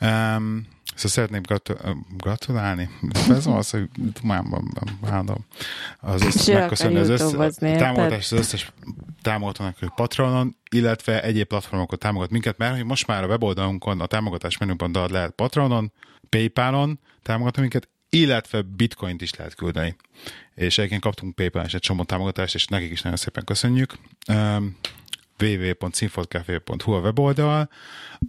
Um, 0.00 0.66
szóval 0.94 1.10
szeretném 1.10 1.42
gratu- 1.42 1.80
gratulálni. 2.16 2.90
Ez 3.28 3.46
az, 3.46 3.70
hogy 3.70 3.88
Dumámban 4.20 4.72
állom. 5.02 5.46
Az 6.00 6.22
összes, 6.22 6.48
És 6.48 6.54
megköszönni 6.54 6.98
az 6.98 7.08
összes 7.08 7.54
támogatást 7.58 8.32
az 8.32 8.38
összes 8.38 8.72
támogatónak, 9.22 9.78
hogy 9.78 9.92
Patronon, 9.94 10.56
illetve 10.70 11.22
egyéb 11.22 11.46
platformokon 11.46 11.98
támogat 11.98 12.30
minket, 12.30 12.58
mert 12.58 12.74
hogy 12.76 12.84
most 12.84 13.06
már 13.06 13.22
a 13.22 13.26
weboldalunkon, 13.26 14.00
a 14.00 14.06
támogatás 14.06 14.58
menüpontban 14.58 15.10
lehet 15.10 15.30
Patronon, 15.30 15.92
Paypalon 16.28 17.00
támogatni 17.22 17.60
minket, 17.60 17.88
illetve 18.08 18.62
bitcoint 18.62 19.22
is 19.22 19.34
lehet 19.34 19.54
küldeni. 19.54 19.96
És 20.54 20.78
egyébként 20.78 21.02
kaptunk 21.02 21.34
Paypal 21.34 21.64
is 21.64 21.74
egy 21.74 21.80
csomó 21.80 22.04
támogatást, 22.04 22.54
és 22.54 22.66
nekik 22.66 22.90
is 22.90 23.02
nagyon 23.02 23.18
szépen 23.18 23.44
köszönjük. 23.44 23.94
Www.sinfotcafé.hu 25.42 26.92
a 26.92 27.00
weboldal, 27.00 27.70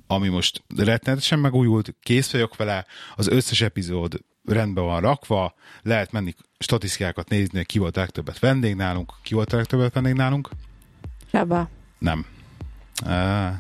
ami 0.07 0.27
most 0.27 0.63
rettenetesen 0.77 1.39
megújult, 1.39 1.95
kész 2.01 2.31
vagyok 2.31 2.55
vele, 2.55 2.85
az 3.15 3.27
összes 3.27 3.61
epizód 3.61 4.19
rendben 4.45 4.83
van 4.83 5.01
rakva, 5.01 5.53
lehet 5.81 6.11
menni 6.11 6.35
statisztikákat 6.59 7.29
nézni, 7.29 7.65
ki 7.65 7.79
volt 7.79 7.97
a 7.97 7.99
legtöbbet 7.99 8.39
vendég 8.39 8.75
nálunk, 8.75 9.13
ki 9.23 9.33
volt 9.33 9.53
a 9.53 9.55
legtöbbet 9.55 9.93
vendég 9.93 10.13
nálunk, 10.13 10.49
Csaba, 11.31 11.69
nem. 11.97 12.25
Uh, 13.05 13.53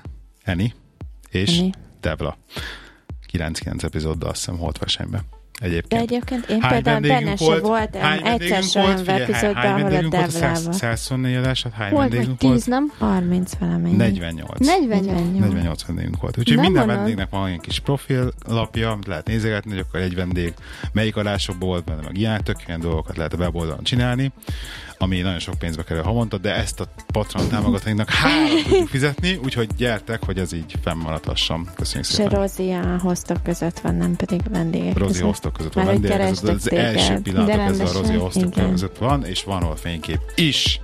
Eni 0.43 0.73
és 1.29 1.57
Eni. 1.57 1.71
Devla. 1.99 2.37
9-9 3.31 3.83
epizóddal 3.83 4.29
azt 4.29 4.39
hiszem 4.39 4.59
holt 4.59 4.77
versenyben. 4.77 5.38
De 5.59 5.65
Egyébként. 5.65 6.01
egyébként 6.01 6.49
én 6.49 6.61
Hány 6.61 6.71
például 6.71 6.99
benne 6.99 7.35
se 7.35 7.45
volt? 7.45 7.61
voltam 7.61 8.01
egyszer 8.23 8.63
sem 8.63 8.85
epizódban, 9.07 9.65
ahol 9.65 9.95
a? 9.95 10.09
Devlával. 10.09 10.71
124 10.73 11.35
adásat, 11.35 11.71
hány 11.73 11.91
Volt 11.91 12.09
vendégünk 12.09 12.41
volt? 12.41 12.65
nem? 12.65 12.91
30 12.97 13.53
valamennyi. 13.59 13.95
48. 13.95 14.59
48. 14.67 15.39
48 15.39 15.85
vendégünk 15.85 16.21
volt. 16.21 16.37
Úgyhogy 16.37 16.55
Nem 16.55 16.63
minden 16.65 16.81
mondod. 16.81 16.97
vendégnek 16.97 17.29
van 17.29 17.41
olyan 17.41 17.59
kis 17.59 17.79
profillapja, 17.79 18.91
amit 18.91 19.07
lehet 19.07 19.27
nézegetni, 19.27 19.71
hogy 19.71 19.79
akkor 19.79 19.99
egy 19.99 20.15
vendég 20.15 20.53
melyik 20.91 21.15
adásokból 21.15 21.67
volt 21.69 21.83
benne, 21.83 22.01
meg 22.01 22.17
ilyen 22.17 22.43
tök 22.43 22.57
ilyen 22.67 22.79
dolgokat 22.79 23.17
lehet 23.17 23.33
a 23.33 23.37
weboldalon 23.37 23.83
csinálni, 23.83 24.31
ami 25.01 25.21
nagyon 25.21 25.39
sok 25.39 25.57
pénzbe 25.57 25.83
kerül 25.83 26.03
havonta, 26.03 26.37
de 26.37 26.55
ezt 26.55 26.79
a 26.79 26.85
Patreon 27.13 27.47
támogatóinknak 27.47 28.09
három 28.09 28.63
tudjuk 28.63 28.87
fizetni, 28.87 29.39
úgyhogy 29.43 29.67
gyertek, 29.77 30.25
hogy 30.25 30.37
ez 30.37 30.53
így 30.53 30.73
fennmaradhasson. 30.83 31.69
Köszönjük 31.75 32.09
És 32.09 32.15
szépen. 32.15 32.39
Rozi 32.39 32.71
a 32.71 32.97
hoztok 33.01 33.43
között 33.43 33.79
van, 33.79 33.95
nem 33.95 34.15
pedig 34.15 34.41
vendégek 34.49 34.97
Rozi 34.97 35.11
között. 35.11 35.27
hoztok 35.27 35.53
között 35.53 35.73
van 35.73 35.85
vendégek, 35.85 36.19
ez 36.19 36.43
az, 36.43 36.49
az 36.49 36.71
első 36.71 37.07
téged. 37.07 37.21
pillanatok 37.21 37.59
ez 37.59 37.79
a 37.79 37.99
Rozi 37.99 38.13
hoztok 38.13 38.55
igen. 38.55 38.69
között 38.71 38.97
van, 38.97 39.25
és 39.25 39.43
van 39.43 39.59
róla 39.59 39.75
fénykép 39.75 40.19
is. 40.35 40.81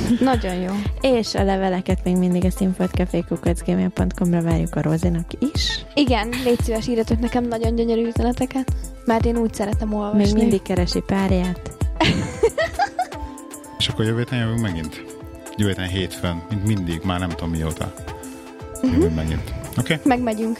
Nagyon 0.20 0.54
jó. 0.54 0.72
És 1.00 1.34
a 1.34 1.44
leveleket 1.44 2.04
még 2.04 2.16
mindig 2.16 2.44
a 2.44 2.50
színfoltcafé.gmail.com-ra 2.50 4.42
várjuk 4.42 4.74
a 4.76 4.82
Rozinak 4.82 5.26
is. 5.54 5.84
Igen, 5.94 6.28
légy 6.44 6.60
szíves, 6.62 6.88
írjatok 6.88 7.18
nekem 7.18 7.44
nagyon 7.44 7.74
gyönyörű 7.74 8.06
üzeneteket, 8.06 8.72
mert 9.04 9.24
én 9.24 9.36
úgy 9.36 9.54
szeretem 9.54 9.94
olvasni. 9.94 10.22
Még 10.22 10.34
mindig 10.34 10.62
keresi 10.62 11.00
párját. 11.06 11.70
És 13.82 13.88
akkor 13.88 14.04
jövő 14.04 14.18
héten 14.18 14.38
jövünk 14.38 14.60
megint. 14.60 15.04
Jövő 15.56 15.70
héten 15.70 15.88
hétfőn, 15.88 16.42
mint 16.48 16.64
mindig, 16.64 17.00
már 17.04 17.18
nem 17.18 17.28
tudom 17.28 17.50
mióta. 17.50 17.94
Jövünk 18.82 19.14
megint. 19.14 19.52
Oké? 19.78 19.92
Okay? 19.94 19.98
Megmegyünk. 20.04 20.58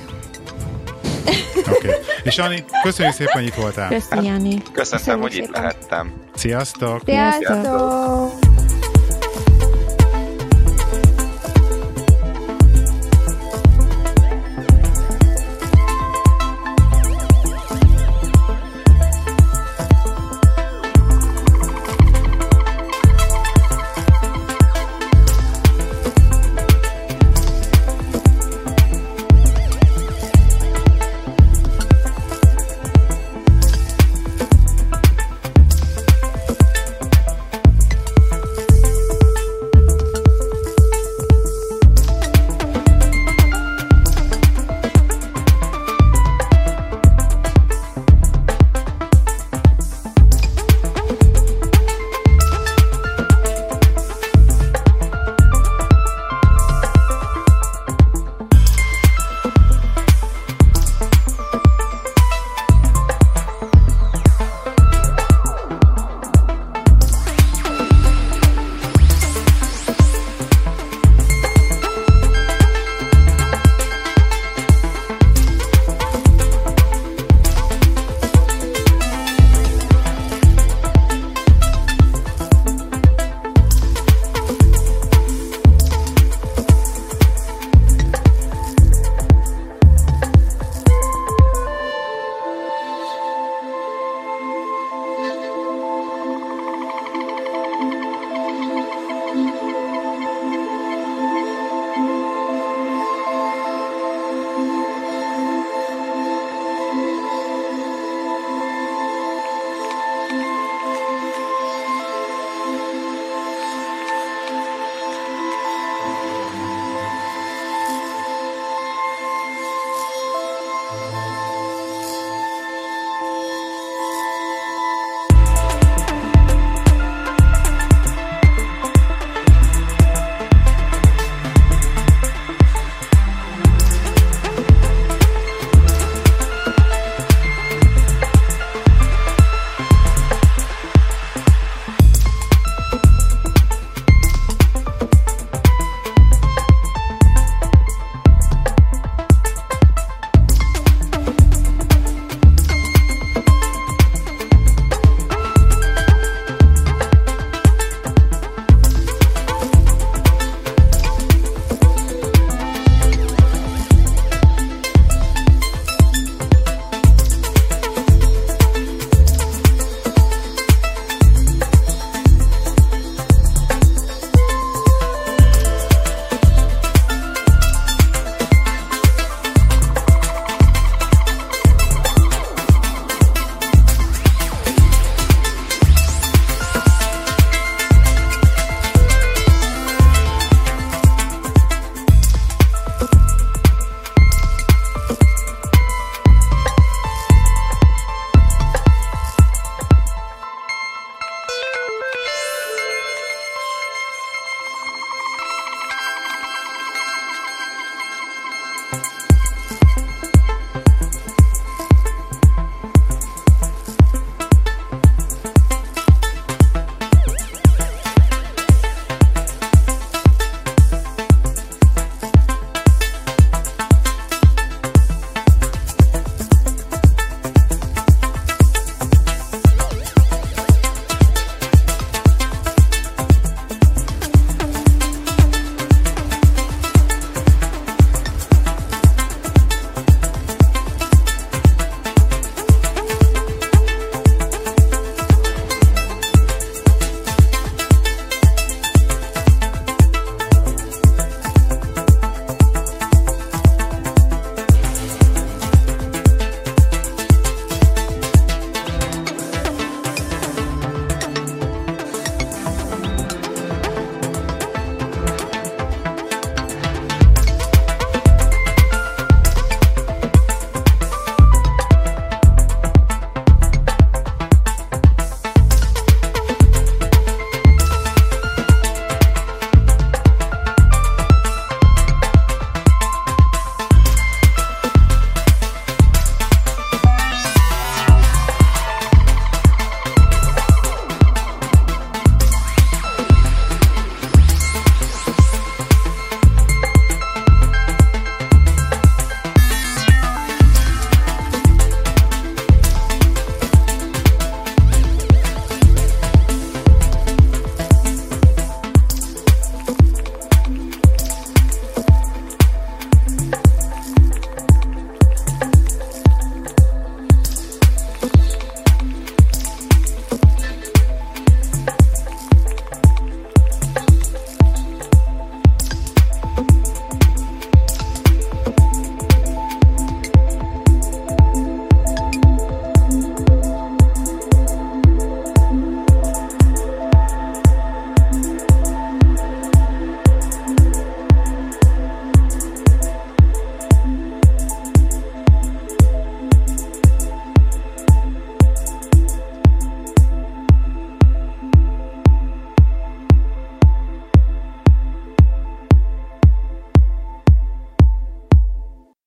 Oké. 1.56 1.88
Okay. 1.88 1.90
És 2.22 2.38
Ani, 2.38 2.64
köszönjük 2.82 3.14
szépen, 3.14 3.32
hogy 3.32 3.46
itt 3.46 3.54
voltál. 3.54 3.88
Köszi, 3.88 4.26
Jani. 4.26 4.62
Köszönöm, 4.72 4.72
Köszönjük 4.72 5.22
hogy 5.22 5.34
itt 5.34 5.44
szépen. 5.44 5.62
lehettem. 5.62 6.12
Sziasztok! 6.34 7.00
Sziasztok! 7.04 8.81